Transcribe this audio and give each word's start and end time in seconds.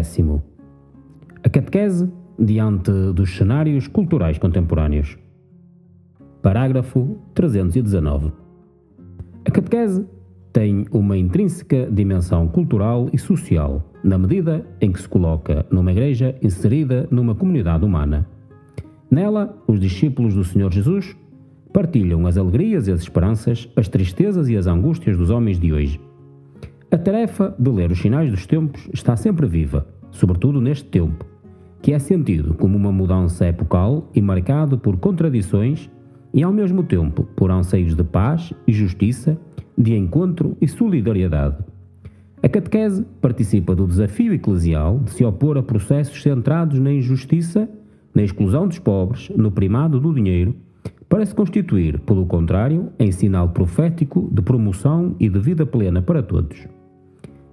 Décimo. 0.00 0.42
A 1.44 1.50
catequese 1.50 2.10
diante 2.38 2.90
dos 3.12 3.36
cenários 3.36 3.86
culturais 3.86 4.38
contemporâneos. 4.38 5.18
Parágrafo 6.40 7.18
319. 7.34 8.32
A 9.44 9.50
catequese 9.50 10.06
tem 10.54 10.86
uma 10.90 11.18
intrínseca 11.18 11.86
dimensão 11.90 12.48
cultural 12.48 13.10
e 13.12 13.18
social, 13.18 13.92
na 14.02 14.16
medida 14.16 14.64
em 14.80 14.90
que 14.90 15.02
se 15.02 15.06
coloca 15.06 15.66
numa 15.70 15.92
igreja 15.92 16.34
inserida 16.40 17.06
numa 17.10 17.34
comunidade 17.34 17.84
humana. 17.84 18.26
Nela, 19.10 19.54
os 19.66 19.78
discípulos 19.78 20.34
do 20.34 20.44
Senhor 20.44 20.72
Jesus 20.72 21.14
partilham 21.74 22.26
as 22.26 22.38
alegrias 22.38 22.88
e 22.88 22.92
as 22.92 23.02
esperanças, 23.02 23.68
as 23.76 23.86
tristezas 23.86 24.48
e 24.48 24.56
as 24.56 24.66
angústias 24.66 25.18
dos 25.18 25.28
homens 25.28 25.60
de 25.60 25.74
hoje. 25.74 26.00
A 26.92 26.98
tarefa 26.98 27.54
de 27.56 27.70
ler 27.70 27.92
os 27.92 28.00
sinais 28.00 28.28
dos 28.32 28.46
tempos 28.46 28.88
está 28.92 29.16
sempre 29.16 29.46
viva, 29.46 29.86
sobretudo 30.10 30.60
neste 30.60 30.86
tempo, 30.86 31.24
que 31.80 31.92
é 31.92 31.98
sentido 32.00 32.52
como 32.54 32.76
uma 32.76 32.90
mudança 32.90 33.46
epocal 33.46 34.10
e 34.12 34.20
marcado 34.20 34.76
por 34.76 34.96
contradições 34.96 35.88
e, 36.34 36.42
ao 36.42 36.52
mesmo 36.52 36.82
tempo, 36.82 37.22
por 37.36 37.48
anseios 37.48 37.94
de 37.94 38.02
paz 38.02 38.52
e 38.66 38.72
justiça 38.72 39.38
de 39.78 39.94
encontro 39.96 40.56
e 40.60 40.66
solidariedade. 40.66 41.58
A 42.42 42.48
catequese 42.48 43.06
participa 43.20 43.72
do 43.76 43.86
desafio 43.86 44.34
eclesial 44.34 44.98
de 44.98 45.12
se 45.12 45.24
opor 45.24 45.56
a 45.58 45.62
processos 45.62 46.20
centrados 46.20 46.80
na 46.80 46.92
injustiça, 46.92 47.68
na 48.12 48.24
exclusão 48.24 48.66
dos 48.66 48.80
pobres, 48.80 49.30
no 49.36 49.52
primado 49.52 50.00
do 50.00 50.12
dinheiro, 50.12 50.56
para 51.08 51.24
se 51.24 51.36
constituir, 51.36 52.00
pelo 52.00 52.26
contrário, 52.26 52.88
em 52.98 53.12
sinal 53.12 53.50
profético 53.50 54.28
de 54.32 54.42
promoção 54.42 55.14
e 55.20 55.28
de 55.28 55.38
vida 55.38 55.64
plena 55.64 56.02
para 56.02 56.20
todos. 56.20 56.66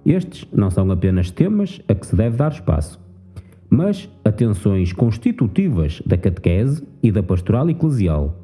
Estes 0.08 0.48
não 0.50 0.70
são 0.70 0.90
apenas 0.90 1.30
temas 1.30 1.82
a 1.86 1.94
que 1.94 2.06
se 2.06 2.16
deve 2.16 2.38
dar 2.38 2.50
espaço, 2.50 2.98
mas 3.68 4.08
atenções 4.24 4.90
constitutivas 4.90 6.00
da 6.06 6.16
catequese 6.16 6.82
e 7.02 7.12
da 7.12 7.22
pastoral 7.22 7.68
eclesial 7.68 8.34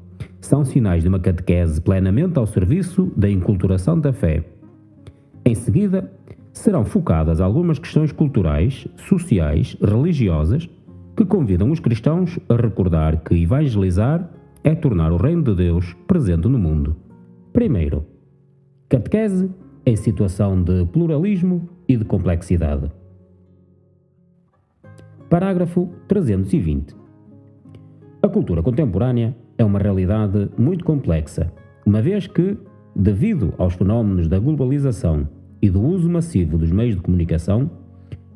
são 0.43 0.63
sinais 0.63 1.03
de 1.03 1.09
uma 1.09 1.19
catequese 1.19 1.81
plenamente 1.81 2.39
ao 2.39 2.47
serviço 2.47 3.11
da 3.17 3.31
inculturação 3.31 3.99
da 3.99 4.13
fé. 4.13 4.45
Em 5.43 5.55
seguida, 5.55 6.13
serão 6.53 6.85
focadas 6.85 7.41
algumas 7.41 7.79
questões 7.79 8.13
culturais, 8.13 8.87
sociais, 9.09 9.75
religiosas, 9.81 10.69
que 11.17 11.25
convidam 11.25 11.71
os 11.71 11.81
cristãos 11.81 12.39
a 12.47 12.57
recordar 12.57 13.23
que 13.25 13.43
evangelizar 13.43 14.29
é 14.63 14.75
tornar 14.75 15.13
o 15.13 15.17
reino 15.17 15.43
de 15.43 15.55
Deus 15.55 15.97
presente 16.07 16.47
no 16.47 16.59
mundo. 16.59 16.95
Primeiro, 17.55 18.05
catequese 18.87 19.49
em 19.87 19.97
situação 19.97 20.63
de 20.63 20.85
pluralismo 20.87 21.69
e 21.89 21.97
de 21.97 22.05
complexidade. 22.05 22.91
Parágrafo 25.29 25.91
320. 26.09 26.95
A 28.23 28.29
cultura 28.29 28.63
contemporânea 28.63 29.37
é 29.59 29.65
uma 29.65 29.79
realidade 29.79 30.49
muito 30.57 30.85
complexa, 30.85 31.53
uma 31.85 32.01
vez 32.01 32.27
que, 32.27 32.57
devido 32.97 33.53
aos 33.59 33.75
fenómenos 33.75 34.29
da 34.29 34.39
globalização 34.39 35.29
e 35.61 35.69
do 35.69 35.83
uso 35.83 36.09
massivo 36.09 36.57
dos 36.57 36.71
meios 36.71 36.97
de 36.97 37.03
comunicação, 37.03 37.71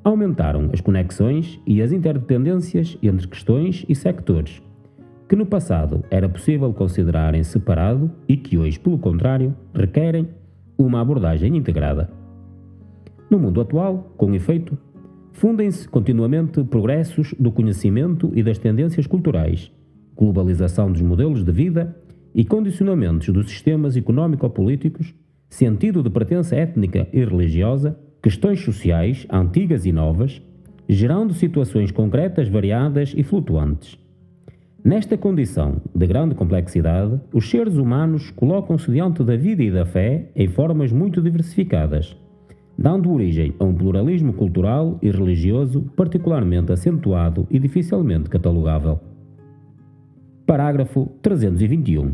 aumentaram 0.05 0.71
as 0.73 0.81
conexões 0.81 1.61
e 1.67 1.81
as 1.81 1.92
interdependências 1.92 2.98
entre 3.03 3.27
questões 3.27 3.85
e 3.89 3.95
sectores, 3.95 4.63
que 5.29 5.37
no 5.37 5.47
passado 5.47 6.03
era 6.11 6.29
possível 6.29 6.73
considerar 6.73 7.35
em 7.35 7.42
separado 7.42 8.11
e 8.27 8.37
que 8.37 8.57
hoje, 8.57 8.79
pelo 8.79 8.98
contrário, 8.98 9.55
requerem 9.75 10.29
uma 10.78 11.00
abordagem 11.00 11.56
integrada. 11.56 12.08
No 13.28 13.39
mundo 13.39 13.61
atual, 13.61 14.14
com 14.16 14.33
efeito, 14.34 14.78
fundem-se 15.33 15.89
continuamente 15.89 16.62
progressos 16.64 17.34
do 17.39 17.52
conhecimento 17.52 18.33
e 18.34 18.42
das 18.42 18.58
tendências 18.58 19.06
culturais 19.06 19.70
globalização 20.18 20.90
dos 20.90 21.00
modelos 21.00 21.44
de 21.44 21.52
vida 21.52 21.96
e 22.34 22.44
condicionamentos 22.44 23.28
dos 23.28 23.48
sistemas 23.48 23.96
económico-políticos, 23.96 25.14
sentido 25.48 26.02
de 26.02 26.11
pertença 26.11 26.56
étnica 26.56 27.06
e 27.12 27.24
religiosa, 27.24 27.96
questões 28.20 28.60
sociais 28.60 29.27
antigas 29.30 29.86
e 29.86 29.92
novas, 29.92 30.42
gerando 30.89 31.33
situações 31.33 31.92
concretas 31.92 32.48
variadas 32.48 33.14
e 33.16 33.22
flutuantes. 33.22 33.96
Nesta 34.84 35.18
condição 35.18 35.83
de 35.92 36.06
grande 36.06 36.36
complexidade, 36.36 37.20
os 37.33 37.50
seres 37.50 37.77
humanos 37.77 38.30
colocam-se 38.30 38.90
diante 38.90 39.24
da 39.24 39.36
vida 39.36 39.62
e 39.62 39.72
da 39.72 39.84
fé 39.84 40.30
em 40.36 40.46
formas 40.46 40.92
muito 40.92 41.20
diversificadas, 41.20 42.16
dando 42.78 43.12
origem 43.12 43.52
a 43.58 43.64
um 43.64 43.74
pluralismo 43.74 44.33
cultural 44.33 44.96
e 45.02 45.11
religioso 45.11 45.83
particularmente 45.96 46.72
acentuado 46.72 47.46
e 47.50 47.58
dificilmente 47.58 48.30
catalogável. 48.30 49.00
Parágrafo 50.46 51.10
321. 51.22 52.12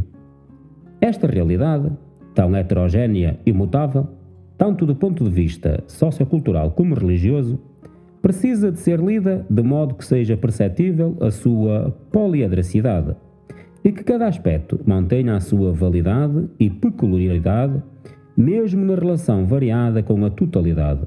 Esta 1.03 1.27
realidade, 1.27 1.93
tão 2.35 2.57
heterogénea 2.57 3.39
e 3.45 3.53
mutável, 3.53 4.09
tanto 4.57 4.87
do 4.87 4.97
ponto 4.97 5.23
de 5.23 5.31
vista 5.31 5.85
sociocultural 5.87 6.71
como 6.71 6.95
religioso, 6.95 7.61
precisa 8.25 8.73
de 8.73 8.79
ser 8.79 8.99
lida 9.01 9.45
de 9.51 9.63
modo 9.63 9.95
que 9.95 10.05
seja 10.07 10.35
perceptível 10.35 11.15
a 11.21 11.31
sua 11.31 11.95
poliadracidade 12.11 13.15
e 13.85 13.93
que 13.93 14.03
cada 14.03 14.27
aspecto 14.27 14.81
mantenha 14.87 15.37
a 15.37 15.41
sua 15.41 15.75
validade 15.75 16.49
e 16.59 16.71
peculiaridade, 16.71 17.83
mesmo 18.35 18.83
na 18.83 18.95
relação 18.95 19.45
variada 19.45 20.03
com 20.03 20.25
a 20.25 20.31
totalidade. 20.31 21.07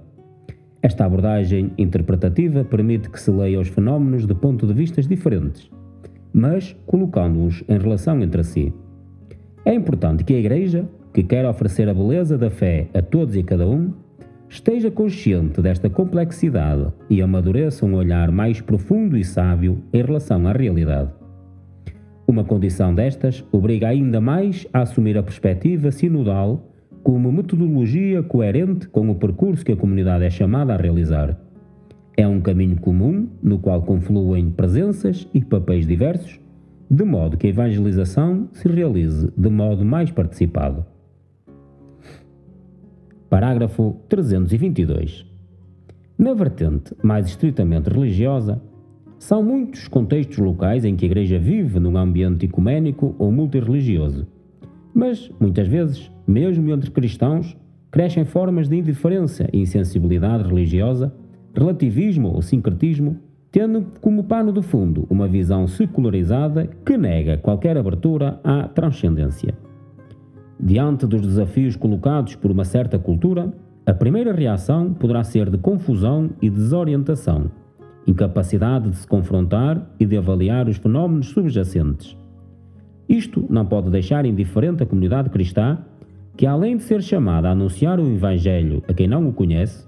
Esta 0.84 1.06
abordagem 1.06 1.72
interpretativa 1.76 2.64
permite 2.64 3.10
que 3.10 3.20
se 3.20 3.32
leia 3.32 3.60
os 3.60 3.70
fenómenos 3.70 4.28
de 4.28 4.36
ponto 4.36 4.68
de 4.68 4.74
vistas 4.74 5.08
diferentes 5.08 5.68
mas 6.38 6.76
colocando-os 6.86 7.64
em 7.68 7.80
relação 7.80 8.22
entre 8.22 8.44
si. 8.44 8.72
É 9.66 9.74
importante 9.74 10.24
que 10.24 10.36
a 10.36 10.38
Igreja, 10.38 10.88
que 11.12 11.24
quer 11.24 11.48
oferecer 11.48 11.90
a 11.90 11.94
beleza 11.96 12.38
da 12.38 12.52
fé 12.52 12.90
a 12.94 13.02
todos 13.02 13.36
e 13.36 13.40
a 13.40 13.44
cada 13.44 13.68
um, 13.68 13.92
esteja 14.50 14.90
consciente 14.90 15.62
desta 15.62 15.90
complexidade 15.90 16.91
e 17.09 17.22
amadureça 17.22 17.85
um 17.85 17.96
olhar 17.96 18.31
mais 18.31 18.62
profundo 18.62 19.18
e 19.18 19.24
sábio 19.24 19.84
em 19.94 20.02
relação 20.02 20.47
à 20.47 20.52
realidade. 20.52 21.12
Uma 22.28 22.44
condição 22.44 22.94
destas 22.94 23.44
obriga 23.52 23.88
ainda 23.88 24.19
mais 24.19 24.68
a 24.74 24.81
assumir 24.81 25.18
a 25.18 25.24
perspectiva 25.24 25.91
sinodal 25.91 26.72
como 27.03 27.31
metodologia 27.31 28.22
coerente 28.22 28.88
com 28.90 29.09
o 29.09 29.16
percurso 29.16 29.63
que 29.63 29.72
a 29.72 29.78
comunidade 29.78 30.25
é 30.25 30.30
chamada 30.30 30.74
a 30.74 30.78
realizar. 30.78 31.40
É 32.18 32.28
um 32.28 32.41
caminho 32.41 32.78
comum 32.81 33.30
no 33.41 33.59
qual 33.59 33.81
confluem 33.84 34.50
presenças 34.50 35.28
e 35.34 35.44
papéis 35.44 35.88
diversos, 35.88 36.40
de 36.90 37.03
modo 37.03 37.38
que 37.38 37.47
a 37.47 37.50
evangelização 37.50 38.50
se 38.52 38.68
realize 38.68 39.31
de 39.38 39.50
modo 39.50 39.86
mais 39.86 40.12
participado. 40.12 40.86
Parágrafo 43.30 43.98
322. 44.08 45.26
Na 46.18 46.34
vertente 46.34 46.96
mais 47.04 47.28
estritamente 47.28 47.90
religiosa, 47.90 48.62
são 49.20 49.44
muitos 49.44 49.82
os 49.82 49.88
contextos 49.88 50.38
locais 50.38 50.86
em 50.86 50.96
que 50.96 51.06
a 51.06 51.08
Igreja 51.08 51.38
vive 51.38 51.80
num 51.80 51.98
ambiente 51.98 52.46
ecuménico 52.46 53.16
ou 53.20 53.32
multirreligioso. 53.32 54.26
Mas, 54.94 55.30
muitas 55.40 55.68
vezes, 55.68 56.10
mesmo 56.25 56.72
entre 56.72 56.90
cristãos, 56.90 57.57
crescem 57.92 58.24
formas 58.24 58.69
de 58.69 58.78
indiferença 58.78 59.50
e 59.51 59.60
insensibilidade 59.60 60.48
religiosa 60.48 61.13
relativismo 61.54 62.30
ou 62.30 62.42
sincretismo, 62.42 63.18
tendo 63.51 63.88
como 64.00 64.24
pano 64.24 64.54
de 64.54 64.62
fundo 64.62 65.07
uma 65.10 65.28
visão 65.28 65.68
secularizada 65.68 66.68
que 66.86 66.96
nega 66.98 67.38
qualquer 67.38 67.78
abertura 67.78 68.40
à 68.44 68.68
transcendência. 68.68 69.67
Diante 70.59 71.06
dos 71.06 71.21
desafios 71.21 71.75
colocados 71.75 72.36
por 72.36 72.50
uma 72.50 72.65
certa 72.65 72.98
cultura, 72.98 73.54
a 73.86 73.94
primeira 73.94 74.33
reação 74.33 74.94
poderá 74.94 75.24
ser 75.24 75.50
de 75.50 75.57
confusão 75.57 76.31
e 76.42 76.50
desorientação, 76.50 77.51
incapacidade 78.07 78.89
de 78.89 78.98
se 78.98 79.07
confrontar 79.07 79.88
e 80.00 80.06
de 80.06 80.18
avaliar 80.18 80.68
os 80.68 80.77
fenómenos 80.77 81.27
subjacentes. 81.27 82.18
Isto 83.07 83.45
não 83.50 83.65
pode 83.65 83.89
deixar 83.89 84.25
indiferente 84.25 84.83
a 84.83 84.86
comunidade 84.86 85.30
cristã, 85.30 85.77
que 86.36 86.45
além 86.45 86.75
de 86.75 86.83
ser 86.83 87.01
chamada 87.01 87.48
a 87.48 87.51
anunciar 87.51 88.00
o 88.00 88.07
Evangelho 88.07 88.83
a 88.88 88.94
quem 88.94 89.07
não 89.07 89.27
o 89.27 89.33
conhece, 89.33 89.88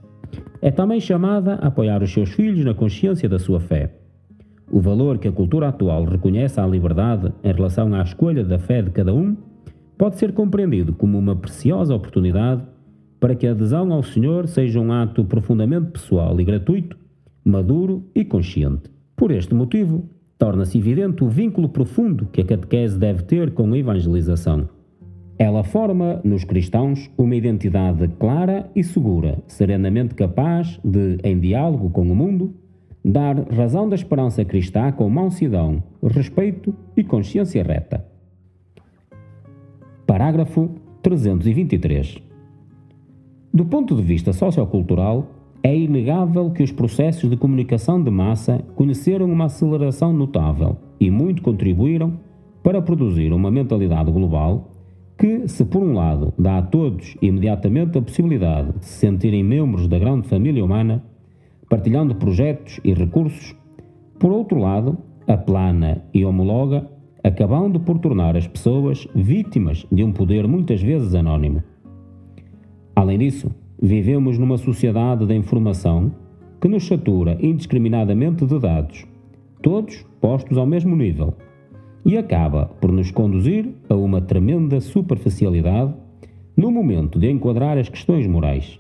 é 0.62 0.70
também 0.70 1.00
chamada 1.00 1.56
a 1.56 1.68
apoiar 1.68 2.02
os 2.04 2.14
seus 2.14 2.30
filhos 2.30 2.64
na 2.64 2.74
consciência 2.74 3.28
da 3.28 3.40
sua 3.40 3.60
fé. 3.60 3.96
O 4.72 4.80
valor 4.80 5.18
que 5.18 5.28
a 5.28 5.32
cultura 5.32 5.70
atual 5.70 6.06
reconhece 6.06 6.60
à 6.60 6.68
liberdade 6.68 7.34
em 7.44 7.52
relação 7.52 7.94
à 7.94 8.02
escolha 8.02 8.44
da 8.44 8.60
fé 8.60 8.82
de 8.82 8.92
cada 8.92 9.14
um 9.14 9.36
pode 10.00 10.16
ser 10.16 10.32
compreendido 10.32 10.94
como 10.94 11.18
uma 11.18 11.36
preciosa 11.36 11.94
oportunidade 11.94 12.64
para 13.20 13.36
que 13.36 13.46
a 13.46 13.52
adesão 13.52 13.92
ao 13.92 14.02
Senhor 14.02 14.48
seja 14.48 14.80
um 14.80 14.94
ato 14.94 15.26
profundamente 15.26 15.92
pessoal 15.92 16.40
e 16.40 16.44
gratuito, 16.46 16.98
maduro 17.44 18.06
e 18.16 18.24
consciente. 18.24 18.90
Por 19.14 19.30
este 19.30 19.54
motivo, 19.54 20.10
torna-se 20.38 20.78
evidente 20.78 21.22
o 21.22 21.28
vínculo 21.28 21.68
profundo 21.68 22.30
que 22.32 22.40
a 22.40 22.46
catequese 22.46 22.98
deve 22.98 23.24
ter 23.24 23.52
com 23.52 23.74
a 23.74 23.78
evangelização. 23.78 24.70
Ela 25.38 25.66
forma 25.66 26.22
nos 26.24 26.46
cristãos 26.46 27.12
uma 27.18 27.36
identidade 27.36 28.08
clara 28.18 28.72
e 28.74 28.82
segura, 28.86 29.44
serenamente 29.48 30.16
capaz 30.16 30.80
de, 30.82 31.18
em 31.26 31.38
diálogo 31.38 31.90
com 31.90 32.04
o 32.04 32.16
mundo, 32.16 32.56
dar 33.04 33.38
razão 33.52 33.90
da 33.90 33.96
esperança 33.96 34.46
cristã 34.46 34.94
com 34.94 35.10
mansidão, 35.10 35.84
respeito 36.02 36.74
e 36.96 37.04
consciência 37.04 37.62
reta. 37.62 38.06
Parágrafo 40.10 40.72
323. 41.04 42.18
Do 43.54 43.64
ponto 43.64 43.96
de 43.96 44.02
vista 44.02 44.34
sociocultural, 44.34 45.28
é 45.62 45.78
inegável 45.78 46.50
que 46.50 46.64
os 46.64 46.72
processos 46.72 47.30
de 47.30 47.38
comunicação 47.38 48.04
de 48.04 48.10
massa 48.10 48.60
conheceram 48.74 49.32
uma 49.32 49.46
aceleração 49.46 50.12
notável 50.12 50.78
e 51.00 51.12
muito 51.12 51.44
contribuíram 51.44 52.20
para 52.64 52.82
produzir 52.82 53.32
uma 53.32 53.52
mentalidade 53.52 54.12
global 54.12 54.72
que, 55.16 55.48
se 55.48 55.64
por 55.64 55.84
um 55.84 55.94
lado 55.94 56.34
dá 56.40 56.58
a 56.58 56.64
todos 56.64 57.16
imediatamente 57.22 57.96
a 57.96 58.02
possibilidade 58.02 58.80
de 58.80 58.86
se 58.86 58.94
sentirem 59.02 59.44
membros 59.44 59.88
da 59.88 60.00
grande 60.00 60.28
família 60.28 60.66
humana, 60.66 61.04
partilhando 61.70 62.16
projetos 62.16 62.80
e 62.84 62.96
recursos, 62.96 63.56
por 64.18 64.32
outro 64.32 64.58
lado, 64.58 64.98
aplana 65.28 66.04
e 66.12 66.26
homologa, 66.26 66.90
acabando 67.24 67.80
por 67.80 68.00
tornar 68.00 68.36
as 68.36 68.48
pessoas 68.48 69.08
vítimas 69.14 69.86
de 69.92 70.04
um 70.04 70.12
poder 70.12 70.48
muitas 70.48 70.82
vezes 70.82 71.14
anónimo. 71.14 71.64
Além 72.96 73.18
disso, 73.18 73.52
vivemos 73.82 74.38
numa 74.38 74.58
sociedade 74.58 75.26
da 75.26 75.36
informação 75.36 76.12
que 76.62 76.68
nos 76.68 76.86
satura 76.86 77.38
indiscriminadamente 77.42 78.46
de 78.46 78.60
dados, 78.60 79.06
todos 79.62 80.06
postos 80.20 80.58
ao 80.58 80.66
mesmo 80.66 80.96
nível, 80.96 81.34
e 82.06 82.18
acaba 82.18 82.66
por 82.82 82.92
nos 82.92 83.12
conduzir 83.12 83.70
a 83.90 83.96
uma 83.96 84.22
tremenda 84.22 84.80
superficialidade 84.82 85.94
no 86.56 86.72
momento 86.72 87.18
de 87.20 87.30
enquadrar 87.30 87.78
as 87.78 87.88
questões 87.88 88.28
morais. 88.28 88.80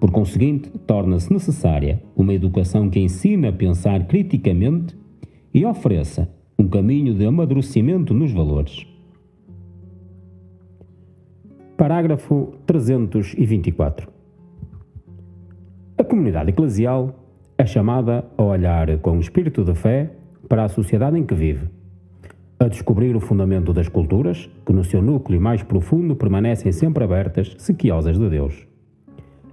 Por 0.00 0.10
conseguinte, 0.10 0.70
torna-se 0.86 1.32
necessária 1.32 2.02
uma 2.16 2.32
educação 2.32 2.88
que 2.88 3.00
ensine 3.00 3.48
a 3.48 3.52
pensar 3.52 4.06
criticamente 4.06 4.96
e 5.52 5.64
ofereça 5.64 6.28
um 6.60 6.66
caminho 6.66 7.14
de 7.14 7.24
amadurecimento 7.24 8.12
nos 8.12 8.32
valores. 8.32 8.84
Parágrafo 11.76 12.54
324. 12.66 14.08
A 15.96 16.02
comunidade 16.02 16.50
eclesial 16.50 17.14
é 17.56 17.64
chamada 17.64 18.24
a 18.36 18.42
olhar 18.42 18.98
com 18.98 19.20
espírito 19.20 19.62
de 19.62 19.72
fé 19.76 20.10
para 20.48 20.64
a 20.64 20.68
sociedade 20.68 21.16
em 21.16 21.24
que 21.24 21.34
vive, 21.34 21.68
a 22.58 22.66
descobrir 22.66 23.14
o 23.14 23.20
fundamento 23.20 23.72
das 23.72 23.88
culturas, 23.88 24.50
que 24.66 24.72
no 24.72 24.82
seu 24.82 25.00
núcleo 25.00 25.40
mais 25.40 25.62
profundo 25.62 26.16
permanecem 26.16 26.72
sempre 26.72 27.04
abertas, 27.04 27.54
sequiosas 27.58 28.18
de 28.18 28.28
Deus, 28.28 28.66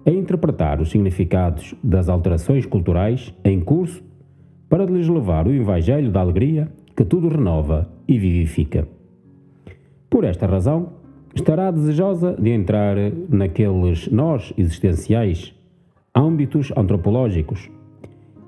a 0.08 0.10
interpretar 0.10 0.81
os 0.81 0.90
significados 0.90 1.75
das 1.84 2.10
alterações 2.10 2.66
culturais 2.66 3.31
em 3.44 3.62
curso 3.62 4.04
para 4.68 4.86
lhes 4.86 5.08
levar 5.08 5.48
o 5.48 5.54
Evangelho 5.54 6.12
da 6.12 6.22
alegria 6.22 6.68
que 6.96 7.04
tudo 7.04 7.28
renova 7.28 7.90
e 8.08 8.18
vivifica. 8.18 8.88
Por 10.10 10.24
esta 10.24 10.46
razão, 10.46 10.94
estará 11.36 11.70
desejosa 11.70 12.36
de 12.40 12.50
entrar 12.52 12.96
naqueles 13.30 14.10
nós 14.10 14.54
existenciais, 14.58 15.54
âmbitos 16.16 16.72
antropológicos 16.78 17.70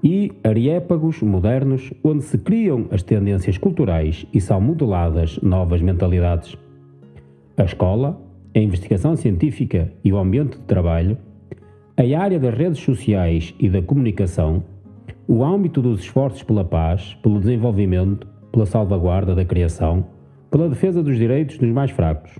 e 0.01 0.31
ariépagos 0.43 1.21
modernos 1.21 1.91
onde 2.03 2.23
se 2.23 2.37
criam 2.37 2.85
as 2.91 3.03
tendências 3.03 3.57
culturais 3.57 4.25
e 4.33 4.39
são 4.39 4.61
modeladas 4.61 5.39
novas 5.41 5.81
mentalidades. 5.81 6.55
A 7.57 7.63
escola, 7.63 8.21
a 8.55 8.59
investigação 8.59 9.15
científica 9.15 9.91
e 10.03 10.13
o 10.13 10.17
ambiente 10.17 10.57
de 10.57 10.63
trabalho, 10.63 11.17
a 11.97 12.19
área 12.19 12.39
das 12.39 12.55
redes 12.55 12.79
sociais 12.79 13.53
e 13.59 13.67
da 13.67 13.81
comunicação, 13.81 14.63
o 15.27 15.43
âmbito 15.43 15.81
dos 15.81 16.01
esforços 16.01 16.43
pela 16.43 16.63
paz, 16.63 17.15
pelo 17.21 17.39
desenvolvimento, 17.39 18.27
pela 18.51 18.65
salvaguarda 18.65 19.35
da 19.35 19.45
criação, 19.45 20.05
pela 20.49 20.69
defesa 20.69 21.03
dos 21.03 21.17
direitos 21.17 21.57
dos 21.57 21.69
mais 21.69 21.91
fracos 21.91 22.39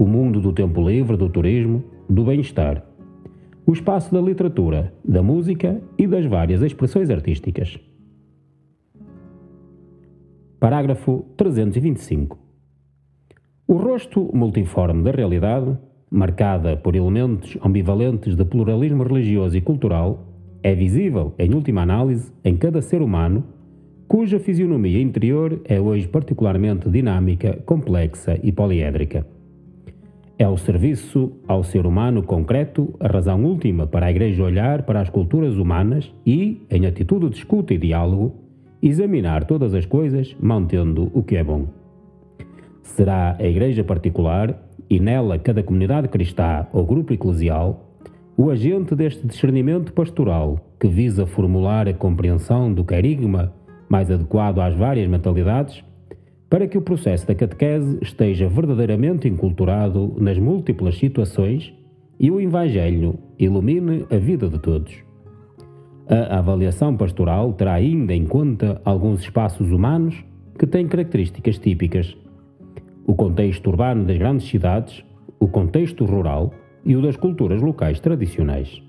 o 0.00 0.06
mundo 0.06 0.40
do 0.40 0.50
tempo 0.50 0.80
livre, 0.88 1.14
do 1.14 1.28
turismo, 1.28 1.84
do 2.08 2.24
bem-estar, 2.24 2.82
o 3.66 3.72
espaço 3.72 4.10
da 4.10 4.18
literatura, 4.18 4.94
da 5.04 5.22
música 5.22 5.78
e 5.98 6.06
das 6.06 6.24
várias 6.24 6.62
expressões 6.62 7.10
artísticas. 7.10 7.78
Parágrafo 10.58 11.26
325. 11.36 12.38
O 13.68 13.74
rosto 13.74 14.30
multiforme 14.34 15.02
da 15.02 15.10
realidade, 15.10 15.76
marcada 16.10 16.78
por 16.78 16.96
elementos 16.96 17.58
ambivalentes 17.62 18.34
de 18.34 18.44
pluralismo 18.46 19.02
religioso 19.02 19.54
e 19.54 19.60
cultural, 19.60 20.26
é 20.62 20.74
visível, 20.74 21.34
em 21.38 21.52
última 21.52 21.82
análise, 21.82 22.32
em 22.42 22.56
cada 22.56 22.80
ser 22.80 23.02
humano, 23.02 23.44
cuja 24.10 24.40
fisionomia 24.40 25.00
interior 25.00 25.60
é 25.64 25.80
hoje 25.80 26.08
particularmente 26.08 26.90
dinâmica, 26.90 27.62
complexa 27.64 28.36
e 28.42 28.50
poliédrica. 28.50 29.24
É 30.36 30.48
o 30.48 30.56
serviço 30.56 31.34
ao 31.46 31.62
ser 31.62 31.86
humano 31.86 32.20
concreto 32.20 32.92
a 32.98 33.06
razão 33.06 33.44
última 33.44 33.86
para 33.86 34.06
a 34.06 34.10
Igreja 34.10 34.42
olhar 34.42 34.82
para 34.82 35.00
as 35.00 35.08
culturas 35.08 35.56
humanas 35.56 36.12
e, 36.26 36.60
em 36.68 36.86
atitude 36.86 37.30
de 37.30 37.36
escuta 37.36 37.72
e 37.72 37.78
diálogo, 37.78 38.34
examinar 38.82 39.44
todas 39.44 39.74
as 39.74 39.86
coisas, 39.86 40.36
mantendo 40.40 41.08
o 41.14 41.22
que 41.22 41.36
é 41.36 41.44
bom. 41.44 41.68
Será 42.82 43.36
a 43.38 43.46
Igreja 43.46 43.84
particular 43.84 44.60
e 44.90 44.98
nela 44.98 45.38
cada 45.38 45.62
comunidade 45.62 46.08
cristã 46.08 46.66
ou 46.72 46.84
grupo 46.84 47.12
eclesial 47.12 47.86
o 48.36 48.50
agente 48.50 48.96
deste 48.96 49.24
discernimento 49.24 49.92
pastoral 49.92 50.58
que 50.80 50.88
visa 50.88 51.26
formular 51.26 51.86
a 51.86 51.94
compreensão 51.94 52.72
do 52.74 52.82
carigma 52.82 53.52
mais 53.90 54.10
adequado 54.10 54.60
às 54.60 54.74
várias 54.74 55.08
mentalidades 55.08 55.84
para 56.48 56.66
que 56.66 56.78
o 56.78 56.82
processo 56.82 57.26
da 57.26 57.34
catequese 57.34 57.98
esteja 58.00 58.48
verdadeiramente 58.48 59.28
enculturado 59.28 60.14
nas 60.18 60.38
múltiplas 60.38 60.96
situações 60.96 61.74
e 62.18 62.30
o 62.30 62.40
Evangelho 62.40 63.18
ilumine 63.38 64.06
a 64.10 64.16
vida 64.16 64.48
de 64.48 64.58
todos. 64.58 64.94
A 66.08 66.38
avaliação 66.38 66.96
pastoral 66.96 67.52
terá 67.52 67.74
ainda 67.74 68.12
em 68.12 68.24
conta 68.24 68.80
alguns 68.84 69.20
espaços 69.20 69.70
humanos 69.70 70.24
que 70.58 70.66
têm 70.66 70.88
características 70.88 71.58
típicas: 71.58 72.16
o 73.06 73.14
contexto 73.14 73.68
urbano 73.68 74.04
das 74.04 74.18
grandes 74.18 74.48
cidades, 74.48 75.04
o 75.38 75.46
contexto 75.46 76.04
rural 76.04 76.52
e 76.84 76.96
o 76.96 77.02
das 77.02 77.16
culturas 77.16 77.62
locais 77.62 78.00
tradicionais. 78.00 78.82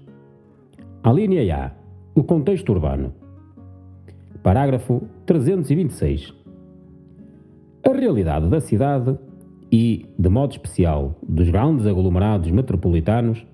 A 1.03 1.11
linha 1.11 1.55
A. 1.55 1.71
O 2.13 2.23
contexto 2.23 2.71
urbano. 2.71 3.20
Parágrafo 4.43 5.03
326. 5.27 6.33
A 7.87 7.93
realidade 7.93 8.49
da 8.49 8.59
cidade 8.59 9.15
e, 9.71 10.07
de 10.17 10.29
modo 10.29 10.51
especial, 10.51 11.15
dos 11.21 11.47
grandes 11.49 11.85
aglomerados 11.85 12.49
metropolitanos 12.49 13.45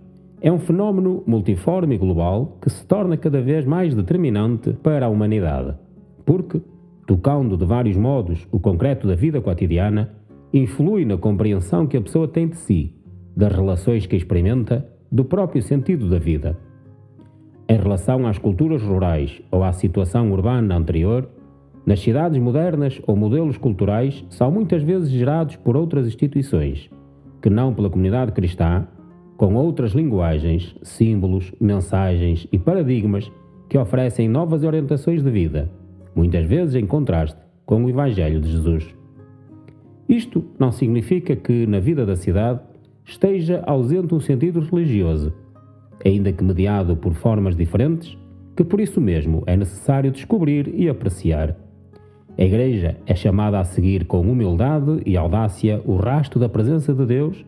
é 0.41 0.49
um 0.49 0.59
fenómeno 0.59 1.23
multiforme 1.27 1.95
e 1.95 1.97
global 1.97 2.57
que 2.61 2.69
se 2.69 2.85
torna 2.85 3.17
cada 3.17 3.41
vez 3.41 3.65
mais 3.65 3.93
determinante 3.93 4.71
para 4.81 5.07
a 5.07 5.09
humanidade, 5.09 5.75
porque, 6.25 6.61
tocando 7.05 7.57
de 7.57 7.65
vários 7.65 7.97
modos 7.97 8.47
o 8.49 8.57
concreto 8.57 9.07
da 9.07 9.15
vida 9.15 9.41
cotidiana, 9.41 10.13
influi 10.53 11.03
na 11.03 11.17
compreensão 11.17 11.85
que 11.85 11.97
a 11.97 12.01
pessoa 12.01 12.29
tem 12.29 12.47
de 12.47 12.55
si, 12.55 12.95
das 13.35 13.51
relações 13.51 14.05
que 14.05 14.15
experimenta, 14.15 14.87
do 15.11 15.25
próprio 15.25 15.61
sentido 15.61 16.09
da 16.09 16.17
vida. 16.17 16.57
Em 17.69 17.77
relação 17.77 18.25
às 18.25 18.37
culturas 18.37 18.81
rurais 18.81 19.41
ou 19.51 19.61
à 19.61 19.73
situação 19.73 20.31
urbana 20.31 20.77
anterior, 20.77 21.27
nas 21.85 21.99
cidades 21.99 22.39
modernas 22.39 23.01
ou 23.05 23.15
modelos 23.15 23.57
culturais 23.57 24.25
são 24.29 24.49
muitas 24.49 24.83
vezes 24.83 25.09
gerados 25.09 25.57
por 25.57 25.75
outras 25.75 26.07
instituições, 26.07 26.89
que 27.41 27.49
não 27.49 27.73
pela 27.73 27.89
comunidade 27.89 28.31
cristã, 28.31 28.87
com 29.35 29.53
outras 29.55 29.91
linguagens, 29.91 30.75
símbolos, 30.81 31.53
mensagens 31.59 32.47
e 32.51 32.57
paradigmas 32.57 33.29
que 33.67 33.77
oferecem 33.77 34.29
novas 34.29 34.63
orientações 34.63 35.21
de 35.21 35.29
vida, 35.29 35.69
muitas 36.15 36.45
vezes 36.45 36.75
em 36.75 36.85
contraste 36.85 37.37
com 37.65 37.83
o 37.83 37.89
Evangelho 37.89 38.39
de 38.39 38.49
Jesus. 38.49 38.95
Isto 40.07 40.45
não 40.57 40.71
significa 40.71 41.35
que 41.35 41.67
na 41.67 41.79
vida 41.79 42.05
da 42.05 42.15
cidade 42.15 42.61
esteja 43.03 43.61
ausente 43.65 44.15
um 44.15 44.21
sentido 44.21 44.61
religioso, 44.61 45.33
ainda 46.05 46.31
que 46.31 46.43
mediado 46.43 46.95
por 46.95 47.13
formas 47.13 47.55
diferentes, 47.55 48.17
que 48.55 48.63
por 48.63 48.79
isso 48.79 48.99
mesmo 48.99 49.43
é 49.45 49.55
necessário 49.55 50.11
descobrir 50.11 50.73
e 50.73 50.89
apreciar 50.89 51.55
a 52.39 52.43
Igreja 52.43 52.95
é 53.07 53.15
chamada 53.15 53.59
a 53.59 53.63
seguir 53.63 54.05
com 54.05 54.21
humildade 54.21 55.01
e 55.07 55.17
audácia 55.17 55.81
o 55.83 55.95
rastro 55.95 56.39
da 56.39 56.47
presença 56.47 56.93
de 56.93 57.03
Deus 57.03 57.43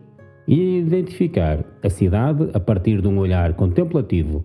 e 0.48 0.60
a 0.60 0.78
identificar 0.80 1.64
a 1.80 1.88
cidade 1.88 2.50
a 2.52 2.58
partir 2.58 3.00
de 3.00 3.06
um 3.06 3.18
olhar 3.18 3.54
contemplativo, 3.54 4.44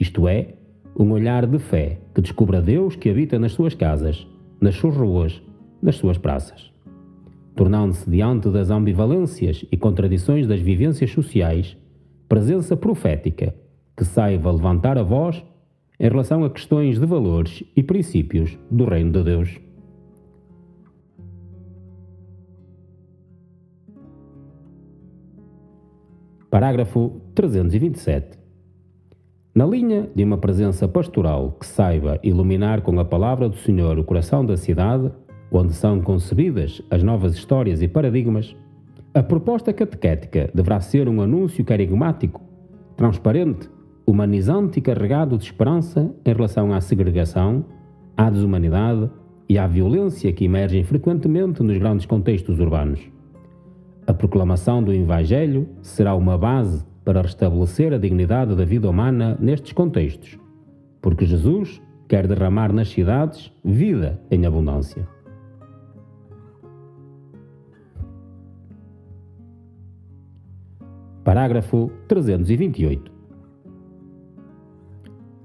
isto 0.00 0.26
é, 0.26 0.54
um 0.98 1.10
olhar 1.10 1.46
de 1.46 1.58
fé 1.58 1.98
que 2.14 2.22
descubra 2.22 2.62
Deus 2.62 2.96
que 2.96 3.10
habita 3.10 3.38
nas 3.38 3.52
suas 3.52 3.74
casas, 3.74 4.26
nas 4.58 4.74
suas 4.74 4.96
ruas, 4.96 5.42
nas 5.82 5.96
suas 5.96 6.16
praças. 6.16 6.72
tornando-se 7.54 8.10
diante 8.10 8.48
das 8.48 8.70
ambivalências 8.70 9.64
e 9.70 9.76
contradições 9.76 10.46
das 10.46 10.60
vivências 10.60 11.10
sociais, 11.10 11.76
presença 12.28 12.76
profética 12.76 13.54
que 13.96 14.04
saiba 14.04 14.50
levantar 14.50 14.98
a 14.98 15.02
voz 15.02 15.44
em 15.98 16.08
relação 16.08 16.44
a 16.44 16.50
questões 16.50 16.98
de 16.98 17.06
valores 17.06 17.62
e 17.76 17.82
princípios 17.82 18.58
do 18.70 18.84
Reino 18.84 19.12
de 19.12 19.22
Deus. 19.22 19.60
Parágrafo 26.50 27.20
327. 27.34 28.38
Na 29.54 29.66
linha 29.66 30.08
de 30.14 30.24
uma 30.24 30.38
presença 30.38 30.86
pastoral 30.88 31.52
que 31.52 31.66
saiba 31.66 32.18
iluminar 32.22 32.82
com 32.82 32.98
a 32.98 33.04
palavra 33.04 33.48
do 33.48 33.56
Senhor 33.56 33.98
o 33.98 34.04
coração 34.04 34.44
da 34.44 34.56
cidade, 34.56 35.10
onde 35.50 35.72
são 35.72 36.00
concebidas 36.00 36.82
as 36.90 37.02
novas 37.02 37.34
histórias 37.34 37.82
e 37.82 37.88
paradigmas, 37.88 38.56
a 39.14 39.22
proposta 39.22 39.72
catequética 39.72 40.50
deverá 40.52 40.80
ser 40.80 41.08
um 41.08 41.22
anúncio 41.22 41.64
carigmático, 41.64 42.42
transparente, 42.96 43.70
humanizante 44.04 44.80
e 44.80 44.82
carregado 44.82 45.38
de 45.38 45.44
esperança 45.44 46.12
em 46.24 46.32
relação 46.32 46.72
à 46.74 46.80
segregação, 46.80 47.64
à 48.16 48.28
desumanidade 48.28 49.08
e 49.48 49.56
à 49.56 49.68
violência 49.68 50.32
que 50.32 50.44
emergem 50.44 50.82
frequentemente 50.82 51.62
nos 51.62 51.78
grandes 51.78 52.06
contextos 52.06 52.58
urbanos. 52.58 53.00
A 54.04 54.12
proclamação 54.12 54.82
do 54.82 54.92
Evangelho 54.92 55.68
será 55.80 56.16
uma 56.16 56.36
base 56.36 56.84
para 57.04 57.22
restabelecer 57.22 57.92
a 57.92 57.98
dignidade 57.98 58.56
da 58.56 58.64
vida 58.64 58.90
humana 58.90 59.38
nestes 59.40 59.72
contextos, 59.72 60.36
porque 61.00 61.24
Jesus 61.24 61.80
quer 62.08 62.26
derramar 62.26 62.72
nas 62.72 62.88
cidades 62.88 63.52
vida 63.64 64.20
em 64.28 64.44
abundância. 64.44 65.13
Parágrafo 71.24 71.90
328. 72.06 73.10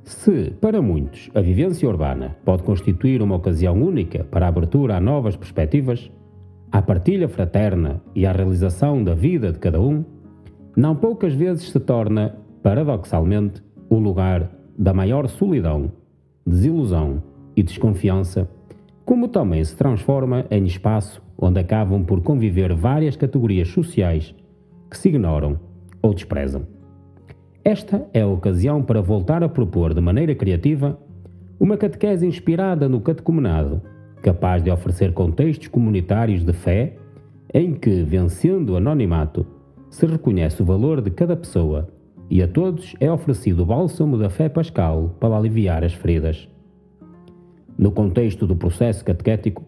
Se, 0.03 0.51
para 0.59 0.81
muitos, 0.81 1.31
a 1.33 1.39
vivência 1.39 1.87
urbana 1.87 2.35
pode 2.43 2.63
constituir 2.63 3.21
uma 3.21 3.37
ocasião 3.37 3.81
única 3.81 4.25
para 4.25 4.45
a 4.45 4.49
abertura 4.49 4.97
a 4.97 4.99
novas 4.99 5.37
perspectivas, 5.37 6.11
à 6.69 6.81
partilha 6.81 7.29
fraterna 7.29 8.01
e 8.13 8.25
à 8.25 8.33
realização 8.33 9.01
da 9.01 9.13
vida 9.13 9.53
de 9.53 9.59
cada 9.59 9.79
um, 9.79 10.03
não 10.75 10.97
poucas 10.97 11.33
vezes 11.33 11.69
se 11.69 11.79
torna, 11.79 12.35
paradoxalmente, 12.61 13.63
o 13.89 13.97
lugar 13.99 14.51
da 14.77 14.93
maior 14.93 15.29
solidão, 15.29 15.93
desilusão 16.45 17.23
e 17.55 17.63
desconfiança, 17.63 18.49
como 19.05 19.29
também 19.29 19.63
se 19.63 19.77
transforma 19.77 20.45
em 20.51 20.65
espaço 20.65 21.21
onde 21.37 21.57
acabam 21.57 22.03
por 22.03 22.21
conviver 22.21 22.73
várias 22.75 23.15
categorias 23.15 23.69
sociais 23.69 24.35
que 24.89 24.97
se 24.97 25.07
ignoram 25.07 25.68
ou 26.01 26.13
desprezam. 26.13 26.65
Esta 27.63 28.07
é 28.13 28.21
a 28.21 28.27
ocasião 28.27 28.81
para 28.81 29.01
voltar 29.01 29.43
a 29.43 29.49
propor 29.49 29.93
de 29.93 30.01
maneira 30.01 30.33
criativa 30.33 30.97
uma 31.59 31.75
catequese 31.75 32.25
inspirada 32.25 32.87
no 32.87 33.01
catecumenado, 33.01 33.81
capaz 34.21 34.63
de 34.63 34.71
oferecer 34.71 35.13
contextos 35.13 35.67
comunitários 35.67 36.43
de 36.43 36.53
fé 36.53 36.95
em 37.53 37.73
que, 37.73 38.01
vencendo 38.03 38.71
o 38.71 38.77
anonimato, 38.77 39.45
se 39.89 40.05
reconhece 40.05 40.61
o 40.61 40.65
valor 40.65 41.01
de 41.01 41.11
cada 41.11 41.35
pessoa 41.35 41.89
e 42.29 42.41
a 42.41 42.47
todos 42.47 42.95
é 42.99 43.11
oferecido 43.11 43.63
o 43.63 43.65
bálsamo 43.65 44.17
da 44.17 44.29
fé 44.29 44.47
pascal 44.47 45.15
para 45.19 45.35
aliviar 45.35 45.83
as 45.83 45.93
feridas. 45.93 46.47
No 47.77 47.91
contexto 47.91 48.47
do 48.47 48.55
processo 48.55 49.03
catequético, 49.03 49.65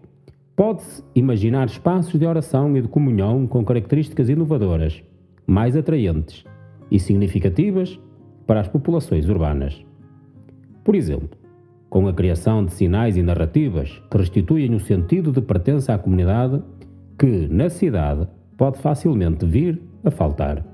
pode-se 0.56 1.04
imaginar 1.14 1.68
espaços 1.68 2.20
de 2.20 2.26
oração 2.26 2.78
e 2.78 2.82
de 2.82 2.88
comunhão 2.88 3.48
com 3.48 3.66
características 3.66 4.30
inovadoras 4.30 5.04
mais 5.52 5.76
atraentes 5.76 6.46
e 6.90 6.98
significativas 6.98 8.00
para 8.48 8.62
as 8.62 8.70
populações 8.70 9.28
urbanas. 9.28 9.86
Por 10.82 10.96
exemplo, 10.96 11.38
com 11.90 12.08
a 12.08 12.14
criação 12.14 12.64
de 12.64 12.72
sinais 12.72 13.18
e 13.18 13.22
narrativas 13.22 14.02
que 14.10 14.18
restituem 14.18 14.74
o 14.74 14.80
sentido 14.80 15.30
de 15.30 15.42
pertença 15.42 15.94
à 15.94 15.98
comunidade 15.98 16.64
que, 17.20 17.50
na 17.50 17.70
cidade, 17.70 18.26
pode 18.56 18.78
facilmente 18.78 19.46
vir 19.46 19.82
a 20.06 20.10
faltar. 20.10 20.66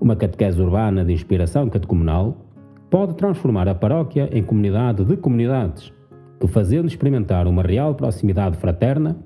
Uma 0.00 0.14
catequese 0.14 0.62
urbana 0.62 1.04
de 1.04 1.12
inspiração 1.12 1.68
catecumenal 1.68 2.46
pode 2.88 3.16
transformar 3.16 3.66
a 3.66 3.74
paróquia 3.74 4.28
em 4.32 4.44
comunidade 4.44 5.04
de 5.04 5.16
comunidades, 5.16 5.92
que, 6.38 6.46
fazendo 6.46 6.86
experimentar 6.86 7.48
uma 7.48 7.62
real 7.62 7.96
proximidade 7.96 8.56
fraterna, 8.58 9.16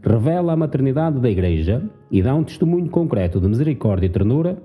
revela 0.00 0.52
a 0.52 0.56
maternidade 0.56 1.18
da 1.18 1.28
Igreja 1.28 1.82
e 2.14 2.22
dá 2.22 2.32
um 2.32 2.44
testemunho 2.44 2.88
concreto 2.88 3.40
de 3.40 3.48
misericórdia 3.48 4.06
e 4.06 4.08
ternura 4.08 4.56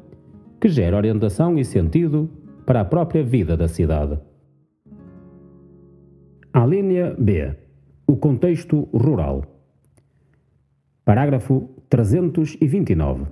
que 0.61 0.69
gera 0.69 0.95
orientação 0.95 1.57
e 1.57 1.65
sentido 1.65 2.29
para 2.63 2.81
a 2.81 2.85
própria 2.85 3.23
vida 3.23 3.57
da 3.57 3.67
cidade. 3.67 4.19
A 6.53 6.63
linha 6.63 7.15
B. 7.17 7.55
O 8.05 8.15
contexto 8.17 8.87
rural. 8.93 9.43
Parágrafo 11.03 11.67
329. 11.89 13.25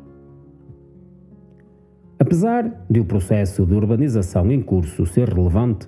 Apesar 2.17 2.88
de 2.89 3.00
o 3.00 3.05
processo 3.05 3.67
de 3.67 3.75
urbanização 3.75 4.51
em 4.51 4.63
curso 4.63 5.05
ser 5.05 5.29
relevante, 5.29 5.88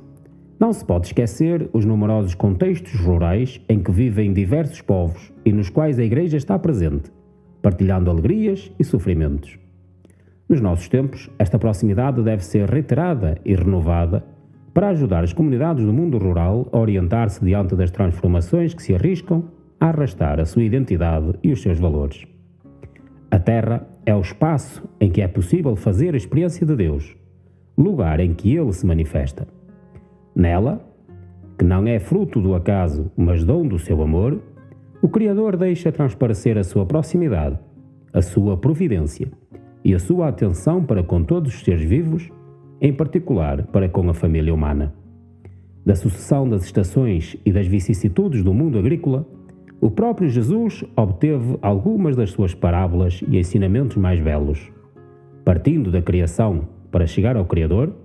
não 0.59 0.71
se 0.71 0.85
pode 0.85 1.07
esquecer 1.07 1.67
os 1.73 1.83
numerosos 1.83 2.35
contextos 2.35 2.93
rurais 2.99 3.59
em 3.67 3.81
que 3.81 3.91
vivem 3.91 4.31
diversos 4.31 4.81
povos 4.81 5.33
e 5.43 5.51
nos 5.51 5.71
quais 5.71 5.97
a 5.97 6.03
Igreja 6.03 6.37
está 6.37 6.59
presente, 6.59 7.11
partilhando 7.61 8.09
alegrias 8.09 8.71
e 8.79 8.83
sofrimentos. 8.83 9.57
Nos 10.47 10.61
nossos 10.61 10.89
tempos, 10.89 11.29
esta 11.37 11.59
proximidade 11.59 12.23
deve 12.23 12.43
ser 12.43 12.69
reiterada 12.69 13.37
e 13.45 13.53
renovada 13.53 14.23
para 14.73 14.89
ajudar 14.89 15.23
as 15.23 15.33
comunidades 15.33 15.85
do 15.85 15.93
mundo 15.93 16.17
rural 16.17 16.67
a 16.71 16.79
orientar-se 16.79 17.43
diante 17.43 17.75
das 17.75 17.91
transformações 17.91 18.73
que 18.73 18.81
se 18.81 18.95
arriscam 18.95 19.43
a 19.79 19.87
arrastar 19.87 20.39
a 20.39 20.45
sua 20.45 20.63
identidade 20.63 21.33
e 21.43 21.51
os 21.51 21.61
seus 21.61 21.79
valores. 21.79 22.25
A 23.31 23.37
Terra 23.37 23.87
é 24.05 24.15
o 24.15 24.21
espaço 24.21 24.83
em 24.99 25.11
que 25.11 25.21
é 25.21 25.27
possível 25.27 25.75
fazer 25.75 26.13
a 26.15 26.17
experiência 26.17 26.65
de 26.65 26.75
Deus, 26.75 27.15
lugar 27.77 28.19
em 28.19 28.33
que 28.33 28.55
Ele 28.55 28.73
se 28.73 28.85
manifesta. 28.85 29.47
Nela, 30.35 30.83
que 31.57 31.63
não 31.63 31.85
é 31.85 31.99
fruto 31.99 32.41
do 32.41 32.55
acaso, 32.55 33.11
mas 33.15 33.43
dom 33.43 33.67
do 33.67 33.77
seu 33.77 34.01
amor, 34.01 34.41
o 35.01 35.07
Criador 35.07 35.55
deixa 35.55 35.91
transparecer 35.91 36.57
a 36.57 36.63
sua 36.63 36.85
proximidade, 36.85 37.57
a 38.13 38.21
sua 38.21 38.57
providência 38.57 39.31
e 39.83 39.95
a 39.95 39.99
sua 39.99 40.27
atenção 40.27 40.83
para 40.83 41.01
com 41.01 41.23
todos 41.23 41.55
os 41.55 41.61
seres 41.61 41.83
vivos, 41.83 42.29
em 42.81 42.91
particular 42.91 43.65
para 43.67 43.87
com 43.87 44.09
a 44.09 44.13
família 44.13 44.53
humana. 44.53 44.93
Da 45.85 45.95
sucessão 45.95 46.47
das 46.49 46.65
estações 46.65 47.37
e 47.45 47.51
das 47.51 47.65
vicissitudes 47.65 48.43
do 48.43 48.53
mundo 48.53 48.77
agrícola, 48.77 49.25
o 49.79 49.89
próprio 49.89 50.29
Jesus 50.29 50.83
obteve 50.97 51.57
algumas 51.61 52.17
das 52.17 52.31
suas 52.31 52.53
parábolas 52.53 53.23
e 53.25 53.37
ensinamentos 53.37 53.95
mais 53.95 54.19
belos. 54.19 54.69
Partindo 55.45 55.89
da 55.89 56.01
criação 56.01 56.67
para 56.91 57.07
chegar 57.07 57.37
ao 57.37 57.45
Criador, 57.45 57.95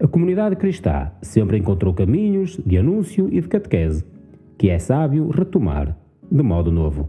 a 0.00 0.08
comunidade 0.08 0.56
cristã 0.56 1.12
sempre 1.22 1.58
encontrou 1.58 1.94
caminhos 1.94 2.60
de 2.66 2.76
anúncio 2.76 3.28
e 3.30 3.40
de 3.40 3.46
catequese, 3.46 4.04
que 4.58 4.68
é 4.68 4.78
sábio 4.80 5.28
retomar 5.28 5.96
de 6.30 6.42
modo 6.42 6.70
novo. 6.70 7.08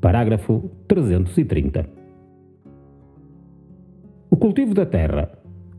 Parágrafo 0.00 0.70
330. 0.88 1.88
O 4.30 4.36
cultivo 4.36 4.74
da 4.74 4.84
terra, 4.84 5.30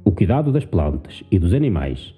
o 0.05 0.12
cuidado 0.12 0.51
das 0.51 0.63
plantas 0.63 1.24
e 1.29 1.38
dos 1.38 1.53
animais, 1.53 2.15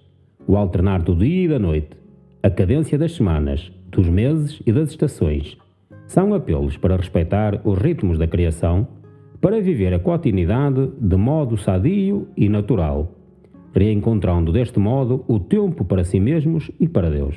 o 0.47 0.55
alternar 0.55 1.01
do 1.01 1.15
dia 1.15 1.45
e 1.45 1.47
da 1.47 1.57
noite, 1.57 1.97
a 2.43 2.49
cadência 2.49 2.97
das 2.97 3.13
semanas, 3.13 3.71
dos 3.89 4.07
meses 4.07 4.61
e 4.65 4.71
das 4.71 4.89
estações, 4.89 5.57
são 6.05 6.33
apelos 6.33 6.77
para 6.77 6.97
respeitar 6.97 7.59
os 7.63 7.79
ritmos 7.79 8.19
da 8.19 8.27
criação 8.27 8.87
para 9.41 9.61
viver 9.61 9.93
a 9.93 9.99
continuidade 9.99 10.91
de 10.99 11.15
modo 11.15 11.57
sadio 11.57 12.27
e 12.37 12.47
natural, 12.49 13.15
reencontrando 13.75 14.51
deste 14.51 14.79
modo 14.79 15.25
o 15.27 15.39
tempo 15.39 15.83
para 15.83 16.03
si 16.03 16.19
mesmos 16.19 16.71
e 16.79 16.87
para 16.87 17.09
Deus. 17.09 17.35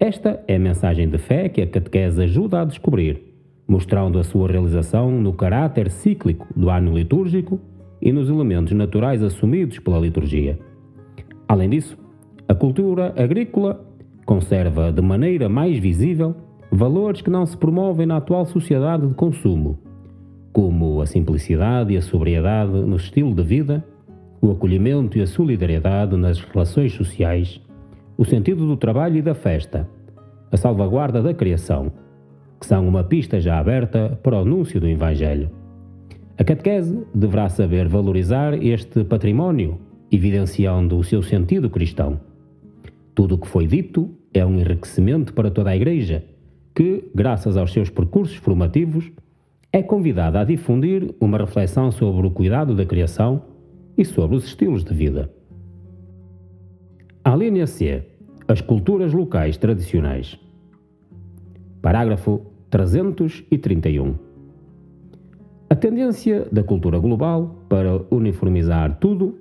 Esta 0.00 0.42
é 0.48 0.56
a 0.56 0.58
mensagem 0.58 1.08
de 1.08 1.18
fé 1.18 1.48
que 1.48 1.60
a 1.60 1.66
catequese 1.66 2.22
ajuda 2.22 2.62
a 2.62 2.64
descobrir, 2.64 3.22
mostrando 3.68 4.18
a 4.18 4.24
sua 4.24 4.48
realização 4.48 5.10
no 5.10 5.32
caráter 5.32 5.90
cíclico 5.90 6.46
do 6.56 6.70
ano 6.70 6.96
litúrgico 6.96 7.60
e 8.00 8.10
nos 8.10 8.28
elementos 8.28 8.72
naturais 8.72 9.22
assumidos 9.22 9.78
pela 9.78 9.98
liturgia. 9.98 10.58
Além 11.46 11.68
disso, 11.68 11.96
a 12.48 12.54
cultura 12.54 13.14
agrícola 13.16 13.84
conserva 14.24 14.90
de 14.90 15.02
maneira 15.02 15.48
mais 15.48 15.78
visível 15.78 16.34
valores 16.70 17.20
que 17.20 17.30
não 17.30 17.46
se 17.46 17.56
promovem 17.56 18.06
na 18.06 18.16
atual 18.16 18.44
sociedade 18.46 19.06
de 19.06 19.14
consumo, 19.14 19.78
como 20.52 21.00
a 21.00 21.06
simplicidade 21.06 21.94
e 21.94 21.96
a 21.96 22.02
sobriedade 22.02 22.72
no 22.72 22.96
estilo 22.96 23.34
de 23.34 23.42
vida, 23.42 23.84
o 24.44 24.50
acolhimento 24.50 25.16
e 25.16 25.22
a 25.22 25.26
solidariedade 25.26 26.14
nas 26.18 26.38
relações 26.38 26.92
sociais, 26.92 27.62
o 28.14 28.26
sentido 28.26 28.66
do 28.66 28.76
trabalho 28.76 29.16
e 29.16 29.22
da 29.22 29.34
festa, 29.34 29.88
a 30.52 30.56
salvaguarda 30.58 31.22
da 31.22 31.32
criação, 31.32 31.90
que 32.60 32.66
são 32.66 32.86
uma 32.86 33.02
pista 33.02 33.40
já 33.40 33.58
aberta 33.58 34.18
para 34.22 34.36
o 34.36 34.40
anúncio 34.40 34.78
do 34.78 34.86
Evangelho. 34.86 35.50
A 36.36 36.44
catequese 36.44 37.06
deverá 37.14 37.48
saber 37.48 37.88
valorizar 37.88 38.52
este 38.62 39.02
património, 39.02 39.78
evidenciando 40.12 40.98
o 40.98 41.04
seu 41.04 41.22
sentido 41.22 41.70
cristão. 41.70 42.20
Tudo 43.14 43.36
o 43.36 43.38
que 43.38 43.48
foi 43.48 43.66
dito 43.66 44.10
é 44.34 44.44
um 44.44 44.58
enriquecimento 44.58 45.32
para 45.32 45.50
toda 45.50 45.70
a 45.70 45.76
Igreja, 45.76 46.22
que, 46.74 47.10
graças 47.14 47.56
aos 47.56 47.72
seus 47.72 47.88
percursos 47.88 48.36
formativos, 48.36 49.10
é 49.72 49.82
convidada 49.82 50.38
a 50.38 50.44
difundir 50.44 51.14
uma 51.18 51.38
reflexão 51.38 51.90
sobre 51.90 52.26
o 52.26 52.30
cuidado 52.30 52.74
da 52.74 52.84
criação 52.84 53.53
e 53.96 54.04
sobre 54.04 54.36
os 54.36 54.44
estilos 54.44 54.84
de 54.84 54.94
vida. 54.94 55.30
A 57.24 57.34
linha 57.34 57.66
C. 57.66 58.06
As 58.46 58.60
culturas 58.60 59.12
locais 59.12 59.56
tradicionais. 59.56 60.38
Parágrafo 61.80 62.42
331. 62.70 64.14
A 65.70 65.74
tendência 65.74 66.46
da 66.52 66.62
cultura 66.62 66.98
global 66.98 67.64
para 67.68 68.02
uniformizar 68.10 68.98
tudo, 68.98 69.38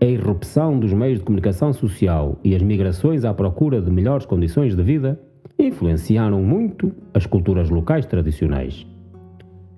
a 0.00 0.04
irrupção 0.06 0.80
dos 0.80 0.92
meios 0.92 1.18
de 1.18 1.24
comunicação 1.24 1.72
social 1.72 2.38
e 2.42 2.54
as 2.54 2.62
migrações 2.62 3.24
à 3.24 3.34
procura 3.34 3.82
de 3.82 3.90
melhores 3.90 4.24
condições 4.24 4.74
de 4.74 4.82
vida 4.82 5.20
influenciaram 5.58 6.42
muito 6.42 6.92
as 7.12 7.26
culturas 7.26 7.68
locais 7.68 8.06
tradicionais. 8.06 8.86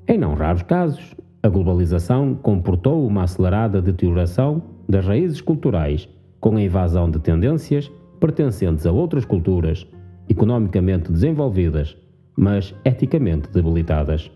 Em 0.06 0.16
não 0.16 0.34
raros 0.34 0.62
casos, 0.62 1.14
a 1.42 1.48
globalização 1.48 2.34
comportou 2.34 3.04
uma 3.04 3.24
acelerada 3.24 3.82
deterioração 3.82 4.62
das 4.88 5.04
raízes 5.04 5.40
culturais, 5.40 6.08
com 6.38 6.56
a 6.56 6.62
invasão 6.62 7.10
de 7.10 7.18
tendências 7.18 7.90
pertencentes 8.20 8.86
a 8.86 8.92
outras 8.92 9.24
culturas, 9.24 9.86
economicamente 10.28 11.10
desenvolvidas, 11.10 11.96
mas 12.36 12.74
eticamente 12.84 13.50
debilitadas. 13.50 14.30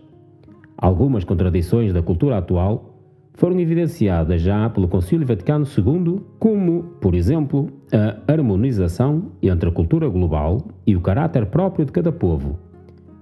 Algumas 0.77 1.23
contradições 1.23 1.93
da 1.93 2.01
cultura 2.01 2.37
atual 2.37 2.93
foram 3.33 3.59
evidenciadas 3.59 4.41
já 4.41 4.69
pelo 4.69 4.87
Concílio 4.87 5.25
Vaticano 5.25 5.65
II, 5.65 6.21
como, 6.39 6.83
por 6.99 7.15
exemplo, 7.15 7.69
a 7.93 8.31
harmonização 8.31 9.31
entre 9.41 9.69
a 9.69 9.71
cultura 9.71 10.09
global 10.09 10.67
e 10.85 10.95
o 10.95 11.01
caráter 11.01 11.45
próprio 11.45 11.85
de 11.85 11.91
cada 11.91 12.11
povo, 12.11 12.59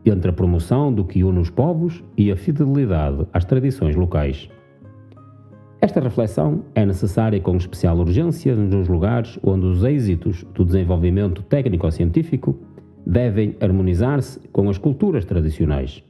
entre 0.06 0.30
a 0.30 0.34
promoção 0.34 0.94
do 0.94 1.04
que 1.04 1.24
une 1.24 1.40
os 1.40 1.50
povos 1.50 2.04
e 2.18 2.32
a 2.32 2.36
fidelidade 2.36 3.26
às 3.34 3.46
tradições 3.46 3.96
locais. 3.96 4.50
Esta 5.82 6.00
reflexão 6.00 6.64
é 6.74 6.86
necessária 6.86 7.40
com 7.40 7.56
especial 7.58 7.98
urgência 7.98 8.56
nos 8.56 8.88
lugares 8.88 9.38
onde 9.44 9.66
os 9.66 9.84
êxitos 9.84 10.44
do 10.54 10.66
desenvolvimento 10.66 11.44
técnico-científico 11.44 12.58
devem 13.06 13.56
harmonizar-se 13.62 14.40
com 14.52 14.70
as 14.70 14.78
culturas 14.78 15.26
tradicionais. 15.26 16.04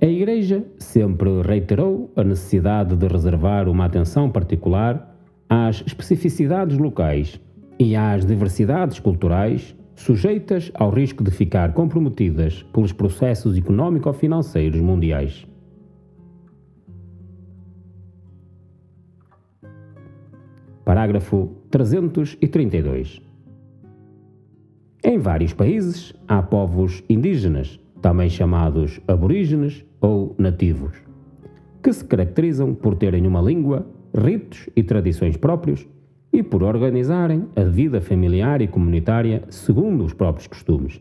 A 0.00 0.06
Igreja 0.06 0.64
sempre 0.78 1.42
reiterou 1.42 2.12
a 2.14 2.22
necessidade 2.22 2.94
de 2.94 3.06
reservar 3.08 3.68
uma 3.68 3.86
atenção 3.86 4.30
particular 4.30 5.16
às 5.48 5.82
especificidades 5.86 6.78
locais 6.78 7.40
e 7.78 7.96
às 7.96 8.24
diversidades 8.24 9.00
culturais 9.00 9.74
sujeitas 9.96 10.70
ao 10.74 10.90
risco 10.90 11.24
de 11.24 11.30
ficar 11.30 11.72
comprometidas 11.72 12.62
pelos 12.72 12.92
processos 12.92 13.56
econômico-financeiros 13.56 14.80
mundiais. 14.80 15.46
Parágrafo 20.84 21.50
332. 21.70 23.20
Em 25.02 25.18
vários 25.18 25.52
países 25.52 26.14
há 26.28 26.42
povos 26.42 27.02
indígenas, 27.08 27.80
também 28.00 28.28
chamados 28.28 29.00
aborígenes 29.08 29.84
ou 30.00 30.34
nativos, 30.38 30.92
que 31.82 31.92
se 31.92 32.04
caracterizam 32.04 32.74
por 32.74 32.94
terem 32.94 33.26
uma 33.26 33.40
língua, 33.40 33.86
ritos 34.14 34.68
e 34.76 34.82
tradições 34.82 35.36
próprios 35.36 35.88
e 36.32 36.42
por 36.42 36.62
organizarem 36.62 37.46
a 37.56 37.62
vida 37.62 38.00
familiar 38.00 38.60
e 38.60 38.68
comunitária 38.68 39.42
segundo 39.48 40.04
os 40.04 40.12
próprios 40.12 40.46
costumes. 40.46 41.00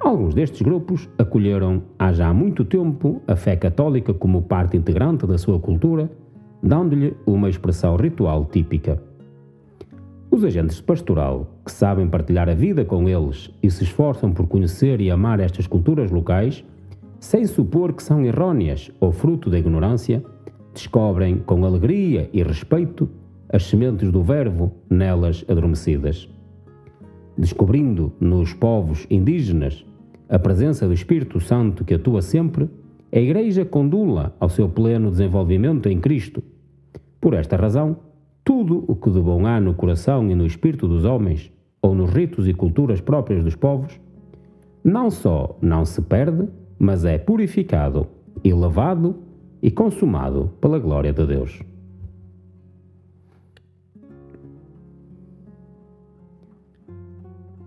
Alguns 0.00 0.32
destes 0.32 0.62
grupos 0.62 1.08
acolheram 1.18 1.82
há 1.98 2.10
já 2.12 2.32
muito 2.32 2.64
tempo 2.64 3.20
a 3.28 3.36
fé 3.36 3.54
católica 3.54 4.14
como 4.14 4.42
parte 4.42 4.76
integrante 4.76 5.26
da 5.26 5.36
sua 5.36 5.60
cultura, 5.60 6.10
dando-lhe 6.62 7.14
uma 7.26 7.50
expressão 7.50 7.96
ritual 7.96 8.46
típica. 8.46 9.02
Os 10.30 10.42
agentes 10.42 10.76
de 10.76 10.82
pastoral, 10.84 11.50
que 11.64 11.72
sabem 11.72 12.08
partilhar 12.08 12.48
a 12.48 12.54
vida 12.54 12.82
com 12.82 13.08
eles 13.08 13.50
e 13.62 13.70
se 13.70 13.84
esforçam 13.84 14.32
por 14.32 14.46
conhecer 14.46 15.00
e 15.02 15.10
amar 15.10 15.38
estas 15.38 15.66
culturas 15.66 16.10
locais, 16.10 16.64
sem 17.18 17.44
supor 17.44 17.92
que 17.92 18.02
são 18.02 18.24
errôneas 18.24 18.90
ou 19.00 19.12
fruto 19.12 19.50
da 19.50 19.58
ignorância, 19.58 20.24
descobrem 20.72 21.38
com 21.38 21.64
alegria 21.66 22.30
e 22.32 22.42
respeito 22.42 23.06
as 23.52 23.64
sementes 23.64 24.12
do 24.12 24.22
Verbo 24.22 24.72
nelas 24.88 25.44
adormecidas. 25.48 26.28
Descobrindo 27.36 28.12
nos 28.20 28.54
povos 28.54 29.06
indígenas 29.10 29.84
a 30.28 30.38
presença 30.38 30.86
do 30.86 30.92
Espírito 30.92 31.40
Santo 31.40 31.84
que 31.84 31.94
atua 31.94 32.22
sempre, 32.22 32.70
a 33.12 33.18
Igreja 33.18 33.64
condula 33.64 34.36
ao 34.38 34.48
seu 34.48 34.68
pleno 34.68 35.10
desenvolvimento 35.10 35.88
em 35.88 35.98
Cristo. 35.98 36.42
Por 37.20 37.34
esta 37.34 37.56
razão, 37.56 37.96
tudo 38.44 38.84
o 38.86 38.94
que 38.94 39.10
de 39.10 39.20
bom 39.20 39.44
há 39.46 39.60
no 39.60 39.74
coração 39.74 40.30
e 40.30 40.34
no 40.34 40.46
espírito 40.46 40.86
dos 40.86 41.04
homens, 41.04 41.52
ou 41.82 41.94
nos 41.94 42.10
ritos 42.10 42.46
e 42.46 42.54
culturas 42.54 43.00
próprias 43.00 43.42
dos 43.42 43.56
povos, 43.56 43.98
não 44.84 45.10
só 45.10 45.58
não 45.60 45.84
se 45.84 46.00
perde, 46.02 46.48
mas 46.78 47.04
é 47.04 47.18
purificado, 47.18 48.06
elevado 48.44 49.16
e 49.60 49.70
consumado 49.70 50.52
pela 50.60 50.78
glória 50.78 51.12
de 51.12 51.26
Deus. 51.26 51.60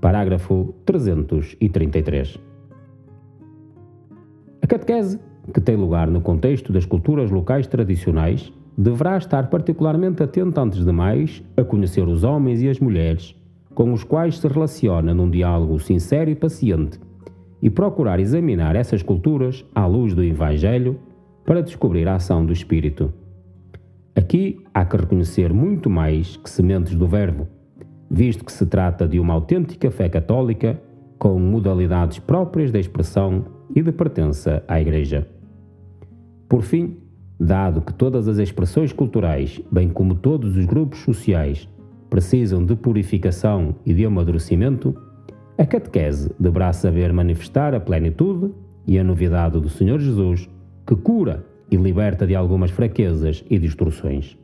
Parágrafo 0.04 0.76
333. 0.86 2.38
A 4.62 4.68
catequese, 4.68 5.18
que 5.54 5.62
tem 5.62 5.78
lugar 5.78 6.10
no 6.10 6.20
contexto 6.20 6.74
das 6.74 6.86
culturas 6.86 7.32
locais 7.32 7.68
tradicionais, 7.68 8.52
deverá 8.78 9.18
estar 9.18 9.50
particularmente 9.50 10.22
atenta 10.22 10.60
antes 10.60 10.84
de 10.84 10.92
mais 10.92 11.42
a 11.56 11.64
conhecer 11.64 12.06
os 12.06 12.26
homens 12.26 12.62
e 12.62 12.68
as 12.68 12.82
mulheres 12.82 13.34
com 13.74 13.94
os 13.94 14.04
quais 14.04 14.40
se 14.40 14.48
relaciona 14.50 15.14
num 15.14 15.30
diálogo 15.30 15.80
sincero 15.80 16.30
e 16.30 16.36
paciente 16.36 17.00
e 17.62 17.70
procurar 17.70 18.20
examinar 18.20 18.76
essas 18.76 19.02
culturas 19.02 19.64
à 19.74 19.86
luz 19.86 20.14
do 20.14 20.22
Evangelho 20.22 21.00
para 21.46 21.64
descobrir 21.64 22.10
a 22.10 22.16
ação 22.16 22.46
do 22.46 22.52
Espírito. 22.52 23.14
Aqui 24.14 24.60
há 24.74 24.84
que 24.84 24.98
reconhecer 24.98 25.54
muito 25.54 25.90
mais 25.90 26.36
que 26.36 26.50
sementes 26.50 26.94
do 26.94 27.08
Verbo, 27.08 27.48
visto 28.14 28.46
que 28.46 28.52
se 28.52 28.68
trata 28.68 29.08
de 29.08 29.20
uma 29.20 29.34
autêntica 29.34 29.90
fé 29.90 30.08
católica 30.08 30.80
com 31.18 31.40
modalidades 31.40 32.20
próprias 32.20 32.72
de 32.72 32.80
expressão 32.80 33.46
e 33.76 33.82
de 33.82 33.92
pertença 33.92 34.64
à 34.68 34.80
Igreja. 34.80 35.28
Por 36.48 36.62
fim, 36.62 36.98
dado 37.40 37.82
que 37.82 37.92
todas 37.92 38.28
as 38.28 38.38
expressões 38.38 38.94
culturais, 38.94 39.60
bem 39.72 39.90
como 39.90 40.14
todos 40.14 40.56
os 40.56 40.66
grupos 40.66 41.00
sociais, 41.00 41.68
precisam 42.08 42.64
de 42.64 42.76
purificação 42.76 43.76
e 43.84 43.96
de 43.96 44.06
amadurecimento, 44.06 44.96
a 45.58 45.66
catequese 45.66 46.30
deverá 46.40 46.72
saber 46.72 47.12
manifestar 47.12 47.74
a 47.74 47.80
plenitude 47.80 48.54
e 48.86 49.00
a 49.00 49.04
novidade 49.04 49.60
do 49.60 49.70
Senhor 49.70 50.00
Jesus, 50.00 50.48
que 50.86 50.96
cura 50.96 51.44
e 51.72 51.76
liberta 51.76 52.28
de 52.28 52.36
algumas 52.36 52.70
fraquezas 52.70 53.44
e 53.50 53.58
distorções. 53.58 54.38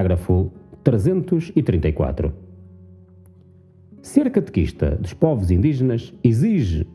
Parágrafo 0.00 0.50
334. 0.82 2.32
Ser 4.00 4.30
catequista 4.30 4.96
dos 4.98 5.12
povos 5.12 5.50
indígenas 5.50 6.14
exige 6.24 6.86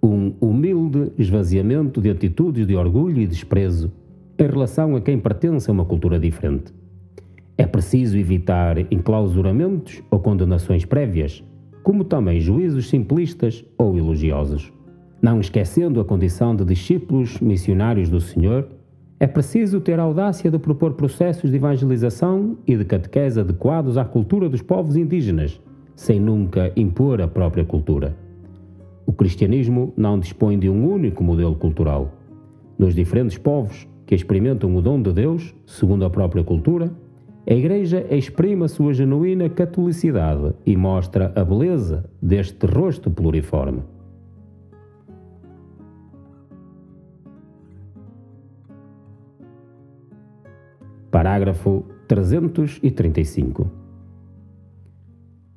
um 0.00 0.32
humilde 0.40 1.10
esvaziamento 1.18 2.00
de 2.00 2.08
atitudes 2.08 2.64
de 2.64 2.76
orgulho 2.76 3.20
e 3.20 3.26
desprezo 3.26 3.90
em 4.38 4.46
relação 4.46 4.94
a 4.94 5.00
quem 5.00 5.18
pertence 5.18 5.68
a 5.68 5.72
uma 5.72 5.84
cultura 5.84 6.20
diferente. 6.20 6.72
É 7.58 7.66
preciso 7.66 8.16
evitar 8.16 8.78
enclausuramentos 8.92 10.00
ou 10.08 10.20
condenações 10.20 10.84
prévias, 10.84 11.42
como 11.82 12.04
também 12.04 12.38
juízos 12.38 12.88
simplistas 12.88 13.64
ou 13.76 13.98
elogiosos. 13.98 14.72
Não 15.20 15.40
esquecendo 15.40 16.00
a 16.00 16.04
condição 16.04 16.54
de 16.54 16.64
discípulos 16.64 17.40
missionários 17.40 18.08
do 18.08 18.20
Senhor 18.20 18.68
é 19.22 19.26
preciso 19.28 19.80
ter 19.80 20.00
a 20.00 20.02
audácia 20.02 20.50
de 20.50 20.58
propor 20.58 20.94
processos 20.94 21.48
de 21.48 21.54
evangelização 21.56 22.58
e 22.66 22.76
de 22.76 22.84
catequese 22.84 23.38
adequados 23.38 23.96
à 23.96 24.04
cultura 24.04 24.48
dos 24.48 24.62
povos 24.62 24.96
indígenas, 24.96 25.60
sem 25.94 26.18
nunca 26.18 26.72
impor 26.74 27.22
a 27.22 27.28
própria 27.28 27.64
cultura. 27.64 28.16
O 29.06 29.12
cristianismo 29.12 29.92
não 29.96 30.18
dispõe 30.18 30.58
de 30.58 30.68
um 30.68 30.90
único 30.92 31.22
modelo 31.22 31.54
cultural. 31.54 32.12
Nos 32.76 32.96
diferentes 32.96 33.38
povos 33.38 33.86
que 34.06 34.16
experimentam 34.16 34.74
o 34.74 34.82
dom 34.82 35.00
de 35.00 35.12
Deus, 35.12 35.54
segundo 35.66 36.04
a 36.04 36.10
própria 36.10 36.42
cultura, 36.42 36.90
a 37.48 37.54
Igreja 37.54 38.04
exprime 38.10 38.64
a 38.64 38.68
sua 38.68 38.92
genuína 38.92 39.48
catolicidade 39.48 40.52
e 40.66 40.76
mostra 40.76 41.32
a 41.36 41.44
beleza 41.44 42.10
deste 42.20 42.66
rosto 42.66 43.08
pluriforme. 43.08 43.82
Parágrafo 51.12 51.84
335. 52.08 53.70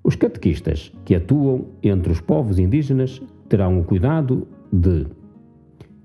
Os 0.03 0.13
catequistas 0.17 0.91
que 1.05 1.15
atuam 1.15 1.67
entre 1.81 2.11
os 2.11 2.19
povos 2.19 2.59
indígenas 2.59 3.21
terão 3.47 3.79
o 3.79 3.85
cuidado 3.85 4.45
de 4.69 5.07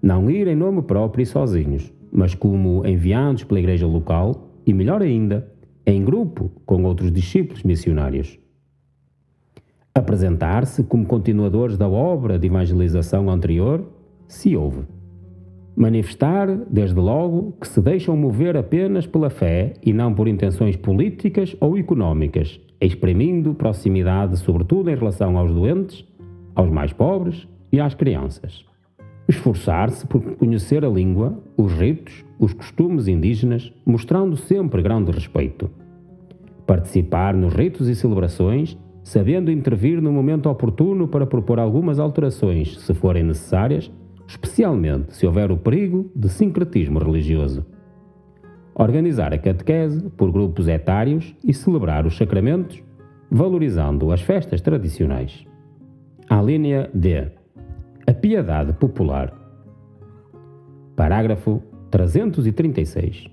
não 0.01 0.31
ir 0.31 0.47
em 0.47 0.55
nome 0.55 0.83
próprio 0.83 1.25
e 1.25 1.27
sozinhos, 1.27 1.93
mas 2.13 2.33
como 2.33 2.87
enviados 2.87 3.43
pela 3.43 3.59
igreja 3.59 3.89
local 3.89 4.53
e, 4.65 4.73
melhor 4.73 5.03
ainda, 5.03 5.53
em 5.85 6.05
grupo 6.05 6.53
com 6.65 6.85
outros 6.85 7.11
discípulos 7.11 7.65
missionários. 7.65 8.39
Apresentar-se 9.93 10.85
como 10.85 11.05
continuadores 11.05 11.77
da 11.77 11.89
obra 11.89 12.39
de 12.39 12.47
evangelização 12.47 13.29
anterior, 13.29 13.85
se 14.29 14.57
houve. 14.57 15.00
Manifestar, 15.77 16.49
desde 16.69 16.99
logo, 16.99 17.53
que 17.61 17.69
se 17.69 17.81
deixam 17.81 18.17
mover 18.17 18.57
apenas 18.57 19.07
pela 19.07 19.31
fé 19.31 19.75
e 19.85 19.93
não 19.93 20.13
por 20.13 20.29
intenções 20.29 20.77
políticas 20.77 21.57
ou 21.61 21.79
económicas, 21.79 22.61
exprimindo 22.81 23.55
proximidade, 23.55 24.37
sobretudo 24.39 24.91
em 24.91 24.97
relação 24.97 25.39
aos 25.39 25.53
doentes, 25.53 26.05
aos 26.55 26.71
mais 26.71 26.93
pobres 26.93 27.47
e 27.73 27.81
às 27.81 27.95
crianças. 27.95 28.65
Esforçar-se 29.29 30.07
por 30.07 30.21
conhecer 30.37 30.85
a 30.85 30.89
língua, 30.89 31.39
os 31.57 31.73
ritos, 31.73 32.25
os 32.39 32.53
costumes 32.53 33.07
indígenas, 33.07 33.73
mostrando 33.87 34.37
sempre 34.37 34.83
grande 34.83 35.13
respeito. 35.13 35.71
Participar 36.67 37.35
nos 37.35 37.55
ritos 37.55 37.89
e 37.89 37.95
celebrações, 37.95 38.77
sabendo 39.05 39.51
intervir 39.51 40.03
no 40.03 40.11
momento 40.11 40.49
oportuno 40.49 41.07
para 41.07 41.27
propor 41.27 41.59
algumas 41.59 42.01
alterações, 42.01 42.79
se 42.81 42.93
forem 42.93 43.23
necessárias, 43.23 43.91
especialmente 44.31 45.13
se 45.13 45.27
houver 45.27 45.51
o 45.51 45.57
perigo 45.57 46.09
de 46.15 46.29
sincretismo 46.29 47.01
religioso. 47.01 47.67
Organizar 48.73 49.35
a 49.35 49.39
catequese 49.39 50.09
por 50.11 50.31
grupos 50.31 50.69
etários 50.69 51.35
e 51.45 51.53
celebrar 51.53 52.07
os 52.07 52.17
sacramentos, 52.17 52.81
valorizando 53.29 54.13
as 54.13 54.23
festas 54.23 54.61
tradicionais. 54.61 55.45
A 56.29 56.41
linha 56.41 56.89
D. 56.95 57.27
A 58.07 58.15
piedade 58.15 58.73
popular. 58.75 59.37
Parágrafo 60.95 61.61
336. 61.91 63.27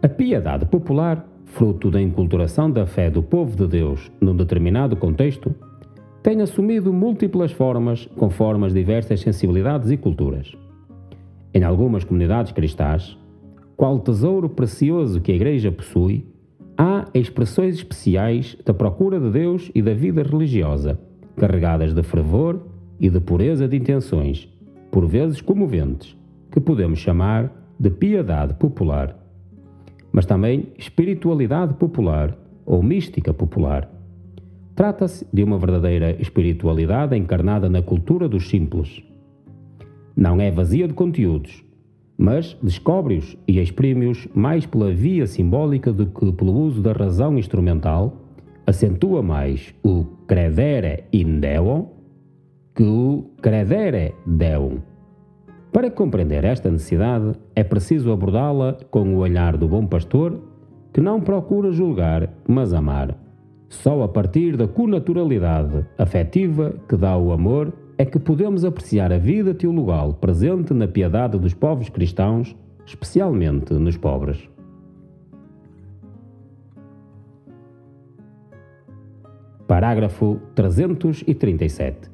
A 0.00 0.08
piedade 0.08 0.66
popular, 0.66 1.28
fruto 1.46 1.90
da 1.90 2.00
inculturação 2.00 2.70
da 2.70 2.86
fé 2.86 3.10
do 3.10 3.24
povo 3.24 3.56
de 3.56 3.66
Deus 3.66 4.08
num 4.20 4.36
determinado 4.36 4.94
contexto, 4.96 5.52
tem 6.22 6.40
assumido 6.40 6.92
múltiplas 6.92 7.52
formas 7.52 8.08
conforme 8.16 8.66
as 8.66 8.74
diversas 8.74 9.20
sensibilidades 9.20 9.90
e 9.90 9.96
culturas. 9.96 10.56
Em 11.54 11.62
algumas 11.62 12.04
comunidades 12.04 12.52
cristãs, 12.52 13.16
qual 13.76 13.98
tesouro 14.00 14.48
precioso 14.48 15.20
que 15.20 15.30
a 15.30 15.34
Igreja 15.34 15.70
possui, 15.70 16.26
há 16.76 17.06
expressões 17.14 17.76
especiais 17.76 18.56
da 18.64 18.74
procura 18.74 19.20
de 19.20 19.30
Deus 19.30 19.70
e 19.74 19.80
da 19.80 19.94
vida 19.94 20.22
religiosa, 20.22 20.98
carregadas 21.36 21.94
de 21.94 22.02
fervor 22.02 22.60
e 22.98 23.08
de 23.08 23.20
pureza 23.20 23.68
de 23.68 23.76
intenções, 23.76 24.48
por 24.90 25.06
vezes 25.06 25.40
comoventes, 25.40 26.16
que 26.50 26.58
podemos 26.58 26.98
chamar 26.98 27.52
de 27.78 27.90
piedade 27.90 28.54
popular. 28.54 29.16
Mas 30.10 30.26
também 30.26 30.72
espiritualidade 30.76 31.74
popular 31.74 32.36
ou 32.66 32.82
mística 32.82 33.32
popular 33.32 33.88
Trata-se 34.78 35.26
de 35.32 35.42
uma 35.42 35.58
verdadeira 35.58 36.12
espiritualidade 36.22 37.16
encarnada 37.16 37.68
na 37.68 37.82
cultura 37.82 38.28
dos 38.28 38.48
simples. 38.48 39.02
Não 40.14 40.40
é 40.40 40.52
vazia 40.52 40.86
de 40.86 40.94
conteúdos, 40.94 41.64
mas 42.16 42.56
descobre-os 42.62 43.36
e 43.48 43.58
exprime-os 43.58 44.28
mais 44.32 44.66
pela 44.66 44.92
via 44.92 45.26
simbólica 45.26 45.92
do 45.92 46.06
que 46.06 46.30
pelo 46.30 46.52
uso 46.52 46.80
da 46.80 46.92
razão 46.92 47.36
instrumental, 47.36 48.18
acentua 48.68 49.20
mais 49.20 49.74
o 49.82 50.04
credere 50.28 51.02
in 51.12 51.40
Deum 51.40 51.88
que 52.72 52.84
o 52.84 53.32
credere 53.42 54.14
Deum. 54.24 54.78
Para 55.72 55.90
compreender 55.90 56.44
esta 56.44 56.70
necessidade, 56.70 57.32
é 57.56 57.64
preciso 57.64 58.12
abordá-la 58.12 58.78
com 58.92 59.16
o 59.16 59.18
olhar 59.18 59.56
do 59.56 59.66
bom 59.66 59.84
pastor 59.84 60.40
que 60.92 61.00
não 61.00 61.20
procura 61.20 61.72
julgar, 61.72 62.32
mas 62.46 62.72
amar. 62.72 63.27
Só 63.68 64.02
a 64.02 64.08
partir 64.08 64.56
da 64.56 64.66
connaturalidade 64.66 65.84
afetiva 65.98 66.74
que 66.88 66.96
dá 66.96 67.16
o 67.16 67.32
amor 67.32 67.72
é 67.98 68.04
que 68.04 68.18
podemos 68.18 68.64
apreciar 68.64 69.12
a 69.12 69.18
vida 69.18 69.52
teologal 69.52 70.14
presente 70.14 70.72
na 70.72 70.88
piedade 70.88 71.38
dos 71.38 71.52
povos 71.52 71.88
cristãos, 71.90 72.56
especialmente 72.86 73.74
nos 73.74 73.96
pobres. 73.96 74.48
Parágrafo 79.66 80.40
337. 80.54 82.10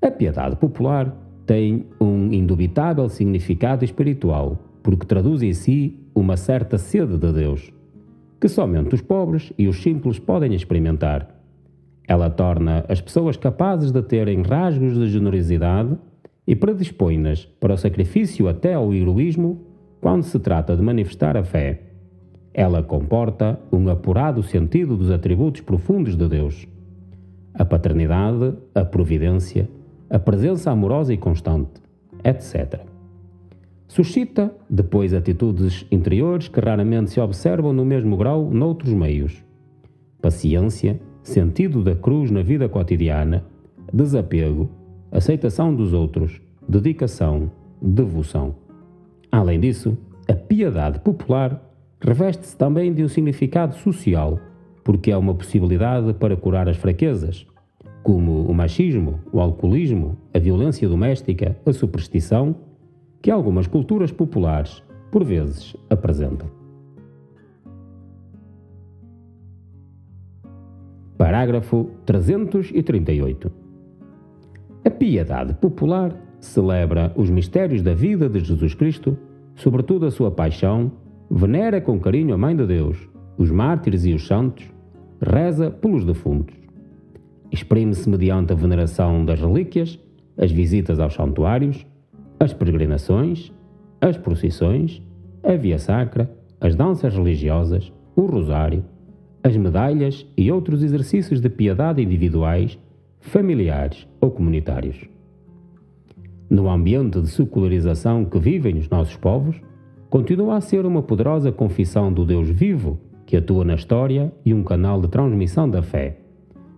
A 0.00 0.10
piedade 0.10 0.56
popular 0.56 1.14
tem 1.44 1.84
um 2.00 2.32
indubitável 2.32 3.08
significado 3.10 3.84
espiritual, 3.84 4.58
porque 4.82 5.04
traduz 5.04 5.42
em 5.42 5.52
si 5.52 5.98
uma 6.14 6.36
certa 6.38 6.78
sede 6.78 7.18
de 7.18 7.30
Deus 7.30 7.70
que 8.42 8.48
somente 8.48 8.92
os 8.92 9.00
pobres 9.00 9.52
e 9.56 9.68
os 9.68 9.80
simples 9.80 10.18
podem 10.18 10.52
experimentar. 10.52 11.28
Ela 12.08 12.28
torna 12.28 12.84
as 12.88 13.00
pessoas 13.00 13.36
capazes 13.36 13.92
de 13.92 14.02
terem 14.02 14.42
rasgos 14.42 14.94
de 14.98 15.06
generosidade 15.06 15.96
e 16.44 16.56
predispõe-nas 16.56 17.44
para 17.60 17.74
o 17.74 17.78
sacrifício 17.78 18.48
até 18.48 18.74
ao 18.74 18.92
heroísmo 18.92 19.60
quando 20.00 20.24
se 20.24 20.40
trata 20.40 20.76
de 20.76 20.82
manifestar 20.82 21.36
a 21.36 21.44
fé. 21.44 21.82
Ela 22.52 22.82
comporta 22.82 23.60
um 23.72 23.88
apurado 23.88 24.42
sentido 24.42 24.96
dos 24.96 25.12
atributos 25.12 25.60
profundos 25.60 26.16
de 26.16 26.28
Deus: 26.28 26.66
a 27.54 27.64
paternidade, 27.64 28.54
a 28.74 28.84
providência, 28.84 29.70
a 30.10 30.18
presença 30.18 30.72
amorosa 30.72 31.14
e 31.14 31.16
constante, 31.16 31.80
etc 32.24 32.91
suscita 33.92 34.50
depois 34.70 35.12
atitudes 35.12 35.86
interiores 35.90 36.48
que 36.48 36.58
raramente 36.58 37.10
se 37.10 37.20
observam 37.20 37.74
no 37.74 37.84
mesmo 37.84 38.16
grau 38.16 38.50
noutros 38.50 38.94
meios. 38.94 39.44
Paciência, 40.18 40.98
sentido 41.22 41.84
da 41.84 41.94
cruz 41.94 42.30
na 42.30 42.40
vida 42.40 42.70
cotidiana, 42.70 43.44
desapego, 43.92 44.70
aceitação 45.10 45.74
dos 45.74 45.92
outros, 45.92 46.40
dedicação, 46.66 47.50
devoção. 47.82 48.54
Além 49.30 49.60
disso, 49.60 49.98
a 50.26 50.32
piedade 50.32 50.98
popular 51.00 51.62
reveste-se 52.00 52.56
também 52.56 52.94
de 52.94 53.04
um 53.04 53.08
significado 53.08 53.74
social, 53.74 54.40
porque 54.82 55.10
é 55.10 55.16
uma 55.18 55.34
possibilidade 55.34 56.14
para 56.14 56.34
curar 56.34 56.66
as 56.66 56.78
fraquezas, 56.78 57.46
como 58.02 58.46
o 58.46 58.54
machismo, 58.54 59.20
o 59.30 59.38
alcoolismo, 59.38 60.16
a 60.32 60.38
violência 60.38 60.88
doméstica, 60.88 61.58
a 61.66 61.72
superstição 61.74 62.56
que 63.22 63.30
algumas 63.30 63.68
culturas 63.68 64.10
populares, 64.10 64.82
por 65.10 65.22
vezes, 65.22 65.76
apresentam. 65.88 66.50
Parágrafo 71.16 71.88
338. 72.04 73.52
A 74.84 74.90
piedade 74.90 75.54
popular 75.54 76.20
celebra 76.40 77.12
os 77.16 77.30
mistérios 77.30 77.80
da 77.80 77.94
vida 77.94 78.28
de 78.28 78.40
Jesus 78.40 78.74
Cristo, 78.74 79.16
sobretudo 79.54 80.06
a 80.06 80.10
sua 80.10 80.32
paixão, 80.32 80.90
venera 81.30 81.80
com 81.80 82.00
carinho 82.00 82.34
a 82.34 82.38
Mãe 82.38 82.56
de 82.56 82.66
Deus, 82.66 83.08
os 83.38 83.52
mártires 83.52 84.04
e 84.04 84.12
os 84.12 84.26
santos, 84.26 84.68
reza 85.20 85.70
pelos 85.70 86.04
defuntos. 86.04 86.56
Exprime-se 87.52 88.10
mediante 88.10 88.52
a 88.52 88.56
veneração 88.56 89.24
das 89.24 89.38
relíquias, 89.38 89.96
as 90.36 90.50
visitas 90.50 90.98
aos 90.98 91.14
santuários, 91.14 91.86
as 92.42 92.52
peregrinações, 92.52 93.52
as 94.00 94.16
procissões, 94.16 95.00
a 95.44 95.54
via 95.54 95.78
sacra, 95.78 96.28
as 96.60 96.74
danças 96.74 97.14
religiosas, 97.14 97.92
o 98.16 98.22
rosário, 98.22 98.84
as 99.44 99.56
medalhas 99.56 100.26
e 100.36 100.50
outros 100.50 100.82
exercícios 100.82 101.40
de 101.40 101.48
piedade 101.48 102.02
individuais, 102.02 102.76
familiares 103.20 104.08
ou 104.20 104.32
comunitários. 104.32 105.08
No 106.50 106.68
ambiente 106.68 107.20
de 107.20 107.28
secularização 107.28 108.24
que 108.24 108.40
vivem 108.40 108.76
os 108.76 108.88
nossos 108.88 109.16
povos, 109.16 109.54
continua 110.10 110.56
a 110.56 110.60
ser 110.60 110.84
uma 110.84 111.00
poderosa 111.00 111.52
confissão 111.52 112.12
do 112.12 112.24
Deus 112.24 112.50
vivo 112.50 112.98
que 113.24 113.36
atua 113.36 113.64
na 113.64 113.74
história 113.74 114.32
e 114.44 114.52
um 114.52 114.64
canal 114.64 115.00
de 115.00 115.06
transmissão 115.06 115.70
da 115.70 115.80
fé 115.80 116.21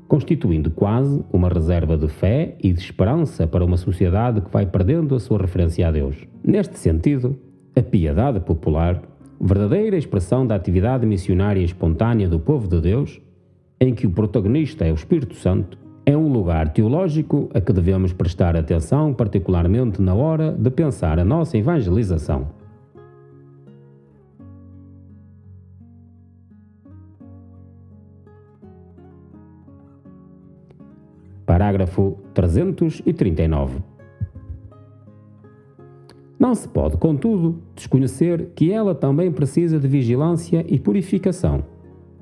constituindo 0.08 0.70
quase 0.70 1.24
uma 1.32 1.48
reserva 1.48 1.96
de 1.96 2.08
fé 2.08 2.56
e 2.62 2.72
de 2.72 2.80
esperança 2.80 3.46
para 3.46 3.64
uma 3.64 3.76
sociedade 3.76 4.40
que 4.40 4.50
vai 4.50 4.66
perdendo 4.66 5.14
a 5.14 5.20
sua 5.20 5.38
referência 5.38 5.88
a 5.88 5.90
Deus. 5.90 6.16
Neste 6.42 6.78
sentido, 6.78 7.38
a 7.76 7.82
piedade 7.82 8.40
popular, 8.40 9.02
verdadeira 9.40 9.96
expressão 9.96 10.46
da 10.46 10.54
atividade 10.54 11.06
missionária 11.06 11.60
espontânea 11.60 12.28
do 12.28 12.38
povo 12.38 12.68
de 12.68 12.80
Deus, 12.80 13.20
em 13.80 13.94
que 13.94 14.06
o 14.06 14.10
protagonista 14.10 14.84
é 14.84 14.92
o 14.92 14.94
Espírito 14.94 15.34
Santo, 15.34 15.78
é 16.06 16.16
um 16.16 16.28
lugar 16.28 16.72
teológico 16.72 17.48
a 17.54 17.60
que 17.60 17.72
devemos 17.72 18.12
prestar 18.12 18.56
atenção, 18.56 19.14
particularmente 19.14 20.00
na 20.02 20.14
hora 20.14 20.52
de 20.52 20.70
pensar 20.70 21.18
a 21.18 21.24
nossa 21.24 21.56
evangelização. 21.56 22.63
Parágrafo 31.46 32.18
339. 32.32 33.78
Não 36.38 36.54
se 36.54 36.68
pode, 36.68 36.96
contudo, 36.96 37.62
desconhecer 37.74 38.50
que 38.54 38.72
ela 38.72 38.94
também 38.94 39.30
precisa 39.30 39.78
de 39.78 39.86
vigilância 39.88 40.64
e 40.68 40.78
purificação 40.78 41.64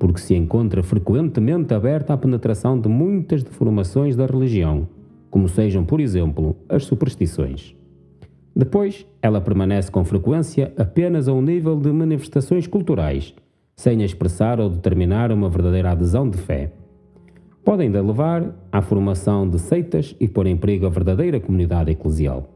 porque 0.03 0.19
se 0.19 0.35
encontra 0.35 0.83
frequentemente 0.83 1.73
aberta 1.73 2.13
à 2.13 2.17
penetração 2.17 2.77
de 2.77 2.89
muitas 2.89 3.41
deformações 3.41 4.17
da 4.17 4.25
religião, 4.25 4.85
como 5.29 5.47
sejam, 5.47 5.85
por 5.85 6.01
exemplo, 6.01 6.57
as 6.67 6.83
superstições. 6.83 7.73
Depois, 8.53 9.07
ela 9.21 9.39
permanece 9.39 9.89
com 9.89 10.03
frequência 10.03 10.73
apenas 10.77 11.29
a 11.29 11.33
um 11.33 11.41
nível 11.41 11.79
de 11.79 11.89
manifestações 11.89 12.67
culturais, 12.67 13.33
sem 13.77 14.03
expressar 14.03 14.59
ou 14.59 14.69
determinar 14.69 15.31
uma 15.31 15.47
verdadeira 15.47 15.91
adesão 15.91 16.29
de 16.29 16.37
fé. 16.37 16.73
Pode 17.63 17.83
ainda 17.83 18.01
levar 18.01 18.53
à 18.71 18.81
formação 18.81 19.49
de 19.49 19.59
seitas 19.59 20.15
e 20.19 20.27
pôr 20.27 20.47
em 20.47 20.57
perigo 20.57 20.85
a 20.85 20.89
verdadeira 20.89 21.39
comunidade 21.39 21.91
eclesial. 21.91 22.49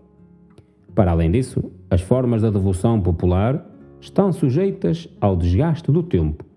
Para 0.93 1.11
além 1.11 1.31
disso, 1.31 1.71
as 1.89 2.01
formas 2.01 2.41
da 2.41 2.49
devoção 2.49 2.99
popular 2.99 3.65
estão 4.01 4.31
sujeitas 4.31 5.07
ao 5.21 5.35
desgaste 5.35 5.91
do 5.91 6.03
tempo 6.03 6.47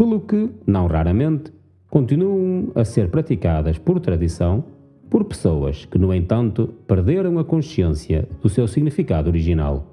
pelo 0.00 0.18
que, 0.18 0.48
não 0.66 0.86
raramente, 0.86 1.52
continuam 1.90 2.72
a 2.74 2.86
ser 2.86 3.10
praticadas 3.10 3.76
por 3.76 4.00
tradição 4.00 4.64
por 5.10 5.24
pessoas 5.24 5.84
que, 5.84 5.98
no 5.98 6.14
entanto, 6.14 6.72
perderam 6.86 7.38
a 7.38 7.44
consciência 7.44 8.26
do 8.40 8.48
seu 8.48 8.66
significado 8.66 9.28
original. 9.28 9.84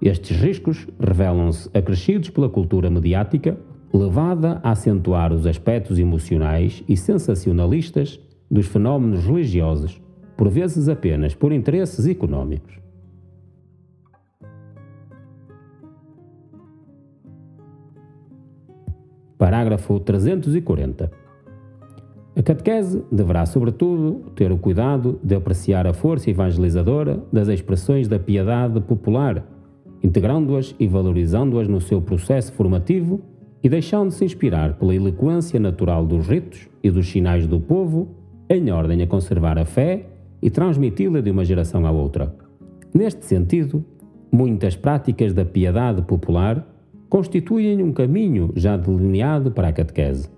Estes 0.00 0.34
riscos 0.40 0.86
revelam-se 0.98 1.68
acrescidos 1.74 2.30
pela 2.30 2.48
cultura 2.48 2.88
mediática, 2.88 3.58
levada 3.92 4.60
a 4.62 4.72
acentuar 4.72 5.32
os 5.32 5.46
aspectos 5.46 5.98
emocionais 5.98 6.82
e 6.88 6.96
sensacionalistas 6.96 8.20
dos 8.50 8.66
fenómenos 8.66 9.24
religiosos, 9.24 10.00
por 10.36 10.48
vezes 10.48 10.88
apenas 10.88 11.34
por 11.34 11.52
interesses 11.52 12.06
econômicos. 12.06 12.78
Parágrafo 19.36 20.00
340. 20.00 21.10
A 22.36 22.42
catequese 22.42 23.02
deverá, 23.10 23.46
sobretudo, 23.46 24.30
ter 24.34 24.52
o 24.52 24.58
cuidado 24.58 25.18
de 25.22 25.34
apreciar 25.34 25.86
a 25.86 25.92
força 25.92 26.30
evangelizadora 26.30 27.22
das 27.32 27.48
expressões 27.48 28.06
da 28.06 28.18
piedade 28.18 28.80
popular, 28.80 29.44
integrando-as 30.02 30.74
e 30.78 30.86
valorizando-as 30.86 31.66
no 31.66 31.80
seu 31.80 32.00
processo 32.00 32.52
formativo 32.52 33.20
e 33.62 33.68
deixando-se 33.68 34.24
inspirar 34.24 34.74
pela 34.74 34.94
eloquência 34.94 35.58
natural 35.58 36.06
dos 36.06 36.26
ritos 36.26 36.68
e 36.82 36.90
dos 36.90 37.08
sinais 37.08 37.46
do 37.46 37.60
povo, 37.60 38.08
em 38.48 38.70
ordem 38.70 39.02
a 39.02 39.06
conservar 39.06 39.58
a 39.58 39.64
fé 39.64 40.06
e 40.40 40.48
transmiti-la 40.48 41.20
de 41.20 41.30
uma 41.30 41.44
geração 41.44 41.86
à 41.86 41.90
outra. 41.90 42.34
Neste 42.94 43.24
sentido, 43.24 43.84
muitas 44.30 44.76
práticas 44.76 45.32
da 45.32 45.44
piedade 45.44 46.02
popular 46.02 46.66
constituem 47.08 47.82
um 47.82 47.92
caminho 47.92 48.52
já 48.54 48.76
delineado 48.76 49.50
para 49.50 49.68
a 49.68 49.72
catequese. 49.72 50.30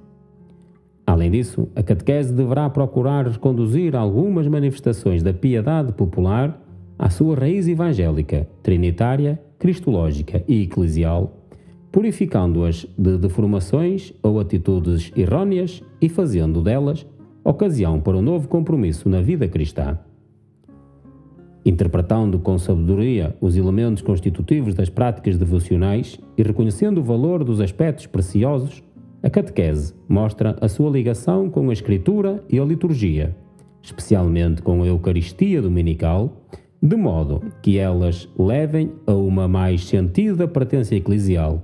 Além 1.07 1.31
disso, 1.31 1.69
a 1.75 1.83
catequese 1.83 2.33
deverá 2.33 2.71
procurar 2.71 3.27
reconduzir 3.27 3.97
algumas 3.97 4.47
manifestações 4.47 5.23
da 5.23 5.33
piedade 5.33 5.93
popular 5.93 6.61
à 6.99 7.11
sua 7.11 7.35
raiz 7.35 7.67
evangélica, 7.67 8.49
trinitária, 8.63 9.41
cristológica 9.59 10.45
e 10.47 10.63
eclesial, 10.63 11.40
purificando-as 11.93 12.87
de 12.97 13.19
deformações 13.19 14.13
ou 14.23 14.39
atitudes 14.39 15.13
errôneas 15.17 15.83
e 16.01 16.09
fazendo 16.09 16.63
delas 16.63 17.07
ocasião 17.45 18.01
para 18.01 18.17
um 18.17 18.23
novo 18.23 18.49
compromisso 18.49 19.09
na 19.09 19.21
vida 19.21 19.49
cristã. 19.49 19.99
Interpretando 21.65 22.39
com 22.39 22.59
sabedoria 22.59 23.37
os 23.41 23.57
elementos 23.57 24.03
constitutivos 24.03 24.75
das 24.75 24.89
práticas 24.89 25.37
devocionais 25.37 26.19
e 26.37 26.43
reconhecendo 26.43 26.99
o 26.99 27.05
valor 27.05 27.45
dos 27.45 27.61
aspectos 27.61 28.07
preciosos, 28.07 28.83
a 29.23 29.29
catequese 29.29 29.95
mostra 30.09 30.57
a 30.61 30.69
sua 30.69 30.91
ligação 30.91 31.51
com 31.51 31.69
a 31.69 31.73
Escritura 31.73 32.43
e 32.49 32.59
a 32.59 32.65
liturgia, 32.65 33.37
especialmente 33.83 34.63
com 34.63 34.83
a 34.83 34.87
Eucaristia 34.87 35.61
dominical, 35.61 36.47
de 36.83 36.97
modo 36.97 37.43
que 37.61 37.77
elas 37.77 38.27
levem 38.39 38.93
a 39.07 39.13
uma 39.13 39.47
mais 39.47 39.85
sentida 39.85 40.49
pertença 40.49 40.95
eclesial, 40.95 41.63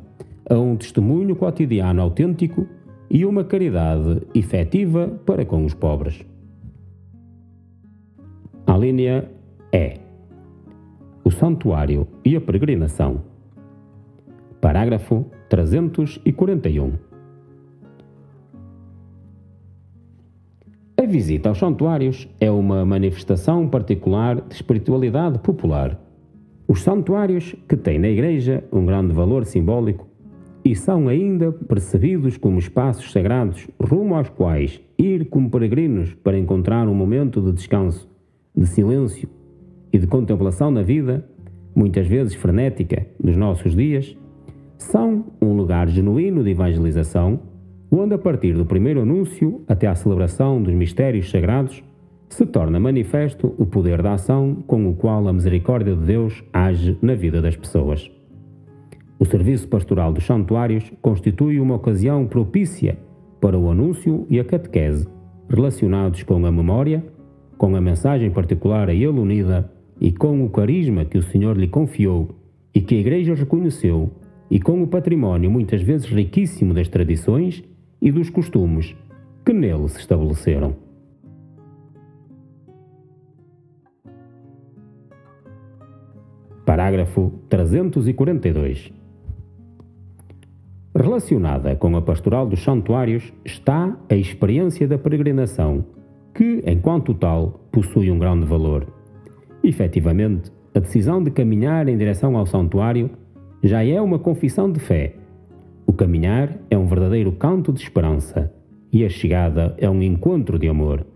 a 0.49 0.55
um 0.55 0.77
testemunho 0.77 1.35
cotidiano 1.35 2.01
autêntico 2.01 2.67
e 3.11 3.25
uma 3.25 3.45
caridade 3.45 4.23
efetiva 4.35 5.09
para 5.25 5.45
com 5.45 5.65
os 5.65 5.75
pobres. 5.75 6.25
A 8.67 8.77
linha 8.77 9.31
é 9.73 9.99
o 11.25 11.31
santuário 11.31 12.07
e 12.25 12.37
a 12.37 12.41
peregrinação. 12.41 13.23
Parágrafo 14.61 15.27
341. 15.49 16.93
A 20.99 21.07
visita 21.07 21.49
aos 21.49 21.59
santuários 21.59 22.29
é 22.41 22.51
uma 22.51 22.85
manifestação 22.85 23.69
particular 23.69 24.41
de 24.41 24.55
espiritualidade 24.55 25.39
popular. 25.39 26.01
Os 26.67 26.83
santuários, 26.83 27.55
que 27.69 27.77
têm 27.77 27.99
na 27.99 28.09
Igreja 28.09 28.65
um 28.73 28.85
grande 28.85 29.13
valor 29.13 29.45
simbólico 29.45 30.09
e 30.67 30.75
são 30.75 31.07
ainda 31.07 31.53
percebidos 31.53 32.37
como 32.37 32.59
espaços 32.59 33.13
sagrados 33.13 33.69
rumo 33.81 34.17
aos 34.17 34.29
quais 34.29 34.81
ir 34.99 35.27
como 35.27 35.49
peregrinos 35.49 36.13
para 36.15 36.37
encontrar 36.37 36.89
um 36.89 36.95
momento 36.95 37.41
de 37.41 37.53
descanso, 37.53 38.11
de 38.53 38.67
silêncio 38.67 39.29
e 39.93 39.99
de 39.99 40.09
contemplação 40.09 40.73
na 40.73 40.83
vida, 40.83 41.25
muitas 41.73 42.09
vezes 42.09 42.35
frenética, 42.35 43.07
dos 43.23 43.37
nossos 43.37 43.77
dias, 43.77 44.17
são 44.77 45.27
um 45.41 45.53
lugar 45.53 45.89
genuíno 45.89 46.43
de 46.43 46.51
evangelização, 46.51 47.39
onde, 47.89 48.15
a 48.15 48.19
partir 48.19 48.55
do 48.55 48.67
primeiro 48.67 49.03
anúncio 49.03 49.63
até 49.69 49.87
à 49.87 49.95
celebração 49.95 50.61
dos 50.61 50.75
mistérios 50.75 51.31
sagrados, 51.31 51.81
se 52.29 52.45
torna 52.45 52.81
manifesto 52.81 53.55
o 53.57 53.67
poder 53.67 54.03
da 54.03 54.15
ação 54.15 54.65
com 54.67 54.89
o 54.89 54.97
qual 54.97 55.29
a 55.29 55.33
misericórdia 55.33 55.95
de 55.95 56.05
Deus 56.07 56.43
age 56.53 56.99
na 57.01 57.15
vida 57.15 57.41
das 57.41 57.55
pessoas. 57.55 58.16
O 59.19 59.25
serviço 59.25 59.67
pastoral 59.69 60.13
dos 60.13 60.27
santuários 60.27 60.93
constitui 61.01 61.59
uma 61.59 61.77
ocasião 61.77 62.27
propícia 62.27 62.99
para 63.41 63.59
o 63.59 63.71
anúncio 63.71 64.27
e 64.29 64.39
a 64.39 64.45
catequese, 64.45 65.09
relacionados 65.49 66.23
com 66.23 66.45
a 66.45 66.53
memória, 66.53 67.05
com 67.57 67.75
a 67.75 67.81
mensagem 67.81 68.31
particular 68.31 68.91
a 68.91 68.95
ele 68.95 69.07
unida 69.07 69.71
e 69.99 70.13
com 70.13 70.45
o 70.45 70.51
carisma 70.51 71.05
que 71.07 71.17
o 71.17 71.23
Senhor 71.23 71.57
lhe 71.57 71.69
confiou 71.69 72.29
e 72.75 72.81
que 72.83 72.95
a 72.95 72.99
Igreja 72.99 73.35
reconheceu, 73.35 74.11
e 74.51 74.61
com 74.61 74.83
o 74.83 74.87
património 74.87 75.51
muitas 75.51 75.81
vezes 75.81 76.07
riquíssimo 76.07 76.75
das 76.75 76.89
tradições 76.89 77.65
e 78.03 78.13
dos 78.13 78.29
costumes 78.29 78.95
que 79.45 79.53
nele 79.53 79.89
se 79.89 79.99
estabeleceram. 79.99 80.77
Parágrafo 86.67 87.33
342. 87.49 89.06
Relacionada 90.99 91.77
com 91.77 91.95
a 91.95 92.01
pastoral 92.01 92.47
dos 92.47 92.65
santuários 92.65 93.31
está 93.45 93.95
a 94.09 94.15
experiência 94.15 94.89
da 94.89 94.97
peregrinação, 94.97 95.85
que, 96.35 96.63
enquanto 96.67 97.13
tal, 97.13 97.69
possui 97.71 98.11
um 98.11 98.19
grande 98.19 98.47
valor. 98.47 98.87
Efetivamente, 99.63 100.51
a 100.75 100.79
decisão 100.79 101.23
de 101.23 101.31
caminhar 101.31 101.87
em 101.87 101.99
direção 101.99 102.35
ao 102.35 102.47
santuário 102.47 103.11
já 103.63 103.85
é 103.85 104.01
uma 104.01 104.19
confissão 104.19 104.73
de 104.73 104.81
fé. 104.81 105.17
O 105.87 105.93
caminhar 105.93 106.57
é 106.71 106.79
um 106.79 106.87
verdadeiro 106.87 107.31
canto 107.33 107.75
de 107.75 107.83
esperança 107.83 108.51
e 108.91 109.05
a 109.05 109.09
chegada 109.11 109.75
é 109.77 109.91
um 109.91 110.03
encontro 110.03 110.59
de 110.59 110.67
amor. 110.67 111.07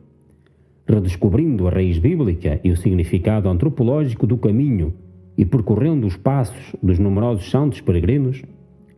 Redescobrindo 0.87 1.67
a 1.67 1.71
raiz 1.71 1.99
bíblica 1.99 2.61
e 2.63 2.71
o 2.71 2.77
significado 2.77 3.49
antropológico 3.49 4.27
do 4.27 4.37
caminho 4.37 4.93
e 5.39 5.47
percorrendo 5.47 6.07
os 6.07 6.19
passos 6.19 6.77
dos 6.83 6.99
numerosos 6.99 7.51
santos 7.51 7.81
peregrinos, 7.81 8.43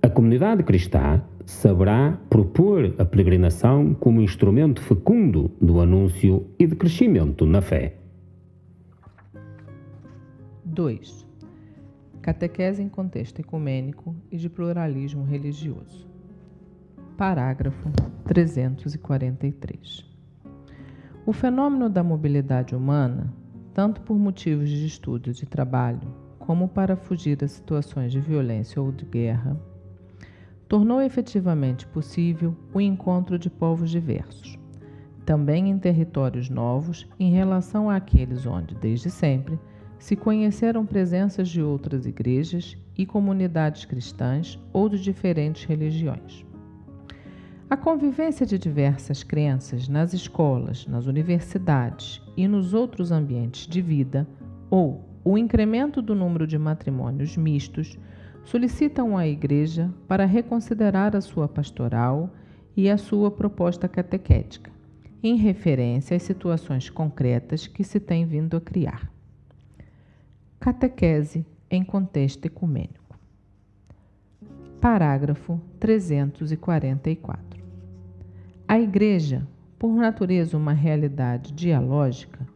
a 0.02 0.10
comunidade 0.10 0.64
cristã 0.64 1.22
saberá 1.46 2.18
propor 2.28 2.92
a 2.98 3.04
peregrinação 3.04 3.94
como 3.94 4.20
instrumento 4.20 4.82
fecundo 4.82 5.48
do 5.60 5.80
anúncio 5.80 6.44
e 6.58 6.66
de 6.66 6.74
crescimento 6.74 7.46
na 7.46 7.62
fé. 7.62 7.96
2. 10.64 11.24
Catequese 12.20 12.82
em 12.82 12.88
contexto 12.88 13.38
ecumênico 13.38 14.14
e 14.30 14.36
de 14.36 14.50
pluralismo 14.50 15.22
religioso. 15.22 16.08
Parágrafo 17.16 17.88
343. 18.24 20.04
O 21.24 21.32
fenômeno 21.32 21.88
da 21.88 22.02
mobilidade 22.02 22.74
humana, 22.74 23.32
tanto 23.72 24.00
por 24.00 24.18
motivos 24.18 24.68
de 24.68 24.84
estudo 24.84 25.30
e 25.30 25.32
de 25.32 25.46
trabalho, 25.46 26.12
como 26.40 26.66
para 26.66 26.96
fugir 26.96 27.38
a 27.44 27.46
situações 27.46 28.10
de 28.10 28.18
violência 28.18 28.82
ou 28.82 28.90
de 28.90 29.04
guerra, 29.04 29.56
tornou 30.72 31.02
efetivamente 31.02 31.86
possível 31.86 32.56
o 32.72 32.80
encontro 32.80 33.38
de 33.38 33.50
povos 33.50 33.90
diversos, 33.90 34.58
também 35.22 35.68
em 35.68 35.78
territórios 35.78 36.48
novos 36.48 37.06
em 37.20 37.30
relação 37.30 37.90
àqueles 37.90 38.46
onde, 38.46 38.74
desde 38.76 39.10
sempre, 39.10 39.60
se 39.98 40.16
conheceram 40.16 40.86
presenças 40.86 41.50
de 41.50 41.60
outras 41.60 42.06
igrejas 42.06 42.74
e 42.96 43.04
comunidades 43.04 43.84
cristãs 43.84 44.58
ou 44.72 44.88
de 44.88 44.98
diferentes 44.98 45.62
religiões. 45.64 46.42
A 47.68 47.76
convivência 47.76 48.46
de 48.46 48.58
diversas 48.58 49.22
crenças 49.22 49.88
nas 49.88 50.14
escolas, 50.14 50.86
nas 50.86 51.04
universidades 51.04 52.22
e 52.34 52.48
nos 52.48 52.72
outros 52.72 53.12
ambientes 53.12 53.66
de 53.66 53.82
vida, 53.82 54.26
ou 54.70 55.04
o 55.22 55.36
incremento 55.36 56.00
do 56.00 56.14
número 56.14 56.46
de 56.46 56.56
matrimônios 56.56 57.36
mistos, 57.36 57.98
solicitam 58.44 59.16
à 59.16 59.26
Igreja 59.26 59.92
para 60.08 60.24
reconsiderar 60.24 61.14
a 61.16 61.20
sua 61.20 61.48
pastoral 61.48 62.30
e 62.76 62.88
a 62.88 62.96
sua 62.96 63.30
proposta 63.30 63.88
catequética, 63.88 64.70
em 65.22 65.36
referência 65.36 66.16
às 66.16 66.22
situações 66.22 66.90
concretas 66.90 67.66
que 67.66 67.84
se 67.84 68.00
tem 68.00 68.26
vindo 68.26 68.56
a 68.56 68.60
criar. 68.60 69.10
Catequese 70.58 71.46
em 71.70 71.84
contexto 71.84 72.46
ecumênico. 72.46 73.18
Parágrafo 74.80 75.60
344. 75.78 77.62
A 78.66 78.80
Igreja, 78.80 79.46
por 79.78 79.92
natureza 79.92 80.56
uma 80.56 80.72
realidade 80.72 81.52
dialógica, 81.52 82.46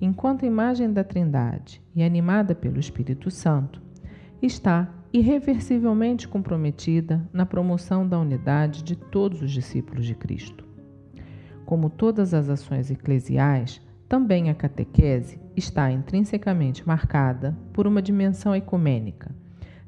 enquanto 0.00 0.46
imagem 0.46 0.92
da 0.92 1.04
Trindade 1.04 1.80
e 1.94 2.02
animada 2.02 2.54
pelo 2.54 2.80
Espírito 2.80 3.30
Santo, 3.30 3.80
está 4.40 4.88
irreversivelmente 5.12 6.28
comprometida 6.28 7.28
na 7.32 7.46
promoção 7.46 8.06
da 8.06 8.18
unidade 8.18 8.82
de 8.82 8.96
todos 8.96 9.42
os 9.42 9.50
discípulos 9.50 10.06
de 10.06 10.14
Cristo. 10.14 10.64
Como 11.64 11.90
todas 11.90 12.34
as 12.34 12.48
ações 12.48 12.90
eclesiais, 12.90 13.80
também 14.08 14.50
a 14.50 14.54
catequese 14.54 15.40
está 15.56 15.90
intrinsecamente 15.90 16.86
marcada 16.86 17.56
por 17.72 17.86
uma 17.86 18.00
dimensão 18.00 18.54
ecumênica, 18.54 19.34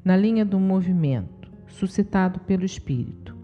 na 0.03 0.15
linha 0.15 0.45
do 0.45 0.59
movimento 0.59 1.51
suscitado 1.67 2.39
pelo 2.41 2.65
Espírito 2.65 3.41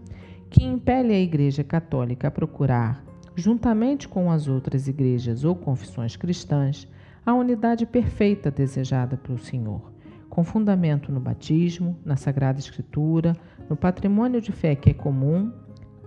que 0.50 0.64
impele 0.64 1.12
a 1.12 1.20
Igreja 1.20 1.62
Católica 1.62 2.28
a 2.28 2.30
procurar, 2.30 3.04
juntamente 3.36 4.08
com 4.08 4.30
as 4.30 4.48
outras 4.48 4.88
igrejas 4.88 5.44
ou 5.44 5.54
confissões 5.54 6.16
cristãs, 6.16 6.88
a 7.24 7.34
unidade 7.34 7.84
perfeita 7.84 8.50
desejada 8.50 9.16
pelo 9.16 9.38
Senhor, 9.38 9.92
com 10.38 10.44
fundamento 10.44 11.10
no 11.10 11.18
batismo, 11.18 11.98
na 12.04 12.14
Sagrada 12.14 12.60
Escritura, 12.60 13.36
no 13.68 13.74
patrimônio 13.74 14.40
de 14.40 14.52
fé 14.52 14.76
que 14.76 14.90
é 14.90 14.94
comum 14.94 15.52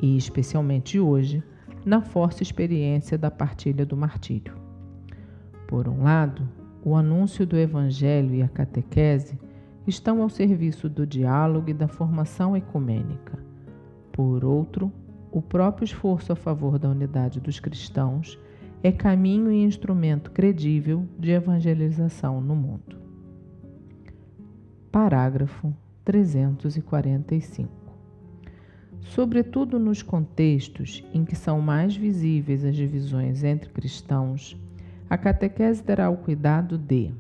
e, 0.01 0.15
especialmente 0.15 0.97
hoje, 0.97 1.43
na 1.85 2.01
forte 2.01 2.41
experiência 2.41 3.17
da 3.17 3.29
partilha 3.29 3.85
do 3.85 3.97
martírio. 3.97 4.53
Por 5.67 5.85
um 5.89 6.03
lado, 6.03 6.47
o 6.81 6.95
anúncio 6.95 7.45
do 7.45 7.57
Evangelho 7.57 8.33
e 8.33 8.41
a 8.41 8.47
catequese 8.47 9.37
estão 9.85 10.21
ao 10.21 10.29
serviço 10.29 10.87
do 10.87 11.05
diálogo 11.05 11.69
e 11.69 11.73
da 11.73 11.89
formação 11.89 12.55
ecumênica 12.55 13.37
por 14.13 14.45
outro, 14.45 14.89
o 15.29 15.41
próprio 15.41 15.83
esforço 15.83 16.31
a 16.31 16.37
favor 16.37 16.79
da 16.79 16.87
unidade 16.87 17.41
dos 17.41 17.59
cristãos 17.59 18.39
é 18.81 18.93
caminho 18.93 19.51
e 19.51 19.61
instrumento 19.61 20.31
credível 20.31 21.05
de 21.19 21.31
evangelização 21.31 22.39
no 22.39 22.55
mundo. 22.55 23.00
Parágrafo 24.91 25.73
345. 26.04 27.71
Sobretudo 28.99 29.80
nos 29.80 30.04
contextos 30.04 31.01
em 31.13 31.23
que 31.23 31.34
são 31.34 31.62
mais 31.62 31.95
visíveis 31.95 32.65
as 32.65 32.75
divisões 32.75 33.41
entre 33.41 33.69
cristãos, 33.69 34.60
a 35.10 35.17
catequese 35.17 35.82
terá 35.82 36.10
o 36.10 36.17
cuidado 36.17 36.77
de: 36.77 37.13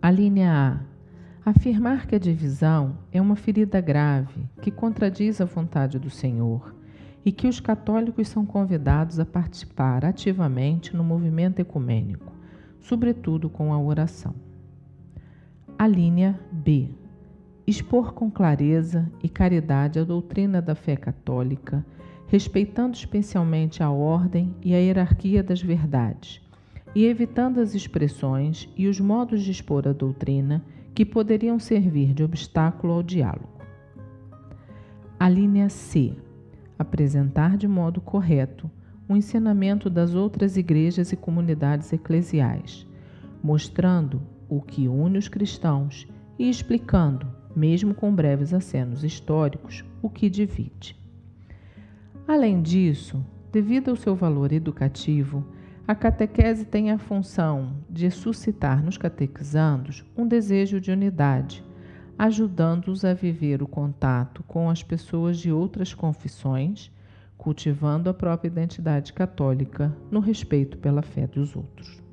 a 0.00 0.12
linha 0.12 0.80
A 1.44 1.50
Afirmar 1.50 2.06
que 2.06 2.14
a 2.14 2.20
divisão 2.20 2.98
é 3.10 3.20
uma 3.20 3.34
ferida 3.34 3.80
grave 3.80 4.48
que 4.62 4.70
contradiz 4.70 5.40
a 5.40 5.44
vontade 5.44 5.98
do 5.98 6.08
Senhor 6.08 6.72
e 7.24 7.32
que 7.32 7.48
os 7.48 7.58
católicos 7.58 8.28
são 8.28 8.46
convidados 8.46 9.18
a 9.18 9.26
participar 9.26 10.04
ativamente 10.04 10.94
no 10.94 11.02
movimento 11.02 11.58
ecumênico, 11.58 12.32
sobretudo 12.80 13.50
com 13.50 13.74
a 13.74 13.78
oração. 13.78 14.53
A 15.76 15.88
linha 15.88 16.38
B. 16.52 16.88
Expor 17.66 18.14
com 18.14 18.30
clareza 18.30 19.10
e 19.20 19.28
caridade 19.28 19.98
a 19.98 20.04
doutrina 20.04 20.62
da 20.62 20.76
fé 20.76 20.94
católica, 20.94 21.84
respeitando 22.28 22.96
especialmente 22.96 23.82
a 23.82 23.90
ordem 23.90 24.54
e 24.62 24.72
a 24.72 24.78
hierarquia 24.78 25.42
das 25.42 25.60
verdades, 25.60 26.40
e 26.94 27.04
evitando 27.06 27.60
as 27.60 27.74
expressões 27.74 28.68
e 28.76 28.86
os 28.86 29.00
modos 29.00 29.42
de 29.42 29.50
expor 29.50 29.88
a 29.88 29.92
doutrina 29.92 30.64
que 30.94 31.04
poderiam 31.04 31.58
servir 31.58 32.14
de 32.14 32.22
obstáculo 32.22 32.92
ao 32.92 33.02
diálogo. 33.02 33.58
A 35.18 35.28
linha 35.28 35.68
C. 35.68 36.14
Apresentar 36.78 37.56
de 37.56 37.66
modo 37.66 38.00
correto 38.00 38.70
o 39.08 39.16
ensinamento 39.16 39.90
das 39.90 40.14
outras 40.14 40.56
igrejas 40.56 41.12
e 41.12 41.16
comunidades 41.16 41.92
eclesiais, 41.92 42.86
mostrando 43.42 44.22
o 44.48 44.60
que 44.60 44.88
une 44.88 45.18
os 45.18 45.28
cristãos 45.28 46.06
e 46.38 46.48
explicando, 46.48 47.26
mesmo 47.54 47.94
com 47.94 48.14
breves 48.14 48.52
acenos 48.52 49.04
históricos, 49.04 49.84
o 50.02 50.10
que 50.10 50.28
divide. 50.28 50.96
Além 52.26 52.62
disso, 52.62 53.24
devido 53.52 53.90
ao 53.90 53.96
seu 53.96 54.14
valor 54.16 54.52
educativo, 54.52 55.44
a 55.86 55.94
catequese 55.94 56.64
tem 56.64 56.90
a 56.90 56.98
função 56.98 57.76
de 57.90 58.10
suscitar 58.10 58.82
nos 58.82 58.96
catequizandos 58.96 60.04
um 60.16 60.26
desejo 60.26 60.80
de 60.80 60.90
unidade, 60.90 61.62
ajudando-os 62.18 63.04
a 63.04 63.12
viver 63.12 63.62
o 63.62 63.68
contato 63.68 64.42
com 64.44 64.70
as 64.70 64.82
pessoas 64.82 65.38
de 65.38 65.52
outras 65.52 65.92
confissões, 65.92 66.90
cultivando 67.36 68.08
a 68.08 68.14
própria 68.14 68.48
identidade 68.48 69.12
católica 69.12 69.94
no 70.10 70.20
respeito 70.20 70.78
pela 70.78 71.02
fé 71.02 71.26
dos 71.26 71.54
outros. 71.54 72.03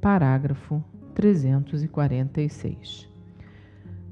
Parágrafo 0.00 0.82
346. 1.14 3.06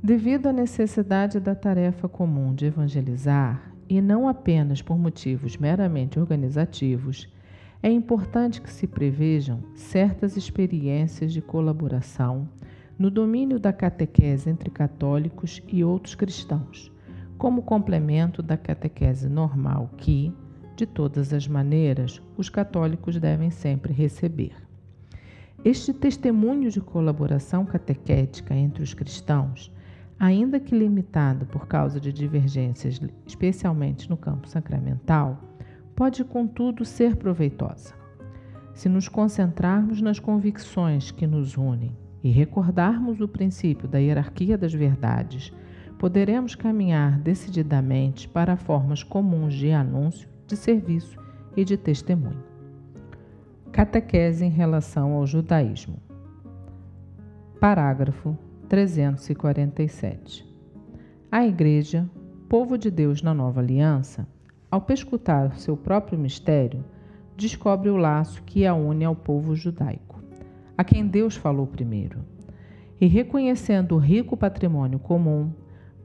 Devido 0.03 0.49
à 0.49 0.53
necessidade 0.53 1.41
da 1.41 1.55
tarefa 1.55 2.07
comum 2.07 2.55
de 2.55 2.67
evangelizar, 2.67 3.73
e 3.89 4.03
não 4.03 4.29
apenas 4.29 4.83
por 4.83 4.99
motivos 4.99 5.57
meramente 5.57 6.21
organizativos, 6.21 7.27
é 7.83 7.91
importante 7.91 8.61
que 8.61 8.71
se 8.71 8.87
prevejam 8.87 9.63
certas 9.75 10.37
experiências 10.37 11.33
de 11.33 11.41
colaboração 11.41 12.47
no 12.99 13.11
domínio 13.11 13.59
da 13.59 13.73
catequese 13.73 14.51
entre 14.51 14.69
católicos 14.69 15.63
e 15.69 15.83
outros 15.83 16.15
cristãos, 16.15 16.93
como 17.39 17.63
complemento 17.63 18.43
da 18.43 18.59
catequese 18.59 19.27
normal 19.27 19.89
que, 19.97 20.35
de 20.77 20.85
todas 20.85 21.33
as 21.33 21.49
maneiras, 21.49 22.21
os 22.37 22.51
católicos 22.51 23.19
devem 23.19 23.49
sempre 23.49 23.95
receber. 23.95 24.68
Este 25.65 25.93
testemunho 25.93 26.71
de 26.71 26.81
colaboração 26.81 27.65
catequética 27.65 28.55
entre 28.55 28.81
os 28.81 28.95
cristãos, 28.95 29.73
ainda 30.19 30.61
que 30.61 30.77
limitado 30.77 31.47
por 31.47 31.67
causa 31.67 32.01
de 32.01 32.13
divergências, 32.13 33.01
especialmente 33.27 34.09
no 34.09 34.17
campo 34.17 34.49
sacramental, 34.49 35.43
pode, 35.97 36.25
contudo, 36.25 36.85
ser 36.85 37.17
proveitosa. 37.17 37.93
Se 38.73 38.89
nos 38.89 39.09
concentrarmos 39.09 40.01
nas 40.01 40.21
convicções 40.21 41.11
que 41.11 41.27
nos 41.27 41.57
unem 41.57 41.97
e 42.23 42.31
recordarmos 42.31 43.21
o 43.21 43.27
princípio 43.27 43.89
da 43.89 43.99
hierarquia 43.99 44.57
das 44.57 44.73
verdades, 44.73 45.53
poderemos 45.99 46.55
caminhar 46.55 47.19
decididamente 47.19 48.29
para 48.29 48.57
formas 48.57 49.03
comuns 49.03 49.55
de 49.55 49.73
anúncio, 49.73 50.29
de 50.47 50.57
serviço 50.57 51.19
e 51.57 51.65
de 51.65 51.77
testemunho. 51.77 52.48
Catequese 53.73 54.45
em 54.45 54.51
relação 54.51 55.13
ao 55.13 55.27
judaísmo. 55.27 55.99
Parágrafo 57.61 58.37
347. 58.69 60.47
A 61.31 61.47
Igreja, 61.47 62.09
povo 62.49 62.77
de 62.77 62.91
Deus 62.91 63.23
na 63.23 63.33
nova 63.33 63.61
aliança, 63.61 64.27
ao 64.71 64.81
pescutar 64.81 65.57
seu 65.57 65.77
próprio 65.77 66.19
mistério, 66.19 66.85
descobre 67.37 67.89
o 67.89 67.97
laço 67.97 68.43
que 68.43 68.67
a 68.67 68.75
une 68.75 69.05
ao 69.05 69.15
povo 69.15 69.55
judaico, 69.55 70.21
a 70.77 70.83
quem 70.83 71.07
Deus 71.07 71.37
falou 71.37 71.67
primeiro. 71.67 72.25
e, 73.01 73.07
reconhecendo 73.07 73.95
o 73.95 73.99
rico 73.99 74.37
patrimônio 74.37 74.99
comum, 74.99 75.53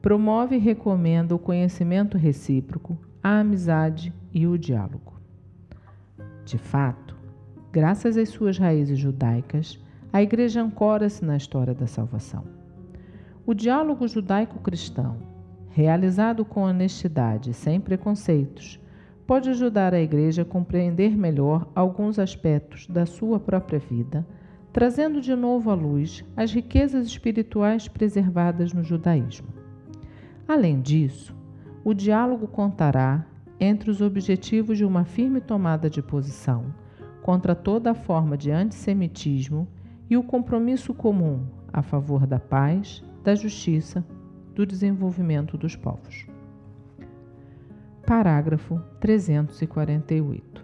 promove 0.00 0.56
e 0.56 0.60
recomenda 0.60 1.34
o 1.34 1.38
conhecimento 1.38 2.16
recíproco, 2.16 2.96
a 3.22 3.40
amizade 3.40 4.12
e 4.32 4.46
o 4.46 4.56
diálogo. 4.56 5.14
De 6.44 6.58
fato, 6.58 7.03
graças 7.74 8.16
às 8.16 8.28
suas 8.28 8.56
raízes 8.56 8.96
judaicas, 8.96 9.80
a 10.12 10.22
Igreja 10.22 10.62
ancora-se 10.62 11.24
na 11.24 11.36
história 11.36 11.74
da 11.74 11.88
salvação. 11.88 12.44
O 13.44 13.52
diálogo 13.52 14.06
judaico-cristão, 14.06 15.16
realizado 15.70 16.44
com 16.44 16.62
honestidade 16.62 17.50
e 17.50 17.52
sem 17.52 17.80
preconceitos, 17.80 18.78
pode 19.26 19.50
ajudar 19.50 19.92
a 19.92 20.00
Igreja 20.00 20.42
a 20.42 20.44
compreender 20.44 21.16
melhor 21.16 21.66
alguns 21.74 22.20
aspectos 22.20 22.86
da 22.86 23.06
sua 23.06 23.40
própria 23.40 23.80
vida, 23.80 24.24
trazendo 24.72 25.20
de 25.20 25.34
novo 25.34 25.68
à 25.68 25.74
luz 25.74 26.24
as 26.36 26.52
riquezas 26.52 27.08
espirituais 27.08 27.88
preservadas 27.88 28.72
no 28.72 28.84
judaísmo. 28.84 29.48
Além 30.46 30.80
disso, 30.80 31.34
o 31.82 31.92
diálogo 31.92 32.46
contará 32.46 33.26
entre 33.58 33.90
os 33.90 34.00
objetivos 34.00 34.78
de 34.78 34.84
uma 34.84 35.04
firme 35.04 35.40
tomada 35.40 35.90
de 35.90 36.00
posição 36.00 36.83
contra 37.24 37.54
toda 37.54 37.94
forma 37.94 38.36
de 38.36 38.50
antissemitismo 38.50 39.66
e 40.10 40.14
o 40.14 40.22
compromisso 40.22 40.92
comum 40.92 41.46
a 41.72 41.80
favor 41.80 42.26
da 42.26 42.38
paz, 42.38 43.02
da 43.22 43.34
justiça, 43.34 44.04
do 44.54 44.66
desenvolvimento 44.66 45.56
dos 45.56 45.74
povos. 45.74 46.26
Parágrafo 48.06 48.78
348. 49.00 50.62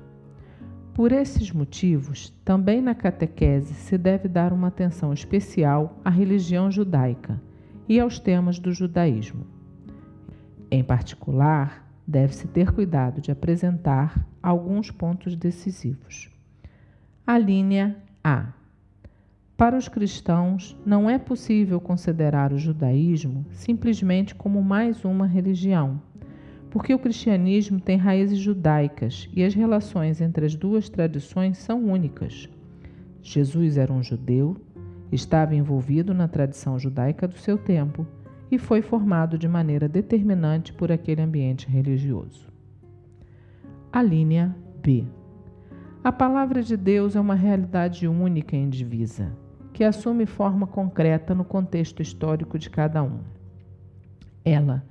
Por 0.92 1.12
esses 1.12 1.50
motivos, 1.50 2.28
também 2.44 2.82
na 2.82 2.94
catequese 2.94 3.72
se 3.72 3.96
deve 3.96 4.28
dar 4.28 4.52
uma 4.52 4.68
atenção 4.68 5.14
especial 5.14 5.98
à 6.04 6.10
religião 6.10 6.70
judaica 6.70 7.40
e 7.88 7.98
aos 7.98 8.18
temas 8.18 8.58
do 8.58 8.70
judaísmo. 8.70 9.46
Em 10.70 10.84
particular, 10.84 11.90
deve-se 12.06 12.46
ter 12.48 12.70
cuidado 12.70 13.18
de 13.18 13.32
apresentar 13.32 14.28
alguns 14.42 14.90
pontos 14.90 15.34
decisivos. 15.34 16.30
A 17.30 17.38
linha 17.38 17.96
A. 18.24 18.48
Para 19.56 19.78
os 19.78 19.86
cristãos, 19.86 20.76
não 20.84 21.08
é 21.08 21.16
possível 21.16 21.80
considerar 21.80 22.52
o 22.52 22.58
judaísmo 22.58 23.46
simplesmente 23.52 24.34
como 24.34 24.60
mais 24.60 25.04
uma 25.04 25.28
religião, 25.28 26.02
porque 26.70 26.92
o 26.92 26.98
cristianismo 26.98 27.80
tem 27.80 27.96
raízes 27.96 28.36
judaicas 28.36 29.30
e 29.32 29.44
as 29.44 29.54
relações 29.54 30.20
entre 30.20 30.44
as 30.44 30.56
duas 30.56 30.88
tradições 30.88 31.58
são 31.58 31.84
únicas. 31.84 32.48
Jesus 33.22 33.76
era 33.76 33.92
um 33.92 34.02
judeu, 34.02 34.56
estava 35.12 35.54
envolvido 35.54 36.12
na 36.12 36.26
tradição 36.26 36.80
judaica 36.80 37.28
do 37.28 37.38
seu 37.38 37.56
tempo 37.56 38.04
e 38.50 38.58
foi 38.58 38.82
formado 38.82 39.38
de 39.38 39.46
maneira 39.46 39.88
determinante 39.88 40.72
por 40.72 40.90
aquele 40.90 41.22
ambiente 41.22 41.68
religioso. 41.68 42.48
A 43.92 44.02
linha 44.02 44.52
B. 44.82 45.06
A 46.02 46.10
palavra 46.10 46.62
de 46.62 46.78
Deus 46.78 47.14
é 47.14 47.20
uma 47.20 47.34
realidade 47.34 48.08
única 48.08 48.56
e 48.56 48.58
indivisa, 48.58 49.36
que 49.70 49.84
assume 49.84 50.24
forma 50.24 50.66
concreta 50.66 51.34
no 51.34 51.44
contexto 51.44 52.00
histórico 52.00 52.58
de 52.58 52.70
cada 52.70 53.02
um. 53.02 53.18
Ela, 54.42 54.82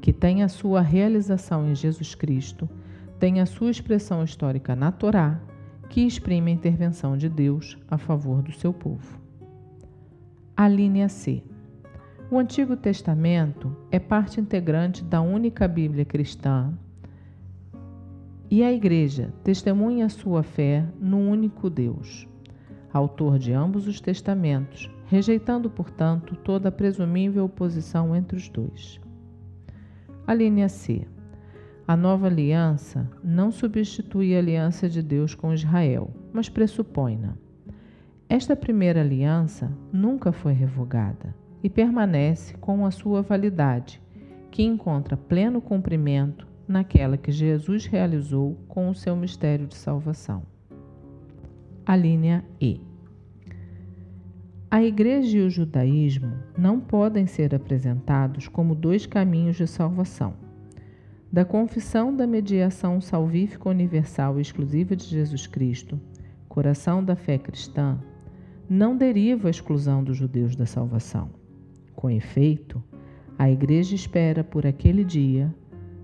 que 0.00 0.12
tem 0.12 0.42
a 0.42 0.48
sua 0.48 0.80
realização 0.80 1.70
em 1.70 1.74
Jesus 1.76 2.16
Cristo, 2.16 2.68
tem 3.16 3.40
a 3.40 3.46
sua 3.46 3.70
expressão 3.70 4.24
histórica 4.24 4.74
na 4.74 4.90
Torá, 4.90 5.40
que 5.88 6.04
exprime 6.04 6.50
a 6.50 6.54
intervenção 6.54 7.16
de 7.16 7.28
Deus 7.28 7.78
a 7.88 7.96
favor 7.96 8.42
do 8.42 8.50
seu 8.50 8.72
povo. 8.72 9.20
A 10.56 10.66
linha 10.66 11.08
C. 11.08 11.44
O 12.28 12.40
Antigo 12.40 12.76
Testamento 12.76 13.76
é 13.88 14.00
parte 14.00 14.40
integrante 14.40 15.04
da 15.04 15.20
única 15.20 15.68
Bíblia 15.68 16.04
cristã 16.04 16.76
e 18.50 18.62
a 18.62 18.72
Igreja 18.72 19.32
testemunha 19.42 20.08
sua 20.08 20.42
fé 20.42 20.86
no 21.00 21.18
único 21.18 21.68
Deus, 21.68 22.28
autor 22.92 23.38
de 23.38 23.52
ambos 23.52 23.88
os 23.88 24.00
testamentos, 24.00 24.90
rejeitando, 25.06 25.68
portanto, 25.68 26.36
toda 26.36 26.70
presumível 26.70 27.44
oposição 27.44 28.14
entre 28.14 28.36
os 28.36 28.48
dois. 28.48 29.00
A 30.26 30.34
linha 30.34 30.68
C. 30.68 31.06
A 31.88 31.96
nova 31.96 32.26
aliança 32.26 33.08
não 33.22 33.50
substitui 33.50 34.34
a 34.34 34.38
aliança 34.38 34.88
de 34.88 35.02
Deus 35.02 35.34
com 35.34 35.52
Israel, 35.52 36.10
mas 36.32 36.48
pressupõe-na. 36.48 37.34
Esta 38.28 38.56
primeira 38.56 39.00
aliança 39.00 39.70
nunca 39.92 40.32
foi 40.32 40.52
revogada 40.52 41.34
e 41.62 41.70
permanece 41.70 42.54
com 42.54 42.84
a 42.84 42.90
sua 42.90 43.22
validade, 43.22 44.02
que 44.50 44.64
encontra 44.64 45.16
pleno 45.16 45.60
cumprimento 45.60 46.45
naquela 46.66 47.16
que 47.16 47.30
Jesus 47.30 47.86
realizou 47.86 48.56
com 48.68 48.88
o 48.88 48.94
seu 48.94 49.14
mistério 49.14 49.66
de 49.66 49.76
salvação. 49.76 50.42
A 51.84 51.94
linha 51.94 52.44
E. 52.60 52.80
A 54.68 54.82
Igreja 54.82 55.38
e 55.38 55.42
o 55.42 55.48
judaísmo 55.48 56.32
não 56.58 56.80
podem 56.80 57.26
ser 57.26 57.54
apresentados 57.54 58.48
como 58.48 58.74
dois 58.74 59.06
caminhos 59.06 59.56
de 59.56 59.66
salvação. 59.66 60.34
Da 61.32 61.44
confissão 61.44 62.14
da 62.14 62.26
mediação 62.26 63.00
salvífica 63.00 63.68
universal 63.68 64.38
e 64.38 64.42
exclusiva 64.42 64.96
de 64.96 65.04
Jesus 65.04 65.46
Cristo, 65.46 66.00
coração 66.48 67.04
da 67.04 67.14
fé 67.14 67.38
cristã, 67.38 67.98
não 68.68 68.96
deriva 68.96 69.48
a 69.48 69.50
exclusão 69.50 70.02
dos 70.02 70.16
judeus 70.16 70.56
da 70.56 70.66
salvação. 70.66 71.30
Com 71.94 72.10
efeito, 72.10 72.82
a 73.38 73.50
Igreja 73.50 73.94
espera 73.94 74.42
por 74.42 74.66
aquele 74.66 75.04
dia, 75.04 75.54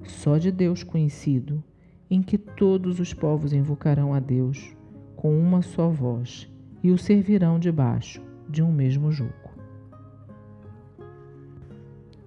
só 0.05 0.38
de 0.38 0.50
Deus 0.50 0.82
conhecido, 0.82 1.62
em 2.11 2.22
que 2.22 2.36
todos 2.36 3.00
os 3.00 3.14
povos 3.14 3.53
invocarão 3.53 4.12
a 4.12 4.20
Deus 4.20 4.76
com 5.16 5.38
uma 5.38 5.62
só 5.62 5.88
voz 5.88 6.50
e 6.82 6.90
o 6.90 6.98
servirão 6.98 7.59
debaixo 7.59 8.20
de 8.48 8.62
um 8.62 8.72
mesmo 8.72 9.11
jugo. 9.11 9.32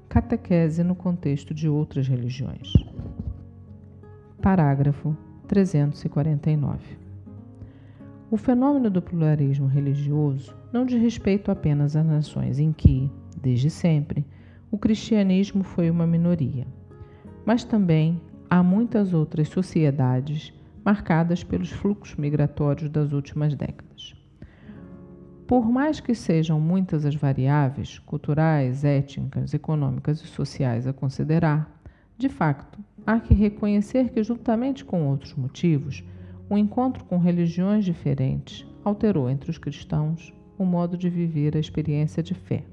Catequese 0.08 0.84
no 0.84 0.96
contexto 0.96 1.54
de 1.54 1.68
outras 1.68 2.08
religiões. 2.08 2.72
Parágrafo 4.42 5.16
349. 5.48 6.98
O 8.32 8.38
fenômeno 8.38 8.90
do 8.90 9.02
pluralismo 9.02 9.68
religioso 9.68 10.56
não 10.72 10.86
diz 10.86 11.02
respeito 11.02 11.52
apenas 11.52 11.96
às 11.96 12.06
nações 12.06 12.60
em 12.60 12.72
que, 12.72 13.12
desde 13.42 13.70
sempre, 13.70 14.26
o 14.72 14.78
cristianismo 14.78 15.64
foi 15.64 15.90
uma 15.90 16.08
minoria, 16.08 16.66
mas 17.46 17.64
também 17.64 18.20
há 18.50 18.64
muitas 18.64 19.14
outras 19.14 19.50
sociedades 19.50 20.54
marcadas 20.84 21.44
pelos 21.44 21.72
fluxos 21.72 22.16
migratórios 22.16 22.90
das 22.90 23.12
últimas 23.12 23.56
décadas. 23.56 24.16
Por 25.48 25.70
mais 25.70 26.00
que 26.00 26.16
sejam 26.16 26.60
muitas 26.60 27.06
as 27.06 27.16
variáveis 27.16 28.00
culturais, 28.00 28.84
étnicas, 28.84 29.54
econômicas 29.54 30.20
e 30.22 30.28
sociais 30.28 30.88
a 30.88 30.94
considerar, 30.94 31.72
de 32.18 32.30
facto, 32.30 32.80
há 33.06 33.20
que 33.20 33.34
reconhecer 33.34 34.10
que, 34.10 34.24
juntamente 34.24 34.84
com 34.84 35.08
outros 35.08 35.36
motivos, 35.36 36.04
o 36.50 36.58
encontro 36.58 37.04
com 37.06 37.18
religiões 37.18 37.86
diferentes 37.86 38.66
alterou 38.84 39.30
entre 39.30 39.52
os 39.52 39.58
cristãos 39.58 40.34
o 40.58 40.66
modo 40.66 40.98
de 40.98 41.10
viver 41.10 41.56
a 41.56 41.60
experiência 41.60 42.24
de 42.24 42.34
fé 42.34 42.64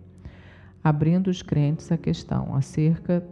abrindo 0.83 1.29
os 1.29 1.43
crentes 1.43 1.93
à 1.93 1.97
questão 1.97 2.55
acerca 2.55 3.25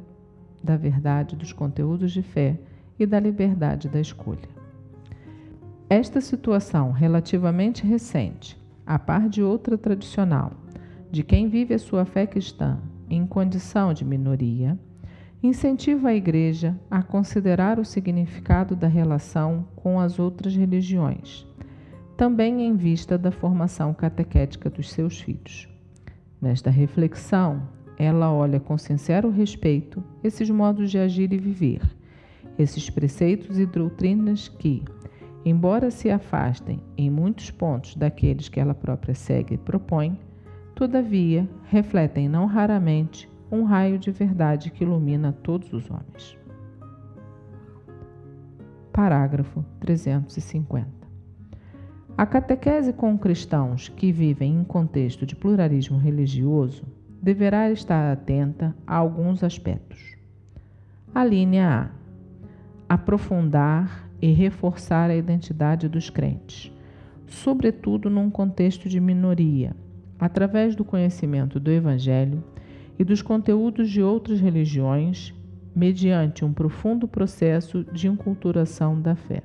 da 0.63 0.77
verdade 0.77 1.37
dos 1.37 1.53
conteúdos 1.53 2.13
de 2.13 2.23
fé 2.23 2.59
e 2.99 3.07
da 3.07 3.19
liberdade 3.19 3.89
da 3.89 4.01
escolha. 4.01 4.49
Esta 5.89 6.21
situação 6.21 6.93
relativamente 6.93 7.85
recente, 7.87 8.61
a 8.87 8.99
par 8.99 9.29
de 9.29 9.43
outra 9.43 9.77
tradicional, 9.77 10.53
de 11.11 11.25
quem 11.25 11.49
vive 11.49 11.75
a 11.75 11.79
sua 11.79 12.05
fé 12.05 12.27
cristã 12.27 12.79
em 13.09 13.27
condição 13.27 13.93
de 13.93 14.05
minoria, 14.05 14.79
incentiva 15.43 16.11
a 16.11 16.15
Igreja 16.15 16.79
a 16.91 17.03
considerar 17.03 17.79
o 17.79 17.85
significado 17.85 18.77
da 18.77 18.87
relação 18.87 19.67
com 19.75 19.99
as 19.99 20.19
outras 20.19 20.55
religiões, 20.55 21.47
também 22.17 22.63
em 22.63 22.77
vista 22.77 23.17
da 23.17 23.31
formação 23.31 23.95
catequética 23.95 24.69
dos 24.69 24.91
seus 24.91 25.21
filhos. 25.21 25.69
Nesta 26.41 26.71
reflexão, 26.71 27.63
ela 28.03 28.33
olha 28.33 28.59
com 28.59 28.79
sincero 28.79 29.29
respeito 29.29 30.03
esses 30.25 30.49
modos 30.49 30.91
de 30.91 30.97
agir 30.97 31.35
e 31.35 31.39
viver, 31.39 31.83
esses 32.59 32.89
preceitos 32.89 33.59
e 33.59 33.67
doutrinas 33.67 34.49
que, 34.49 34.83
embora 35.45 35.91
se 35.91 36.11
afastem 36.11 36.81
em 36.97 37.11
muitos 37.11 37.51
pontos 37.51 37.95
daqueles 37.95 38.49
que 38.49 38.59
ela 38.59 38.73
própria 38.73 39.15
segue 39.15 39.53
e 39.53 39.59
propõe, 39.59 40.19
todavia 40.75 41.47
refletem 41.65 42.27
não 42.27 42.47
raramente 42.47 43.29
um 43.53 43.65
raio 43.65 43.99
de 43.99 44.11
verdade 44.11 44.71
que 44.71 44.83
ilumina 44.83 45.31
todos 45.31 45.71
os 45.71 45.91
homens. 45.91 46.39
Parágrafo 48.91 49.63
350. 49.79 50.89
A 52.17 52.25
catequese 52.25 52.95
com 52.95 53.19
cristãos 53.19 53.91
que 53.91 54.11
vivem 54.11 54.55
em 54.55 54.65
contexto 54.65 55.27
de 55.27 55.37
pluralismo 55.37 55.99
religioso 55.99 57.00
deverá 57.23 57.71
estar 57.71 58.13
atenta 58.13 58.75
a 58.87 58.97
alguns 58.97 59.45
aspectos. 59.45 60.17
A 61.15 61.25
linha 61.25 61.93
A. 62.89 62.95
Aprofundar 62.95 64.09
e 64.21 64.33
reforçar 64.33 65.11
a 65.11 65.17
identidade 65.17 65.89
dos 65.89 66.11
crentes, 66.11 66.73
sobretudo 67.27 68.11
num 68.11 68.31
contexto 68.31 68.89
de 68.89 69.01
minoria, 69.01 69.77
através 70.19 70.75
do 70.75 70.85
conhecimento 70.85 71.61
do 71.61 71.71
Evangelho 71.71 72.43
e 72.99 73.05
dos 73.05 73.23
conteúdos 73.23 73.89
de 73.89 74.03
outras 74.03 74.41
religiões, 74.41 75.33
mediante 75.75 76.45
um 76.45 76.53
profundo 76.53 77.07
processo 77.07 77.85
de 77.85 78.09
inculturação 78.09 79.01
da 79.01 79.15
fé. 79.15 79.43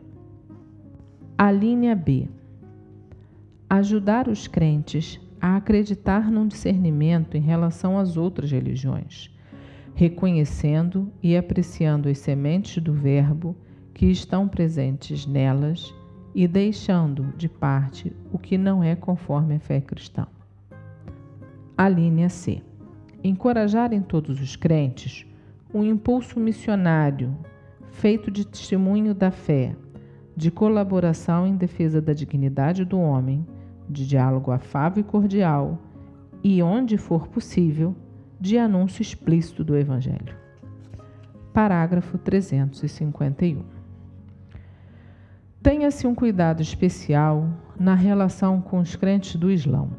A 1.38 1.52
linha 1.52 1.96
B 1.96 2.28
ajudar 3.70 4.28
os 4.28 4.48
crentes 4.48 5.20
a 5.40 5.56
acreditar 5.56 6.30
num 6.32 6.48
discernimento 6.48 7.36
em 7.36 7.42
relação 7.42 7.98
às 7.98 8.18
outras 8.18 8.52
religiões, 8.52 9.30
reconhecendo 9.94 11.12
e 11.22 11.36
apreciando 11.38 12.10
as 12.10 12.18
sementes 12.18 12.82
do 12.82 12.94
Verbo 12.94 13.56
que 13.94 14.08
estão 14.08 14.48
presentes 14.48 15.26
nelas 15.26 15.94
e 16.34 16.48
deixando 16.48 17.34
de 17.38 17.48
parte 17.48 18.12
o 18.32 18.38
que 18.38 18.58
não 18.58 18.84
é 18.84 18.96
conforme 18.96 19.56
a 19.56 19.60
fé 19.60 19.80
cristã. 19.80 20.28
A 21.78 21.88
linha 21.88 22.30
C. 22.30 22.62
Encorajar 23.24 23.94
em 23.94 24.02
todos 24.02 24.42
os 24.42 24.56
crentes 24.56 25.26
um 25.74 25.84
impulso 25.84 26.40
missionário 26.40 27.36
feito 27.92 28.30
de 28.30 28.46
testemunho 28.46 29.14
da 29.14 29.32
fé, 29.32 29.76
de 30.36 30.52
colaboração 30.52 31.48
em 31.48 31.56
defesa 31.56 32.02
da 32.02 32.14
dignidade 32.14 32.84
do 32.84 33.00
homem 33.00 33.46
de 33.90 34.08
diálogo 34.08 34.52
afável 34.52 35.02
e 35.02 35.04
cordial 35.04 35.80
e, 36.44 36.62
onde 36.62 36.98
for 36.98 37.28
possível, 37.28 37.96
de 38.40 38.58
anúncio 38.58 39.02
explícito 39.02 39.64
do 39.64 39.78
Evangelho. 39.78 40.36
Parágrafo 41.54 42.18
351. 42.18 43.64
Tenha-se 45.62 46.06
um 46.06 46.14
cuidado 46.14 46.62
especial 46.62 47.50
na 47.80 47.96
relação 47.96 48.62
com 48.62 48.80
os 48.80 48.96
crentes 48.96 49.36
do 49.36 49.50
Islão, 49.50 49.90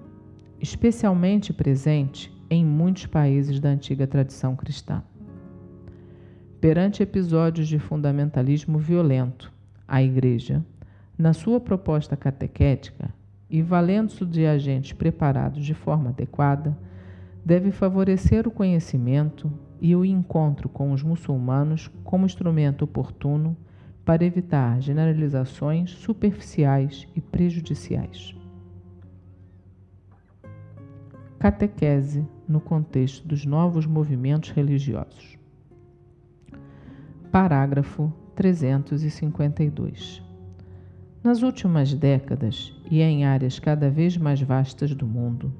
especialmente 0.60 1.52
presente 1.52 2.32
em 2.48 2.64
muitos 2.64 3.06
países 3.06 3.58
da 3.58 3.70
antiga 3.70 4.06
tradição 4.06 4.54
cristã. 4.54 5.02
Perante 6.60 7.02
episódios 7.02 7.66
de 7.66 7.78
fundamentalismo 7.78 8.78
violento, 8.78 9.52
a 9.88 10.02
Igreja, 10.02 10.64
na 11.18 11.32
sua 11.32 11.58
proposta 11.58 12.16
catequética, 12.16 13.12
e 13.48 13.62
valendo-se 13.62 14.24
de 14.24 14.46
agentes 14.46 14.92
preparados 14.92 15.64
de 15.64 15.74
forma 15.74 16.10
adequada, 16.10 16.76
deve 17.44 17.70
favorecer 17.70 18.46
o 18.46 18.50
conhecimento 18.50 19.52
e 19.80 19.94
o 19.94 20.04
encontro 20.04 20.68
com 20.68 20.92
os 20.92 21.02
muçulmanos 21.02 21.88
como 22.02 22.26
instrumento 22.26 22.82
oportuno 22.82 23.56
para 24.04 24.24
evitar 24.24 24.80
generalizações 24.80 25.90
superficiais 25.90 27.06
e 27.14 27.20
prejudiciais. 27.20 28.34
Catequese 31.38 32.26
no 32.48 32.60
contexto 32.60 33.26
dos 33.26 33.44
novos 33.44 33.86
movimentos 33.86 34.50
religiosos. 34.50 35.38
Parágrafo 37.30 38.12
352. 38.34 40.22
Nas 41.22 41.42
últimas 41.42 41.92
décadas 41.92 42.75
e 42.90 43.02
em 43.02 43.24
áreas 43.24 43.58
cada 43.58 43.90
vez 43.90 44.16
mais 44.16 44.40
vastas 44.40 44.94
do 44.94 45.06
mundo, 45.06 45.52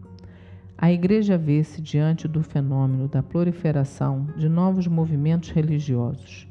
a 0.78 0.92
Igreja 0.92 1.38
vê-se 1.38 1.80
diante 1.80 2.28
do 2.28 2.42
fenômeno 2.42 3.08
da 3.08 3.22
proliferação 3.22 4.26
de 4.36 4.48
novos 4.48 4.86
movimentos 4.86 5.50
religiosos, 5.50 6.46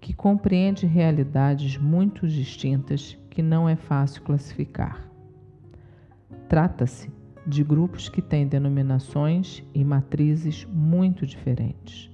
que 0.00 0.12
compreende 0.12 0.86
realidades 0.86 1.76
muito 1.76 2.28
distintas 2.28 3.18
que 3.28 3.42
não 3.42 3.68
é 3.68 3.74
fácil 3.74 4.22
classificar. 4.22 5.10
Trata-se 6.48 7.10
de 7.44 7.64
grupos 7.64 8.08
que 8.08 8.22
têm 8.22 8.46
denominações 8.46 9.64
e 9.74 9.84
matrizes 9.84 10.64
muito 10.72 11.26
diferentes. 11.26 12.10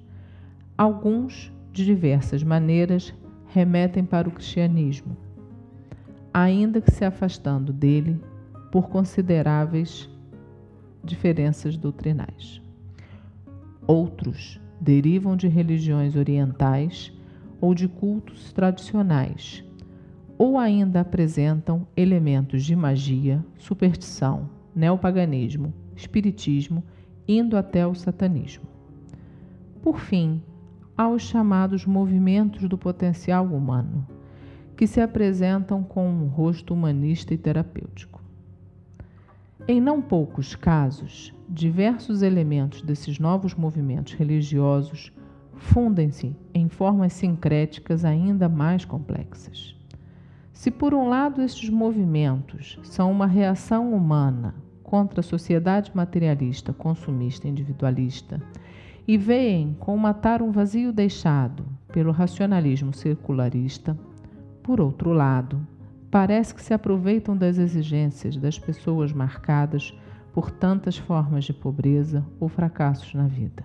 Alguns, 0.76 1.52
de 1.70 1.84
diversas 1.84 2.42
maneiras, 2.42 3.14
remetem 3.48 4.04
para 4.04 4.28
o 4.28 4.32
cristianismo 4.32 5.16
ainda 6.32 6.80
que 6.80 6.90
se 6.90 7.04
afastando 7.04 7.72
dele 7.72 8.20
por 8.70 8.88
consideráveis 8.88 10.08
diferenças 11.04 11.76
doutrinais. 11.76 12.62
Outros 13.86 14.60
derivam 14.80 15.36
de 15.36 15.48
religiões 15.48 16.16
orientais 16.16 17.12
ou 17.60 17.74
de 17.74 17.86
cultos 17.86 18.52
tradicionais, 18.52 19.64
ou 20.38 20.58
ainda 20.58 21.00
apresentam 21.00 21.86
elementos 21.96 22.64
de 22.64 22.74
magia, 22.74 23.44
superstição, 23.58 24.48
neopaganismo, 24.74 25.72
espiritismo, 25.94 26.82
indo 27.28 27.56
até 27.56 27.86
o 27.86 27.94
satanismo. 27.94 28.64
Por 29.82 29.98
fim, 30.00 30.42
há 30.96 31.08
os 31.08 31.22
chamados 31.22 31.84
movimentos 31.86 32.68
do 32.68 32.78
potencial 32.78 33.44
humano, 33.46 34.06
que 34.82 34.86
se 34.88 35.00
apresentam 35.00 35.80
com 35.80 36.10
um 36.10 36.26
rosto 36.26 36.74
humanista 36.74 37.32
e 37.32 37.38
terapêutico. 37.38 38.20
Em 39.68 39.80
não 39.80 40.02
poucos 40.02 40.56
casos, 40.56 41.32
diversos 41.48 42.20
elementos 42.20 42.82
desses 42.82 43.20
novos 43.20 43.54
movimentos 43.54 44.14
religiosos 44.14 45.12
fundem-se 45.54 46.34
em 46.52 46.68
formas 46.68 47.12
sincréticas 47.12 48.04
ainda 48.04 48.48
mais 48.48 48.84
complexas. 48.84 49.76
Se, 50.52 50.68
por 50.68 50.94
um 50.94 51.08
lado, 51.08 51.40
estes 51.42 51.70
movimentos 51.70 52.76
são 52.82 53.08
uma 53.12 53.28
reação 53.28 53.94
humana 53.94 54.52
contra 54.82 55.20
a 55.20 55.22
sociedade 55.22 55.92
materialista, 55.94 56.72
consumista 56.72 57.46
e 57.46 57.50
individualista, 57.52 58.42
e 59.06 59.16
veem 59.16 59.76
como 59.78 59.98
matar 59.98 60.42
um 60.42 60.50
vazio 60.50 60.92
deixado 60.92 61.64
pelo 61.92 62.10
racionalismo 62.10 62.92
circularista, 62.92 63.96
por 64.62 64.80
outro 64.80 65.12
lado, 65.12 65.66
parece 66.10 66.54
que 66.54 66.62
se 66.62 66.72
aproveitam 66.72 67.36
das 67.36 67.58
exigências 67.58 68.36
das 68.36 68.58
pessoas 68.58 69.12
marcadas 69.12 69.92
por 70.32 70.50
tantas 70.50 70.96
formas 70.96 71.44
de 71.44 71.52
pobreza 71.52 72.24
ou 72.38 72.48
fracassos 72.48 73.12
na 73.14 73.26
vida. 73.26 73.64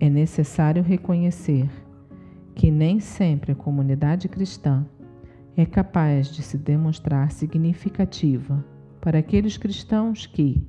É 0.00 0.10
necessário 0.10 0.82
reconhecer 0.82 1.70
que 2.54 2.70
nem 2.70 3.00
sempre 3.00 3.52
a 3.52 3.54
comunidade 3.54 4.28
cristã 4.28 4.84
é 5.56 5.64
capaz 5.64 6.28
de 6.28 6.42
se 6.42 6.58
demonstrar 6.58 7.30
significativa 7.30 8.64
para 9.00 9.18
aqueles 9.18 9.56
cristãos 9.56 10.26
que, 10.26 10.66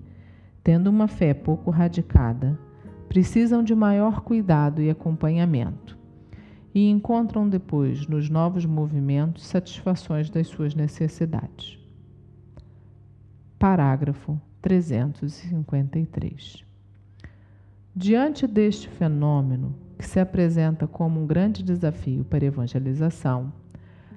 tendo 0.64 0.90
uma 0.90 1.08
fé 1.08 1.34
pouco 1.34 1.72
radicada, 1.72 2.58
precisam 3.10 3.64
de 3.64 3.74
maior 3.74 4.22
cuidado 4.22 4.82
e 4.82 4.90
acompanhamento 4.90 6.03
e 6.74 6.90
encontram 6.90 7.48
depois 7.48 8.08
nos 8.08 8.30
novos 8.30 8.66
movimentos 8.66 9.46
satisfações 9.46 10.30
das 10.30 10.48
suas 10.48 10.74
necessidades. 10.74 11.78
Parágrafo 13.60 14.40
353. 14.62 16.66
Diante 17.96 18.48
deste 18.48 18.90
fenômeno, 18.90 19.76
que 19.98 20.06
se 20.06 20.20
apresenta 20.20 20.88
como 20.88 21.22
um 21.22 21.28
grande 21.28 21.62
desafio 21.62 22.24
para 22.24 22.44
a 22.44 22.48
evangelização, 22.48 23.54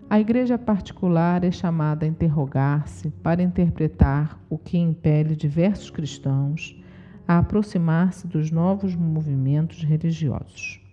a 0.09 0.19
Igreja 0.19 0.57
particular 0.57 1.45
é 1.45 1.51
chamada 1.51 2.07
a 2.07 2.09
interrogar-se 2.09 3.11
para 3.11 3.43
interpretar 3.43 4.41
o 4.49 4.57
que 4.57 4.79
impele 4.79 5.37
diversos 5.37 5.91
cristãos 5.91 6.81
a 7.27 7.39
aproximar-se 7.39 8.27
dos 8.27 8.53
novos 8.53 8.95
movimentos 8.95 9.83
religiosos. 9.83 10.86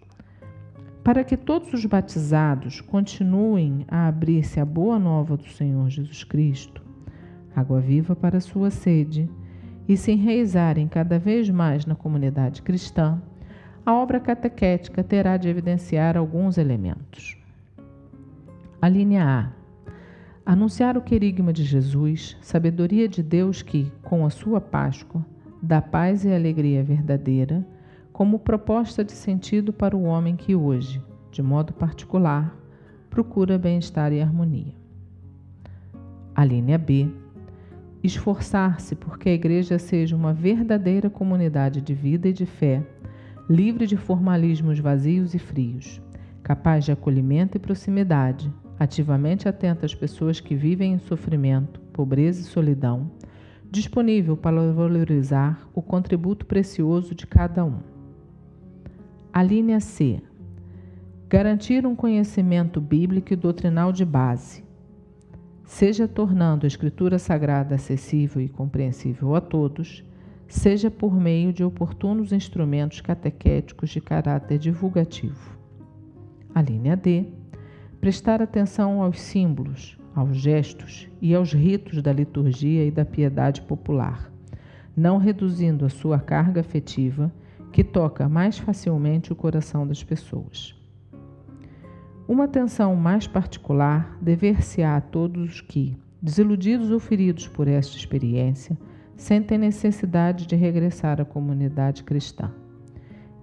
Para 1.03 1.25
que 1.25 1.35
todos 1.35 1.73
os 1.73 1.85
batizados 1.85 2.79
continuem 2.79 3.85
a 3.89 4.07
abrir-se 4.07 4.57
à 4.59 4.65
boa 4.65 4.97
nova 4.97 5.35
do 5.35 5.49
Senhor 5.49 5.89
Jesus 5.89 6.23
Cristo, 6.23 6.81
água 7.53 7.81
viva 7.81 8.15
para 8.15 8.39
sua 8.39 8.71
sede, 8.71 9.29
e 9.85 9.97
se 9.97 10.13
enraizarem 10.13 10.87
cada 10.87 11.19
vez 11.19 11.49
mais 11.49 11.85
na 11.85 11.93
comunidade 11.93 12.61
cristã, 12.61 13.21
a 13.85 13.93
obra 13.93 14.17
catequética 14.17 15.03
terá 15.03 15.35
de 15.35 15.49
evidenciar 15.49 16.15
alguns 16.15 16.57
elementos. 16.57 17.37
A 18.81 18.87
linha 18.87 19.25
A. 19.25 19.51
Anunciar 20.45 20.97
o 20.97 21.01
querigma 21.01 21.51
de 21.51 21.65
Jesus, 21.65 22.37
sabedoria 22.41 23.09
de 23.09 23.21
Deus 23.21 23.61
que, 23.61 23.91
com 24.03 24.25
a 24.25 24.29
sua 24.29 24.61
Páscoa, 24.61 25.25
dá 25.61 25.81
paz 25.81 26.23
e 26.23 26.33
alegria 26.33 26.81
verdadeira 26.81 27.65
como 28.13 28.37
proposta 28.37 29.03
de 29.03 29.11
sentido 29.11 29.73
para 29.73 29.97
o 29.97 30.03
homem 30.03 30.35
que 30.35 30.55
hoje, 30.55 31.01
de 31.31 31.41
modo 31.41 31.73
particular, 31.73 32.55
procura 33.09 33.57
bem-estar 33.57 34.13
e 34.13 34.21
harmonia. 34.21 34.75
A 36.35 36.45
linha 36.45 36.77
B. 36.77 37.09
Esforçar-se 38.03 38.95
porque 38.95 39.29
a 39.29 39.33
Igreja 39.33 39.79
seja 39.79 40.15
uma 40.15 40.31
verdadeira 40.31 41.09
comunidade 41.09 41.81
de 41.81 41.95
vida 41.95 42.27
e 42.27 42.33
de 42.33 42.45
fé, 42.45 42.85
livre 43.49 43.87
de 43.87 43.97
formalismos 43.97 44.77
vazios 44.77 45.33
e 45.33 45.39
frios, 45.39 45.99
capaz 46.43 46.85
de 46.85 46.91
acolhimento 46.91 47.57
e 47.57 47.59
proximidade, 47.59 48.53
ativamente 48.77 49.49
atenta 49.49 49.85
às 49.87 49.95
pessoas 49.95 50.39
que 50.39 50.53
vivem 50.53 50.93
em 50.93 50.99
sofrimento, 50.99 51.79
pobreza 51.91 52.41
e 52.41 52.43
solidão, 52.43 53.09
disponível 53.71 54.37
para 54.37 54.71
valorizar 54.71 55.67
o 55.73 55.81
contributo 55.81 56.45
precioso 56.45 57.15
de 57.15 57.25
cada 57.25 57.65
um. 57.65 57.92
A 59.35 59.41
linha 59.41 59.79
C. 59.79 60.21
Garantir 61.27 61.87
um 61.87 61.95
conhecimento 61.95 62.79
bíblico 62.79 63.33
e 63.33 63.35
doutrinal 63.35 63.91
de 63.91 64.05
base, 64.05 64.63
seja 65.65 66.07
tornando 66.07 66.65
a 66.65 66.67
Escritura 66.67 67.17
Sagrada 67.17 67.73
acessível 67.73 68.39
e 68.43 68.47
compreensível 68.47 69.33
a 69.33 69.41
todos, 69.41 70.05
seja 70.47 70.91
por 70.91 71.19
meio 71.19 71.51
de 71.51 71.63
oportunos 71.63 72.31
instrumentos 72.31 73.01
catequéticos 73.01 73.89
de 73.89 73.99
caráter 73.99 74.59
divulgativo. 74.59 75.57
A 76.53 76.61
linha 76.61 76.95
D. 76.95 77.25
Prestar 77.99 78.39
atenção 78.39 79.01
aos 79.01 79.19
símbolos, 79.19 79.97
aos 80.13 80.37
gestos 80.37 81.09
e 81.19 81.33
aos 81.33 81.51
ritos 81.53 82.03
da 82.03 82.13
liturgia 82.13 82.85
e 82.85 82.91
da 82.91 83.03
piedade 83.03 83.63
popular, 83.63 84.31
não 84.95 85.17
reduzindo 85.17 85.85
a 85.85 85.89
sua 85.89 86.19
carga 86.19 86.61
afetiva, 86.61 87.33
que 87.73 87.83
toca 87.83 88.29
mais 88.29 88.59
facilmente 88.59 89.33
o 89.33 89.35
coração 89.35 89.87
das 89.87 90.03
pessoas. 90.03 90.79
Uma 92.27 92.43
atenção 92.43 92.95
mais 92.95 93.25
particular 93.25 94.15
dever-se-á 94.21 94.95
a 94.95 95.01
todos 95.01 95.59
que, 95.59 95.97
desiludidos 96.21 96.91
ou 96.91 96.99
feridos 96.99 97.47
por 97.47 97.67
esta 97.67 97.97
experiência, 97.97 98.77
sentem 99.17 99.57
necessidade 99.57 100.45
de 100.45 100.55
regressar 100.55 101.19
à 101.19 101.25
comunidade 101.25 102.03
cristã. 102.03 102.51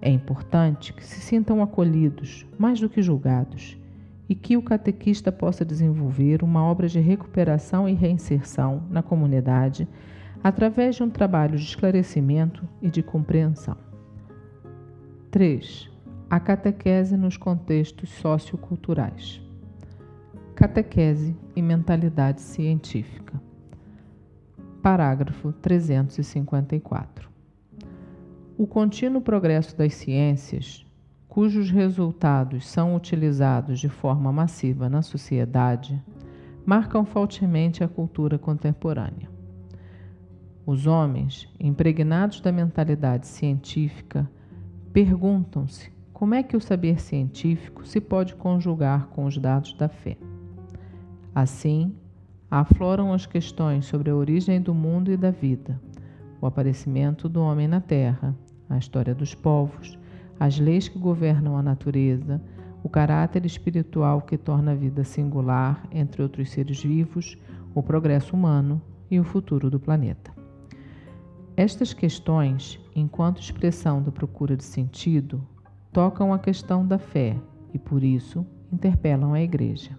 É 0.01 0.09
importante 0.09 0.93
que 0.93 1.03
se 1.03 1.19
sintam 1.19 1.61
acolhidos, 1.61 2.47
mais 2.57 2.79
do 2.79 2.87
que 2.87 3.01
julgados, 3.01 3.77
e 4.29 4.33
que 4.33 4.55
o 4.55 4.63
catequista 4.63 5.29
possa 5.29 5.65
desenvolver 5.65 6.41
uma 6.41 6.63
obra 6.63 6.87
de 6.87 7.01
recuperação 7.01 7.87
e 7.87 7.93
reinserção 7.93 8.83
na 8.89 9.03
comunidade 9.03 9.85
através 10.41 10.95
de 10.95 11.03
um 11.03 11.09
trabalho 11.09 11.57
de 11.57 11.65
esclarecimento 11.65 12.65
e 12.81 12.89
de 12.89 13.03
compreensão. 13.03 13.90
3. 15.31 15.89
A 16.29 16.41
catequese 16.41 17.15
nos 17.15 17.37
contextos 17.37 18.09
socioculturais. 18.09 19.41
Catequese 20.53 21.33
e 21.55 21.61
mentalidade 21.61 22.41
científica. 22.41 23.41
Parágrafo 24.81 25.53
354. 25.53 27.29
O 28.57 28.67
contínuo 28.67 29.21
progresso 29.21 29.73
das 29.77 29.93
ciências 29.93 30.85
cujos 31.29 31.71
resultados 31.71 32.67
são 32.67 32.93
utilizados 32.93 33.79
de 33.79 33.87
forma 33.87 34.33
massiva 34.33 34.89
na 34.89 35.01
sociedade, 35.01 36.03
marcam 36.65 37.05
fortemente 37.05 37.85
a 37.85 37.87
cultura 37.87 38.37
contemporânea. 38.37 39.29
Os 40.65 40.87
homens, 40.87 41.47
impregnados 41.57 42.41
da 42.41 42.51
mentalidade 42.51 43.27
científica, 43.27 44.29
perguntam-se 44.93 45.91
como 46.13 46.35
é 46.35 46.43
que 46.43 46.55
o 46.55 46.61
saber 46.61 46.99
científico 46.99 47.85
se 47.85 47.99
pode 47.99 48.35
conjugar 48.35 49.07
com 49.07 49.25
os 49.25 49.37
dados 49.37 49.73
da 49.73 49.87
fé. 49.87 50.17
Assim, 51.33 51.95
afloram 52.49 53.13
as 53.13 53.25
questões 53.25 53.85
sobre 53.85 54.11
a 54.11 54.15
origem 54.15 54.61
do 54.61 54.73
mundo 54.73 55.11
e 55.11 55.17
da 55.17 55.31
vida, 55.31 55.81
o 56.41 56.45
aparecimento 56.45 57.29
do 57.29 57.41
homem 57.41 57.67
na 57.67 57.79
Terra, 57.79 58.35
a 58.69 58.77
história 58.77 59.15
dos 59.15 59.33
povos, 59.33 59.97
as 60.39 60.59
leis 60.59 60.89
que 60.89 60.99
governam 60.99 61.57
a 61.57 61.63
natureza, 61.63 62.41
o 62.83 62.89
caráter 62.89 63.45
espiritual 63.45 64.21
que 64.21 64.37
torna 64.37 64.71
a 64.71 64.75
vida 64.75 65.03
singular 65.03 65.87
entre 65.91 66.21
outros 66.21 66.49
seres 66.51 66.83
vivos, 66.83 67.37
o 67.73 67.81
progresso 67.81 68.35
humano 68.35 68.81
e 69.09 69.19
o 69.19 69.23
futuro 69.23 69.69
do 69.69 69.79
planeta. 69.79 70.40
Estas 71.55 71.93
questões, 71.93 72.79
enquanto 72.95 73.41
expressão 73.41 74.01
da 74.01 74.11
procura 74.11 74.55
de 74.55 74.63
sentido, 74.63 75.45
tocam 75.91 76.33
a 76.33 76.39
questão 76.39 76.85
da 76.85 76.97
fé 76.97 77.35
e, 77.73 77.79
por 77.79 78.03
isso, 78.03 78.45
interpelam 78.71 79.33
a 79.33 79.41
Igreja. 79.41 79.97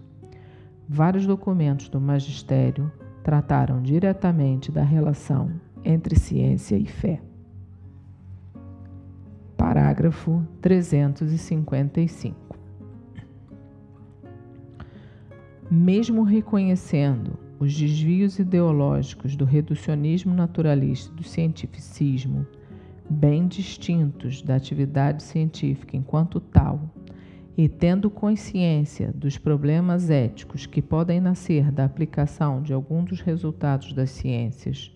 Vários 0.89 1.25
documentos 1.25 1.87
do 1.89 2.01
magistério 2.01 2.91
trataram 3.23 3.81
diretamente 3.81 4.71
da 4.71 4.83
relação 4.83 5.51
entre 5.83 6.19
ciência 6.19 6.75
e 6.75 6.85
fé. 6.85 7.21
Parágrafo 9.55 10.45
355. 10.61 12.35
Mesmo 15.69 16.23
reconhecendo 16.23 17.42
os 17.63 17.73
desvios 17.73 18.39
ideológicos 18.39 19.37
do 19.37 19.45
reducionismo 19.45 20.33
naturalista 20.33 21.13
e 21.13 21.15
do 21.15 21.23
cientificismo, 21.23 22.45
bem 23.09 23.47
distintos 23.47 24.41
da 24.41 24.55
atividade 24.55 25.23
científica 25.23 25.95
enquanto 25.95 26.41
tal, 26.41 26.93
e 27.55 27.69
tendo 27.69 28.09
consciência 28.09 29.13
dos 29.15 29.37
problemas 29.37 30.09
éticos 30.09 30.65
que 30.65 30.81
podem 30.81 31.21
nascer 31.21 31.71
da 31.71 31.85
aplicação 31.85 32.61
de 32.61 32.73
algum 32.73 33.01
dos 33.01 33.21
resultados 33.21 33.93
das 33.93 34.09
ciências, 34.09 34.91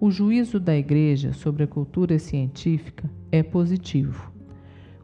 o 0.00 0.10
juízo 0.10 0.58
da 0.58 0.74
Igreja 0.74 1.32
sobre 1.32 1.62
a 1.62 1.68
cultura 1.68 2.18
científica 2.18 3.08
é 3.30 3.40
positivo, 3.40 4.32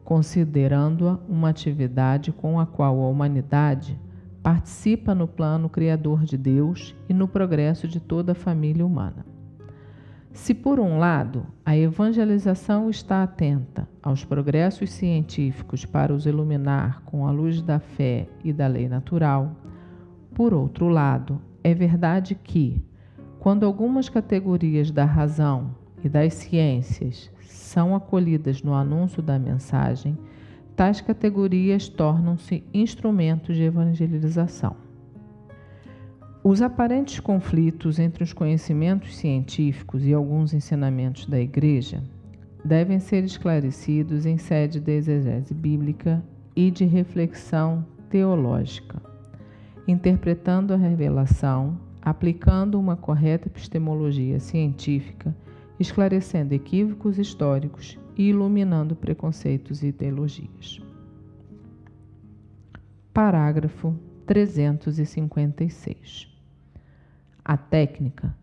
considerando-a 0.03 1.19
uma 1.29 1.49
atividade 1.49 2.33
com 2.33 2.59
a 2.59 2.65
qual 2.65 2.99
a 3.01 3.07
humanidade 3.07 3.97
participa 4.41 5.13
no 5.13 5.27
plano 5.27 5.69
criador 5.69 6.23
de 6.23 6.37
Deus 6.37 6.95
e 7.09 7.13
no 7.13 7.27
progresso 7.27 7.87
de 7.87 7.99
toda 7.99 8.31
a 8.31 8.35
família 8.35 8.85
humana. 8.85 9.25
Se, 10.31 10.53
por 10.53 10.79
um 10.79 10.99
lado, 10.99 11.47
a 11.65 11.75
evangelização 11.75 12.89
está 12.89 13.23
atenta 13.23 13.89
aos 14.03 14.23
progressos 14.23 14.91
científicos 14.91 15.83
para 15.83 16.13
os 16.13 16.25
iluminar 16.25 17.01
com 17.03 17.25
a 17.25 17.31
luz 17.31 17.61
da 17.61 17.79
fé 17.79 18.29
e 18.43 18.53
da 18.53 18.67
lei 18.67 18.87
natural, 18.87 19.55
por 20.35 20.53
outro 20.53 20.87
lado, 20.87 21.41
é 21.63 21.73
verdade 21.73 22.35
que, 22.35 22.79
quando 23.39 23.65
algumas 23.65 24.07
categorias 24.07 24.91
da 24.91 25.05
razão 25.05 25.75
e 26.03 26.07
das 26.07 26.35
ciências 26.35 27.31
são 27.41 27.95
acolhidas 27.95 28.61
no 28.61 28.75
anúncio 28.75 29.21
da 29.23 29.39
mensagem, 29.39 30.15
tais 30.77 31.01
categorias 31.01 31.89
tornam-se 31.89 32.63
instrumentos 32.71 33.55
de 33.55 33.63
evangelização. 33.63 34.75
Os 36.43 36.61
aparentes 36.61 37.19
conflitos 37.19 37.97
entre 37.97 38.23
os 38.23 38.31
conhecimentos 38.31 39.17
científicos 39.17 40.05
e 40.05 40.13
alguns 40.13 40.53
ensinamentos 40.53 41.25
da 41.25 41.39
Igreja 41.39 42.03
devem 42.63 42.99
ser 42.99 43.23
esclarecidos 43.23 44.27
em 44.27 44.37
sede 44.37 44.79
de 44.79 44.91
exegese 44.91 45.51
bíblica 45.51 46.23
e 46.55 46.69
de 46.69 46.85
reflexão 46.85 47.83
teológica, 48.07 49.01
interpretando 49.87 50.75
a 50.75 50.77
revelação 50.77 51.79
aplicando 52.03 52.79
uma 52.79 52.95
correta 52.95 53.47
epistemologia 53.47 54.39
científica, 54.39 55.35
esclarecendo 55.79 56.53
equívocos 56.53 57.17
históricos 57.17 57.97
e 58.17 58.29
iluminando 58.29 58.95
preconceitos 58.95 59.83
e 59.83 59.87
ideologias. 59.87 60.81
Parágrafo 63.13 63.93
356. 64.25 66.33
A 67.43 67.55
técnica, 67.55 68.35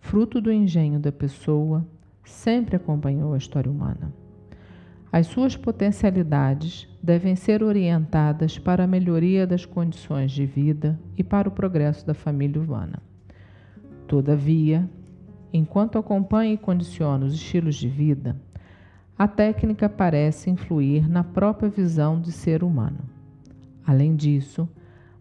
fruto 0.00 0.40
do 0.40 0.52
engenho 0.52 0.98
da 0.98 1.12
pessoa, 1.12 1.86
sempre 2.24 2.76
acompanhou 2.76 3.34
a 3.34 3.38
história 3.38 3.70
humana. 3.70 4.12
As 5.10 5.26
suas 5.26 5.56
potencialidades 5.56 6.86
devem 7.02 7.34
ser 7.34 7.62
orientadas 7.62 8.58
para 8.58 8.84
a 8.84 8.86
melhoria 8.86 9.46
das 9.46 9.64
condições 9.64 10.32
de 10.32 10.44
vida 10.44 11.00
e 11.16 11.24
para 11.24 11.48
o 11.48 11.52
progresso 11.52 12.06
da 12.06 12.12
família 12.12 12.60
humana. 12.60 13.02
Todavia, 14.06 14.88
enquanto 15.52 15.98
acompanha 15.98 16.52
e 16.52 16.58
condiciona 16.58 17.24
os 17.24 17.34
estilos 17.34 17.76
de 17.76 17.88
vida, 17.88 18.36
a 19.18 19.26
técnica 19.26 19.88
parece 19.88 20.48
influir 20.48 21.08
na 21.08 21.24
própria 21.24 21.68
visão 21.68 22.20
de 22.20 22.30
ser 22.30 22.62
humano. 22.62 23.00
Além 23.84 24.14
disso, 24.14 24.68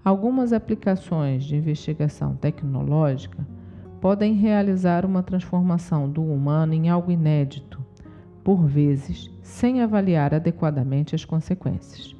algumas 0.06 0.54
aplicações 0.54 1.44
de 1.44 1.56
investigação 1.56 2.36
tecnológica 2.36 3.46
podem 4.00 4.34
realizar 4.36 5.04
uma 5.04 5.24
transformação 5.24 6.08
do 6.08 6.24
humano 6.24 6.74
em 6.74 6.90
algo 6.90 7.12
inédito 7.12 7.84
por 8.44 8.66
vezes, 8.66 9.30
sem 9.42 9.82
avaliar 9.82 10.34
adequadamente 10.34 11.14
as 11.14 11.26
consequências. 11.26 12.16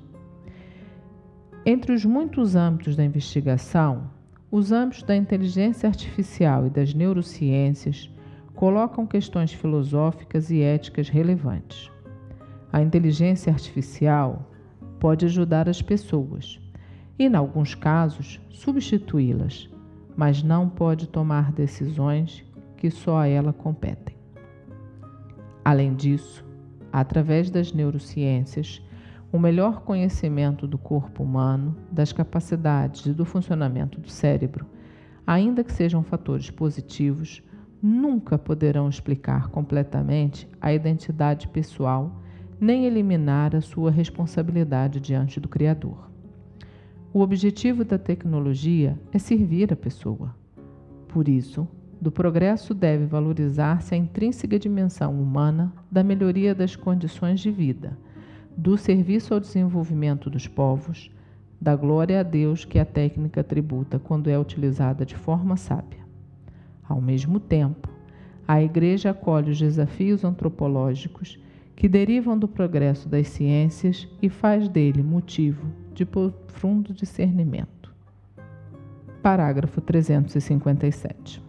Entre 1.66 1.94
os 1.94 2.04
muitos 2.04 2.54
âmbitos 2.54 2.98
da 2.98 3.06
investigação, 3.06 4.10
os 4.52 4.74
âmbitos 4.74 5.04
da 5.04 5.16
inteligência 5.16 5.88
artificial 5.88 6.68
e 6.68 6.70
das 6.70 6.94
neurociências 6.94 8.10
colocam 8.58 9.06
questões 9.06 9.54
filosóficas 9.54 10.50
e 10.50 10.64
éticas 10.64 11.10
relevantes. 11.10 11.92
A 12.74 12.82
inteligência 12.82 13.54
artificial 13.54 14.52
pode 15.00 15.26
ajudar 15.26 15.70
as 15.70 15.80
pessoas 15.80 16.60
e, 17.20 17.26
em 17.26 17.36
alguns 17.36 17.76
casos, 17.76 18.42
substituí-las, 18.50 19.70
mas 20.16 20.42
não 20.42 20.68
pode 20.68 21.08
tomar 21.08 21.52
decisões 21.52 22.44
que 22.76 22.90
só 22.90 23.20
a 23.20 23.28
ela 23.28 23.54
competem. 23.54 24.18
Além 25.64 25.94
disso, 25.94 26.44
através 26.92 27.52
das 27.52 27.72
neurociências, 27.72 28.82
o 29.32 29.38
melhor 29.38 29.82
conhecimento 29.82 30.66
do 30.66 30.80
corpo 30.80 31.22
humano, 31.22 31.78
das 31.92 32.12
capacidades 32.12 33.06
e 33.06 33.14
do 33.14 33.24
funcionamento 33.24 34.00
do 34.00 34.10
cérebro, 34.10 34.66
ainda 35.28 35.64
que 35.64 35.72
sejam 35.72 36.02
fatores 36.02 36.50
positivos, 36.50 37.44
nunca 37.82 38.38
poderão 38.38 38.90
explicar 38.90 39.50
completamente 39.50 40.48
a 40.60 40.74
identidade 40.74 41.48
pessoal 41.48 42.22
nem 42.60 42.86
eliminar 42.86 43.56
a 43.56 43.62
sua 43.62 43.92
responsabilidade 43.92 45.00
diante 45.00 45.40
do 45.40 45.48
Criador. 45.48 46.10
O 47.14 47.22
objetivo 47.22 47.84
da 47.84 47.98
tecnologia 47.98 49.00
é 49.12 49.20
servir 49.20 49.72
a 49.72 49.76
pessoa. 49.76 50.36
Por 51.08 51.28
isso, 51.28 51.68
do 52.00 52.12
progresso 52.12 52.74
deve 52.74 53.06
valorizar-se 53.06 53.96
a 53.96 53.98
intrínseca 53.98 54.60
dimensão 54.60 55.20
humana 55.20 55.74
da 55.92 56.04
melhoria 56.04 56.54
das 56.54 56.76
condições 56.76 57.40
de 57.40 57.50
vida, 57.50 57.98
do 58.56 58.78
serviço 58.78 59.34
ao 59.34 59.40
desenvolvimento 59.40 60.30
dos 60.30 60.48
povos, 60.48 61.12
da 61.60 61.76
glória 61.76 62.20
a 62.20 62.24
Deus 62.24 62.66
que 62.66 62.78
a 62.78 62.86
técnica 62.86 63.44
tributa 63.44 63.98
quando 63.98 64.30
é 64.30 64.38
utilizada 64.38 65.06
de 65.06 65.16
forma 65.16 65.58
sábia. 65.58 66.07
Ao 66.88 67.02
mesmo 67.02 67.40
tempo, 67.40 67.90
a 68.48 68.62
Igreja 68.62 69.10
acolhe 69.12 69.52
os 69.52 69.60
desafios 69.60 70.24
antropológicos 70.24 71.38
que 71.76 71.88
derivam 71.88 72.38
do 72.38 72.48
progresso 72.48 73.08
das 73.08 73.28
ciências 73.28 74.08
e 74.22 74.30
faz 74.30 74.68
dele 74.70 75.04
motivo 75.04 75.68
de 75.94 76.06
profundo 76.06 76.94
discernimento. 76.94 77.94
Parágrafo 79.22 79.82
357. 79.82 81.44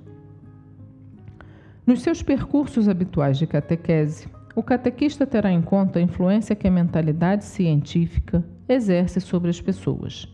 Nos 1.86 2.02
seus 2.02 2.22
percursos 2.22 2.88
habituais 2.88 3.38
de 3.38 3.46
catequese, 3.46 4.28
o 4.54 4.62
catequista 4.62 5.24
terá 5.24 5.52
em 5.52 5.62
conta 5.62 5.98
a 5.98 6.02
influência 6.02 6.56
que 6.56 6.66
a 6.66 6.70
mentalidade 6.70 7.44
científica 7.44 8.44
exerce 8.68 9.20
sobre 9.20 9.48
as 9.48 9.60
pessoas, 9.60 10.28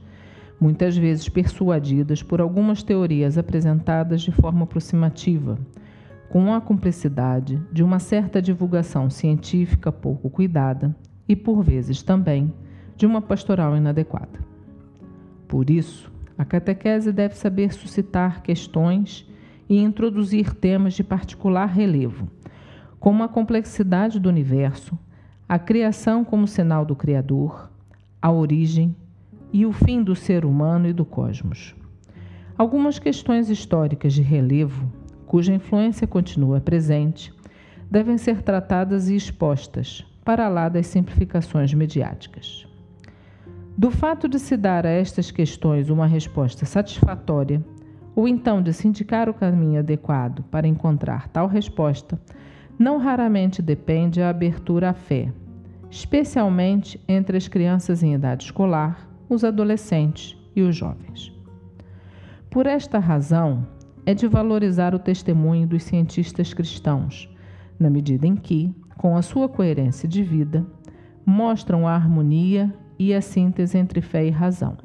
muitas 0.65 0.97
vezes 0.97 1.29
persuadidas 1.29 2.23
por 2.23 2.41
algumas 2.41 2.83
teorias 2.83 3.37
apresentadas 3.37 4.23
de 4.23 4.33
forma 4.33 4.65
aproximativa, 4.65 5.59
com 6.31 6.55
a 6.55 6.59
cumplicidade 6.59 7.61
de 7.71 7.85
uma 7.85 7.99
certa 7.99 8.41
divulgação 8.41 9.11
científica 9.11 9.93
pouco 9.93 10.31
cuidada 10.31 10.97
e, 11.29 11.37
por 11.37 11.63
vezes 11.63 12.03
também, 12.03 12.51
de 12.97 13.05
uma 13.05 13.21
pastoral 13.21 13.77
inadequada. 13.77 14.41
Por 15.47 15.69
isso, 15.69 16.11
a 16.39 16.47
catequese 16.47 17.13
deve 17.13 17.37
saber 17.37 17.75
suscitar 17.75 18.43
questões 18.43 19.31
e 19.69 19.77
introduzir 19.77 20.55
temas 20.55 20.95
de 20.95 21.05
particular 21.05 21.67
relevo, 21.67 22.27
como 22.99 23.23
a 23.23 23.29
complexidade 23.29 24.19
do 24.19 24.31
universo, 24.31 24.99
a 25.47 25.59
criação 25.59 26.25
como 26.25 26.49
sinal 26.49 26.87
do 26.87 26.97
Criador, 26.97 27.71
a 28.23 28.33
origem 28.33 28.97
e 29.55 29.65
o 29.65 29.71
fim 29.71 30.03
do 30.03 30.17
ser 30.17 30.45
humano 30.45 30.89
e 30.89 30.93
do 30.93 31.05
cosmos. 31.05 31.77
Algumas 32.59 32.99
questões 32.99 33.49
históricas 33.49 34.13
de 34.13 34.21
relevo, 34.21 34.93
cuja 35.29 35.55
influência 35.55 36.09
continua 36.09 36.61
presente, 36.61 37.33
devem 37.89 38.19
ser 38.19 38.43
tratadas 38.43 39.09
e 39.09 39.15
expostas, 39.15 40.05
para 40.25 40.49
lá 40.49 40.69
das 40.69 40.89
simplificações 40.89 41.73
mediáticas. 41.73 42.67
Do 43.79 43.93
fato 43.93 44.29
de 44.29 44.41
se 44.41 44.57
dar 44.57 44.85
a 44.85 44.91
estas 44.91 45.31
questões 45.31 45.89
uma 45.89 46.09
resposta 46.09 46.67
satisfatória, 46.67 47.65
ou 48.17 48.27
então 48.27 48.61
de 48.61 48.73
se 48.73 48.89
indicar 48.89 49.29
o 49.29 49.35
caminho 49.35 49.79
adequado 49.79 50.43
para 50.51 50.67
encontrar 50.67 51.29
tal 51.29 51.47
resposta, 51.47 52.21
não 52.77 52.99
raramente 52.99 53.63
depende 53.63 54.21
a 54.21 54.31
abertura 54.31 54.91
à 54.91 54.95
fé, 54.95 55.33
especialmente 55.89 57.01
entre 57.07 57.37
as 57.37 57.47
crianças 57.47 58.03
em 58.03 58.15
idade 58.15 58.47
escolar, 58.47 59.14
os 59.29 59.45
adolescentes 59.45 60.37
e 60.55 60.63
os 60.63 60.77
jovens. 60.77 61.33
Por 62.51 62.67
esta 62.67 62.99
razão, 62.99 63.67
é 64.07 64.15
de 64.15 64.29
valorizar 64.29 64.95
o 64.95 64.99
testemunho 64.99 65.67
dos 65.67 65.83
cientistas 65.83 66.53
cristãos, 66.53 67.29
na 67.79 67.89
medida 67.89 68.27
em 68.27 68.37
que, 68.37 68.75
com 68.97 69.17
a 69.17 69.23
sua 69.23 69.49
coerência 69.49 70.09
de 70.09 70.23
vida, 70.23 70.65
mostram 71.25 71.89
a 71.89 71.95
harmonia 71.95 72.73
e 72.99 73.15
a 73.15 73.21
síntese 73.21 73.79
entre 73.79 74.01
fé 74.01 74.27
e 74.27 74.31
razão. 74.31 74.77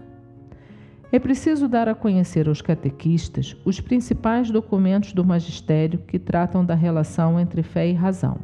É 1.12 1.18
preciso 1.18 1.68
dar 1.68 1.88
a 1.90 1.96
conhecer 1.96 2.48
aos 2.48 2.62
catequistas 2.62 3.58
os 3.66 3.80
principais 3.80 4.52
documentos 4.52 5.12
do 5.12 5.26
magistério 5.26 6.00
que 6.00 6.20
tratam 6.20 6.64
da 6.64 6.76
relação 6.76 7.40
entre 7.40 7.64
fé 7.64 7.90
e 7.90 7.94
razão, 7.94 8.38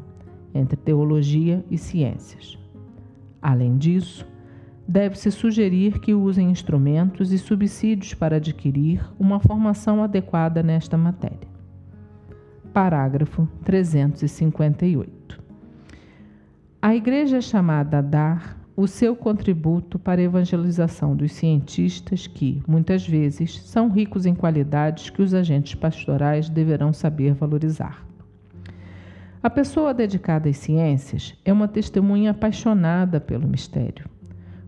entre 0.53 0.75
teologia 0.75 1.63
e 1.69 1.77
ciências. 1.77 2.57
Além 3.41 3.77
disso, 3.77 4.25
deve-se 4.87 5.31
sugerir 5.31 5.99
que 5.99 6.13
usem 6.13 6.51
instrumentos 6.51 7.31
e 7.31 7.37
subsídios 7.37 8.13
para 8.13 8.37
adquirir 8.37 9.03
uma 9.19 9.39
formação 9.39 10.03
adequada 10.03 10.61
nesta 10.61 10.97
matéria. 10.97 11.55
Parágrafo 12.73 13.47
358. 13.63 15.41
A 16.81 16.95
Igreja 16.95 17.37
é 17.37 17.41
chamada 17.41 17.97
a 17.97 18.01
dar 18.01 18.65
o 18.75 18.87
seu 18.87 19.15
contributo 19.15 19.97
para 19.97 20.19
a 20.19 20.23
evangelização 20.25 21.15
dos 21.15 21.31
cientistas 21.31 22.27
que, 22.27 22.61
muitas 22.67 23.07
vezes, 23.07 23.61
são 23.61 23.89
ricos 23.89 24.25
em 24.25 24.35
qualidades 24.35 25.09
que 25.09 25.21
os 25.21 25.33
agentes 25.33 25.73
pastorais 25.73 26.49
deverão 26.49 26.91
saber 26.91 27.33
valorizar. 27.33 28.05
A 29.41 29.49
pessoa 29.49 29.93
dedicada 29.93 30.49
às 30.49 30.57
ciências 30.57 31.33
é 31.45 31.53
uma 31.53 31.67
testemunha 31.67 32.31
apaixonada 32.31 33.21
pelo 33.21 33.47
mistério. 33.47 34.09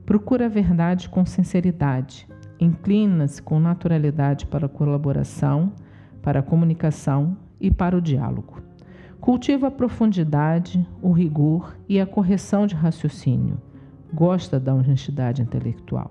Procura 0.08 0.46
a 0.46 0.48
verdade 0.50 1.10
com 1.10 1.26
sinceridade, 1.26 2.26
inclina-se 2.62 3.42
com 3.42 3.60
naturalidade 3.60 4.46
para 4.46 4.66
a 4.66 4.70
colaboração, 4.70 5.74
para 6.22 6.40
a 6.40 6.42
comunicação 6.42 7.36
e 7.60 7.70
para 7.70 7.98
o 7.98 8.00
diálogo. 8.02 8.62
Cultiva 9.20 9.68
a 9.68 9.72
profundidade, 9.72 10.88
o 11.02 11.12
rigor 11.12 11.76
e 11.90 12.00
a 12.00 12.06
correção 12.06 12.66
de 12.66 12.74
raciocínio 12.74 13.62
gosta 14.14 14.58
da 14.58 14.74
honestidade 14.74 15.42
intelectual. 15.42 16.10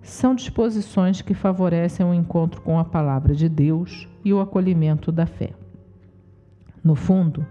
São 0.00 0.34
disposições 0.34 1.20
que 1.20 1.34
favorecem 1.34 2.06
o 2.06 2.14
encontro 2.14 2.62
com 2.62 2.78
a 2.78 2.86
palavra 2.86 3.34
de 3.34 3.50
Deus 3.50 4.08
e 4.24 4.32
o 4.32 4.40
acolhimento 4.40 5.12
da 5.12 5.26
fé. 5.26 5.50
No 6.82 6.94
fundo, 6.94 7.46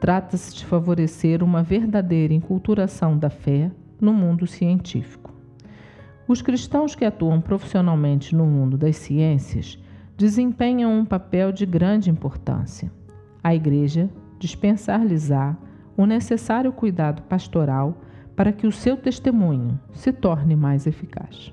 trata-se 0.00 0.52
de 0.52 0.66
favorecer 0.66 1.44
uma 1.44 1.62
verdadeira 1.62 2.34
enculturação 2.34 3.16
da 3.16 3.30
fé 3.30 3.70
no 4.00 4.12
mundo 4.12 4.46
científico. 4.46 5.32
Os 6.26 6.40
cristãos 6.40 6.94
que 6.94 7.04
atuam 7.04 7.40
profissionalmente 7.40 8.34
no 8.34 8.46
mundo 8.46 8.78
das 8.78 8.96
ciências 8.96 9.78
desempenham 10.16 10.92
um 10.92 11.04
papel 11.04 11.52
de 11.52 11.66
grande 11.66 12.10
importância. 12.10 12.90
A 13.42 13.54
Igreja 13.54 14.08
dispensar-lhes-á 14.38 15.56
o 15.96 16.06
necessário 16.06 16.72
cuidado 16.72 17.22
pastoral 17.22 18.00
para 18.34 18.52
que 18.52 18.66
o 18.66 18.72
seu 18.72 18.96
testemunho 18.96 19.78
se 19.92 20.12
torne 20.12 20.56
mais 20.56 20.86
eficaz. 20.86 21.52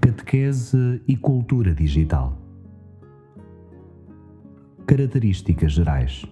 Catequese 0.00 1.02
e 1.06 1.16
cultura 1.16 1.74
digital. 1.74 2.36
Características 4.86 5.72
gerais. 5.72 6.26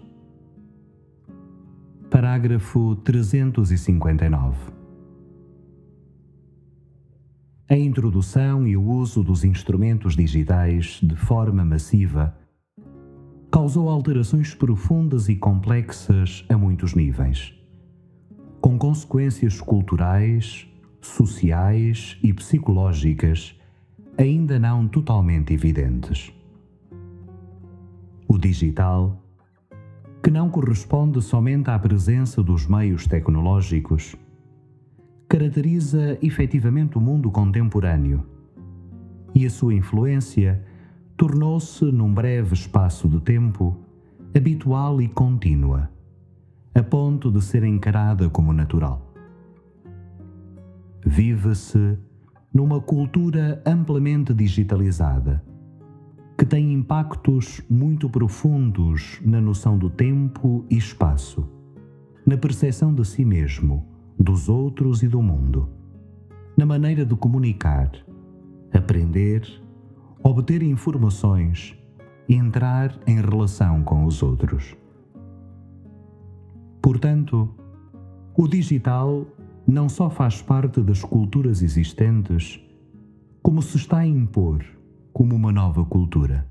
Parágrafo 2.11 2.96
359. 2.96 4.56
A 7.70 7.76
introdução 7.76 8.66
e 8.66 8.76
o 8.76 8.82
uso 8.82 9.22
dos 9.22 9.44
instrumentos 9.44 10.16
digitais 10.16 11.00
de 11.02 11.16
forma 11.16 11.64
massiva 11.64 12.34
causou 13.50 13.88
alterações 13.88 14.54
profundas 14.54 15.28
e 15.28 15.36
complexas 15.36 16.44
a 16.48 16.56
muitos 16.56 16.94
níveis 16.94 17.59
com 18.61 18.76
consequências 18.76 19.61
culturais, 19.61 20.66
sociais 21.00 22.18
e 22.22 22.32
psicológicas 22.32 23.59
ainda 24.16 24.59
não 24.59 24.88
totalmente 24.88 25.54
evidentes. 25.54 26.32
O 28.26 28.36
digital, 28.36 29.22
que 30.23 30.31
não 30.31 30.51
corresponde 30.51 31.23
somente 31.23 31.71
à 31.71 31.79
presença 31.79 32.43
dos 32.43 32.66
meios 32.66 33.07
tecnológicos, 33.07 34.16
caracteriza 35.29 36.19
efetivamente 36.23 36.99
o 36.99 37.01
mundo 37.01 37.31
contemporâneo, 37.31 38.25
e 39.35 39.47
a 39.47 39.51
sua 39.51 39.75
influência 39.75 40.64
tornou-se, 41.16 41.85
num 41.85 42.12
breve 42.12 42.55
espaço 42.55 43.09
de 43.09 43.21
tempo, 43.21 43.77
habitual 44.35 45.01
e 45.01 45.09
contínua, 45.09 45.91
a 46.75 46.83
ponto 46.83 47.31
de 47.31 47.43
ser 47.43 47.64
encarada 47.64 48.29
como 48.29 48.53
natural. 48.53 49.12
Vive-se 51.05 51.99
numa 52.53 52.81
cultura 52.81 53.62
amplamente 53.64 54.33
digitalizada, 54.33 55.43
que 56.39 56.47
tem 56.47 56.72
impactos 56.72 57.61
muito 57.68 58.09
profundos 58.09 59.18
na 59.24 59.41
noção 59.41 59.76
do 59.76 59.91
tempo 59.91 60.64
e 60.70 60.76
espaço, 60.76 61.49
na 62.24 62.36
percepção 62.36 62.95
de 62.95 63.05
si 63.05 63.24
mesmo, 63.24 63.84
dos 64.16 64.49
outros 64.49 65.03
e 65.03 65.09
do 65.09 65.20
mundo, 65.20 65.68
na 66.57 66.64
maneira 66.64 67.05
de 67.05 67.16
comunicar, 67.16 67.91
aprender, 68.72 69.43
obter 70.22 70.62
informações 70.62 71.76
e 72.28 72.36
entrar 72.36 72.97
em 73.05 73.20
relação 73.20 73.82
com 73.82 74.05
os 74.05 74.22
outros. 74.22 74.76
Portanto, 76.80 77.53
o 78.36 78.47
digital 78.47 79.26
não 79.66 79.89
só 79.89 80.09
faz 80.09 80.41
parte 80.41 80.80
das 80.82 81.03
culturas 81.03 81.62
existentes, 81.62 82.61
como 83.43 83.61
se 83.61 83.76
está 83.76 83.99
a 83.99 84.07
impor 84.07 84.78
como 85.19 85.35
uma 85.35 85.51
nova 85.51 85.85
cultura, 85.85 86.47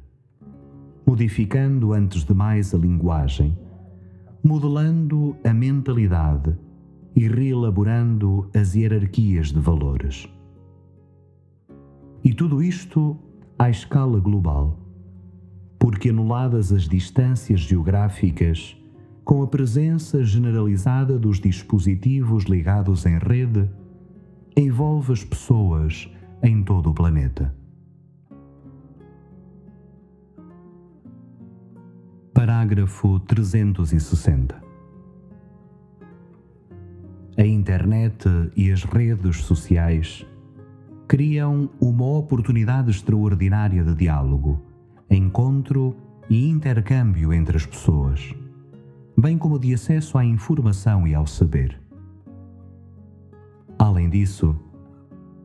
modificando 1.08 1.94
antes 1.94 2.26
de 2.26 2.34
mais 2.34 2.76
a 2.76 2.78
linguagem, 2.78 3.58
modelando 4.44 5.38
a 5.42 5.54
mentalidade 5.54 6.54
e 7.16 7.30
reelaborando 7.30 8.50
as 8.54 8.76
hierarquias 8.76 9.54
de 9.54 9.60
valores. 9.62 10.28
E 12.22 12.34
tudo 12.34 12.62
isto 12.62 13.18
à 13.58 13.70
escala 13.70 14.20
global, 14.20 14.78
porque 15.80 16.10
anuladas 16.10 16.74
as 16.74 16.90
distâncias 16.90 17.62
geográficas, 17.62 18.76
com 19.24 19.42
a 19.44 19.48
presença 19.48 20.26
generalizada 20.26 21.18
dos 21.18 21.40
dispositivos 21.40 22.44
ligados 22.44 23.06
em 23.06 23.18
rede, 23.18 23.70
envolve 24.58 25.14
as 25.14 25.24
pessoas 25.24 26.12
em 26.44 26.62
todo 26.62 26.90
o 26.90 26.94
planeta. 26.94 27.56
Parágrafo 32.38 33.20
360 33.22 34.62
A 37.36 37.44
internet 37.44 38.30
e 38.56 38.72
as 38.72 38.84
redes 38.84 39.38
sociais 39.38 40.24
criam 41.08 41.68
uma 41.82 42.06
oportunidade 42.06 42.92
extraordinária 42.92 43.84
de 43.84 43.96
diálogo, 43.96 44.62
encontro 45.10 45.98
e 46.30 46.48
intercâmbio 46.48 47.34
entre 47.34 47.58
as 47.58 47.66
pessoas, 47.66 48.36
bem 49.18 49.36
como 49.36 49.58
de 49.58 49.74
acesso 49.74 50.16
à 50.20 50.24
informação 50.24 51.08
e 51.08 51.16
ao 51.16 51.26
saber. 51.26 51.82
Além 53.80 54.12
disso, 54.12 54.56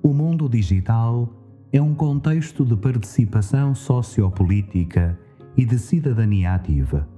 o 0.03 0.13
mundo 0.13 0.47
digital 0.47 1.27
é 1.73 1.81
um 1.81 1.95
contexto 1.95 2.67
de 2.67 2.77
participação 2.77 3.75
sociopolítica 3.75 5.19
e 5.57 5.65
de 5.65 5.79
cidadania 5.79 6.55
ativa, 6.55 7.09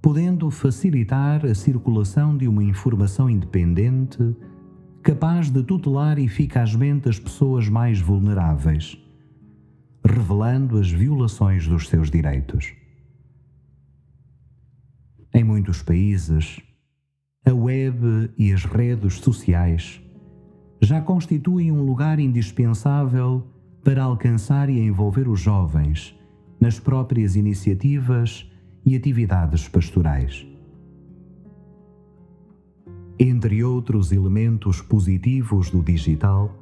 podendo 0.00 0.50
facilitar 0.50 1.44
a 1.44 1.54
circulação 1.54 2.36
de 2.36 2.46
uma 2.46 2.62
informação 2.62 3.28
independente 3.28 4.34
capaz 5.02 5.50
de 5.50 5.62
tutelar 5.64 6.18
eficazmente 6.18 7.08
as 7.08 7.18
pessoas 7.18 7.68
mais 7.68 8.00
vulneráveis, 8.00 8.96
revelando 10.04 10.78
as 10.78 10.90
violações 10.90 11.66
dos 11.66 11.88
seus 11.88 12.10
direitos. 12.10 12.72
Em 15.34 15.42
muitos 15.42 15.82
países, 15.82 16.60
a 17.44 17.52
web 17.52 18.30
e 18.38 18.52
as 18.52 18.64
redes 18.64 19.14
sociais 19.14 20.00
já 20.80 21.00
constituem 21.00 21.72
um 21.72 21.82
lugar 21.82 22.20
indispensável 22.20 23.46
para 23.82 24.04
alcançar 24.04 24.68
e 24.68 24.78
envolver 24.78 25.28
os 25.28 25.40
jovens 25.40 26.14
nas 26.62 26.78
próprias 26.78 27.34
iniciativas 27.34 28.48
e 28.86 28.94
atividades 28.94 29.66
pastorais. 29.66 30.46
Entre 33.18 33.64
outros 33.64 34.12
elementos 34.12 34.80
positivos 34.80 35.70
do 35.70 35.82
digital, 35.82 36.56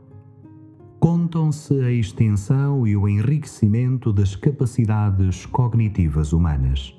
contam-se 0.99 1.79
a 1.83 1.93
extensão 1.93 2.87
e 2.87 2.97
o 2.97 3.07
enriquecimento 3.07 4.11
das 4.11 4.35
capacidades 4.35 5.45
cognitivas 5.45 6.33
humanas. 6.33 6.97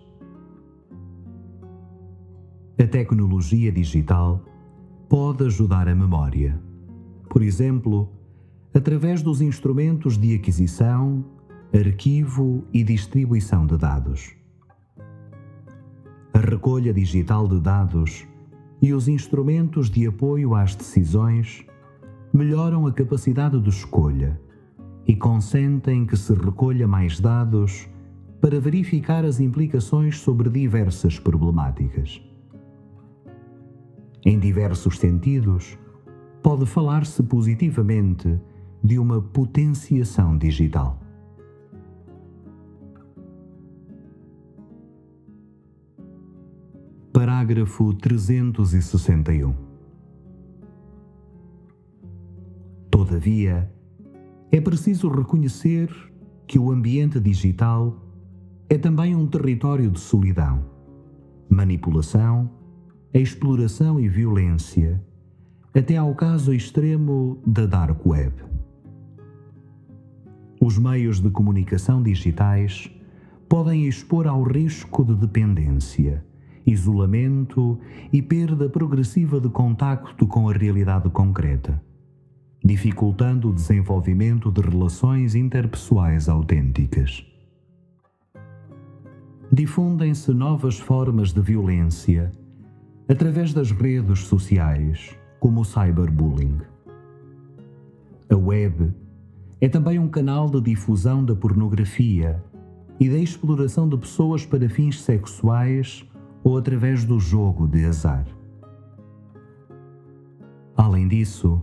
A 2.79 2.85
tecnologia 2.85 3.71
digital 3.71 4.45
pode 5.09 5.43
ajudar 5.45 5.87
a 5.87 5.95
memória, 5.95 6.61
por 7.27 7.41
exemplo, 7.41 8.11
através 8.75 9.23
dos 9.23 9.41
instrumentos 9.41 10.19
de 10.19 10.35
aquisição, 10.35 11.25
arquivo 11.73 12.65
e 12.73 12.83
distribuição 12.83 13.65
de 13.65 13.77
dados. 13.77 14.35
A 16.33 16.39
recolha 16.39 16.93
digital 16.93 17.47
de 17.47 17.61
dados 17.61 18.27
e 18.81 18.93
os 18.93 19.07
instrumentos 19.07 19.89
de 19.89 20.05
apoio 20.05 20.53
às 20.53 20.75
decisões 20.75 21.65
melhoram 22.33 22.85
a 22.87 22.91
capacidade 22.91 23.59
de 23.59 23.69
escolha 23.69 24.39
e 25.07 25.15
consentem 25.15 26.05
que 26.05 26.17
se 26.17 26.33
recolha 26.33 26.87
mais 26.87 27.21
dados 27.21 27.87
para 28.41 28.59
verificar 28.59 29.23
as 29.23 29.39
implicações 29.39 30.19
sobre 30.19 30.49
diversas 30.49 31.19
problemáticas. 31.19 32.21
Em 34.25 34.37
diversos 34.37 34.99
sentidos, 34.99 35.77
pode 36.43 36.65
falar-se 36.65 37.23
positivamente 37.23 38.39
de 38.83 38.99
uma 38.99 39.21
potenciação 39.21 40.37
digital. 40.37 41.00
Parágrafo 47.13 47.93
361. 47.93 49.53
Todavia, 52.89 53.69
é 54.49 54.61
preciso 54.61 55.09
reconhecer 55.09 55.93
que 56.47 56.57
o 56.57 56.71
ambiente 56.71 57.19
digital 57.19 58.01
é 58.69 58.77
também 58.77 59.13
um 59.13 59.27
território 59.27 59.91
de 59.91 59.99
solidão, 59.99 60.63
manipulação, 61.49 62.49
exploração 63.13 63.99
e 63.99 64.07
violência, 64.07 65.03
até 65.75 65.97
ao 65.97 66.15
caso 66.15 66.53
extremo 66.53 67.41
da 67.45 67.65
Dark 67.65 68.05
Web. 68.05 68.35
Os 70.61 70.77
meios 70.77 71.19
de 71.19 71.29
comunicação 71.29 72.01
digitais 72.01 72.89
podem 73.49 73.85
expor 73.85 74.27
ao 74.27 74.43
risco 74.43 75.03
de 75.03 75.13
dependência 75.13 76.23
isolamento 76.65 77.79
e 78.11 78.21
perda 78.21 78.69
progressiva 78.69 79.39
de 79.39 79.49
contacto 79.49 80.27
com 80.27 80.49
a 80.49 80.53
realidade 80.53 81.09
concreta, 81.09 81.81
dificultando 82.63 83.49
o 83.49 83.53
desenvolvimento 83.53 84.51
de 84.51 84.61
relações 84.61 85.35
interpessoais 85.35 86.29
autênticas. 86.29 87.25
Difundem-se 89.51 90.33
novas 90.33 90.79
formas 90.79 91.33
de 91.33 91.41
violência 91.41 92.31
através 93.09 93.53
das 93.53 93.71
redes 93.71 94.19
sociais, 94.19 95.17
como 95.39 95.61
o 95.61 95.65
cyberbullying. 95.65 96.59
A 98.29 98.35
web 98.37 98.93
é 99.59 99.67
também 99.67 99.99
um 99.99 100.07
canal 100.07 100.49
de 100.49 100.61
difusão 100.61 101.25
da 101.25 101.35
pornografia 101.35 102.41
e 102.97 103.09
da 103.09 103.17
exploração 103.17 103.89
de 103.89 103.97
pessoas 103.97 104.45
para 104.45 104.69
fins 104.69 105.01
sexuais 105.01 106.05
ou 106.43 106.57
através 106.57 107.05
do 107.05 107.19
jogo 107.19 107.67
de 107.67 107.85
azar. 107.85 108.25
Além 110.75 111.07
disso, 111.07 111.61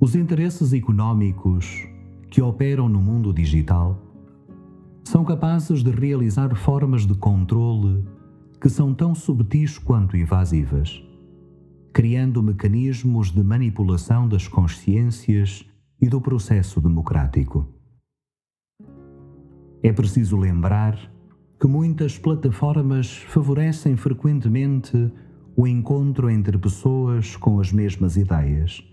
os 0.00 0.14
interesses 0.14 0.72
económicos 0.72 1.86
que 2.30 2.40
operam 2.40 2.88
no 2.88 3.00
mundo 3.00 3.32
digital 3.32 4.00
são 5.04 5.24
capazes 5.24 5.82
de 5.82 5.90
realizar 5.90 6.54
formas 6.54 7.06
de 7.06 7.14
controle 7.14 8.06
que 8.60 8.68
são 8.68 8.92
tão 8.92 9.14
subtis 9.14 9.78
quanto 9.78 10.16
invasivas, 10.16 11.02
criando 11.92 12.42
mecanismos 12.42 13.30
de 13.30 13.42
manipulação 13.42 14.28
das 14.28 14.46
consciências 14.46 15.64
e 16.00 16.08
do 16.08 16.20
processo 16.20 16.80
democrático. 16.80 17.66
É 19.82 19.92
preciso 19.92 20.36
lembrar 20.36 20.98
que 21.58 21.66
muitas 21.66 22.16
plataformas 22.16 23.16
favorecem 23.28 23.96
frequentemente 23.96 25.12
o 25.56 25.66
encontro 25.66 26.30
entre 26.30 26.56
pessoas 26.56 27.36
com 27.36 27.58
as 27.58 27.72
mesmas 27.72 28.16
ideias, 28.16 28.84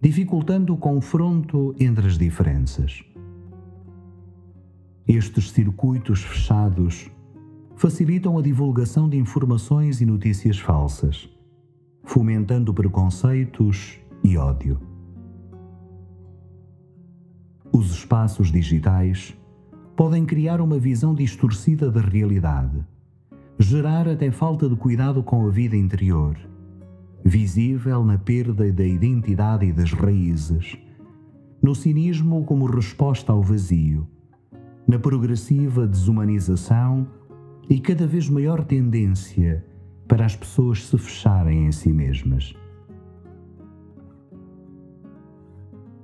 dificultando 0.00 0.74
o 0.74 0.76
confronto 0.76 1.74
entre 1.80 2.06
as 2.06 2.18
diferenças. 2.18 3.02
Estes 5.08 5.50
circuitos 5.50 6.22
fechados 6.22 7.10
facilitam 7.76 8.36
a 8.36 8.42
divulgação 8.42 9.08
de 9.08 9.16
informações 9.16 10.02
e 10.02 10.06
notícias 10.06 10.58
falsas, 10.58 11.30
fomentando 12.04 12.74
preconceitos 12.74 13.98
e 14.22 14.36
ódio. 14.36 14.78
Os 17.72 17.90
espaços 17.90 18.52
digitais 18.52 19.34
podem 20.00 20.24
criar 20.24 20.62
uma 20.62 20.78
visão 20.78 21.14
distorcida 21.14 21.90
da 21.90 22.00
realidade, 22.00 22.82
gerar 23.58 24.08
até 24.08 24.30
falta 24.30 24.66
de 24.66 24.74
cuidado 24.74 25.22
com 25.22 25.46
a 25.46 25.50
vida 25.50 25.76
interior, 25.76 26.38
visível 27.22 28.02
na 28.02 28.16
perda 28.16 28.72
da 28.72 28.86
identidade 28.86 29.66
e 29.66 29.72
das 29.74 29.92
raízes, 29.92 30.74
no 31.62 31.74
cinismo 31.74 32.42
como 32.46 32.64
resposta 32.64 33.30
ao 33.30 33.42
vazio, 33.42 34.08
na 34.88 34.98
progressiva 34.98 35.86
desumanização 35.86 37.06
e 37.68 37.78
cada 37.78 38.06
vez 38.06 38.26
maior 38.26 38.64
tendência 38.64 39.62
para 40.08 40.24
as 40.24 40.34
pessoas 40.34 40.86
se 40.86 40.96
fecharem 40.96 41.66
em 41.66 41.72
si 41.72 41.92
mesmas. 41.92 42.54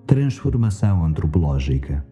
Transformação 0.07 1.03
antropológica. 1.03 2.05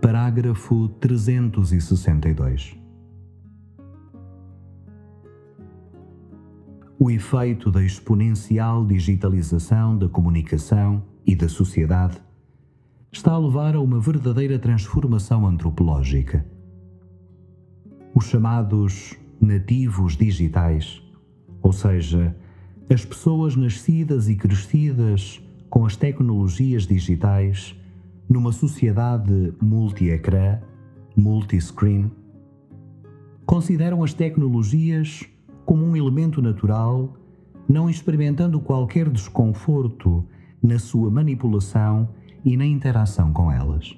Parágrafo 0.00 0.88
362. 1.00 2.76
O 6.98 7.10
efeito 7.10 7.70
da 7.70 7.82
exponencial 7.82 8.84
digitalização 8.84 9.96
da 9.96 10.08
comunicação 10.08 11.02
e 11.26 11.34
da 11.34 11.48
sociedade 11.48 12.18
está 13.10 13.32
a 13.32 13.38
levar 13.38 13.74
a 13.74 13.80
uma 13.80 13.98
verdadeira 13.98 14.58
transformação 14.58 15.46
antropológica. 15.46 16.46
Os 18.14 18.26
chamados 18.26 19.14
nativos 19.40 20.14
digitais, 20.14 21.02
ou 21.62 21.72
seja, 21.72 22.36
as 22.90 23.04
pessoas 23.04 23.56
nascidas 23.56 24.28
e 24.28 24.36
crescidas 24.36 25.42
com 25.70 25.86
as 25.86 25.96
tecnologias 25.96 26.86
digitais 26.86 27.74
numa 28.28 28.52
sociedade 28.52 29.54
multi-ecrã, 29.60 30.60
multi-screen, 31.16 32.10
consideram 33.44 34.02
as 34.02 34.12
tecnologias 34.12 35.24
como 35.64 35.84
um 35.84 35.96
elemento 35.96 36.42
natural, 36.42 37.16
não 37.68 37.88
experimentando 37.88 38.60
qualquer 38.60 39.08
desconforto 39.08 40.24
na 40.62 40.78
sua 40.78 41.10
manipulação 41.10 42.08
e 42.44 42.56
na 42.56 42.66
interação 42.66 43.32
com 43.32 43.50
elas. 43.50 43.96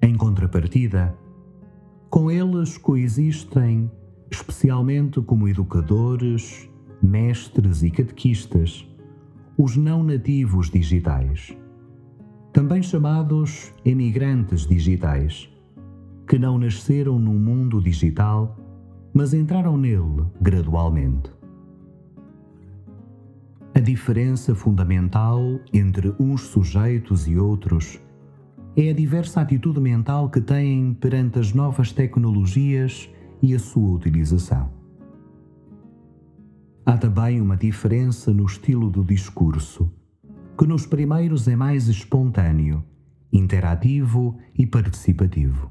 Em 0.00 0.16
contrapartida, 0.16 1.16
com 2.08 2.30
eles 2.30 2.78
coexistem, 2.78 3.90
especialmente 4.30 5.20
como 5.20 5.48
educadores, 5.48 6.68
mestres 7.02 7.82
e 7.82 7.90
catequistas, 7.90 8.88
os 9.58 9.76
não 9.76 10.02
nativos 10.02 10.70
digitais, 10.70 11.56
também 12.56 12.82
chamados 12.82 13.70
emigrantes 13.84 14.66
digitais, 14.66 15.46
que 16.26 16.38
não 16.38 16.56
nasceram 16.56 17.18
num 17.18 17.38
mundo 17.38 17.82
digital, 17.82 18.56
mas 19.12 19.34
entraram 19.34 19.76
nele 19.76 20.24
gradualmente. 20.40 21.30
A 23.74 23.78
diferença 23.78 24.54
fundamental 24.54 25.60
entre 25.70 26.14
uns 26.18 26.44
sujeitos 26.44 27.28
e 27.28 27.36
outros 27.36 28.00
é 28.74 28.88
a 28.88 28.94
diversa 28.94 29.42
atitude 29.42 29.78
mental 29.78 30.30
que 30.30 30.40
têm 30.40 30.94
perante 30.94 31.38
as 31.38 31.52
novas 31.52 31.92
tecnologias 31.92 33.06
e 33.42 33.54
a 33.54 33.58
sua 33.58 33.96
utilização. 33.96 34.70
Há 36.86 36.96
também 36.96 37.38
uma 37.38 37.54
diferença 37.54 38.32
no 38.32 38.46
estilo 38.46 38.88
do 38.88 39.04
discurso, 39.04 39.92
que 40.56 40.66
nos 40.66 40.86
primeiros 40.86 41.46
é 41.48 41.56
mais 41.56 41.88
espontâneo, 41.88 42.84
interativo 43.32 44.38
e 44.54 44.66
participativo. 44.66 45.70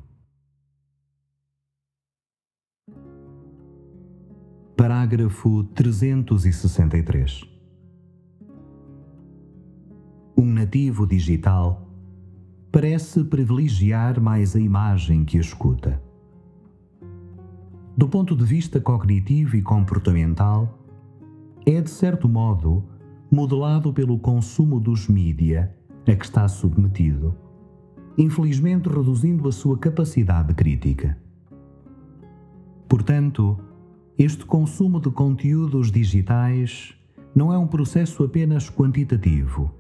Parágrafo 4.76 5.64
363 5.74 7.56
um 10.38 10.54
nativo 10.54 11.08
digital, 11.08 11.90
parece 12.72 13.24
privilegiar 13.24 14.20
mais 14.20 14.56
a 14.56 14.60
imagem 14.60 15.24
que 15.24 15.38
a 15.38 15.42
escuta. 15.42 16.02
Do 17.96 18.10
ponto 18.10 18.36
de 18.36 18.44
vista 18.44 18.82
cognitivo 18.82 19.56
e 19.56 19.62
comportamental, 19.62 20.78
é 21.66 21.80
de 21.80 21.90
certo 21.90 22.28
modo 22.28 22.84
modelado 23.36 23.94
pelo 23.94 24.18
consumo 24.18 24.80
dos 24.80 25.08
mídia 25.08 25.76
a 26.08 26.16
que 26.16 26.26
está 26.26 26.48
submetido, 26.48 27.36
infelizmente 28.18 28.90
reduzindo 28.90 29.48
a 29.48 29.52
sua 29.52 29.78
capacidade 29.78 30.54
crítica. 30.54 31.18
Portanto, 32.88 33.60
este 34.18 34.46
consumo 34.46 35.00
de 35.00 35.12
conteúdos 35.12 35.92
digitais 35.92 36.96
não 37.36 37.52
é 37.52 37.58
um 37.58 37.68
processo 37.68 38.24
apenas 38.24 38.70
quantitativo 38.70 39.72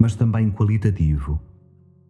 mas 0.00 0.16
também 0.16 0.50
qualitativo, 0.50 1.38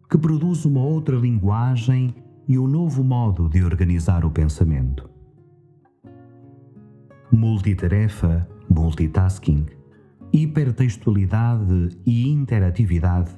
que 0.09 0.17
produz 0.17 0.63
uma 0.63 0.79
outra 0.79 1.17
linguagem 1.17 2.15
e 2.47 2.57
um 2.57 2.65
novo 2.65 3.03
modo 3.03 3.49
de 3.49 3.61
organizar 3.65 4.23
o 4.23 4.31
pensamento. 4.31 5.09
Multitarefa, 7.29 8.47
multitasking, 8.69 9.65
hipertextualidade 10.33 11.97
e 12.05 12.29
interatividade 12.29 13.31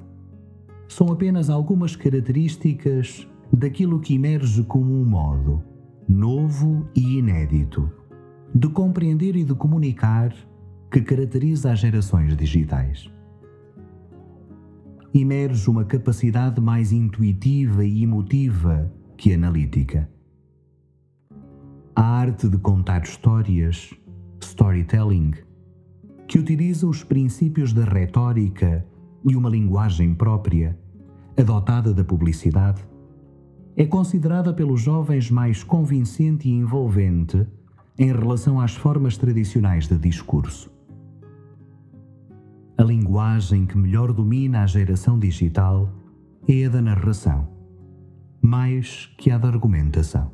são 0.88 1.08
apenas 1.12 1.50
algumas 1.50 1.96
características 1.96 3.28
daquilo 3.52 4.00
que 4.00 4.16
emerge 4.16 4.64
como 4.64 4.94
um 4.94 5.06
modo 5.06 5.64
novo 6.08 6.88
e 6.96 7.18
inédito 7.18 7.90
de 8.54 8.68
compreender 8.70 9.36
e 9.36 9.44
de 9.44 9.56
comunicar 9.56 10.34
que 10.92 11.02
caracteriza 11.02 11.72
as 11.72 11.80
gerações 11.80 12.36
digitais 12.38 13.12
emerge 15.14 15.70
uma 15.70 15.86
capacidade 15.86 16.60
mais 16.60 16.92
intuitiva 16.92 17.86
e 17.86 18.02
emotiva 18.02 18.92
que 19.16 19.32
analítica. 19.34 20.10
A 21.96 22.02
arte 22.02 22.50
de 22.50 22.58
contar 22.58 23.04
histórias, 23.04 23.94
storytelling, 24.42 25.34
que 26.34 26.40
utiliza 26.40 26.88
os 26.88 27.04
princípios 27.04 27.74
da 27.74 27.84
retórica 27.84 28.84
e 29.24 29.36
uma 29.36 29.48
linguagem 29.48 30.16
própria, 30.16 30.76
adotada 31.38 31.94
da 31.94 32.04
publicidade, 32.04 32.84
é 33.78 33.86
considerada 33.86 34.52
pelos 34.52 34.82
jovens 34.82 35.30
mais 35.30 35.64
convincente 35.64 36.50
e 36.50 36.52
envolvente 36.52 37.46
em 38.00 38.12
relação 38.12 38.60
às 38.60 38.76
formas 38.76 39.16
tradicionais 39.16 39.88
de 39.88 39.96
discurso. 39.96 40.72
A 42.80 42.84
linguagem 42.84 43.68
que 43.68 43.78
melhor 43.78 44.12
domina 44.12 44.64
a 44.64 44.66
geração 44.66 45.20
digital 45.20 45.94
é 46.48 46.66
a 46.66 46.70
da 46.70 46.82
narração, 46.82 47.48
mais 48.42 49.06
que 49.20 49.30
a 49.30 49.38
da 49.38 49.50
argumentação. 49.50 50.33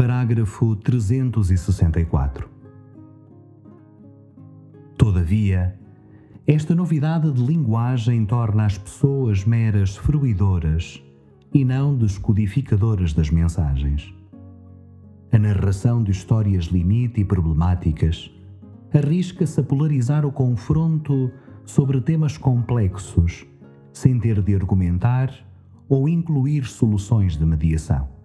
Parágrafo 0.00 0.74
364. 0.76 2.48
Todavia, 4.96 5.78
esta 6.46 6.74
novidade 6.74 7.30
de 7.30 7.42
linguagem 7.42 8.24
torna 8.24 8.64
as 8.64 8.78
pessoas 8.78 9.44
meras 9.44 9.98
fruidoras 9.98 11.02
e 11.52 11.66
não 11.66 11.94
descodificadoras 11.94 13.12
das 13.12 13.28
mensagens. 13.28 14.10
A 15.30 15.38
narração 15.38 16.02
de 16.02 16.12
histórias 16.12 16.64
limite 16.64 17.20
e 17.20 17.24
problemáticas 17.26 18.30
arrisca-se 18.94 19.60
a 19.60 19.62
polarizar 19.62 20.24
o 20.24 20.32
confronto 20.32 21.30
sobre 21.66 22.00
temas 22.00 22.38
complexos, 22.38 23.44
sem 23.92 24.18
ter 24.18 24.40
de 24.40 24.54
argumentar 24.54 25.30
ou 25.90 26.08
incluir 26.08 26.64
soluções 26.64 27.36
de 27.36 27.44
mediação. 27.44 28.19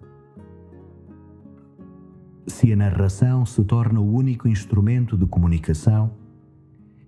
Se 2.46 2.72
a 2.72 2.76
narração 2.76 3.44
se 3.44 3.64
torna 3.64 4.00
o 4.00 4.14
único 4.14 4.46
instrumento 4.46 5.16
de 5.16 5.26
comunicação, 5.26 6.12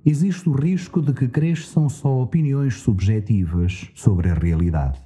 existe 0.04 0.48
o 0.48 0.52
risco 0.52 1.00
de 1.00 1.12
que 1.12 1.28
cresçam 1.28 1.88
só 1.88 2.20
opiniões 2.20 2.80
subjetivas 2.80 3.88
sobre 3.94 4.30
a 4.30 4.34
realidade. 4.34 5.00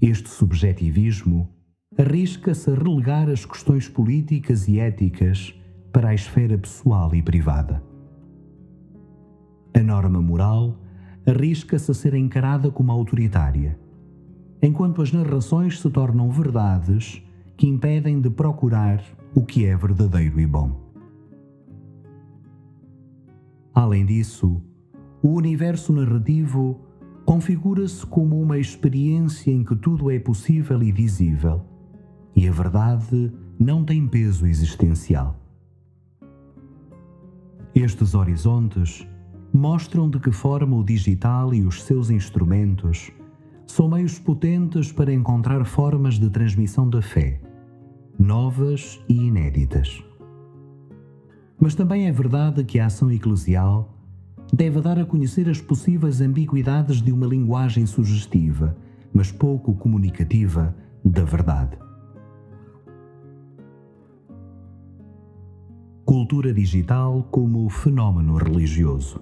Este 0.00 0.28
subjetivismo 0.28 1.48
arrisca-se 1.98 2.70
a 2.70 2.74
relegar 2.74 3.30
as 3.30 3.46
questões 3.46 3.88
políticas 3.88 4.68
e 4.68 4.78
éticas 4.78 5.54
para 5.90 6.10
a 6.10 6.14
esfera 6.14 6.58
pessoal 6.58 7.14
e 7.14 7.22
privada. 7.22 7.82
A 9.74 9.82
norma 9.82 10.20
moral 10.20 10.78
arrisca-se 11.26 11.90
a 11.90 11.94
ser 11.94 12.12
encarada 12.12 12.70
como 12.70 12.92
autoritária, 12.92 13.78
enquanto 14.60 15.00
as 15.00 15.12
narrações 15.12 15.80
se 15.80 15.88
tornam 15.88 16.30
verdades 16.30 17.22
que 17.58 17.66
impedem 17.66 18.20
de 18.20 18.30
procurar 18.30 19.02
o 19.34 19.44
que 19.44 19.66
é 19.66 19.76
verdadeiro 19.76 20.38
e 20.40 20.46
bom. 20.46 20.80
Além 23.74 24.06
disso, 24.06 24.62
o 25.20 25.30
universo 25.30 25.92
narrativo 25.92 26.80
configura-se 27.26 28.06
como 28.06 28.40
uma 28.40 28.58
experiência 28.58 29.50
em 29.50 29.64
que 29.64 29.74
tudo 29.74 30.08
é 30.08 30.20
possível 30.20 30.80
e 30.82 30.92
visível, 30.92 31.60
e 32.34 32.46
a 32.46 32.52
verdade 32.52 33.32
não 33.58 33.84
tem 33.84 34.06
peso 34.06 34.46
existencial. 34.46 35.36
Estes 37.74 38.14
horizontes 38.14 39.04
mostram 39.52 40.08
de 40.08 40.20
que 40.20 40.30
forma 40.30 40.76
o 40.76 40.84
digital 40.84 41.52
e 41.52 41.66
os 41.66 41.82
seus 41.82 42.08
instrumentos 42.08 43.10
são 43.66 43.88
meios 43.88 44.18
potentes 44.18 44.92
para 44.92 45.12
encontrar 45.12 45.64
formas 45.64 46.18
de 46.18 46.30
transmissão 46.30 46.88
da 46.88 47.02
fé, 47.02 47.40
novas 48.18 49.00
e 49.08 49.14
inéditas. 49.14 50.02
Mas 51.60 51.74
também 51.74 52.08
é 52.08 52.12
verdade 52.12 52.64
que 52.64 52.80
a 52.80 52.86
ação 52.86 53.10
eclesial 53.12 53.94
deve 54.52 54.80
dar 54.80 54.98
a 54.98 55.04
conhecer 55.04 55.48
as 55.48 55.60
possíveis 55.60 56.20
ambiguidades 56.20 57.00
de 57.00 57.12
uma 57.12 57.26
linguagem 57.26 57.86
sugestiva, 57.86 58.76
mas 59.12 59.30
pouco 59.30 59.74
comunicativa, 59.74 60.74
da 61.04 61.22
verdade. 61.24 61.78
Cultura 66.04 66.52
digital 66.52 67.22
como 67.30 67.68
fenómeno 67.68 68.36
religioso. 68.36 69.20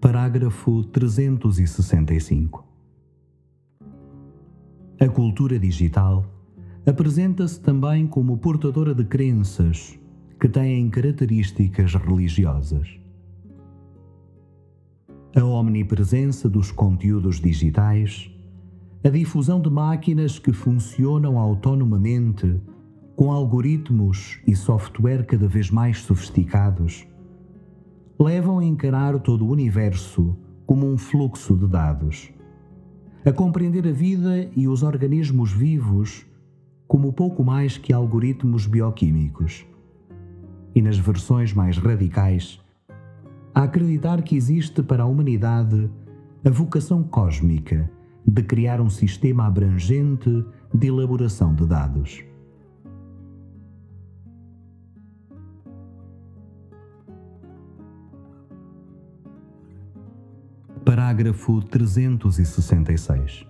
Parágrafo 0.00 0.84
365. 0.84 2.71
A 5.02 5.08
cultura 5.08 5.58
digital 5.58 6.24
apresenta-se 6.86 7.60
também 7.60 8.06
como 8.06 8.38
portadora 8.38 8.94
de 8.94 9.04
crenças 9.04 9.98
que 10.40 10.48
têm 10.48 10.88
características 10.88 11.96
religiosas. 11.96 13.00
A 15.34 15.42
omnipresença 15.42 16.48
dos 16.48 16.70
conteúdos 16.70 17.40
digitais, 17.40 18.30
a 19.02 19.08
difusão 19.08 19.60
de 19.60 19.68
máquinas 19.68 20.38
que 20.38 20.52
funcionam 20.52 21.36
autonomamente 21.36 22.60
com 23.16 23.32
algoritmos 23.32 24.38
e 24.46 24.54
software 24.54 25.26
cada 25.26 25.48
vez 25.48 25.68
mais 25.68 25.98
sofisticados, 26.02 27.04
levam 28.20 28.60
a 28.60 28.64
encarar 28.64 29.18
todo 29.18 29.44
o 29.44 29.50
universo 29.50 30.36
como 30.64 30.86
um 30.86 30.96
fluxo 30.96 31.56
de 31.56 31.66
dados, 31.66 32.32
a 33.24 33.32
compreender 33.32 33.86
a 33.86 33.92
vida 33.92 34.48
e 34.56 34.66
os 34.66 34.82
organismos 34.82 35.52
vivos 35.52 36.26
como 36.88 37.12
pouco 37.12 37.44
mais 37.44 37.78
que 37.78 37.92
algoritmos 37.92 38.66
bioquímicos 38.66 39.64
e 40.74 40.82
nas 40.82 40.98
versões 40.98 41.52
mais 41.52 41.78
radicais, 41.78 42.60
a 43.54 43.62
acreditar 43.62 44.22
que 44.22 44.34
existe 44.34 44.82
para 44.82 45.04
a 45.04 45.06
humanidade 45.06 45.88
a 46.44 46.50
vocação 46.50 47.02
cósmica 47.02 47.90
de 48.26 48.42
criar 48.42 48.80
um 48.80 48.90
sistema 48.90 49.46
abrangente 49.46 50.44
de 50.74 50.86
elaboração 50.88 51.54
de 51.54 51.66
dados. 51.66 52.31
Parágrafo 60.84 61.62
366 61.62 63.46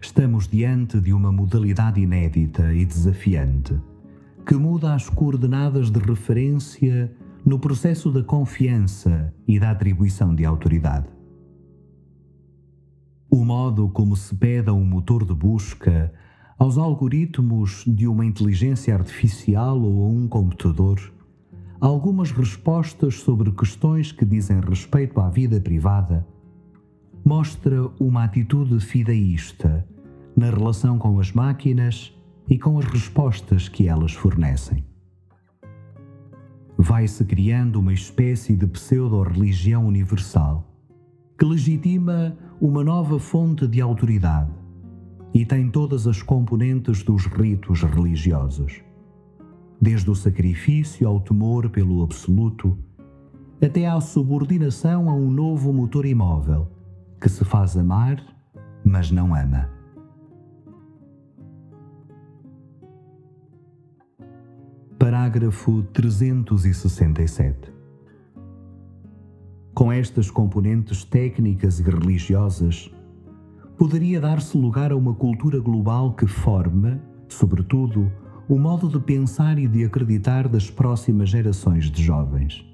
Estamos 0.00 0.48
diante 0.48 0.98
de 0.98 1.12
uma 1.12 1.30
modalidade 1.30 2.00
inédita 2.00 2.72
e 2.72 2.86
desafiante 2.86 3.78
que 4.46 4.54
muda 4.54 4.94
as 4.94 5.10
coordenadas 5.10 5.90
de 5.90 5.98
referência 5.98 7.14
no 7.44 7.58
processo 7.58 8.10
da 8.10 8.22
confiança 8.22 9.34
e 9.46 9.60
da 9.60 9.70
atribuição 9.72 10.34
de 10.34 10.46
autoridade. 10.46 11.08
O 13.30 13.44
modo 13.44 13.90
como 13.90 14.16
se 14.16 14.34
pede 14.34 14.70
a 14.70 14.72
um 14.72 14.84
motor 14.84 15.26
de 15.26 15.34
busca, 15.34 16.10
aos 16.58 16.78
algoritmos 16.78 17.84
de 17.86 18.08
uma 18.08 18.24
inteligência 18.24 18.94
artificial 18.94 19.78
ou 19.78 20.04
a 20.04 20.08
um 20.08 20.26
computador, 20.26 21.13
algumas 21.86 22.30
respostas 22.30 23.16
sobre 23.16 23.50
questões 23.52 24.10
que 24.10 24.24
dizem 24.24 24.58
respeito 24.58 25.20
à 25.20 25.28
vida 25.28 25.60
privada, 25.60 26.26
mostra 27.22 27.90
uma 28.00 28.24
atitude 28.24 28.80
fideísta 28.80 29.86
na 30.34 30.48
relação 30.48 30.98
com 30.98 31.20
as 31.20 31.30
máquinas 31.32 32.16
e 32.48 32.58
com 32.58 32.78
as 32.78 32.86
respostas 32.86 33.68
que 33.68 33.86
elas 33.86 34.12
fornecem. 34.12 34.82
Vai-se 36.78 37.22
criando 37.22 37.80
uma 37.80 37.92
espécie 37.92 38.56
de 38.56 38.66
pseudo-religião 38.66 39.86
universal 39.86 40.66
que 41.38 41.44
legitima 41.44 42.34
uma 42.62 42.82
nova 42.82 43.18
fonte 43.18 43.68
de 43.68 43.82
autoridade 43.82 44.50
e 45.34 45.44
tem 45.44 45.68
todas 45.68 46.06
as 46.06 46.22
componentes 46.22 47.02
dos 47.02 47.26
ritos 47.26 47.82
religiosos, 47.82 48.80
desde 49.84 50.10
o 50.10 50.14
sacrifício 50.14 51.06
ao 51.06 51.20
temor 51.20 51.68
pelo 51.68 52.02
absoluto, 52.02 52.78
até 53.62 53.86
à 53.86 54.00
subordinação 54.00 55.10
a 55.10 55.14
um 55.14 55.30
novo 55.30 55.74
motor 55.74 56.06
imóvel 56.06 56.70
que 57.20 57.28
se 57.28 57.44
faz 57.44 57.76
amar, 57.76 58.16
mas 58.82 59.10
não 59.10 59.34
ama. 59.34 59.68
Parágrafo 64.98 65.82
367. 65.92 67.70
Com 69.74 69.92
estas 69.92 70.30
componentes 70.30 71.04
técnicas 71.04 71.78
e 71.78 71.82
religiosas, 71.82 72.90
poderia 73.76 74.18
dar-se 74.18 74.56
lugar 74.56 74.92
a 74.92 74.96
uma 74.96 75.12
cultura 75.12 75.60
global 75.60 76.14
que 76.14 76.26
forma, 76.26 76.98
sobretudo, 77.28 78.10
o 78.48 78.58
modo 78.58 78.88
de 78.88 78.98
pensar 78.98 79.58
e 79.58 79.66
de 79.66 79.84
acreditar 79.84 80.48
das 80.48 80.70
próximas 80.70 81.30
gerações 81.30 81.90
de 81.90 82.02
jovens. 82.02 82.64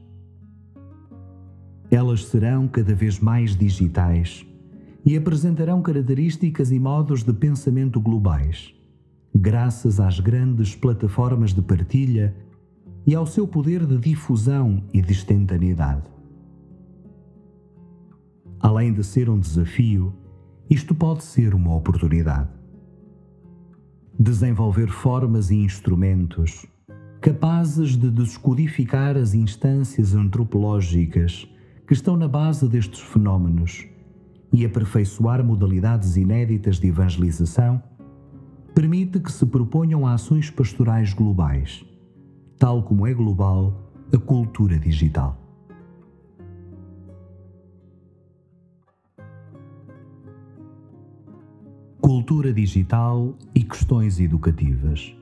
Elas 1.91 2.25
serão 2.27 2.69
cada 2.69 2.95
vez 2.95 3.19
mais 3.19 3.57
digitais 3.57 4.47
e 5.05 5.17
apresentarão 5.17 5.83
características 5.83 6.71
e 6.71 6.79
modos 6.79 7.23
de 7.23 7.33
pensamento 7.33 8.01
globais 8.01 8.75
graças 9.35 10.01
às 10.01 10.19
grandes 10.19 10.75
plataformas 10.75 11.53
de 11.53 11.63
partilha 11.63 12.35
e 13.07 13.15
ao 13.15 13.27
seu 13.27 13.47
poder 13.47 13.87
de 13.87 13.97
difusão 13.97 14.83
e 14.93 15.01
de 15.01 15.13
instantaneidade. 15.13 16.09
Além 18.61 18.93
de 18.93 19.03
ser 19.03 19.31
um 19.31 19.39
desafio, 19.39 20.13
isto 20.69 20.95
pode 20.95 21.25
ser 21.25 21.55
uma 21.55 21.75
oportunidade. 21.75 22.60
Desenvolver 24.23 24.89
formas 24.89 25.51
e 25.51 25.55
instrumentos 25.55 26.67
capazes 27.23 27.97
de 27.97 28.11
descodificar 28.11 29.17
as 29.17 29.33
instâncias 29.33 30.15
antropológicas 30.15 31.49
que 31.87 31.95
estão 31.95 32.19
na 32.19 32.29
base 32.29 32.69
destes 32.69 33.01
fenómenos 33.01 33.87
e 34.53 34.63
aperfeiçoar 34.67 35.43
modalidades 35.43 36.19
inéditas 36.19 36.79
de 36.79 36.89
evangelização 36.89 37.83
permite 38.75 39.21
que 39.21 39.33
se 39.33 39.47
proponham 39.47 40.07
ações 40.07 40.51
pastorais 40.51 41.15
globais, 41.15 41.83
tal 42.59 42.83
como 42.83 43.07
é 43.07 43.15
global 43.15 43.91
a 44.13 44.19
cultura 44.19 44.79
digital. 44.79 45.40
Cultura 52.01 52.53
digital 52.53 53.37
e 53.55 53.63
questões 53.63 54.19
educativas. 54.19 55.15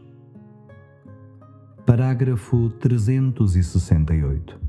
Parágrafo 1.85 2.71
368. 2.79 4.61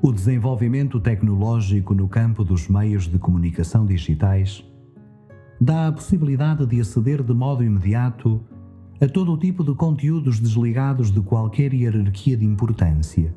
O 0.00 0.10
desenvolvimento 0.10 0.98
tecnológico 0.98 1.94
no 1.94 2.08
campo 2.08 2.42
dos 2.42 2.66
meios 2.66 3.06
de 3.06 3.18
comunicação 3.18 3.84
digitais 3.84 4.64
dá 5.60 5.88
a 5.88 5.92
possibilidade 5.92 6.64
de 6.66 6.80
aceder 6.80 7.22
de 7.22 7.34
modo 7.34 7.62
imediato 7.62 8.42
a 9.00 9.06
todo 9.06 9.32
o 9.32 9.38
tipo 9.38 9.62
de 9.62 9.74
conteúdos 9.74 10.40
desligados 10.40 11.10
de 11.10 11.20
qualquer 11.20 11.74
hierarquia 11.74 12.38
de 12.38 12.46
importância, 12.46 13.34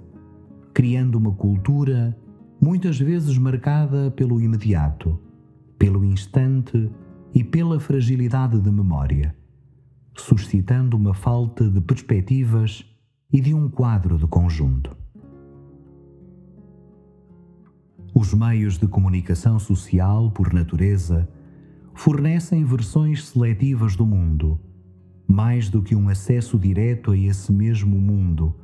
criando 0.74 1.18
uma 1.18 1.34
cultura 1.34 2.18
muitas 2.61 2.99
vezes 2.99 3.38
marcada 3.38 4.11
pelo 4.11 4.41
imediato, 4.41 5.19
pelo 5.77 6.03
instante 6.03 6.91
e 7.34 7.44
pela 7.44 7.80
fragilidade 7.80 8.60
de 8.60 8.72
memória, 8.72 9.36
suscitando 10.15 10.98
uma 10.98 11.14
falta 11.14 11.69
de 11.69 11.80
perspectivas 11.80 12.86
e 13.31 13.40
de 13.40 13.53
um 13.53 13.69
quadro 13.69 14.18
de 14.18 14.27
conjunto. 14.27 14.95
Os 18.14 18.34
meios 18.34 18.77
de 18.77 18.88
comunicação 18.88 19.60
social, 19.60 20.31
por 20.31 20.52
natureza, 20.52 21.30
fornecem 21.94 22.65
versões 22.65 23.27
seletivas 23.27 23.95
do 23.95 24.06
mundo, 24.06 24.60
mais 25.27 25.69
do 25.69 25.81
que 25.81 25.95
um 25.95 26.10
acesso 26.10 26.57
direto 26.57 27.11
a 27.11 27.18
esse 27.18 27.52
mesmo 27.52 27.98
mundo, 27.99 28.56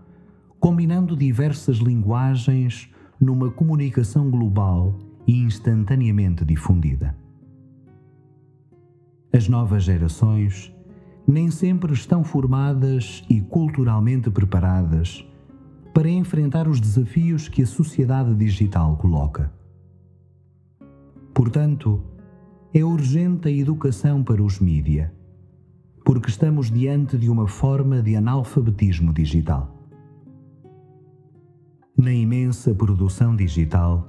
combinando 0.59 1.15
diversas 1.15 1.77
linguagens 1.77 2.89
numa 3.25 3.49
comunicação 3.49 4.29
global 4.29 4.93
e 5.25 5.39
instantaneamente 5.39 6.45
difundida. 6.45 7.17
As 9.33 9.49
novas 9.49 9.83
gerações 9.83 10.71
nem 11.27 11.49
sempre 11.49 11.91
estão 11.91 12.23
formadas 12.23 13.25
e 13.27 13.41
culturalmente 13.41 14.29
preparadas 14.29 15.27
para 15.91 16.07
enfrentar 16.07 16.67
os 16.67 16.79
desafios 16.79 17.49
que 17.49 17.63
a 17.63 17.67
sociedade 17.67 18.35
digital 18.35 18.95
coloca. 18.95 19.51
Portanto, 21.33 22.03
é 22.71 22.83
urgente 22.83 23.47
a 23.47 23.51
educação 23.51 24.23
para 24.23 24.43
os 24.43 24.59
mídia, 24.59 25.11
porque 26.03 26.29
estamos 26.29 26.69
diante 26.69 27.17
de 27.17 27.27
uma 27.29 27.47
forma 27.47 28.03
de 28.03 28.15
analfabetismo 28.15 29.11
digital. 29.11 29.74
Imensa 32.55 32.73
produção 32.73 33.35
digital, 33.35 34.07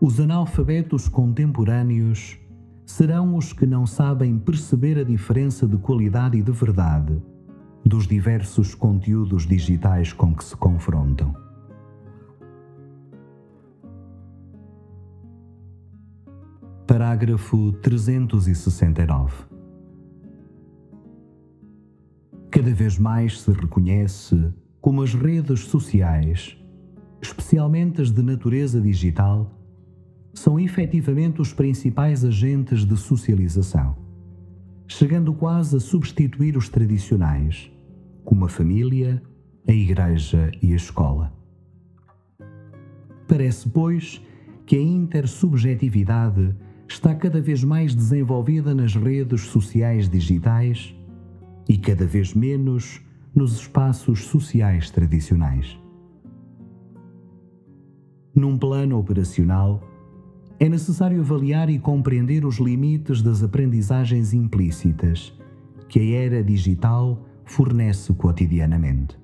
os 0.00 0.20
analfabetos 0.20 1.08
contemporâneos 1.08 2.38
serão 2.86 3.34
os 3.34 3.52
que 3.52 3.66
não 3.66 3.88
sabem 3.88 4.38
perceber 4.38 4.96
a 4.96 5.02
diferença 5.02 5.66
de 5.66 5.76
qualidade 5.76 6.38
e 6.38 6.42
de 6.42 6.52
verdade 6.52 7.20
dos 7.84 8.06
diversos 8.06 8.72
conteúdos 8.72 9.48
digitais 9.48 10.12
com 10.12 10.32
que 10.32 10.44
se 10.44 10.56
confrontam. 10.56 11.34
Parágrafo 16.86 17.72
369. 17.82 19.34
Cada 22.48 22.72
vez 22.72 22.96
mais 22.96 23.40
se 23.40 23.50
reconhece 23.50 24.54
como 24.80 25.02
as 25.02 25.14
redes 25.14 25.64
sociais, 25.64 26.59
especialmente 27.20 28.00
as 28.00 28.10
de 28.10 28.22
natureza 28.22 28.80
digital, 28.80 29.50
são 30.32 30.58
efetivamente 30.58 31.40
os 31.40 31.52
principais 31.52 32.24
agentes 32.24 32.84
de 32.84 32.96
socialização, 32.96 33.96
chegando 34.86 35.32
quase 35.34 35.76
a 35.76 35.80
substituir 35.80 36.56
os 36.56 36.68
tradicionais, 36.68 37.70
como 38.24 38.44
a 38.44 38.48
família, 38.48 39.22
a 39.66 39.72
igreja 39.72 40.50
e 40.62 40.72
a 40.72 40.76
escola. 40.76 41.32
Parece, 43.26 43.68
pois, 43.68 44.20
que 44.66 44.76
a 44.76 44.80
intersubjetividade 44.80 46.54
está 46.88 47.14
cada 47.14 47.40
vez 47.40 47.62
mais 47.62 47.94
desenvolvida 47.94 48.74
nas 48.74 48.94
redes 48.94 49.42
sociais 49.42 50.08
digitais 50.08 50.94
e 51.68 51.78
cada 51.78 52.04
vez 52.04 52.34
menos 52.34 53.00
nos 53.34 53.54
espaços 53.54 54.24
sociais 54.24 54.90
tradicionais. 54.90 55.79
Num 58.34 58.56
plano 58.56 58.98
operacional, 58.98 59.82
é 60.58 60.68
necessário 60.68 61.20
avaliar 61.20 61.68
e 61.70 61.78
compreender 61.78 62.44
os 62.44 62.58
limites 62.58 63.22
das 63.22 63.42
aprendizagens 63.42 64.32
implícitas 64.32 65.32
que 65.88 65.98
a 65.98 66.24
era 66.24 66.44
digital 66.44 67.18
fornece 67.44 68.12
cotidianamente. 68.12 69.18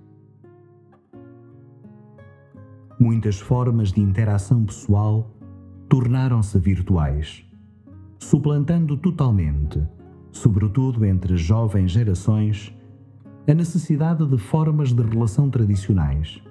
Muitas 2.99 3.39
formas 3.39 3.93
de 3.93 4.01
interação 4.01 4.65
pessoal 4.65 5.31
tornaram-se 5.89 6.59
virtuais, 6.59 7.45
suplantando 8.19 8.97
totalmente, 8.97 9.81
sobretudo 10.33 11.05
entre 11.05 11.37
jovens 11.37 11.93
gerações, 11.93 12.74
a 13.47 13.55
necessidade 13.55 14.27
de 14.27 14.39
formas 14.39 14.93
de 14.93 15.03
relação 15.03 15.49
tradicionais, 15.49 16.43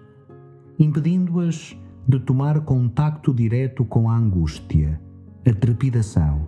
impedindo-as 0.79 1.75
de 2.07 2.19
tomar 2.19 2.61
contacto 2.61 3.33
direto 3.33 3.83
com 3.83 4.09
a 4.09 4.15
angústia, 4.15 5.01
a 5.45 5.53
trepidação, 5.53 6.47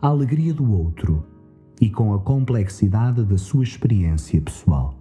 a 0.00 0.06
alegria 0.06 0.54
do 0.54 0.70
outro 0.72 1.26
e 1.80 1.90
com 1.90 2.14
a 2.14 2.20
complexidade 2.20 3.24
da 3.24 3.36
sua 3.36 3.64
experiência 3.64 4.40
pessoal. 4.40 4.96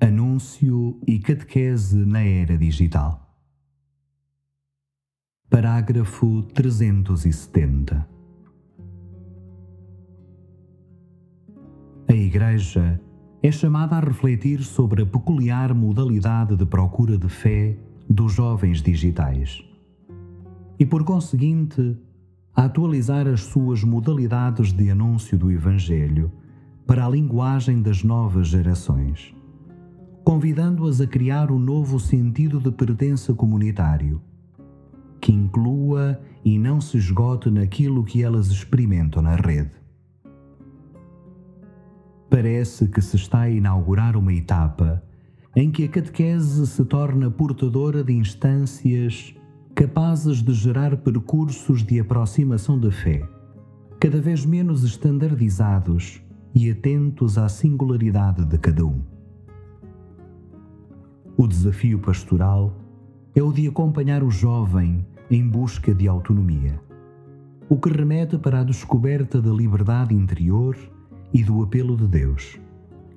Anúncio 0.00 1.00
e 1.06 1.18
catequese 1.18 2.04
na 2.04 2.22
era 2.22 2.56
digital. 2.56 3.26
Parágrafo 5.48 6.42
370. 6.54 8.06
A 12.06 12.12
Igreja 12.12 13.00
é 13.42 13.52
chamada 13.52 13.96
a 13.96 14.00
refletir 14.00 14.62
sobre 14.62 15.02
a 15.02 15.06
peculiar 15.06 15.72
modalidade 15.72 16.56
de 16.56 16.66
procura 16.66 17.16
de 17.16 17.28
fé 17.28 17.76
dos 18.08 18.32
jovens 18.32 18.82
digitais 18.82 19.62
e, 20.78 20.84
por 20.84 21.04
conseguinte, 21.04 21.96
a 22.54 22.64
atualizar 22.64 23.28
as 23.28 23.42
suas 23.42 23.84
modalidades 23.84 24.72
de 24.72 24.90
anúncio 24.90 25.38
do 25.38 25.50
Evangelho 25.50 26.30
para 26.86 27.06
a 27.06 27.08
linguagem 27.08 27.80
das 27.82 28.02
novas 28.02 28.48
gerações, 28.48 29.34
convidando-as 30.24 31.00
a 31.00 31.06
criar 31.06 31.50
um 31.52 31.58
novo 31.58 32.00
sentido 32.00 32.58
de 32.58 32.72
pertença 32.72 33.32
comunitário, 33.34 34.20
que 35.20 35.32
inclua 35.32 36.20
e 36.44 36.58
não 36.58 36.80
se 36.80 36.96
esgote 36.96 37.50
naquilo 37.50 38.02
que 38.02 38.22
elas 38.22 38.48
experimentam 38.48 39.22
na 39.22 39.36
rede. 39.36 39.77
Parece 42.30 42.86
que 42.88 43.00
se 43.00 43.16
está 43.16 43.40
a 43.42 43.50
inaugurar 43.50 44.16
uma 44.16 44.32
etapa 44.32 45.02
em 45.56 45.70
que 45.70 45.84
a 45.84 45.88
catequese 45.88 46.66
se 46.66 46.84
torna 46.84 47.30
portadora 47.30 48.04
de 48.04 48.12
instâncias 48.12 49.34
capazes 49.74 50.42
de 50.42 50.52
gerar 50.52 50.96
percursos 50.98 51.82
de 51.82 51.98
aproximação 51.98 52.78
da 52.78 52.90
fé, 52.90 53.26
cada 53.98 54.20
vez 54.20 54.44
menos 54.44 54.84
estandardizados 54.84 56.22
e 56.54 56.70
atentos 56.70 57.38
à 57.38 57.48
singularidade 57.48 58.44
de 58.44 58.58
cada 58.58 58.84
um. 58.84 59.00
O 61.36 61.46
desafio 61.46 61.98
pastoral 61.98 62.76
é 63.34 63.42
o 63.42 63.52
de 63.52 63.66
acompanhar 63.68 64.22
o 64.22 64.30
jovem 64.30 65.06
em 65.30 65.48
busca 65.48 65.94
de 65.94 66.06
autonomia, 66.06 66.78
o 67.68 67.78
que 67.78 67.88
remete 67.88 68.36
para 68.36 68.60
a 68.60 68.64
descoberta 68.64 69.40
da 69.40 69.50
liberdade 69.50 70.14
interior 70.14 70.76
e 71.32 71.42
do 71.42 71.62
apelo 71.62 71.96
de 71.96 72.06
Deus, 72.06 72.58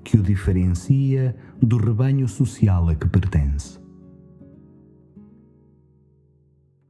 que 0.04 0.18
o 0.18 0.24
diferencia 0.24 1.36
do 1.62 1.78
rebanho 1.78 2.28
social 2.28 2.90
a 2.90 2.96
que 2.96 3.08
pertence. 3.08 3.80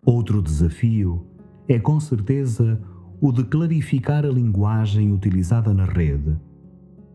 Outro 0.06 0.41
desafio 0.41 1.26
é, 1.68 1.80
com 1.80 1.99
certeza, 1.99 2.81
o 3.19 3.31
de 3.31 3.43
clarificar 3.43 4.26
a 4.26 4.30
linguagem 4.30 5.14
utilizada 5.14 5.73
na 5.73 5.85
rede, 5.85 6.35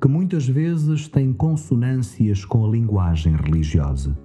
que 0.01 0.09
muitas 0.09 0.47
vezes 0.47 1.09
tem 1.09 1.33
consonâncias 1.33 2.45
com 2.45 2.65
a 2.65 2.71
linguagem 2.71 3.35
religiosa. 3.35 4.17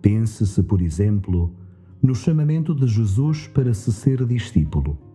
Pense-se, 0.00 0.62
por 0.62 0.80
exemplo, 0.80 1.52
no 2.00 2.14
chamamento 2.14 2.74
de 2.74 2.86
Jesus 2.86 3.48
para 3.48 3.74
se 3.74 3.92
ser 3.92 4.24
discípulo 4.24 5.05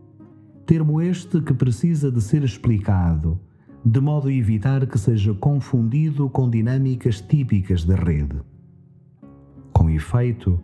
termo 0.71 1.01
este 1.01 1.41
que 1.41 1.53
precisa 1.53 2.09
de 2.09 2.21
ser 2.21 2.45
explicado, 2.45 3.37
de 3.83 3.99
modo 3.99 4.29
a 4.29 4.33
evitar 4.33 4.87
que 4.87 4.97
seja 4.97 5.33
confundido 5.33 6.29
com 6.29 6.49
dinâmicas 6.49 7.19
típicas 7.19 7.83
da 7.83 7.95
rede. 7.95 8.39
Com 9.73 9.89
efeito, 9.89 10.63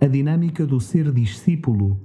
a 0.00 0.06
dinâmica 0.06 0.64
do 0.64 0.80
ser 0.80 1.10
discípulo 1.10 2.00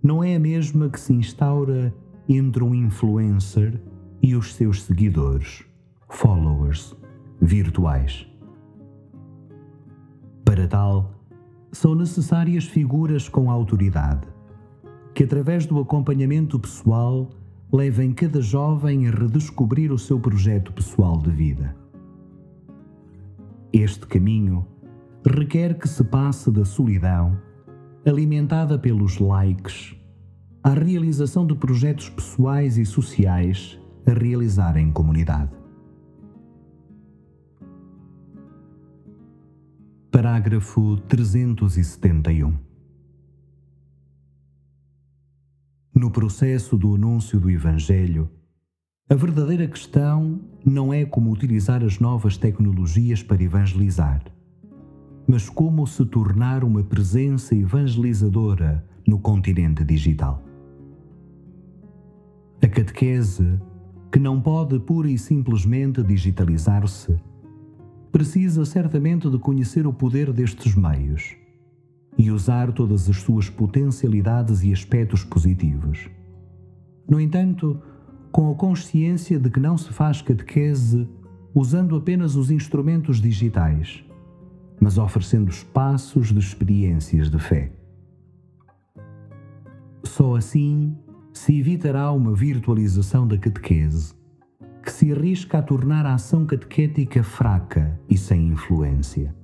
não 0.00 0.22
é 0.22 0.36
a 0.36 0.38
mesma 0.38 0.88
que 0.88 1.00
se 1.00 1.12
instaura 1.12 1.92
entre 2.28 2.62
um 2.62 2.72
influencer 2.72 3.82
e 4.22 4.36
os 4.36 4.54
seus 4.54 4.84
seguidores, 4.84 5.64
followers, 6.08 6.96
virtuais. 7.40 8.24
Para 10.44 10.68
tal, 10.68 11.12
são 11.72 11.96
necessárias 11.96 12.66
figuras 12.66 13.28
com 13.28 13.50
autoridade 13.50 14.31
que, 15.14 15.24
através 15.24 15.66
do 15.66 15.78
acompanhamento 15.78 16.58
pessoal, 16.58 17.30
levem 17.72 18.12
cada 18.12 18.40
jovem 18.40 19.06
a 19.08 19.10
redescobrir 19.10 19.92
o 19.92 19.98
seu 19.98 20.18
projeto 20.18 20.72
pessoal 20.72 21.18
de 21.18 21.30
vida. 21.30 21.74
Este 23.72 24.06
caminho 24.06 24.66
requer 25.24 25.78
que 25.78 25.88
se 25.88 26.04
passe 26.04 26.50
da 26.50 26.64
solidão 26.64 27.38
alimentada 28.04 28.78
pelos 28.78 29.18
likes, 29.18 29.94
à 30.62 30.70
realização 30.70 31.46
de 31.46 31.54
projetos 31.54 32.10
pessoais 32.10 32.76
e 32.76 32.84
sociais 32.84 33.78
a 34.06 34.12
realizar 34.12 34.76
em 34.76 34.90
comunidade. 34.90 35.50
Parágrafo 40.10 40.98
371. 41.08 42.61
No 45.94 46.10
processo 46.10 46.78
do 46.78 46.94
anúncio 46.94 47.38
do 47.38 47.50
Evangelho, 47.50 48.30
a 49.10 49.14
verdadeira 49.14 49.66
questão 49.66 50.40
não 50.64 50.90
é 50.90 51.04
como 51.04 51.30
utilizar 51.30 51.84
as 51.84 51.98
novas 51.98 52.38
tecnologias 52.38 53.22
para 53.22 53.42
evangelizar, 53.42 54.24
mas 55.28 55.50
como 55.50 55.86
se 55.86 56.02
tornar 56.06 56.64
uma 56.64 56.82
presença 56.82 57.54
evangelizadora 57.54 58.82
no 59.06 59.18
continente 59.18 59.84
digital. 59.84 60.42
A 62.62 62.68
catequese, 62.68 63.60
que 64.10 64.18
não 64.18 64.40
pode 64.40 64.78
pura 64.80 65.10
e 65.10 65.18
simplesmente 65.18 66.02
digitalizar-se, 66.02 67.14
precisa 68.10 68.64
certamente 68.64 69.28
de 69.28 69.38
conhecer 69.38 69.86
o 69.86 69.92
poder 69.92 70.32
destes 70.32 70.74
meios 70.74 71.41
e 72.16 72.30
usar 72.30 72.72
todas 72.72 73.08
as 73.08 73.16
suas 73.16 73.48
potencialidades 73.48 74.62
e 74.62 74.72
aspectos 74.72 75.24
positivos. 75.24 76.08
No 77.08 77.20
entanto, 77.20 77.80
com 78.30 78.50
a 78.50 78.54
consciência 78.54 79.38
de 79.38 79.50
que 79.50 79.60
não 79.60 79.76
se 79.76 79.92
faz 79.92 80.22
catequese 80.22 81.08
usando 81.54 81.96
apenas 81.96 82.34
os 82.34 82.50
instrumentos 82.50 83.20
digitais, 83.20 84.04
mas 84.80 84.98
oferecendo 84.98 85.50
espaços 85.50 86.32
de 86.32 86.38
experiências 86.38 87.30
de 87.30 87.38
fé. 87.38 87.72
Só 90.04 90.34
assim 90.34 90.96
se 91.32 91.58
evitará 91.58 92.10
uma 92.12 92.34
virtualização 92.34 93.26
da 93.26 93.38
catequese 93.38 94.14
que 94.82 94.92
se 94.92 95.12
arrisca 95.12 95.58
a 95.58 95.62
tornar 95.62 96.04
a 96.04 96.14
ação 96.14 96.44
catequética 96.44 97.22
fraca 97.22 97.98
e 98.08 98.16
sem 98.16 98.48
influência. 98.48 99.34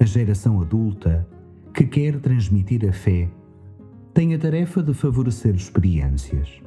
A 0.00 0.06
geração 0.06 0.62
adulta 0.62 1.28
que 1.74 1.84
quer 1.84 2.18
transmitir 2.20 2.88
a 2.88 2.92
fé 2.92 3.30
tem 4.14 4.34
a 4.34 4.38
tarefa 4.38 4.82
de 4.82 4.94
favorecer 4.94 5.54
experiências. 5.54 6.62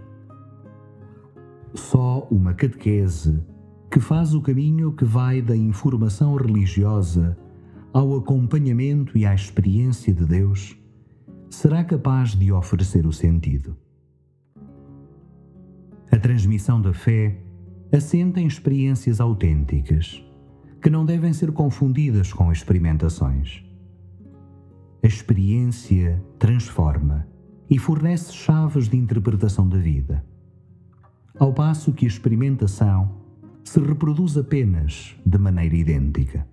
Só 1.74 2.28
uma 2.30 2.54
catequese 2.54 3.44
que 3.90 4.00
faz 4.00 4.36
o 4.36 4.42
caminho 4.42 4.94
que 4.94 5.04
vai 5.04 5.42
da 5.42 5.56
informação 5.56 6.36
religiosa 6.36 7.36
ao 7.92 8.16
acompanhamento 8.16 9.18
e 9.18 9.26
à 9.26 9.34
experiência 9.34 10.14
de 10.14 10.26
Deus 10.26 10.78
será 11.50 11.84
capaz 11.84 12.36
de 12.36 12.52
oferecer 12.52 13.08
o 13.08 13.12
sentido. 13.12 13.76
A 16.12 16.20
transmissão 16.20 16.80
da 16.80 16.94
fé 16.94 17.40
assenta 17.92 18.40
em 18.40 18.46
experiências 18.46 19.20
autênticas, 19.20 20.24
que 20.84 20.90
não 20.90 21.06
devem 21.06 21.32
ser 21.32 21.54
confundidas 21.54 22.34
com 22.34 22.52
experimentações. 22.52 23.64
A 25.02 25.08
experiência 25.08 26.22
transforma 26.38 27.26
e 27.70 27.80
fornece 27.80 28.34
chaves 28.34 28.90
de 28.90 28.98
interpretação 28.98 29.68
da 29.68 29.78
vida, 29.78 30.26
ao 31.40 31.54
passo 31.54 31.94
que 31.94 32.04
a 32.04 32.08
experimentação 32.10 33.16
se 33.64 33.80
reproduz 33.80 34.38
apenas 34.38 35.16
de 35.26 35.38
maneira 35.38 35.74
idêntica. 35.74 36.46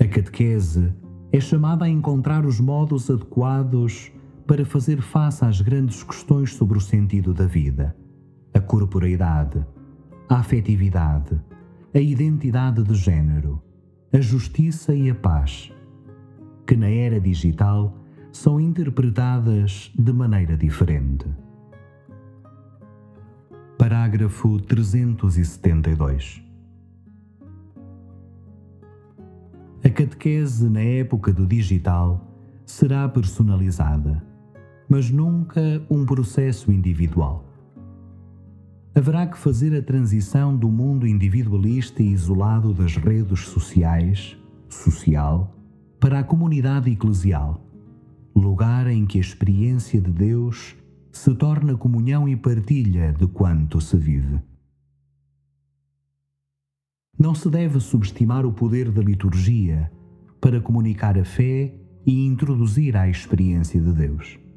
A 0.00 0.04
catequese 0.04 0.92
é 1.30 1.38
chamada 1.38 1.84
a 1.84 1.88
encontrar 1.88 2.44
os 2.44 2.58
modos 2.58 3.08
adequados 3.08 4.10
para 4.44 4.64
fazer 4.64 5.00
face 5.00 5.44
às 5.44 5.60
grandes 5.60 6.02
questões 6.02 6.52
sobre 6.52 6.78
o 6.78 6.80
sentido 6.80 7.32
da 7.32 7.46
vida, 7.46 7.96
a 8.52 8.58
corporeidade, 8.58 9.64
a 10.28 10.40
afetividade, 10.40 11.40
a 11.98 12.00
identidade 12.00 12.84
de 12.84 12.94
género, 12.94 13.60
a 14.12 14.20
justiça 14.20 14.94
e 14.94 15.10
a 15.10 15.14
paz, 15.16 15.72
que 16.64 16.76
na 16.76 16.88
era 16.88 17.20
digital 17.20 17.98
são 18.30 18.60
interpretadas 18.60 19.92
de 19.98 20.12
maneira 20.12 20.56
diferente. 20.56 21.26
Parágrafo 23.76 24.60
372 24.60 26.40
A 29.82 29.90
catequese 29.90 30.68
na 30.68 30.80
época 30.80 31.32
do 31.32 31.48
digital 31.48 32.32
será 32.64 33.08
personalizada, 33.08 34.22
mas 34.88 35.10
nunca 35.10 35.84
um 35.90 36.06
processo 36.06 36.70
individual. 36.70 37.47
Haverá 38.98 39.28
que 39.28 39.38
fazer 39.38 39.78
a 39.78 39.80
transição 39.80 40.56
do 40.56 40.68
mundo 40.68 41.06
individualista 41.06 42.02
e 42.02 42.10
isolado 42.10 42.74
das 42.74 42.96
redes 42.96 43.46
sociais, 43.46 44.36
social, 44.68 45.56
para 46.00 46.18
a 46.18 46.24
comunidade 46.24 46.90
eclesial, 46.90 47.64
lugar 48.34 48.88
em 48.88 49.06
que 49.06 49.16
a 49.16 49.20
experiência 49.20 50.00
de 50.00 50.10
Deus 50.10 50.74
se 51.12 51.32
torna 51.36 51.76
comunhão 51.76 52.28
e 52.28 52.34
partilha 52.34 53.12
de 53.12 53.28
quanto 53.28 53.80
se 53.80 53.96
vive. 53.96 54.40
Não 57.16 57.36
se 57.36 57.48
deve 57.48 57.78
subestimar 57.78 58.44
o 58.44 58.52
poder 58.52 58.90
da 58.90 59.00
liturgia 59.00 59.92
para 60.40 60.60
comunicar 60.60 61.16
a 61.16 61.24
fé 61.24 61.72
e 62.04 62.26
introduzir 62.26 62.96
a 62.96 63.08
experiência 63.08 63.80
de 63.80 63.92
Deus. 63.92 64.47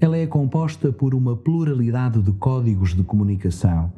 Ela 0.00 0.16
é 0.16 0.26
composta 0.26 0.92
por 0.92 1.14
uma 1.14 1.36
pluralidade 1.36 2.20
de 2.22 2.32
códigos 2.32 2.94
de 2.94 3.02
comunicação 3.02 3.92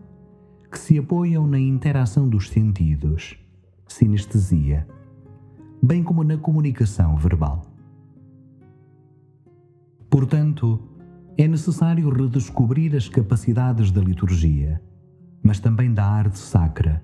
que 0.70 0.78
se 0.78 0.98
apoiam 0.98 1.46
na 1.46 1.58
interação 1.58 2.28
dos 2.28 2.48
sentidos, 2.48 3.38
sinestesia, 3.86 4.86
bem 5.82 6.02
como 6.02 6.22
na 6.22 6.36
comunicação 6.36 7.16
verbal. 7.16 7.62
Portanto, 10.10 10.80
é 11.36 11.46
necessário 11.46 12.08
redescobrir 12.10 12.94
as 12.94 13.08
capacidades 13.08 13.90
da 13.90 14.00
liturgia 14.00 14.80
mas 15.46 15.60
também 15.60 15.94
da 15.94 16.04
arte 16.04 16.40
sacra, 16.40 17.00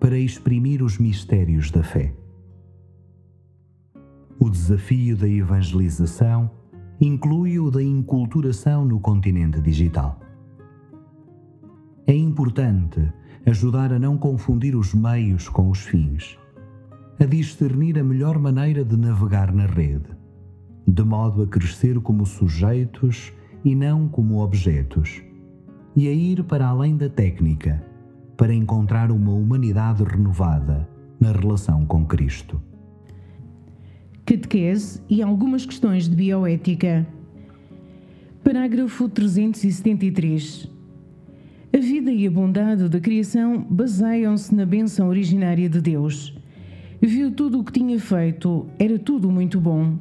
para 0.00 0.18
exprimir 0.18 0.82
os 0.82 0.98
mistérios 0.98 1.70
da 1.70 1.84
fé. 1.84 2.12
O 4.40 4.50
desafio 4.50 5.16
da 5.16 5.28
evangelização 5.28 6.50
inclui 7.00 7.58
o 7.58 7.70
da 7.70 7.82
inculturação 7.82 8.84
no 8.84 9.00
continente 9.00 9.60
digital. 9.60 10.20
É 12.06 12.14
importante 12.14 13.12
ajudar 13.44 13.92
a 13.92 13.98
não 13.98 14.16
confundir 14.16 14.76
os 14.76 14.94
meios 14.94 15.48
com 15.48 15.70
os 15.70 15.80
fins, 15.80 16.38
a 17.18 17.24
discernir 17.24 17.98
a 17.98 18.04
melhor 18.04 18.38
maneira 18.38 18.84
de 18.84 18.96
navegar 18.96 19.52
na 19.52 19.66
rede, 19.66 20.10
de 20.86 21.02
modo 21.02 21.42
a 21.42 21.46
crescer 21.46 22.00
como 22.00 22.24
sujeitos 22.24 23.32
e 23.64 23.74
não 23.74 24.08
como 24.08 24.42
objetos 24.42 25.22
e 25.96 26.08
a 26.08 26.12
ir 26.12 26.44
para 26.44 26.66
além 26.66 26.94
da 26.94 27.08
técnica, 27.08 27.82
para 28.36 28.52
encontrar 28.52 29.10
uma 29.10 29.32
humanidade 29.32 30.04
renovada 30.04 30.86
na 31.18 31.32
relação 31.32 31.86
com 31.86 32.04
Cristo. 32.04 32.60
Catequese 34.26 35.00
e 35.08 35.22
algumas 35.22 35.64
questões 35.64 36.08
de 36.08 36.16
bioética. 36.16 37.06
Parágrafo 38.42 39.08
373. 39.08 40.68
A 41.72 41.78
vida 41.78 42.10
e 42.10 42.26
a 42.26 42.30
bondade 42.32 42.88
da 42.88 42.98
criação 42.98 43.64
baseiam-se 43.70 44.52
na 44.52 44.66
benção 44.66 45.06
originária 45.06 45.68
de 45.68 45.80
Deus. 45.80 46.36
Viu 47.00 47.30
tudo 47.30 47.60
o 47.60 47.64
que 47.64 47.70
tinha 47.70 48.00
feito, 48.00 48.66
era 48.80 48.98
tudo 48.98 49.30
muito 49.30 49.60
bom. 49.60 49.96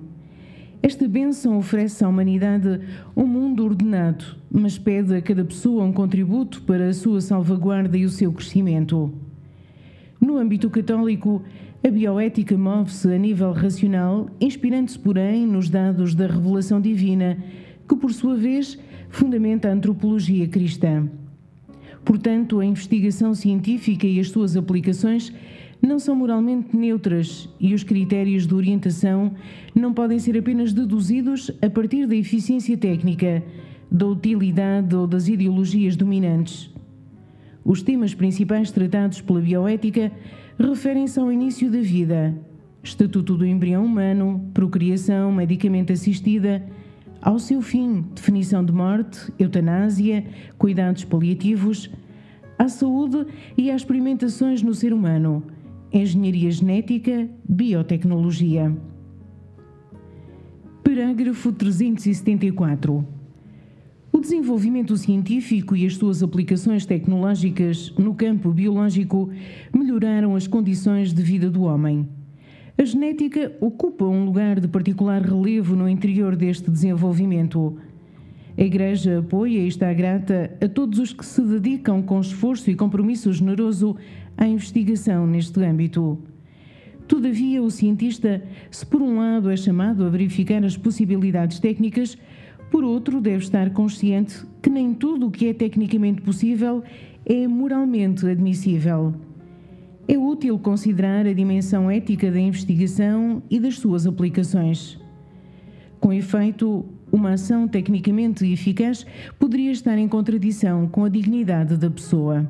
Esta 0.82 1.08
bênção 1.08 1.60
oferece 1.60 2.04
à 2.04 2.10
humanidade 2.10 2.82
um 3.16 3.28
mundo 3.28 3.64
ordenado, 3.64 4.26
mas 4.50 4.76
pede 4.76 5.14
a 5.14 5.22
cada 5.22 5.46
pessoa 5.46 5.84
um 5.84 5.94
contributo 5.94 6.64
para 6.64 6.88
a 6.88 6.94
sua 6.94 7.22
salvaguarda 7.22 7.96
e 7.96 8.06
o 8.06 8.10
seu 8.10 8.34
crescimento. 8.34 9.14
No 10.20 10.38
âmbito 10.38 10.68
católico, 10.72 11.44
a 11.86 11.92
bioética 11.92 12.58
move-se 12.58 13.08
a 13.14 13.16
nível 13.16 13.52
racional, 13.52 14.28
inspirando-se, 14.42 14.98
porém, 14.98 15.46
nos 15.46 15.70
dados 15.70 16.16
da 16.16 16.26
revelação 16.26 16.82
divina, 16.82 17.38
que, 17.88 17.96
por 17.96 18.12
sua 18.12 18.36
vez, 18.36 18.76
fundamenta 19.08 19.70
a 19.70 19.72
antropologia 19.72 20.48
cristã. 20.48 21.08
Portanto, 22.04 22.60
a 22.60 22.66
investigação 22.66 23.36
científica 23.36 24.08
e 24.08 24.20
as 24.20 24.30
suas 24.30 24.58
aplicações 24.58 25.32
não 25.80 26.00
são 26.00 26.16
moralmente 26.16 26.76
neutras 26.76 27.48
e 27.60 27.76
os 27.76 27.84
critérios 27.84 28.48
de 28.48 28.56
orientação 28.56 29.34
não 29.76 29.94
podem 29.94 30.18
ser 30.18 30.36
apenas 30.40 30.74
deduzidos 30.74 31.52
a 31.62 31.70
partir 31.70 32.08
da 32.08 32.16
eficiência 32.16 32.76
técnica, 32.76 33.44
da 33.92 34.08
utilidade 34.08 34.96
ou 34.96 35.06
das 35.06 35.28
ideologias 35.28 35.96
dominantes. 35.96 36.74
Os 37.64 37.84
temas 37.84 38.16
principais 38.16 38.72
tratados 38.72 39.22
pela 39.22 39.40
bioética 39.40 40.12
referem-se 40.58 41.20
ao 41.20 41.32
início 41.32 41.70
da 41.70 41.80
vida, 41.80 42.36
estatuto 42.84 43.36
do 43.36 43.46
embrião 43.46 43.86
humano, 43.86 44.50
procriação, 44.54 45.32
medicamente 45.32 45.92
assistida, 45.92 46.66
ao 47.22 47.40
seu 47.40 47.62
fim, 47.62 48.06
definição 48.14 48.64
de 48.64 48.72
morte, 48.72 49.34
eutanásia, 49.40 50.26
cuidados 50.58 51.04
paliativos, 51.04 51.90
à 52.58 52.70
saúde 52.70 53.26
e 53.58 53.72
às 53.72 53.82
experimentações 53.82 54.62
no 54.62 54.74
ser 54.74 54.94
humano, 54.94 55.44
engenharia 55.92 56.52
genética, 56.52 57.28
biotecnologia. 57.48 58.76
Parágrafo 60.84 61.52
374. 61.52 63.15
Desenvolvimento 64.26 64.98
científico 64.98 65.76
e 65.76 65.86
as 65.86 65.98
suas 65.98 66.24
aplicações 66.24 66.84
tecnológicas 66.84 67.94
no 67.96 68.16
campo 68.16 68.52
biológico 68.52 69.30
melhoraram 69.72 70.36
as 70.36 70.48
condições 70.48 71.14
de 71.14 71.22
vida 71.22 71.48
do 71.48 71.62
homem. 71.62 72.10
A 72.76 72.84
genética 72.84 73.56
ocupa 73.62 74.04
um 74.04 74.26
lugar 74.26 74.60
de 74.60 74.68
particular 74.68 75.22
relevo 75.22 75.76
no 75.76 75.88
interior 75.88 76.36
deste 76.36 76.72
desenvolvimento. 76.72 77.78
A 78.58 78.64
Igreja 78.64 79.20
apoia 79.20 79.60
e 79.60 79.68
está 79.68 79.94
grata 79.94 80.58
a 80.60 80.68
todos 80.68 80.98
os 80.98 81.14
que 81.14 81.24
se 81.24 81.44
dedicam 81.44 82.02
com 82.02 82.20
esforço 82.20 82.72
e 82.72 82.76
compromisso 82.76 83.32
generoso 83.32 83.96
à 84.36 84.48
investigação 84.48 85.28
neste 85.28 85.64
âmbito. 85.64 86.18
Todavia, 87.08 87.62
o 87.62 87.70
cientista, 87.70 88.44
se 88.72 88.84
por 88.84 89.04
um 89.04 89.20
lado 89.20 89.52
é 89.52 89.56
chamado 89.56 90.04
a 90.04 90.10
verificar 90.10 90.66
as 90.66 90.76
possibilidades 90.76 91.60
técnicas, 91.60 92.18
por 92.72 92.84
outro, 92.84 93.22
deve 93.22 93.44
estar 93.44 93.70
consciente 93.72 94.46
que 94.62 94.70
nem 94.70 94.94
tudo 94.94 95.28
o 95.28 95.32
que 95.32 95.48
é 95.48 95.54
tecnicamente 95.54 96.22
possível 96.22 96.84
é 97.26 97.48
moralmente 97.48 98.28
admissível. 98.28 99.14
É 100.08 100.18
útil 100.18 100.60
considerar 100.60 101.26
a 101.26 101.34
dimensão 101.34 101.90
ética 101.90 102.32
da 102.32 102.40
investigação 102.40 103.42
e 103.50 103.60
das 103.60 103.80
suas 103.80 104.06
aplicações. 104.06 105.00
Com 106.00 106.14
efeito, 106.14 106.86
uma 107.12 107.34
ação 107.34 107.68
tecnicamente 107.68 108.46
eficaz 108.46 109.06
poderia 109.40 109.72
estar 109.72 109.98
em 109.98 110.08
contradição 110.08 110.88
com 110.88 111.06
a 111.06 111.10
dignidade 111.10 111.78
da 111.78 111.90
pessoa. 111.90 112.50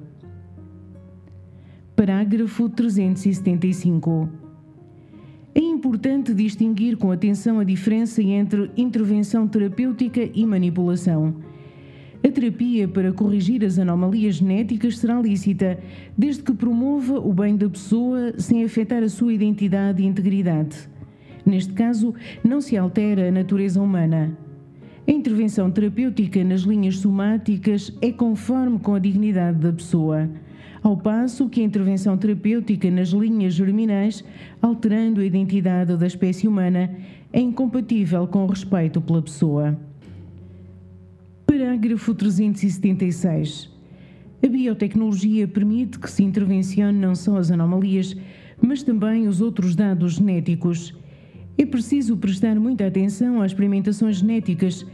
Parágrafo 1.95 2.67
375. 2.67 4.44
É 5.57 5.61
importante 5.61 6.33
distinguir 6.33 6.97
com 6.97 7.13
atenção 7.13 7.59
a 7.59 7.63
diferença 7.63 8.21
entre 8.21 8.69
intervenção 8.75 9.47
terapêutica 9.47 10.29
e 10.33 10.45
manipulação. 10.45 11.33
A 12.21 12.29
terapia 12.29 12.89
para 12.89 13.13
corrigir 13.13 13.63
as 13.63 13.79
anomalias 13.79 14.35
genéticas 14.35 14.97
será 14.97 15.21
lícita, 15.21 15.79
desde 16.17 16.43
que 16.43 16.53
promova 16.53 17.19
o 17.19 17.31
bem 17.31 17.55
da 17.55 17.69
pessoa 17.69 18.33
sem 18.37 18.65
afetar 18.65 19.01
a 19.01 19.07
sua 19.07 19.33
identidade 19.33 20.03
e 20.03 20.05
integridade. 20.05 20.75
Neste 21.45 21.71
caso, 21.71 22.13
não 22.43 22.59
se 22.59 22.75
altera 22.75 23.29
a 23.29 23.31
natureza 23.31 23.81
humana. 23.81 24.37
A 25.07 25.11
intervenção 25.11 25.71
terapêutica 25.71 26.43
nas 26.43 26.63
linhas 26.63 26.97
somáticas 26.97 27.97
é 28.01 28.11
conforme 28.11 28.77
com 28.77 28.93
a 28.93 28.99
dignidade 28.99 29.59
da 29.59 29.71
pessoa 29.71 30.29
ao 30.87 30.95
passo 30.95 31.49
que 31.49 31.61
a 31.61 31.63
intervenção 31.63 32.15
terapêutica 32.15 32.91
nas 32.91 33.09
linhas 33.09 33.55
germinais, 33.55 34.23
alterando 34.61 35.19
a 35.19 35.25
identidade 35.25 35.97
da 35.97 36.05
espécie 36.05 36.47
humana, 36.47 36.95
é 37.33 37.39
incompatível 37.39 38.27
com 38.27 38.43
o 38.43 38.47
respeito 38.47 39.01
pela 39.01 39.19
pessoa. 39.19 39.75
Parágrafo 41.47 42.13
376. 42.13 43.67
A 44.43 44.47
biotecnologia 44.47 45.47
permite 45.47 45.97
que 45.97 46.09
se 46.09 46.23
intervencione 46.23 46.99
não 46.99 47.15
só 47.15 47.37
as 47.37 47.49
anomalias, 47.49 48.15
mas 48.61 48.83
também 48.83 49.27
os 49.27 49.41
outros 49.41 49.75
dados 49.75 50.17
genéticos. 50.17 50.93
É 51.57 51.65
preciso 51.65 52.15
prestar 52.15 52.59
muita 52.59 52.85
atenção 52.85 53.41
às 53.41 53.53
experimentações 53.53 54.17
genéticas 54.17 54.85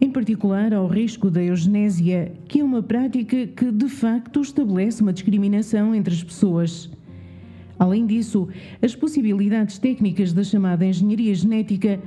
em 0.00 0.10
particular 0.10 0.72
ao 0.72 0.86
risco 0.86 1.30
da 1.30 1.42
eugenésia, 1.42 2.32
que 2.48 2.60
é 2.60 2.64
uma 2.64 2.82
prática 2.82 3.46
que 3.46 3.70
de 3.70 3.88
facto 3.88 4.40
estabelece 4.40 5.02
uma 5.02 5.12
discriminação 5.12 5.94
entre 5.94 6.14
as 6.14 6.24
pessoas. 6.24 6.90
Além 7.78 8.06
disso, 8.06 8.48
as 8.82 8.94
possibilidades 8.94 9.78
técnicas 9.78 10.32
da 10.32 10.42
chamada 10.42 10.86
engenharia 10.86 11.34
genética 11.34 12.00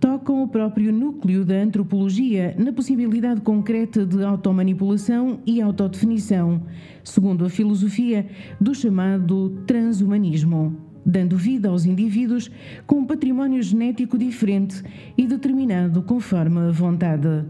tocam 0.00 0.42
o 0.42 0.48
próprio 0.48 0.92
núcleo 0.92 1.44
da 1.44 1.54
antropologia 1.54 2.54
na 2.58 2.72
possibilidade 2.72 3.40
concreta 3.40 4.04
de 4.04 4.22
automanipulação 4.22 5.40
e 5.46 5.60
autodefinição, 5.60 6.62
segundo 7.02 7.44
a 7.44 7.50
filosofia 7.50 8.26
do 8.60 8.74
chamado 8.74 9.62
transhumanismo 9.66 10.93
dando 11.04 11.36
vida 11.36 11.68
aos 11.68 11.84
indivíduos 11.84 12.50
com 12.86 13.00
um 13.00 13.06
património 13.06 13.62
genético 13.62 14.16
diferente 14.16 14.82
e 15.16 15.26
determinado 15.26 16.02
conforme 16.02 16.60
a 16.60 16.70
vontade. 16.70 17.44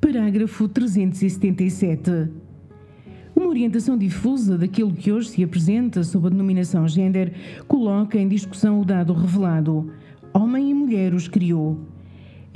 Parágrafo 0.00 0.68
377. 0.68 2.28
Uma 3.34 3.48
orientação 3.48 3.96
difusa 3.98 4.56
daquilo 4.56 4.92
que 4.92 5.10
hoje 5.10 5.30
se 5.30 5.42
apresenta 5.42 6.04
sob 6.04 6.26
a 6.26 6.30
denominação 6.30 6.86
gênero 6.86 7.32
coloca 7.66 8.18
em 8.18 8.28
discussão 8.28 8.80
o 8.80 8.84
dado 8.84 9.12
revelado: 9.12 9.90
homem 10.32 10.70
e 10.70 10.74
mulher 10.74 11.14
os 11.14 11.26
criou 11.26 11.93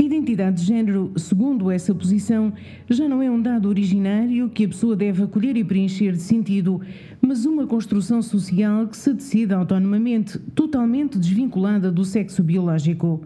identidade 0.02 0.60
de 0.60 0.66
género, 0.66 1.12
segundo 1.16 1.70
essa 1.70 1.94
posição, 1.94 2.52
já 2.88 3.08
não 3.08 3.20
é 3.20 3.30
um 3.30 3.42
dado 3.42 3.68
originário 3.68 4.48
que 4.48 4.64
a 4.64 4.68
pessoa 4.68 4.94
deve 4.94 5.24
acolher 5.24 5.56
e 5.56 5.64
preencher 5.64 6.12
de 6.12 6.22
sentido, 6.22 6.80
mas 7.20 7.44
uma 7.44 7.66
construção 7.66 8.22
social 8.22 8.86
que 8.86 8.96
se 8.96 9.12
decide 9.12 9.52
autonomamente, 9.52 10.38
totalmente 10.54 11.18
desvinculada 11.18 11.90
do 11.90 12.04
sexo 12.04 12.42
biológico. 12.42 13.22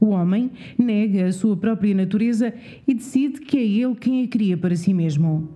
O 0.00 0.06
homem 0.06 0.50
nega 0.76 1.26
a 1.26 1.32
sua 1.32 1.56
própria 1.56 1.94
natureza 1.94 2.52
e 2.88 2.94
decide 2.94 3.40
que 3.40 3.56
é 3.56 3.64
ele 3.64 3.94
quem 3.94 4.24
a 4.24 4.28
cria 4.28 4.56
para 4.56 4.74
si 4.74 4.92
mesmo. 4.92 5.48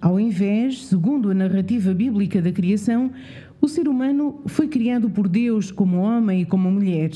Ao 0.00 0.20
invés, 0.20 0.84
segundo 0.84 1.30
a 1.30 1.34
narrativa 1.34 1.94
bíblica 1.94 2.42
da 2.42 2.52
criação, 2.52 3.10
o 3.60 3.66
ser 3.66 3.88
humano 3.88 4.42
foi 4.46 4.68
criado 4.68 5.08
por 5.08 5.26
Deus 5.26 5.72
como 5.72 5.96
homem 5.96 6.42
e 6.42 6.44
como 6.44 6.70
mulher. 6.70 7.10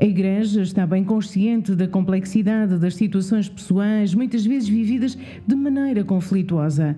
A 0.00 0.04
Igreja 0.04 0.62
está 0.62 0.86
bem 0.86 1.02
consciente 1.02 1.74
da 1.74 1.88
complexidade 1.88 2.78
das 2.78 2.94
situações 2.94 3.48
pessoais, 3.48 4.14
muitas 4.14 4.46
vezes 4.46 4.68
vividas 4.68 5.18
de 5.44 5.56
maneira 5.56 6.04
conflituosa. 6.04 6.96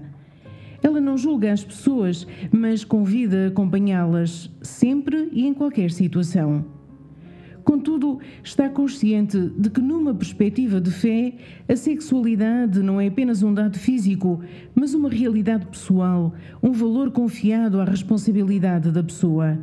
Ela 0.83 1.01
não 1.01 1.17
julga 1.17 1.51
as 1.51 1.65
pessoas, 1.65 2.27
mas 2.53 2.85
convida 2.85 3.45
a 3.45 3.49
acompanhá-las 3.49 4.51
sempre 4.61 5.31
e 5.33 5.47
em 5.47 5.55
qualquer 5.55 5.91
situação. 5.91 6.67
Contudo, 7.65 8.19
está 8.45 8.69
consciente 8.69 9.49
de 9.57 9.71
que, 9.71 9.81
numa 9.81 10.15
perspectiva 10.15 10.79
de 10.79 10.91
fé, 10.91 11.35
a 11.67 11.77
sexualidade 11.77 12.81
não 12.81 13.01
é 13.01 13.07
apenas 13.07 13.43
um 13.43 13.55
dado 13.55 13.79
físico, 13.79 14.43
mas 14.75 14.93
uma 14.93 15.09
realidade 15.09 15.65
pessoal, 15.67 16.35
um 16.63 16.73
valor 16.73 17.11
confiado 17.11 17.81
à 17.81 17.85
responsabilidade 17.85 18.91
da 18.91 19.03
pessoa. 19.03 19.59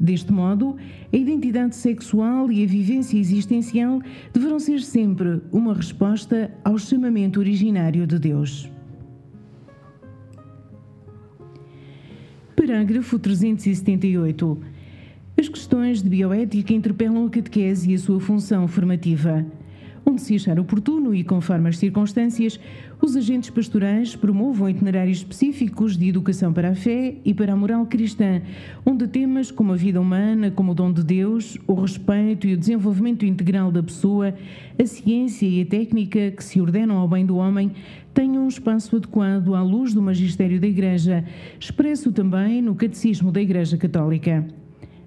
Deste 0.00 0.32
modo, 0.32 0.76
a 1.12 1.16
identidade 1.16 1.76
sexual 1.76 2.50
e 2.50 2.64
a 2.64 2.66
vivência 2.66 3.18
existencial 3.18 4.00
deverão 4.32 4.58
ser 4.58 4.80
sempre 4.80 5.42
uma 5.52 5.74
resposta 5.74 6.50
ao 6.64 6.78
chamamento 6.78 7.38
originário 7.38 8.06
de 8.06 8.18
Deus. 8.18 8.70
Parágrafo 12.56 13.18
378. 13.18 14.58
As 15.38 15.48
questões 15.48 16.02
de 16.02 16.08
bioética 16.08 16.72
interpelam 16.72 17.26
a 17.26 17.30
catequese 17.30 17.90
e 17.90 17.94
a 17.94 17.98
sua 17.98 18.20
função 18.20 18.66
formativa 18.66 19.44
onde 20.10 20.22
se 20.22 20.34
achar 20.34 20.58
oportuno 20.58 21.14
e 21.14 21.22
conforme 21.22 21.68
as 21.68 21.78
circunstâncias, 21.78 22.58
os 23.00 23.16
agentes 23.16 23.48
pastorais 23.48 24.16
promovam 24.16 24.68
itinerários 24.68 25.18
específicos 25.18 25.96
de 25.96 26.08
educação 26.08 26.52
para 26.52 26.70
a 26.70 26.74
fé 26.74 27.14
e 27.24 27.32
para 27.32 27.52
a 27.52 27.56
moral 27.56 27.86
cristã, 27.86 28.42
onde 28.84 29.06
temas 29.06 29.52
como 29.52 29.72
a 29.72 29.76
vida 29.76 30.00
humana, 30.00 30.50
como 30.50 30.72
o 30.72 30.74
dom 30.74 30.92
de 30.92 31.04
Deus, 31.04 31.56
o 31.66 31.74
respeito 31.74 32.46
e 32.46 32.54
o 32.54 32.56
desenvolvimento 32.56 33.24
integral 33.24 33.70
da 33.70 33.82
pessoa, 33.82 34.34
a 34.78 34.86
ciência 34.86 35.46
e 35.46 35.62
a 35.62 35.66
técnica 35.66 36.32
que 36.32 36.42
se 36.42 36.60
ordenam 36.60 36.96
ao 36.96 37.08
bem 37.08 37.24
do 37.24 37.36
homem, 37.36 37.70
tenham 38.12 38.44
um 38.44 38.48
espaço 38.48 38.96
adequado 38.96 39.54
à 39.54 39.62
luz 39.62 39.94
do 39.94 40.02
magistério 40.02 40.60
da 40.60 40.66
Igreja, 40.66 41.24
expresso 41.58 42.10
também 42.10 42.60
no 42.60 42.74
Catecismo 42.74 43.30
da 43.30 43.40
Igreja 43.40 43.76
Católica. 43.76 44.59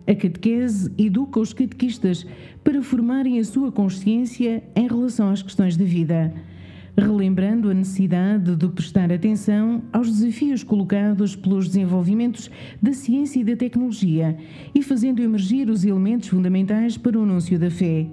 A 0.06 0.14
catequese 0.14 0.92
educa 0.98 1.40
os 1.40 1.54
catequistas 1.54 2.26
para 2.62 2.84
formarem 2.84 3.40
a 3.40 3.44
sua 3.44 3.72
consciência 3.72 4.62
em 4.76 4.86
relação 4.86 5.30
às 5.30 5.42
questões 5.42 5.78
da 5.78 5.86
vida, 5.86 6.34
relembrando 6.98 7.70
a 7.70 7.74
necessidade 7.74 8.54
de 8.54 8.68
prestar 8.68 9.14
atenção 9.14 9.82
aos 9.94 10.12
desafios 10.12 10.62
colocados 10.62 11.38
pelos 11.38 11.68
desenvolvimentos 11.68 12.52
da 12.82 12.92
ciência 12.92 13.40
e 13.40 13.44
da 13.46 13.56
tecnologia 13.56 14.38
e 14.76 14.84
fazendo 14.84 15.22
emergir 15.22 15.70
os 15.70 15.86
elementos 15.86 16.28
fundamentais 16.28 16.98
para 16.98 17.18
o 17.18 17.24
anúncio 17.24 17.58
da 17.58 17.72
fé. 17.72 18.06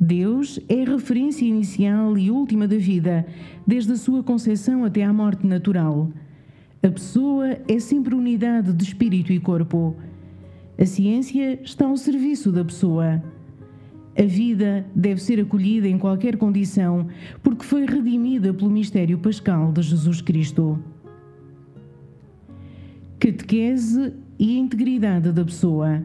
Deus 0.00 0.58
é 0.66 0.82
a 0.82 0.92
referência 0.92 1.44
inicial 1.44 2.16
e 2.16 2.30
última 2.30 2.66
da 2.66 2.78
vida, 2.78 3.26
desde 3.66 3.92
a 3.92 3.96
sua 3.96 4.22
concepção 4.22 4.82
até 4.82 5.04
à 5.04 5.12
morte 5.12 5.46
natural. 5.46 6.10
A 6.82 6.88
pessoa 6.88 7.58
é 7.68 7.78
sempre 7.78 8.14
unidade 8.14 8.72
de 8.72 8.84
espírito 8.84 9.30
e 9.32 9.40
corpo. 9.40 9.94
A 10.80 10.86
ciência 10.86 11.60
está 11.64 11.86
ao 11.86 11.96
serviço 11.96 12.52
da 12.52 12.64
pessoa. 12.64 13.20
A 14.16 14.22
vida 14.22 14.86
deve 14.94 15.20
ser 15.20 15.40
acolhida 15.40 15.88
em 15.88 15.98
qualquer 15.98 16.36
condição, 16.36 17.08
porque 17.42 17.64
foi 17.64 17.84
redimida 17.84 18.54
pelo 18.54 18.70
mistério 18.70 19.18
pascal 19.18 19.72
de 19.72 19.82
Jesus 19.82 20.20
Cristo. 20.20 20.78
Catequese 23.18 24.14
e 24.38 24.56
integridade 24.56 25.32
da 25.32 25.44
pessoa. 25.44 26.00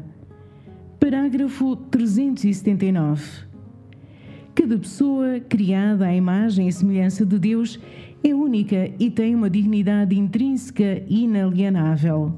Parágrafo 0.99 1.75
379. 1.75 3.45
Cada 4.55 4.79
pessoa 4.79 5.39
criada 5.39 6.07
à 6.07 6.15
imagem 6.15 6.67
e 6.67 6.71
semelhança 6.71 7.23
de 7.23 7.37
Deus 7.37 7.79
é 8.23 8.33
única 8.33 8.91
e 8.99 9.11
tem 9.11 9.35
uma 9.35 9.51
dignidade 9.51 10.17
intrínseca 10.17 11.03
e 11.07 11.25
inalienável. 11.25 12.33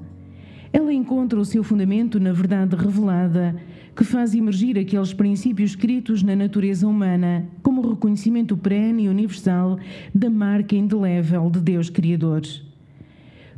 Ela 0.75 0.93
encontra 0.93 1.39
o 1.39 1.45
seu 1.45 1.63
fundamento 1.63 2.19
na 2.19 2.33
verdade 2.33 2.75
revelada 2.75 3.55
que 3.95 4.03
faz 4.03 4.35
emergir 4.35 4.77
aqueles 4.77 5.13
princípios 5.13 5.69
escritos 5.69 6.21
na 6.21 6.35
natureza 6.35 6.85
humana 6.85 7.45
como 7.63 7.81
o 7.81 7.91
reconhecimento 7.91 8.57
perene 8.57 9.05
e 9.05 9.07
universal 9.07 9.79
da 10.13 10.29
marca 10.29 10.75
indelével 10.75 11.49
de 11.49 11.61
Deus 11.61 11.89
Criador. 11.89 12.41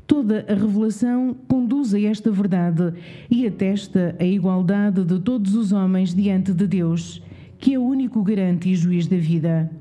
Toda 0.05 0.45
a 0.47 0.53
revelação 0.53 1.35
conduz 1.47 1.91
a 1.95 1.99
esta 1.99 2.29
verdade 2.29 2.93
e 3.31 3.47
atesta 3.47 4.15
a 4.19 4.23
igualdade 4.23 5.03
de 5.03 5.19
todos 5.19 5.55
os 5.55 5.71
homens 5.71 6.13
diante 6.13 6.53
de 6.53 6.67
Deus, 6.67 7.19
que 7.57 7.73
é 7.73 7.79
o 7.79 7.83
único 7.83 8.21
garante 8.21 8.69
e 8.69 8.75
juiz 8.75 9.07
da 9.07 9.17
vida. 9.17 9.71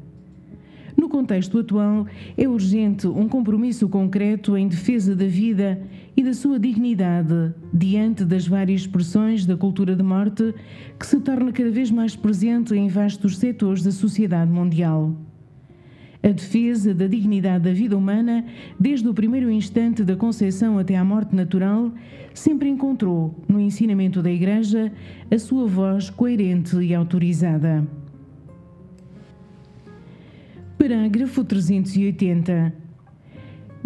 No 0.96 1.10
contexto 1.10 1.58
atual, 1.58 2.06
é 2.34 2.48
urgente 2.48 3.06
um 3.06 3.28
compromisso 3.28 3.86
concreto 3.90 4.56
em 4.56 4.66
defesa 4.66 5.14
da 5.14 5.26
vida 5.26 5.78
e 6.16 6.22
da 6.22 6.32
sua 6.32 6.58
dignidade 6.58 7.52
diante 7.72 8.24
das 8.24 8.46
várias 8.46 8.80
expressões 8.82 9.44
da 9.44 9.56
cultura 9.56 9.94
de 9.94 10.02
morte 10.02 10.54
que 10.98 11.06
se 11.06 11.20
torna 11.20 11.52
cada 11.52 11.70
vez 11.70 11.90
mais 11.90 12.16
presente 12.16 12.74
em 12.74 12.88
vastos 12.88 13.36
setores 13.36 13.82
da 13.82 13.92
sociedade 13.92 14.50
mundial. 14.50 15.14
A 16.22 16.28
defesa 16.28 16.94
da 16.94 17.06
dignidade 17.06 17.64
da 17.64 17.72
vida 17.72 17.96
humana, 17.96 18.44
desde 18.80 19.06
o 19.06 19.14
primeiro 19.14 19.50
instante 19.50 20.02
da 20.02 20.16
concepção 20.16 20.78
até 20.78 20.96
à 20.96 21.04
morte 21.04 21.36
natural, 21.36 21.92
sempre 22.34 22.68
encontrou, 22.68 23.34
no 23.46 23.60
ensinamento 23.60 24.22
da 24.22 24.30
Igreja, 24.30 24.90
a 25.30 25.38
sua 25.38 25.66
voz 25.66 26.08
coerente 26.08 26.76
e 26.78 26.94
autorizada. 26.94 27.86
Parágrafo 30.78 31.44
380. 31.44 32.85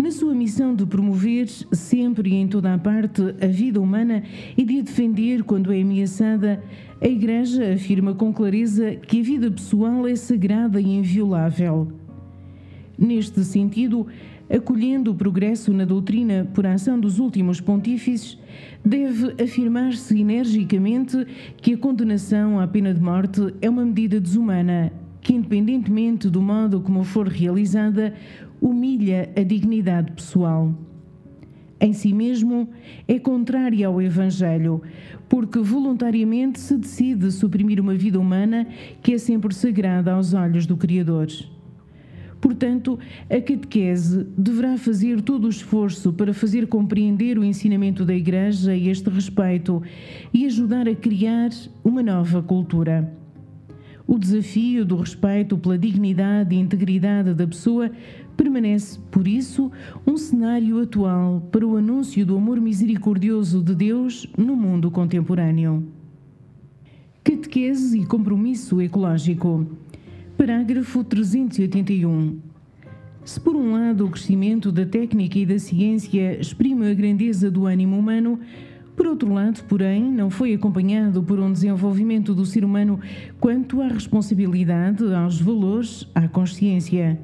Na 0.01 0.11
sua 0.11 0.35
missão 0.35 0.75
de 0.75 0.87
promover 0.87 1.47
sempre 1.47 2.31
e 2.31 2.35
em 2.35 2.49
toda 2.49 2.73
a 2.73 2.79
parte 2.79 3.21
a 3.39 3.47
vida 3.47 3.79
humana 3.79 4.23
e 4.57 4.65
de 4.65 4.79
a 4.79 4.83
defender 4.83 5.43
quando 5.43 5.71
é 5.71 5.83
ameaçada, 5.83 6.63
a 7.03 7.07
Igreja 7.07 7.75
afirma 7.75 8.15
com 8.15 8.33
clareza 8.33 8.97
que 8.97 9.21
a 9.21 9.23
vida 9.23 9.51
pessoal 9.51 10.09
é 10.09 10.17
sagrada 10.17 10.81
e 10.81 10.87
inviolável. 10.87 11.93
Neste 12.99 13.45
sentido, 13.45 14.07
acolhendo 14.49 15.11
o 15.11 15.15
progresso 15.15 15.71
na 15.71 15.85
doutrina 15.85 16.49
por 16.55 16.65
ação 16.65 16.99
dos 16.99 17.19
últimos 17.19 17.61
pontífices, 17.61 18.39
deve 18.83 19.35
afirmar-se 19.43 20.19
energicamente 20.19 21.27
que 21.59 21.75
a 21.75 21.79
condenação 21.79 22.59
à 22.59 22.67
pena 22.67 22.95
de 22.95 23.03
morte 23.03 23.55
é 23.61 23.69
uma 23.69 23.85
medida 23.85 24.19
desumana 24.19 24.91
que, 25.21 25.35
independentemente 25.35 26.29
do 26.29 26.41
modo 26.41 26.81
como 26.81 27.05
for 27.05 27.29
realizada, 27.29 28.15
humilha 28.61 29.31
a 29.37 29.43
dignidade 29.43 30.13
pessoal. 30.13 30.75
Em 31.81 31.95
si 31.95 32.13
mesmo, 32.13 32.69
é 33.09 33.19
contrária 33.19 33.87
ao 33.87 34.03
Evangelho, 34.03 34.83
porque 35.29 35.59
voluntariamente 35.61 36.61
se 36.61 36.77
decide 36.77 37.33
suprimir 37.33 37.81
uma 37.81 37.95
vida 37.95 38.21
humana 38.21 38.67
que 39.03 39.15
é 39.15 39.19
sempre 39.19 39.55
sagrada 39.55 40.13
aos 40.13 40.35
olhos 40.35 40.67
do 40.67 40.77
Criador. 40.77 41.29
Portanto, 42.41 42.99
a 43.29 43.41
catequese 43.41 44.27
deverá 44.37 44.77
fazer 44.79 45.21
todo 45.21 45.45
o 45.45 45.51
esforço 45.51 46.13
para 46.13 46.33
fazer 46.33 46.67
compreender 46.67 47.39
o 47.39 47.45
ensinamento 47.45 48.05
da 48.05 48.15
Igreja 48.15 48.73
a 48.73 48.77
este 48.77 49.11
respeito 49.11 49.83
e 50.33 50.47
ajudar 50.47 50.89
a 50.89 50.95
criar 50.95 51.51
uma 51.85 52.03
nova 52.03 52.43
cultura. 52.43 53.13
O 54.07 54.19
desafio 54.19 54.85
do 54.85 54.97
respeito 54.97 55.57
pela 55.57 55.79
dignidade 55.79 56.55
e 56.55 56.59
integridade 56.59 57.33
da 57.35 57.47
pessoa 57.47 57.91
permanece, 58.41 58.99
por 59.11 59.29
isso, 59.29 59.71
um 60.07 60.17
cenário 60.17 60.81
atual 60.81 61.47
para 61.53 61.67
o 61.67 61.77
anúncio 61.77 62.25
do 62.25 62.39
amor 62.39 62.59
misericordioso 62.59 63.63
de 63.63 63.75
Deus 63.75 64.27
no 64.35 64.57
mundo 64.57 64.91
contemporâneo. 64.91 65.87
Catequese 67.23 67.99
e 67.99 68.07
compromisso 68.07 68.81
ecológico. 68.81 69.67
Parágrafo 70.39 71.05
381. 71.05 72.39
Se, 73.27 73.39
por 73.39 73.55
um 73.55 73.73
lado, 73.73 74.07
o 74.07 74.11
crescimento 74.11 74.73
da 74.73 74.87
técnica 74.87 75.39
e 75.39 75.45
da 75.45 75.59
ciência 75.59 76.41
exprime 76.41 76.91
a 76.91 76.95
grandeza 76.95 77.51
do 77.51 77.67
ânimo 77.67 77.99
humano, 77.99 78.41
por 78.97 79.07
outro 79.07 79.31
lado, 79.35 79.63
porém, 79.65 80.03
não 80.03 80.31
foi 80.31 80.55
acompanhado 80.55 81.23
por 81.23 81.39
um 81.39 81.53
desenvolvimento 81.53 82.35
do 82.35 82.47
ser 82.47 82.65
humano 82.65 83.01
quanto 83.39 83.83
à 83.83 83.89
responsabilidade, 83.89 85.05
aos 85.13 85.39
valores, 85.39 86.09
à 86.15 86.27
consciência. 86.27 87.19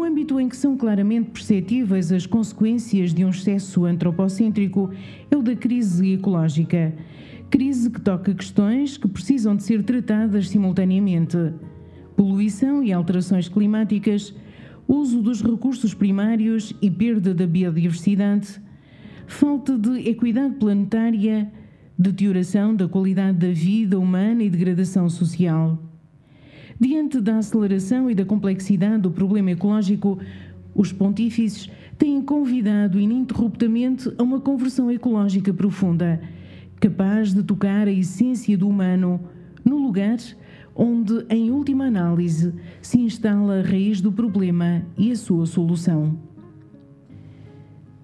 Um 0.00 0.04
âmbito 0.04 0.40
em 0.40 0.48
que 0.48 0.56
são 0.56 0.78
claramente 0.78 1.28
perceptíveis 1.28 2.10
as 2.10 2.24
consequências 2.24 3.12
de 3.12 3.22
um 3.22 3.28
excesso 3.28 3.84
antropocêntrico 3.84 4.90
é 5.30 5.36
o 5.36 5.42
da 5.42 5.54
crise 5.54 6.14
ecológica. 6.14 6.94
Crise 7.50 7.90
que 7.90 8.00
toca 8.00 8.34
questões 8.34 8.96
que 8.96 9.06
precisam 9.06 9.54
de 9.54 9.62
ser 9.62 9.82
tratadas 9.82 10.48
simultaneamente: 10.48 11.36
poluição 12.16 12.82
e 12.82 12.94
alterações 12.94 13.46
climáticas, 13.46 14.34
uso 14.88 15.20
dos 15.20 15.42
recursos 15.42 15.92
primários 15.92 16.72
e 16.80 16.90
perda 16.90 17.34
da 17.34 17.46
biodiversidade 17.46 18.58
falta 19.26 19.76
de 19.76 20.08
equidade 20.08 20.54
planetária, 20.54 21.52
deterioração 21.98 22.74
da 22.74 22.88
qualidade 22.88 23.36
da 23.36 23.52
vida 23.52 23.98
humana 23.98 24.42
e 24.42 24.48
degradação 24.48 25.10
social. 25.10 25.89
Diante 26.80 27.20
da 27.20 27.36
aceleração 27.36 28.10
e 28.10 28.14
da 28.14 28.24
complexidade 28.24 29.02
do 29.02 29.10
problema 29.10 29.50
ecológico, 29.50 30.18
os 30.74 30.90
pontífices 30.90 31.70
têm 31.98 32.22
convidado 32.22 32.98
ininterruptamente 32.98 34.10
a 34.16 34.22
uma 34.22 34.40
conversão 34.40 34.90
ecológica 34.90 35.52
profunda, 35.52 36.18
capaz 36.80 37.34
de 37.34 37.42
tocar 37.42 37.86
a 37.86 37.92
essência 37.92 38.56
do 38.56 38.66
humano 38.66 39.20
no 39.62 39.76
lugar 39.76 40.16
onde, 40.74 41.26
em 41.28 41.50
última 41.50 41.84
análise, 41.84 42.54
se 42.80 42.98
instala 42.98 43.58
a 43.58 43.62
raiz 43.62 44.00
do 44.00 44.10
problema 44.10 44.82
e 44.96 45.12
a 45.12 45.16
sua 45.16 45.44
solução. 45.44 46.18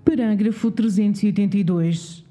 Parágrafo 0.04 0.70
382. 0.70 2.25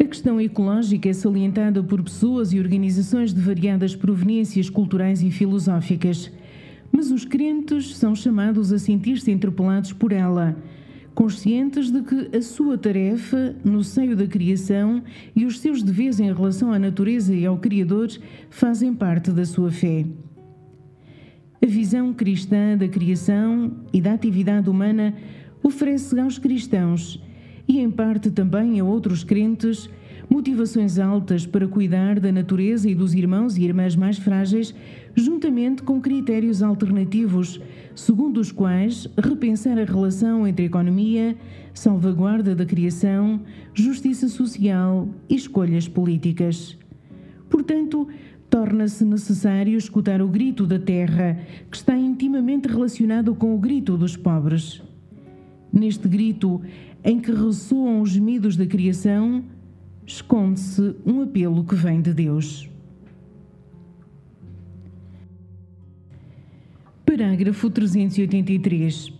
A 0.00 0.04
questão 0.04 0.40
ecológica 0.40 1.10
é 1.10 1.12
salientada 1.12 1.82
por 1.82 2.02
pessoas 2.02 2.54
e 2.54 2.58
organizações 2.58 3.34
de 3.34 3.40
variadas 3.40 3.94
proveniências 3.94 4.70
culturais 4.70 5.22
e 5.22 5.30
filosóficas, 5.30 6.32
mas 6.90 7.10
os 7.10 7.26
crentes 7.26 7.94
são 7.98 8.14
chamados 8.14 8.72
a 8.72 8.78
sentir-se 8.78 9.30
interpelados 9.30 9.92
por 9.92 10.10
ela, 10.10 10.56
conscientes 11.14 11.90
de 11.90 12.00
que 12.00 12.34
a 12.34 12.40
sua 12.40 12.78
tarefa 12.78 13.54
no 13.62 13.84
seio 13.84 14.16
da 14.16 14.26
criação 14.26 15.02
e 15.36 15.44
os 15.44 15.60
seus 15.60 15.82
deveres 15.82 16.18
em 16.18 16.32
relação 16.32 16.72
à 16.72 16.78
natureza 16.78 17.34
e 17.34 17.44
ao 17.44 17.58
Criador 17.58 18.08
fazem 18.48 18.94
parte 18.94 19.30
da 19.30 19.44
sua 19.44 19.70
fé. 19.70 20.06
A 21.62 21.66
visão 21.66 22.14
cristã 22.14 22.74
da 22.74 22.88
criação 22.88 23.70
e 23.92 24.00
da 24.00 24.14
atividade 24.14 24.70
humana 24.70 25.14
oferece 25.62 26.18
aos 26.18 26.38
cristãos 26.38 27.20
e, 27.70 27.78
em 27.78 27.88
parte, 27.88 28.32
também 28.32 28.80
a 28.80 28.84
outros 28.84 29.22
crentes 29.22 29.88
motivações 30.28 30.98
altas 30.98 31.46
para 31.46 31.68
cuidar 31.68 32.18
da 32.18 32.32
natureza 32.32 32.90
e 32.90 32.96
dos 32.96 33.14
irmãos 33.14 33.56
e 33.56 33.62
irmãs 33.62 33.94
mais 33.94 34.18
frágeis, 34.18 34.74
juntamente 35.14 35.84
com 35.84 36.00
critérios 36.00 36.64
alternativos, 36.64 37.60
segundo 37.94 38.40
os 38.40 38.50
quais 38.50 39.06
repensar 39.16 39.78
a 39.78 39.84
relação 39.84 40.48
entre 40.48 40.64
economia, 40.64 41.36
salvaguarda 41.72 42.56
da 42.56 42.66
criação, 42.66 43.40
justiça 43.72 44.28
social 44.28 45.08
e 45.28 45.36
escolhas 45.36 45.86
políticas. 45.86 46.76
Portanto, 47.48 48.08
torna-se 48.48 49.04
necessário 49.04 49.78
escutar 49.78 50.20
o 50.20 50.26
grito 50.26 50.66
da 50.66 50.78
terra, 50.80 51.38
que 51.70 51.76
está 51.76 51.96
intimamente 51.96 52.66
relacionado 52.66 53.32
com 53.32 53.54
o 53.54 53.58
grito 53.58 53.96
dos 53.96 54.16
pobres. 54.16 54.82
Neste 55.72 56.08
grito, 56.08 56.60
em 57.04 57.20
que 57.20 57.32
ressoam 57.32 58.00
os 58.02 58.10
gemidos 58.10 58.56
da 58.56 58.66
criação, 58.66 59.44
esconde-se 60.06 60.94
um 61.04 61.22
apelo 61.22 61.64
que 61.64 61.74
vem 61.74 62.00
de 62.00 62.12
Deus. 62.12 62.68
Parágrafo 67.04 67.68
383. 67.70 69.12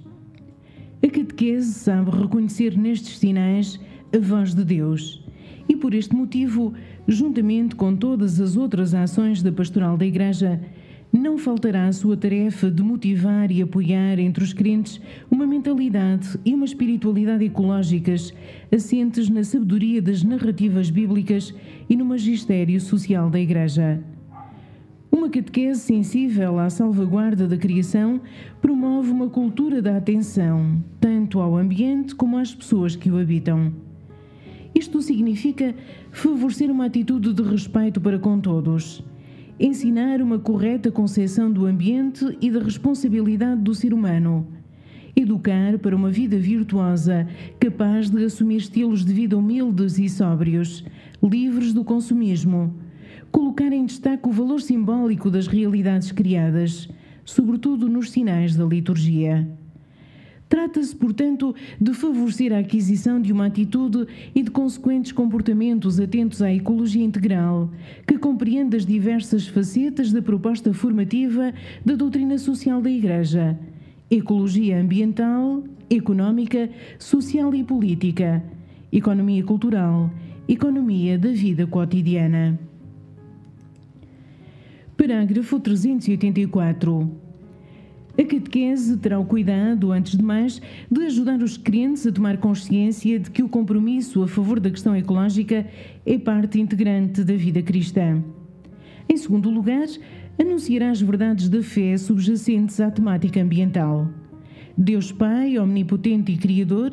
A 1.02 1.08
catequese 1.08 1.72
sabe 1.72 2.10
reconhecer 2.10 2.76
nestes 2.76 3.18
sinais 3.18 3.80
a 4.14 4.18
voz 4.18 4.54
de 4.54 4.64
Deus 4.64 5.24
e, 5.68 5.76
por 5.76 5.94
este 5.94 6.14
motivo, 6.14 6.74
juntamente 7.06 7.74
com 7.74 7.96
todas 7.96 8.40
as 8.40 8.56
outras 8.56 8.94
ações 8.94 9.42
da 9.42 9.50
pastoral 9.50 9.96
da 9.96 10.04
Igreja, 10.04 10.60
não 11.18 11.36
faltará 11.36 11.88
a 11.88 11.92
sua 11.92 12.16
tarefa 12.16 12.70
de 12.70 12.82
motivar 12.82 13.50
e 13.50 13.60
apoiar 13.60 14.18
entre 14.18 14.44
os 14.44 14.52
crentes 14.52 15.00
uma 15.30 15.46
mentalidade 15.46 16.38
e 16.44 16.54
uma 16.54 16.64
espiritualidade 16.64 17.44
ecológicas 17.44 18.32
assentes 18.72 19.28
na 19.28 19.42
sabedoria 19.42 20.00
das 20.00 20.22
narrativas 20.22 20.88
bíblicas 20.88 21.52
e 21.88 21.96
no 21.96 22.04
magistério 22.04 22.80
social 22.80 23.28
da 23.28 23.40
Igreja. 23.40 24.00
Uma 25.10 25.28
catequese 25.28 25.80
sensível 25.80 26.60
à 26.60 26.70
salvaguarda 26.70 27.48
da 27.48 27.56
criação 27.56 28.20
promove 28.62 29.10
uma 29.10 29.28
cultura 29.28 29.82
da 29.82 29.96
atenção, 29.96 30.80
tanto 31.00 31.40
ao 31.40 31.56
ambiente 31.56 32.14
como 32.14 32.38
às 32.38 32.54
pessoas 32.54 32.94
que 32.94 33.10
o 33.10 33.18
habitam. 33.18 33.72
Isto 34.72 35.02
significa 35.02 35.74
favorecer 36.12 36.70
uma 36.70 36.86
atitude 36.86 37.32
de 37.34 37.42
respeito 37.42 38.00
para 38.00 38.20
com 38.20 38.38
todos, 38.38 39.02
ensinar 39.60 40.22
uma 40.22 40.38
correta 40.38 40.90
concepção 40.90 41.52
do 41.52 41.66
ambiente 41.66 42.24
e 42.40 42.50
da 42.50 42.60
responsabilidade 42.60 43.60
do 43.60 43.74
ser 43.74 43.94
humano, 43.94 44.48
educar 45.14 45.78
para 45.78 45.94
uma 45.94 46.10
vida 46.10 46.38
virtuosa, 46.38 47.28
capaz 47.60 48.08
de 48.10 48.24
assumir 48.24 48.56
estilos 48.56 49.04
de 49.04 49.12
vida 49.12 49.36
humildes 49.36 49.98
e 49.98 50.08
sóbrios, 50.08 50.84
livres 51.22 51.72
do 51.72 51.84
consumismo 51.84 52.74
colocar 53.30 53.72
em 53.72 53.86
destaque 53.86 54.28
o 54.28 54.32
valor 54.32 54.60
simbólico 54.60 55.30
das 55.30 55.46
realidades 55.46 56.12
criadas, 56.12 56.88
sobretudo 57.24 57.88
nos 57.88 58.10
sinais 58.10 58.56
da 58.56 58.64
liturgia. 58.64 59.48
Trata-se, 60.50 60.96
portanto, 60.96 61.54
de 61.80 61.94
favorecer 61.94 62.52
a 62.52 62.58
aquisição 62.58 63.22
de 63.22 63.32
uma 63.32 63.46
atitude 63.46 64.04
e 64.34 64.42
de 64.42 64.50
consequentes 64.50 65.12
comportamentos 65.12 66.00
atentos 66.00 66.42
à 66.42 66.52
ecologia 66.52 67.04
integral, 67.04 67.70
que 68.04 68.18
compreende 68.18 68.76
as 68.76 68.84
diversas 68.84 69.46
facetas 69.46 70.12
da 70.12 70.20
proposta 70.20 70.74
formativa 70.74 71.54
da 71.84 71.94
doutrina 71.94 72.36
social 72.36 72.82
da 72.82 72.90
Igreja: 72.90 73.56
ecologia 74.10 74.80
ambiental, 74.80 75.62
económica, 75.88 76.68
social 76.98 77.54
e 77.54 77.62
política, 77.62 78.42
economia 78.92 79.44
cultural, 79.44 80.10
economia 80.48 81.16
da 81.16 81.30
vida 81.30 81.64
cotidiana. 81.64 82.58
Parágrafo 84.96 85.60
384. 85.60 87.29
A 88.20 88.22
catequese 88.22 88.98
terá 88.98 89.18
o 89.18 89.24
cuidado, 89.24 89.90
antes 89.92 90.14
de 90.14 90.22
mais, 90.22 90.60
de 90.90 91.06
ajudar 91.06 91.42
os 91.42 91.56
crentes 91.56 92.06
a 92.06 92.12
tomar 92.12 92.36
consciência 92.36 93.18
de 93.18 93.30
que 93.30 93.42
o 93.42 93.48
compromisso 93.48 94.22
a 94.22 94.28
favor 94.28 94.60
da 94.60 94.68
questão 94.68 94.94
ecológica 94.94 95.66
é 96.04 96.18
parte 96.18 96.60
integrante 96.60 97.24
da 97.24 97.32
vida 97.32 97.62
cristã. 97.62 98.22
Em 99.08 99.16
segundo 99.16 99.48
lugar, 99.48 99.86
anunciará 100.38 100.90
as 100.90 101.00
verdades 101.00 101.48
da 101.48 101.62
fé 101.62 101.96
subjacentes 101.96 102.78
à 102.78 102.90
temática 102.90 103.40
ambiental. 103.40 104.10
Deus 104.76 105.10
Pai, 105.10 105.58
omnipotente 105.58 106.30
e 106.30 106.36
Criador, 106.36 106.92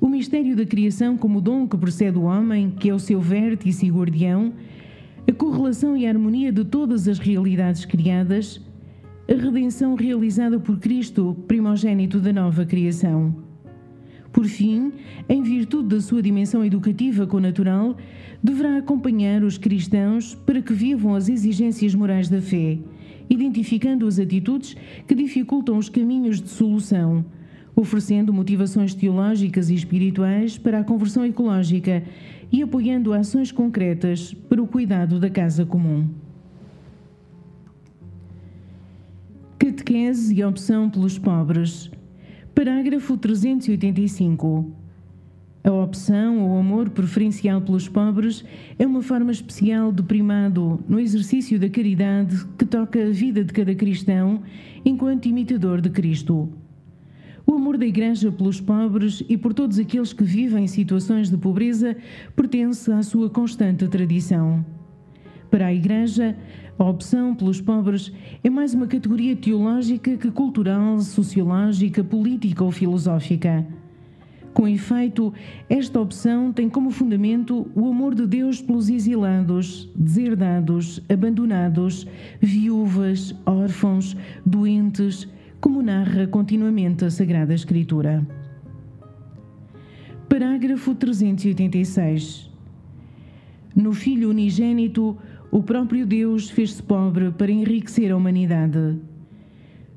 o 0.00 0.08
mistério 0.08 0.56
da 0.56 0.66
criação 0.66 1.16
como 1.16 1.40
dom 1.40 1.68
que 1.68 1.76
precede 1.76 2.18
o 2.18 2.22
homem, 2.22 2.72
que 2.72 2.90
é 2.90 2.94
o 2.94 2.98
seu 2.98 3.20
vértice 3.20 3.86
e 3.86 3.90
guardião, 3.92 4.52
a 5.28 5.32
correlação 5.32 5.96
e 5.96 6.04
a 6.04 6.10
harmonia 6.10 6.50
de 6.50 6.64
todas 6.64 7.06
as 7.06 7.20
realidades 7.20 7.84
criadas, 7.84 8.60
a 9.28 9.34
redenção 9.34 9.96
realizada 9.96 10.60
por 10.60 10.78
Cristo, 10.78 11.36
primogênito 11.48 12.20
da 12.20 12.32
nova 12.32 12.64
criação. 12.64 13.34
Por 14.32 14.46
fim, 14.46 14.92
em 15.28 15.42
virtude 15.42 15.88
da 15.88 16.00
sua 16.00 16.22
dimensão 16.22 16.64
educativa 16.64 17.26
connatural, 17.26 17.96
deverá 18.40 18.76
acompanhar 18.76 19.42
os 19.42 19.58
cristãos 19.58 20.34
para 20.34 20.62
que 20.62 20.72
vivam 20.72 21.14
as 21.14 21.28
exigências 21.28 21.92
morais 21.92 22.28
da 22.28 22.40
fé, 22.40 22.78
identificando 23.28 24.06
as 24.06 24.20
atitudes 24.20 24.76
que 25.08 25.14
dificultam 25.14 25.76
os 25.76 25.88
caminhos 25.88 26.40
de 26.40 26.48
solução, 26.48 27.24
oferecendo 27.74 28.32
motivações 28.32 28.94
teológicas 28.94 29.70
e 29.70 29.74
espirituais 29.74 30.56
para 30.56 30.78
a 30.78 30.84
conversão 30.84 31.26
ecológica 31.26 32.04
e 32.52 32.62
apoiando 32.62 33.12
ações 33.12 33.50
concretas 33.50 34.32
para 34.48 34.62
o 34.62 34.68
cuidado 34.68 35.18
da 35.18 35.28
casa 35.28 35.66
comum. 35.66 36.25
Catequese 39.66 40.32
e 40.32 40.44
opção 40.44 40.88
pelos 40.88 41.18
pobres. 41.18 41.90
Parágrafo 42.54 43.16
385. 43.16 44.70
A 45.64 45.72
opção 45.72 46.38
ou 46.48 46.56
amor 46.56 46.90
preferencial 46.90 47.60
pelos 47.60 47.88
pobres 47.88 48.44
é 48.78 48.86
uma 48.86 49.02
forma 49.02 49.32
especial 49.32 49.90
de 49.90 50.04
primado 50.04 50.78
no 50.88 51.00
exercício 51.00 51.58
da 51.58 51.68
caridade 51.68 52.46
que 52.56 52.64
toca 52.64 53.08
a 53.08 53.10
vida 53.10 53.42
de 53.42 53.52
cada 53.52 53.74
cristão 53.74 54.40
enquanto 54.84 55.26
imitador 55.26 55.80
de 55.80 55.90
Cristo. 55.90 56.48
O 57.44 57.54
amor 57.54 57.76
da 57.76 57.86
Igreja 57.86 58.30
pelos 58.30 58.60
pobres 58.60 59.24
e 59.28 59.36
por 59.36 59.52
todos 59.52 59.80
aqueles 59.80 60.12
que 60.12 60.22
vivem 60.22 60.62
em 60.62 60.68
situações 60.68 61.28
de 61.28 61.36
pobreza 61.36 61.96
pertence 62.36 62.92
à 62.92 63.02
sua 63.02 63.28
constante 63.28 63.88
tradição. 63.88 64.64
Para 65.50 65.66
a 65.66 65.74
Igreja, 65.74 66.36
a 66.78 66.84
opção 66.84 67.34
pelos 67.34 67.60
pobres 67.60 68.12
é 68.44 68.50
mais 68.50 68.74
uma 68.74 68.86
categoria 68.86 69.34
teológica 69.34 70.16
que 70.16 70.30
cultural, 70.30 71.00
sociológica, 71.00 72.04
política 72.04 72.62
ou 72.62 72.70
filosófica. 72.70 73.66
Com 74.52 74.68
efeito, 74.68 75.32
esta 75.68 76.00
opção 76.00 76.52
tem 76.52 76.68
como 76.68 76.90
fundamento 76.90 77.70
o 77.74 77.88
amor 77.88 78.14
de 78.14 78.26
Deus 78.26 78.60
pelos 78.60 78.88
exilados, 78.88 79.90
deserdados, 79.94 81.02
abandonados, 81.10 82.06
viúvas, 82.40 83.34
órfãos, 83.44 84.16
doentes, 84.44 85.28
como 85.60 85.82
narra 85.82 86.26
continuamente 86.26 87.04
a 87.04 87.10
Sagrada 87.10 87.54
Escritura. 87.54 88.26
Parágrafo 90.28 90.94
386. 90.94 92.50
No 93.74 93.92
Filho 93.92 94.30
unigênito, 94.30 95.18
o 95.50 95.62
próprio 95.62 96.06
Deus 96.06 96.50
fez-se 96.50 96.82
pobre 96.82 97.30
para 97.30 97.50
enriquecer 97.50 98.10
a 98.10 98.16
humanidade. 98.16 98.96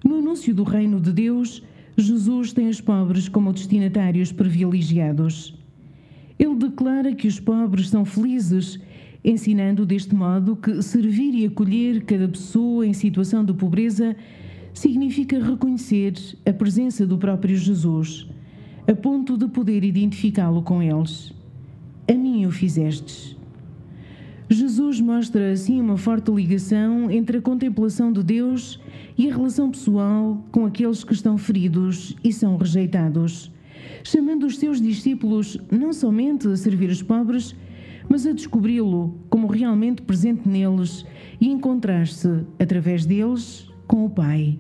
No 0.03 0.19
anúncio 0.19 0.53
do 0.53 0.63
reino 0.63 0.99
de 0.99 1.11
Deus, 1.11 1.63
Jesus 1.97 2.53
tem 2.53 2.69
os 2.69 2.79
pobres 2.79 3.27
como 3.27 3.51
destinatários 3.51 4.31
privilegiados. 4.31 5.57
Ele 6.37 6.55
declara 6.55 7.13
que 7.13 7.27
os 7.27 7.39
pobres 7.39 7.89
são 7.89 8.05
felizes, 8.05 8.79
ensinando 9.23 9.85
deste 9.85 10.15
modo 10.15 10.55
que 10.55 10.81
servir 10.81 11.33
e 11.33 11.45
acolher 11.45 12.05
cada 12.05 12.27
pessoa 12.29 12.87
em 12.87 12.93
situação 12.93 13.43
de 13.43 13.53
pobreza 13.53 14.15
significa 14.73 15.43
reconhecer 15.43 16.13
a 16.45 16.53
presença 16.53 17.05
do 17.05 17.17
próprio 17.17 17.57
Jesus, 17.57 18.27
a 18.87 18.95
ponto 18.95 19.37
de 19.37 19.47
poder 19.47 19.83
identificá-lo 19.83 20.61
com 20.61 20.81
eles. 20.81 21.33
A 22.07 22.13
mim 22.13 22.45
o 22.45 22.51
fizestes. 22.51 23.38
Jesus 24.51 24.99
mostra 24.99 25.51
assim 25.51 25.79
uma 25.79 25.95
forte 25.95 26.31
ligação 26.31 27.11
entre 27.11 27.37
a 27.37 27.41
contemplação 27.41 28.11
de 28.11 28.23
Deus 28.23 28.79
e 29.15 29.29
a 29.29 29.35
relação 29.35 29.69
pessoal 29.69 30.43
com 30.51 30.65
aqueles 30.65 31.03
que 31.03 31.13
estão 31.13 31.37
feridos 31.37 32.15
e 32.23 32.33
são 32.33 32.57
rejeitados, 32.57 33.51
chamando 34.03 34.47
os 34.47 34.57
seus 34.57 34.81
discípulos 34.81 35.55
não 35.71 35.93
somente 35.93 36.47
a 36.47 36.57
servir 36.57 36.89
os 36.89 37.03
pobres, 37.03 37.55
mas 38.09 38.25
a 38.25 38.31
descobri-lo 38.31 39.19
como 39.29 39.45
realmente 39.45 40.01
presente 40.01 40.49
neles 40.49 41.05
e 41.39 41.47
encontrar-se, 41.47 42.43
através 42.57 43.05
deles, 43.05 43.69
com 43.85 44.03
o 44.03 44.09
Pai. 44.09 44.57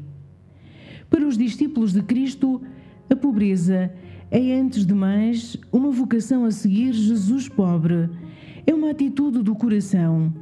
Para 1.09 1.27
os 1.27 1.35
discípulos 1.35 1.93
de 1.93 2.03
Cristo, 2.03 2.61
a 3.09 3.15
pobreza 3.15 3.91
é, 4.29 4.53
antes 4.53 4.85
de 4.85 4.93
mais, 4.93 5.57
uma 5.71 5.89
vocação 5.89 6.45
a 6.45 6.51
seguir 6.51 6.93
Jesus 6.93 7.49
pobre. 7.49 8.07
É 8.65 8.73
uma 8.73 8.91
atitude 8.91 9.41
do 9.41 9.55
coração 9.55 10.33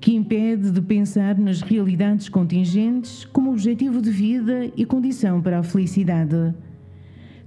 que 0.00 0.14
impede 0.14 0.70
de 0.70 0.80
pensar 0.80 1.38
nas 1.38 1.60
realidades 1.60 2.28
contingentes 2.28 3.24
como 3.24 3.50
objetivo 3.50 4.00
de 4.00 4.10
vida 4.10 4.70
e 4.76 4.84
condição 4.84 5.40
para 5.40 5.58
a 5.58 5.62
felicidade. 5.62 6.54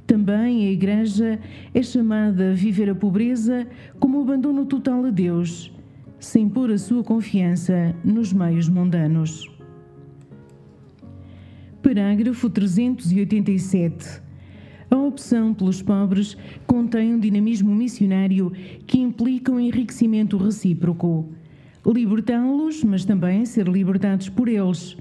Também 0.05 0.67
a 0.67 0.71
Igreja 0.71 1.39
é 1.73 1.83
chamada 1.83 2.51
a 2.51 2.53
viver 2.53 2.89
a 2.89 2.95
pobreza 2.95 3.67
como 3.99 4.21
abandono 4.21 4.65
total 4.65 5.05
a 5.05 5.11
Deus, 5.11 5.71
sem 6.19 6.49
pôr 6.49 6.71
a 6.71 6.77
sua 6.77 7.03
confiança 7.03 7.95
nos 8.03 8.33
meios 8.33 8.67
mundanos. 8.67 9.49
Parágrafo 11.81 12.49
387. 12.49 14.28
A 14.91 14.97
opção 14.97 15.53
pelos 15.53 15.81
pobres 15.81 16.35
contém 16.65 17.13
um 17.13 17.19
dinamismo 17.19 17.73
missionário 17.75 18.51
que 18.87 18.99
implica 18.99 19.51
um 19.51 19.59
enriquecimento 19.59 20.35
recíproco. 20.37 21.29
Libertá-los, 21.85 22.83
mas 22.83 23.05
também 23.05 23.45
ser 23.45 23.67
libertados 23.67 24.29
por 24.29 24.47
eles. 24.47 24.97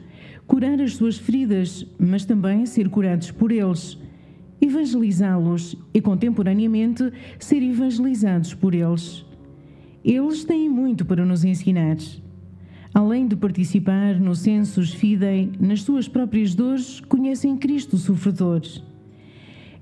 Curar 0.46 0.80
as 0.80 0.94
suas 0.96 1.18
feridas, 1.18 1.86
mas 1.98 2.24
também 2.24 2.66
ser 2.66 2.88
curados 2.88 3.30
por 3.30 3.50
eles. 3.50 3.98
evangelizá-los 4.60 5.76
e, 5.94 6.00
contemporaneamente, 6.00 7.12
ser 7.38 7.62
evangelizados 7.62 8.54
por 8.54 8.74
eles. 8.74 9.24
Eles 10.04 10.44
têm 10.44 10.68
muito 10.68 11.04
para 11.04 11.24
nos 11.24 11.44
ensinar. 11.44 11.96
Além 12.92 13.28
de 13.28 13.36
participar 13.36 14.18
no 14.18 14.34
census 14.34 14.92
fidei, 14.92 15.52
nas 15.60 15.82
suas 15.82 16.08
próprias 16.08 16.54
dores, 16.54 17.00
conhecem 17.00 17.56
Cristo 17.56 17.96
sofredor. 17.96 18.62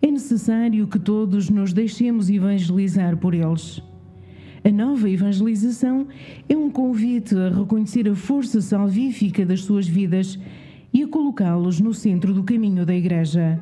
É 0.02 0.10
necessário 0.10 0.86
que 0.86 0.98
todos 0.98 1.48
nos 1.48 1.72
deixemos 1.72 2.28
evangelizar 2.28 3.16
por 3.16 3.34
eles. 3.34 3.82
A 4.64 4.70
nova 4.70 5.08
evangelização 5.08 6.08
é 6.48 6.56
um 6.56 6.68
convite 6.68 7.36
a 7.36 7.50
reconhecer 7.50 8.08
a 8.08 8.16
força 8.16 8.60
salvífica 8.60 9.46
das 9.46 9.60
suas 9.60 9.86
vidas 9.86 10.38
e 10.92 11.02
a 11.02 11.08
colocá-los 11.08 11.78
no 11.78 11.94
centro 11.94 12.34
do 12.34 12.42
caminho 12.42 12.84
da 12.84 12.94
Igreja. 12.94 13.60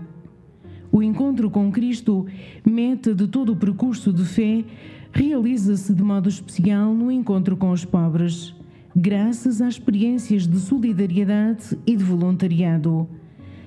O 0.90 1.02
encontro 1.02 1.50
com 1.50 1.70
Cristo, 1.70 2.24
meta 2.64 3.14
de 3.14 3.26
todo 3.26 3.52
o 3.52 3.56
percurso 3.56 4.12
de 4.12 4.24
fé, 4.24 4.64
realiza-se 5.12 5.92
de 5.92 6.02
modo 6.02 6.28
especial 6.28 6.94
no 6.94 7.10
encontro 7.10 7.56
com 7.56 7.70
os 7.70 7.84
pobres, 7.84 8.54
graças 8.96 9.60
às 9.60 9.74
experiências 9.74 10.46
de 10.46 10.58
solidariedade 10.58 11.76
e 11.86 11.96
de 11.96 12.04
voluntariado. 12.04 13.08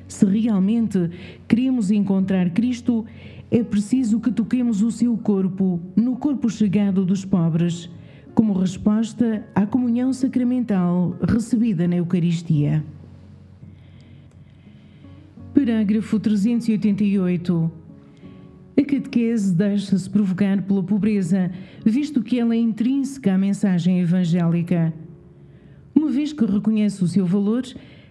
Se 0.08 0.26
realmente 0.26 1.10
queremos 1.48 1.92
encontrar 1.92 2.52
Cristo, 2.52 3.06
é 3.52 3.64
preciso 3.64 4.20
que 4.20 4.32
toquemos 4.32 4.82
o 4.82 4.92
seu 4.92 5.18
corpo 5.18 5.80
no 5.96 6.16
corpo 6.18 6.50
chegado 6.50 7.06
dos 7.06 7.26
pobres, 7.26 7.90
como 8.34 8.54
resposta 8.54 9.48
à 9.56 9.66
comunhão 9.66 10.14
sacramental 10.14 11.18
recebida 11.22 11.88
na 11.88 11.98
Eucaristia. 11.98 12.84
Parágrafo 15.54 16.20
388. 16.20 17.72
A 18.78 18.82
catequese 18.84 19.56
deixa-se 19.56 20.08
provocar 20.08 20.62
pela 20.62 20.84
pobreza, 20.84 21.52
visto 21.84 22.22
que 22.22 22.40
ela 22.40 22.54
é 22.54 22.60
intrínseca 22.60 23.34
à 23.34 23.38
mensagem 23.38 24.00
evangélica. 24.00 24.94
Uma 25.96 26.12
vez 26.12 26.32
que 26.32 26.46
reconhece 26.46 27.04
o 27.04 27.08
seu 27.08 27.26
valor 27.26 27.64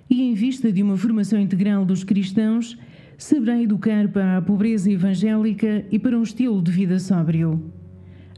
e 0.08 0.22
em 0.22 0.34
vista 0.34 0.72
de 0.72 0.82
uma 0.82 0.96
formação 0.96 1.38
integral 1.38 1.84
dos 1.84 2.04
cristãos, 2.04 2.78
saberá 3.18 3.60
educar 3.60 4.08
para 4.08 4.36
a 4.36 4.42
pobreza 4.42 4.90
evangélica 4.90 5.84
e 5.90 5.98
para 5.98 6.18
um 6.18 6.22
estilo 6.22 6.62
de 6.62 6.70
vida 6.70 6.98
sóbrio. 6.98 7.72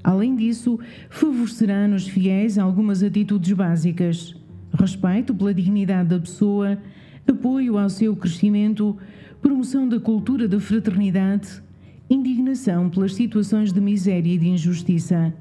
Além 0.03 0.37
disso, 0.37 0.79
favorecerá 1.11 1.87
nos 1.89 2.07
fiéis 2.07 2.57
algumas 2.59 3.03
atitudes 3.03 3.53
básicas: 3.53 4.35
respeito 4.73 5.35
pela 5.35 5.53
dignidade 5.53 6.11
da 6.11 6.21
pessoa, 6.21 6.79
apoio 7.27 7.77
ao 7.77 7.91
seu 7.91 8.15
crescimento, 8.17 8.97
promoção 9.43 9.89
da 9.89 10.01
cultura 10.01 10.49
da 10.49 10.59
fraternidade, 10.61 11.63
indignação 12.09 12.89
pelas 12.89 13.15
situações 13.15 13.73
de 13.73 13.81
miséria 13.81 14.33
e 14.33 14.39
de 14.39 14.49
injustiça. 14.49 15.35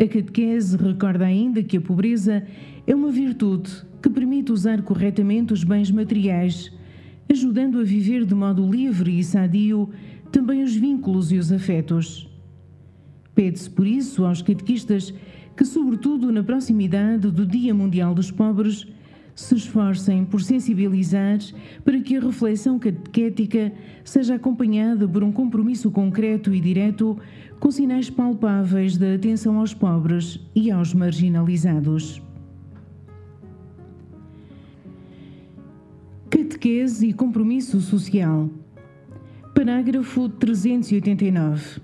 A 0.00 0.06
catequese 0.06 0.76
recorda 0.76 1.24
ainda 1.26 1.62
que 1.62 1.76
a 1.76 1.80
pobreza 1.80 2.46
é 2.88 2.94
uma 2.94 3.10
virtude 3.10 3.70
que 4.02 4.08
permite 4.08 4.50
usar 4.50 4.80
corretamente 4.80 5.52
os 5.52 5.62
bens 5.62 5.90
materiais, 5.90 6.72
ajudando 7.30 7.78
a 7.78 7.84
viver 7.84 8.24
de 8.24 8.34
modo 8.34 8.66
livre 8.66 9.18
e 9.18 9.22
sadio 9.22 9.90
também 10.32 10.62
os 10.62 10.74
vínculos 10.74 11.30
e 11.30 11.36
os 11.36 11.52
afetos. 11.52 12.26
Pede-se 13.34 13.68
por 13.68 13.86
isso 13.86 14.24
aos 14.24 14.40
catequistas 14.40 15.12
que, 15.54 15.66
sobretudo 15.66 16.32
na 16.32 16.42
proximidade 16.42 17.30
do 17.30 17.44
Dia 17.44 17.74
Mundial 17.74 18.14
dos 18.14 18.30
Pobres, 18.30 18.86
se 19.34 19.54
esforcem 19.54 20.24
por 20.24 20.40
sensibilizar 20.40 21.38
para 21.84 22.00
que 22.00 22.16
a 22.16 22.20
reflexão 22.20 22.78
catequética 22.78 23.70
seja 24.02 24.36
acompanhada 24.36 25.06
por 25.06 25.22
um 25.22 25.30
compromisso 25.30 25.90
concreto 25.90 26.54
e 26.54 26.60
direto 26.60 27.18
com 27.60 27.70
sinais 27.70 28.08
palpáveis 28.08 28.96
da 28.96 29.14
atenção 29.14 29.58
aos 29.58 29.74
pobres 29.74 30.40
e 30.54 30.70
aos 30.70 30.94
marginalizados. 30.94 32.22
Catequese 36.48 37.08
e 37.08 37.12
compromisso 37.12 37.78
social. 37.78 38.48
Parágrafo 39.54 40.30
389. 40.30 41.82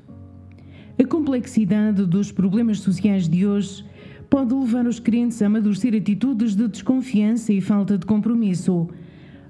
A 0.98 1.04
complexidade 1.04 2.06
dos 2.06 2.32
problemas 2.32 2.80
sociais 2.80 3.28
de 3.28 3.46
hoje 3.46 3.84
pode 4.30 4.54
levar 4.54 4.86
os 4.86 4.98
crentes 4.98 5.42
a 5.42 5.46
amadurecer 5.48 5.94
atitudes 5.94 6.56
de 6.56 6.66
desconfiança 6.66 7.52
e 7.52 7.60
falta 7.60 7.98
de 7.98 8.06
compromisso, 8.06 8.88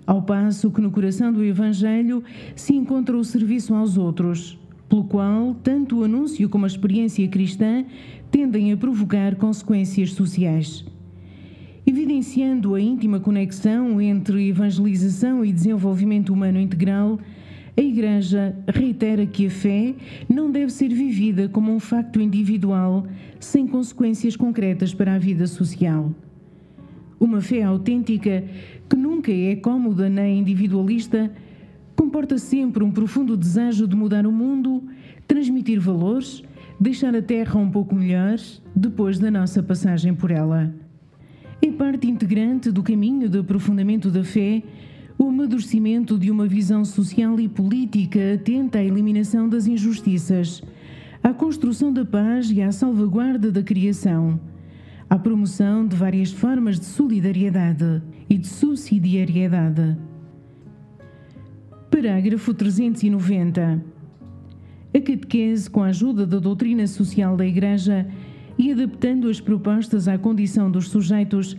ao 0.05 0.21
passo 0.21 0.69
que 0.69 0.81
no 0.81 0.91
coração 0.91 1.33
do 1.33 1.45
Evangelho 1.45 2.25
se 2.57 2.75
encontra 2.75 3.17
o 3.17 3.23
serviço 3.23 3.73
aos 3.73 3.97
outros, 3.97 4.59
pelo 4.89 5.05
qual 5.05 5.55
tanto 5.63 6.01
o 6.01 6.05
anúncio 6.05 6.49
como 6.49 6.65
a 6.65 6.69
experiência 6.69 7.29
cristã 7.29 7.85
tendem 8.33 8.73
a 8.73 8.77
provocar 8.77 9.37
consequências 9.37 10.11
sociais. 10.11 10.85
Evidenciando 11.87 12.75
a 12.75 12.81
íntima 12.81 13.21
conexão 13.21 14.01
entre 14.01 14.49
evangelização 14.49 15.45
e 15.45 15.53
desenvolvimento 15.53 16.33
humano 16.33 16.59
integral, 16.59 17.19
a 17.77 17.81
Igreja 17.81 18.57
reitera 18.67 19.27
que 19.27 19.47
a 19.47 19.51
fé 19.51 19.95
não 20.27 20.51
deve 20.51 20.73
ser 20.73 20.89
vivida 20.89 21.47
como 21.47 21.71
um 21.71 21.79
facto 21.79 22.23
individual 22.23 23.07
sem 23.39 23.67
consequências 23.67 24.35
concretas 24.35 24.95
para 24.95 25.15
a 25.15 25.19
vida 25.19 25.47
social. 25.47 26.11
Uma 27.21 27.43
fé 27.43 27.63
autêntica, 27.63 28.45
que 28.89 28.97
nunca 28.97 29.31
é 29.31 29.55
cômoda 29.55 30.09
nem 30.09 30.39
individualista, 30.39 31.31
comporta 31.95 32.39
sempre 32.39 32.83
um 32.83 32.91
profundo 32.91 33.37
desejo 33.37 33.87
de 33.87 33.95
mudar 33.95 34.27
o 34.27 34.33
mundo, 34.33 34.83
transmitir 35.29 35.79
valores, 35.81 36.43
deixar 36.81 37.15
a 37.15 37.21
Terra 37.21 37.61
um 37.61 37.71
pouco 37.71 37.95
melhor 37.95 38.39
depois 38.75 39.19
da 39.19 39.31
nossa 39.31 39.63
passagem 39.63 40.15
por 40.15 40.31
ela. 40.31 40.84
É 41.65 41.73
parte 41.73 42.07
integrante 42.07 42.71
do 42.71 42.83
caminho 42.83 43.27
de 43.27 43.39
aprofundamento 43.39 44.11
da 44.11 44.23
fé 44.23 44.63
o 45.17 45.29
amadurecimento 45.31 46.19
de 46.19 46.31
uma 46.31 46.47
visão 46.47 46.85
social 46.85 47.41
e 47.41 47.49
política 47.49 48.35
atenta 48.35 48.81
à 48.81 48.85
eliminação 48.85 49.49
das 49.49 49.67
injustiças, 49.67 50.63
à 51.23 51.33
construção 51.33 51.91
da 51.91 52.05
paz 52.05 52.51
e 52.51 52.61
à 52.61 52.71
salvaguarda 52.71 53.51
da 53.51 53.63
criação, 53.63 54.39
à 55.09 55.19
promoção 55.19 55.87
de 55.87 55.97
várias 55.97 56.31
formas 56.31 56.79
de 56.79 56.85
solidariedade 56.85 58.03
e 58.29 58.37
de 58.37 58.47
subsidiariedade. 58.47 59.97
Parágrafo 61.91 62.53
390. 62.53 63.83
A 64.93 65.01
catequese, 65.01 65.71
com 65.71 65.83
a 65.83 65.87
ajuda 65.87 66.27
da 66.27 66.39
doutrina 66.39 66.87
social 66.87 67.39
da 67.39 67.47
Igreja 67.47 68.07
e 68.59 68.73
adaptando 68.73 69.29
as 69.29 69.41
propostas 69.41 70.09
à 70.09 70.17
condição 70.19 70.71
dos 70.71 70.89
sujeitos, 70.89 71.57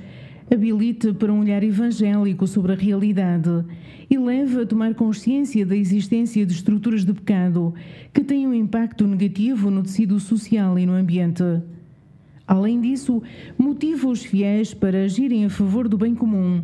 habilita 0.51 1.13
para 1.13 1.33
um 1.33 1.39
olhar 1.39 1.63
evangélico 1.63 2.47
sobre 2.47 2.73
a 2.73 2.75
realidade 2.75 3.65
e 4.09 4.17
leva 4.17 4.61
a 4.61 4.65
tomar 4.65 4.93
consciência 4.93 5.65
da 5.65 5.75
existência 5.75 6.45
de 6.45 6.53
estruturas 6.53 7.03
de 7.03 7.13
pecado 7.13 7.73
que 8.13 8.23
têm 8.23 8.47
um 8.47 8.53
impacto 8.53 9.07
negativo 9.07 9.71
no 9.71 9.81
tecido 9.81 10.19
social 10.19 10.77
e 10.77 10.85
no 10.85 10.93
ambiente. 10.93 11.43
Além 12.47 12.79
disso, 12.79 13.23
motiva 13.57 14.07
os 14.07 14.23
fiéis 14.23 14.73
para 14.73 15.03
agirem 15.03 15.45
a 15.45 15.49
favor 15.49 15.87
do 15.87 15.97
bem 15.97 16.13
comum, 16.13 16.63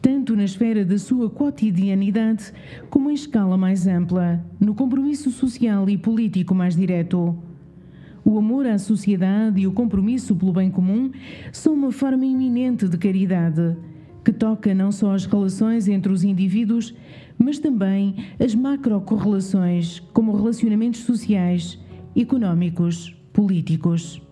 tanto 0.00 0.34
na 0.34 0.42
esfera 0.42 0.84
da 0.84 0.98
sua 0.98 1.30
cotidianidade 1.30 2.52
como 2.90 3.08
em 3.08 3.14
escala 3.14 3.56
mais 3.56 3.86
ampla, 3.86 4.44
no 4.58 4.74
compromisso 4.74 5.30
social 5.30 5.88
e 5.88 5.96
político 5.96 6.56
mais 6.56 6.74
direto. 6.74 7.38
O 8.24 8.38
amor 8.38 8.66
à 8.66 8.78
sociedade 8.78 9.60
e 9.60 9.66
o 9.66 9.72
compromisso 9.72 10.36
pelo 10.36 10.52
bem 10.52 10.70
comum 10.70 11.10
são 11.52 11.74
uma 11.74 11.90
forma 11.90 12.24
iminente 12.24 12.88
de 12.88 12.96
caridade, 12.96 13.76
que 14.24 14.32
toca 14.32 14.72
não 14.72 14.92
só 14.92 15.14
as 15.14 15.26
relações 15.26 15.88
entre 15.88 16.12
os 16.12 16.22
indivíduos, 16.22 16.94
mas 17.36 17.58
também 17.58 18.14
as 18.38 18.54
macrocorrelações, 18.54 19.98
como 20.12 20.36
relacionamentos 20.36 21.00
sociais, 21.00 21.78
económicos, 22.16 23.16
políticos. 23.32 24.22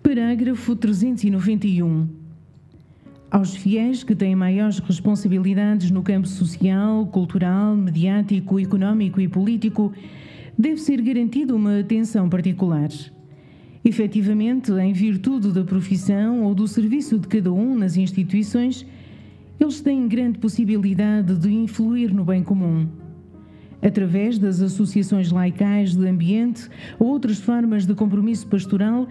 Parágrafo 0.00 0.76
391. 0.76 2.08
Aos 3.30 3.54
fiéis 3.54 4.02
que 4.02 4.14
têm 4.14 4.34
maiores 4.34 4.78
responsabilidades 4.78 5.90
no 5.90 6.02
campo 6.02 6.26
social, 6.26 7.04
cultural, 7.06 7.76
mediático, 7.76 8.58
económico 8.58 9.20
e 9.20 9.28
político, 9.28 9.92
deve 10.58 10.78
ser 10.78 11.00
garantida 11.00 11.54
uma 11.54 11.78
atenção 11.78 12.28
particular. 12.28 12.88
Efetivamente, 13.84 14.72
em 14.72 14.92
virtude 14.92 15.52
da 15.52 15.62
profissão 15.62 16.42
ou 16.42 16.52
do 16.52 16.66
serviço 16.66 17.16
de 17.16 17.28
cada 17.28 17.52
um 17.52 17.78
nas 17.78 17.96
instituições, 17.96 18.84
eles 19.60 19.80
têm 19.80 20.08
grande 20.08 20.38
possibilidade 20.38 21.36
de 21.36 21.54
influir 21.54 22.12
no 22.12 22.24
bem 22.24 22.42
comum. 22.42 22.88
Através 23.80 24.36
das 24.36 24.60
associações 24.60 25.30
laicais 25.30 25.94
de 25.94 26.04
ambiente 26.08 26.68
ou 26.98 27.06
outras 27.06 27.38
formas 27.38 27.86
de 27.86 27.94
compromisso 27.94 28.48
pastoral, 28.48 29.06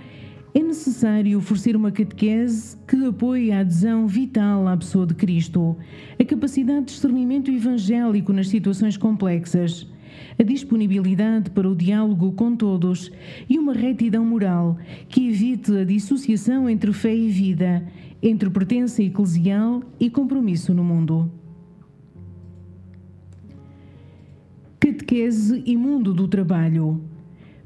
é 0.53 0.59
necessário 0.59 1.37
oferecer 1.37 1.77
uma 1.77 1.91
catequese 1.91 2.75
que 2.85 3.05
apoie 3.05 3.53
a 3.53 3.61
adesão 3.61 4.05
vital 4.05 4.67
à 4.67 4.75
pessoa 4.75 5.05
de 5.05 5.13
Cristo, 5.13 5.77
a 6.19 6.25
capacidade 6.25 6.79
de 6.79 6.85
discernimento 6.87 7.49
evangélico 7.49 8.33
nas 8.33 8.49
situações 8.49 8.97
complexas, 8.97 9.87
a 10.37 10.43
disponibilidade 10.43 11.49
para 11.51 11.69
o 11.69 11.75
diálogo 11.75 12.31
com 12.33 12.55
todos 12.55 13.11
e 13.49 13.57
uma 13.57 13.73
retidão 13.73 14.25
moral 14.25 14.77
que 15.09 15.29
evite 15.29 15.75
a 15.75 15.83
dissociação 15.83 16.69
entre 16.69 16.93
fé 16.93 17.15
e 17.15 17.29
vida, 17.29 17.85
entre 18.21 18.49
pertença 18.49 19.03
eclesial 19.03 19.83
e 19.99 20.09
compromisso 20.09 20.73
no 20.73 20.83
mundo. 20.83 21.31
Catequese 24.79 25.61
e 25.65 25.75
mundo 25.75 26.13
do 26.13 26.27
trabalho. 26.27 27.01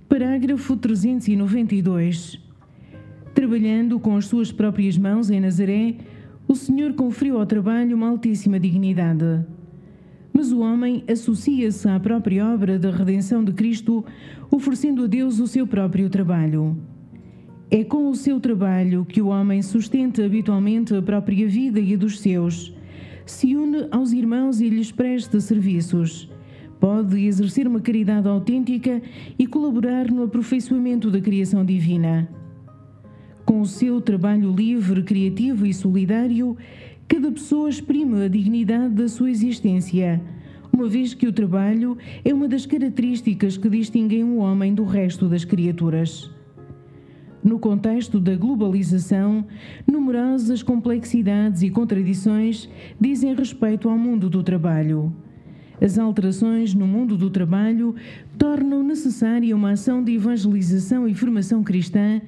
Parágrafo 0.09 0.75
392. 0.75 2.39
Trabalhando 3.33 3.99
com 3.99 4.17
as 4.17 4.25
suas 4.25 4.51
próprias 4.51 4.97
mãos 4.97 5.29
em 5.29 5.39
Nazaré, 5.39 5.95
o 6.47 6.55
Senhor 6.55 6.93
conferiu 6.93 7.39
ao 7.39 7.45
trabalho 7.45 7.95
uma 7.95 8.09
altíssima 8.09 8.59
dignidade. 8.59 9.45
Mas 10.33 10.51
o 10.51 10.59
homem 10.59 11.03
associa-se 11.09 11.87
à 11.87 11.99
própria 11.99 12.45
obra 12.53 12.79
da 12.79 12.89
redenção 12.89 13.43
de 13.43 13.51
Cristo, 13.51 14.05
oferecendo 14.49 15.03
a 15.03 15.07
Deus 15.07 15.39
o 15.39 15.47
seu 15.47 15.67
próprio 15.67 16.09
trabalho. 16.09 16.77
É 17.69 17.83
com 17.83 18.09
o 18.09 18.15
seu 18.15 18.39
trabalho 18.39 19.05
que 19.05 19.21
o 19.21 19.27
homem 19.27 19.61
sustenta 19.61 20.25
habitualmente 20.25 20.93
a 20.93 21.01
própria 21.01 21.47
vida 21.47 21.79
e 21.79 21.93
a 21.93 21.97
dos 21.97 22.19
seus, 22.19 22.75
se 23.25 23.55
une 23.55 23.87
aos 23.91 24.11
irmãos 24.11 24.59
e 24.59 24.67
lhes 24.67 24.91
presta 24.91 25.39
serviços. 25.39 26.29
Pode 26.81 27.23
exercer 27.25 27.67
uma 27.67 27.79
caridade 27.79 28.27
autêntica 28.27 29.01
e 29.37 29.47
colaborar 29.47 30.11
no 30.11 30.23
aperfeiçoamento 30.23 31.09
da 31.09 31.21
criação 31.21 31.63
divina. 31.63 32.27
Com 33.45 33.61
o 33.61 33.65
seu 33.65 34.01
trabalho 34.01 34.53
livre, 34.53 35.03
criativo 35.03 35.65
e 35.65 35.73
solidário, 35.73 36.57
cada 37.11 37.29
pessoa 37.29 37.69
exprime 37.69 38.23
a 38.23 38.29
dignidade 38.29 38.93
da 38.93 39.05
sua 39.05 39.29
existência, 39.29 40.21
uma 40.71 40.87
vez 40.87 41.13
que 41.13 41.27
o 41.27 41.33
trabalho 41.33 41.97
é 42.23 42.33
uma 42.33 42.47
das 42.47 42.65
características 42.65 43.57
que 43.57 43.69
distinguem 43.69 44.23
o 44.23 44.37
homem 44.37 44.73
do 44.73 44.85
resto 44.85 45.27
das 45.27 45.43
criaturas. 45.43 46.31
No 47.43 47.59
contexto 47.59 48.17
da 48.17 48.33
globalização, 48.37 49.45
numerosas 49.85 50.63
complexidades 50.63 51.61
e 51.63 51.69
contradições 51.69 52.69
dizem 52.97 53.35
respeito 53.35 53.89
ao 53.89 53.97
mundo 53.97 54.29
do 54.29 54.41
trabalho. 54.41 55.13
As 55.81 55.99
alterações 55.99 56.73
no 56.73 56.87
mundo 56.87 57.17
do 57.17 57.29
trabalho 57.29 57.93
tornam 58.37 58.83
necessária 58.83 59.53
uma 59.53 59.71
ação 59.71 60.01
de 60.01 60.13
evangelização 60.13 61.05
e 61.09 61.13
formação 61.13 61.61
cristã 61.61 62.21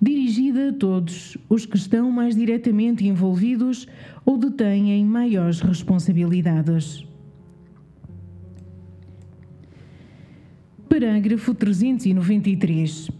dirigida 0.00 0.68
a 0.68 0.72
todos 0.72 1.36
os 1.48 1.64
que 1.64 1.76
estão 1.76 2.10
mais 2.10 2.36
diretamente 2.36 3.06
envolvidos 3.06 3.86
ou 4.24 4.36
detêm 4.36 5.04
maiores 5.04 5.60
responsabilidades. 5.60 7.06
Parágrafo 10.88 11.54
393. 11.54 13.10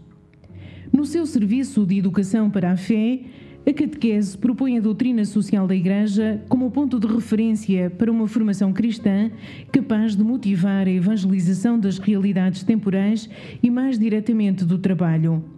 No 0.93 1.05
seu 1.05 1.27
serviço 1.27 1.85
de 1.85 1.99
educação 1.99 2.49
para 2.49 2.73
a 2.73 2.77
fé, 2.77 3.21
a 3.69 3.73
catequese 3.73 4.39
propõe 4.39 4.79
a 4.79 4.81
doutrina 4.81 5.25
social 5.25 5.67
da 5.67 5.75
Igreja 5.75 6.41
como 6.49 6.71
ponto 6.71 7.01
de 7.01 7.07
referência 7.07 7.91
para 7.91 8.13
uma 8.13 8.29
formação 8.29 8.73
cristã 8.73 9.31
capaz 9.73 10.15
de 10.15 10.23
motivar 10.23 10.87
a 10.87 10.91
evangelização 10.91 11.79
das 11.79 11.99
realidades 11.99 12.63
temporais 12.63 13.29
e 13.63 13.69
mais 13.69 13.99
diretamente 13.99 14.65
do 14.65 14.79
trabalho. 14.79 15.56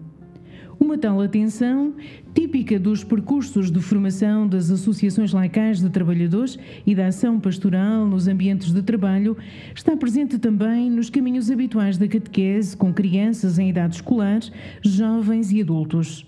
Uma 0.81 0.97
tal 0.97 1.21
atenção, 1.21 1.95
típica 2.33 2.79
dos 2.79 3.03
percursos 3.03 3.71
de 3.71 3.81
formação 3.81 4.47
das 4.47 4.71
associações 4.71 5.33
laicais 5.33 5.81
de 5.81 5.91
trabalhadores 5.91 6.57
e 6.87 6.95
da 6.95 7.09
ação 7.09 7.41
pastoral 7.41 8.07
nos 8.07 8.29
ambientes 8.29 8.73
de 8.73 8.81
trabalho, 8.81 9.37
está 9.75 9.97
presente 9.97 10.39
também 10.39 10.89
nos 10.89 11.11
caminhos 11.11 11.51
habituais 11.51 11.99
da 11.99 12.07
catequese 12.07 12.77
com 12.77 12.93
crianças 12.93 13.59
em 13.59 13.69
idade 13.69 13.97
escolar, 13.97 14.41
jovens 14.81 15.51
e 15.51 15.61
adultos. 15.61 16.25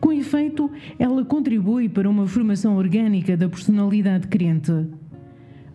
Com 0.00 0.12
efeito, 0.12 0.70
ela 0.98 1.24
contribui 1.24 1.88
para 1.88 2.08
uma 2.08 2.26
formação 2.26 2.76
orgânica 2.76 3.36
da 3.36 3.48
personalidade 3.48 4.26
crente. 4.26 4.72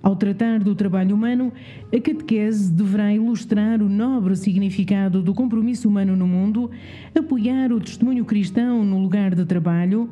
Ao 0.08 0.16
tratar 0.16 0.60
do 0.60 0.74
trabalho 0.74 1.14
humano, 1.14 1.52
a 1.94 2.00
catequese 2.00 2.72
deverá 2.72 3.14
ilustrar 3.14 3.82
o 3.82 3.90
nobre 3.90 4.38
significado 4.38 5.22
do 5.22 5.34
compromisso 5.34 5.90
humano 5.90 6.16
no 6.16 6.26
mundo, 6.26 6.72
apoiar 7.14 7.74
o 7.74 7.82
testemunho 7.82 8.24
cristão 8.24 8.86
no 8.86 9.00
lugar 9.00 9.36
de 9.36 9.44
trabalho, 9.44 10.10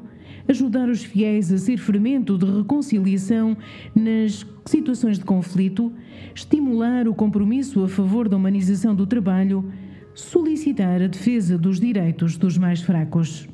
ajudar 0.49 0.89
os 0.89 1.01
fiéis 1.01 1.49
a 1.49 1.57
ser 1.57 1.77
fermento 1.77 2.37
de 2.37 2.45
reconciliação 2.45 3.55
nas 3.95 4.45
situações 4.65 5.17
de 5.17 5.23
conflito, 5.23 5.93
estimular 6.35 7.07
o 7.07 7.15
compromisso 7.15 7.81
a 7.81 7.87
favor 7.87 8.27
da 8.27 8.35
humanização 8.35 8.93
do 8.93 9.07
trabalho, 9.07 9.71
solicitar 10.13 11.01
a 11.01 11.07
defesa 11.07 11.57
dos 11.57 11.79
direitos 11.79 12.35
dos 12.35 12.57
mais 12.57 12.81
fracos. 12.81 13.47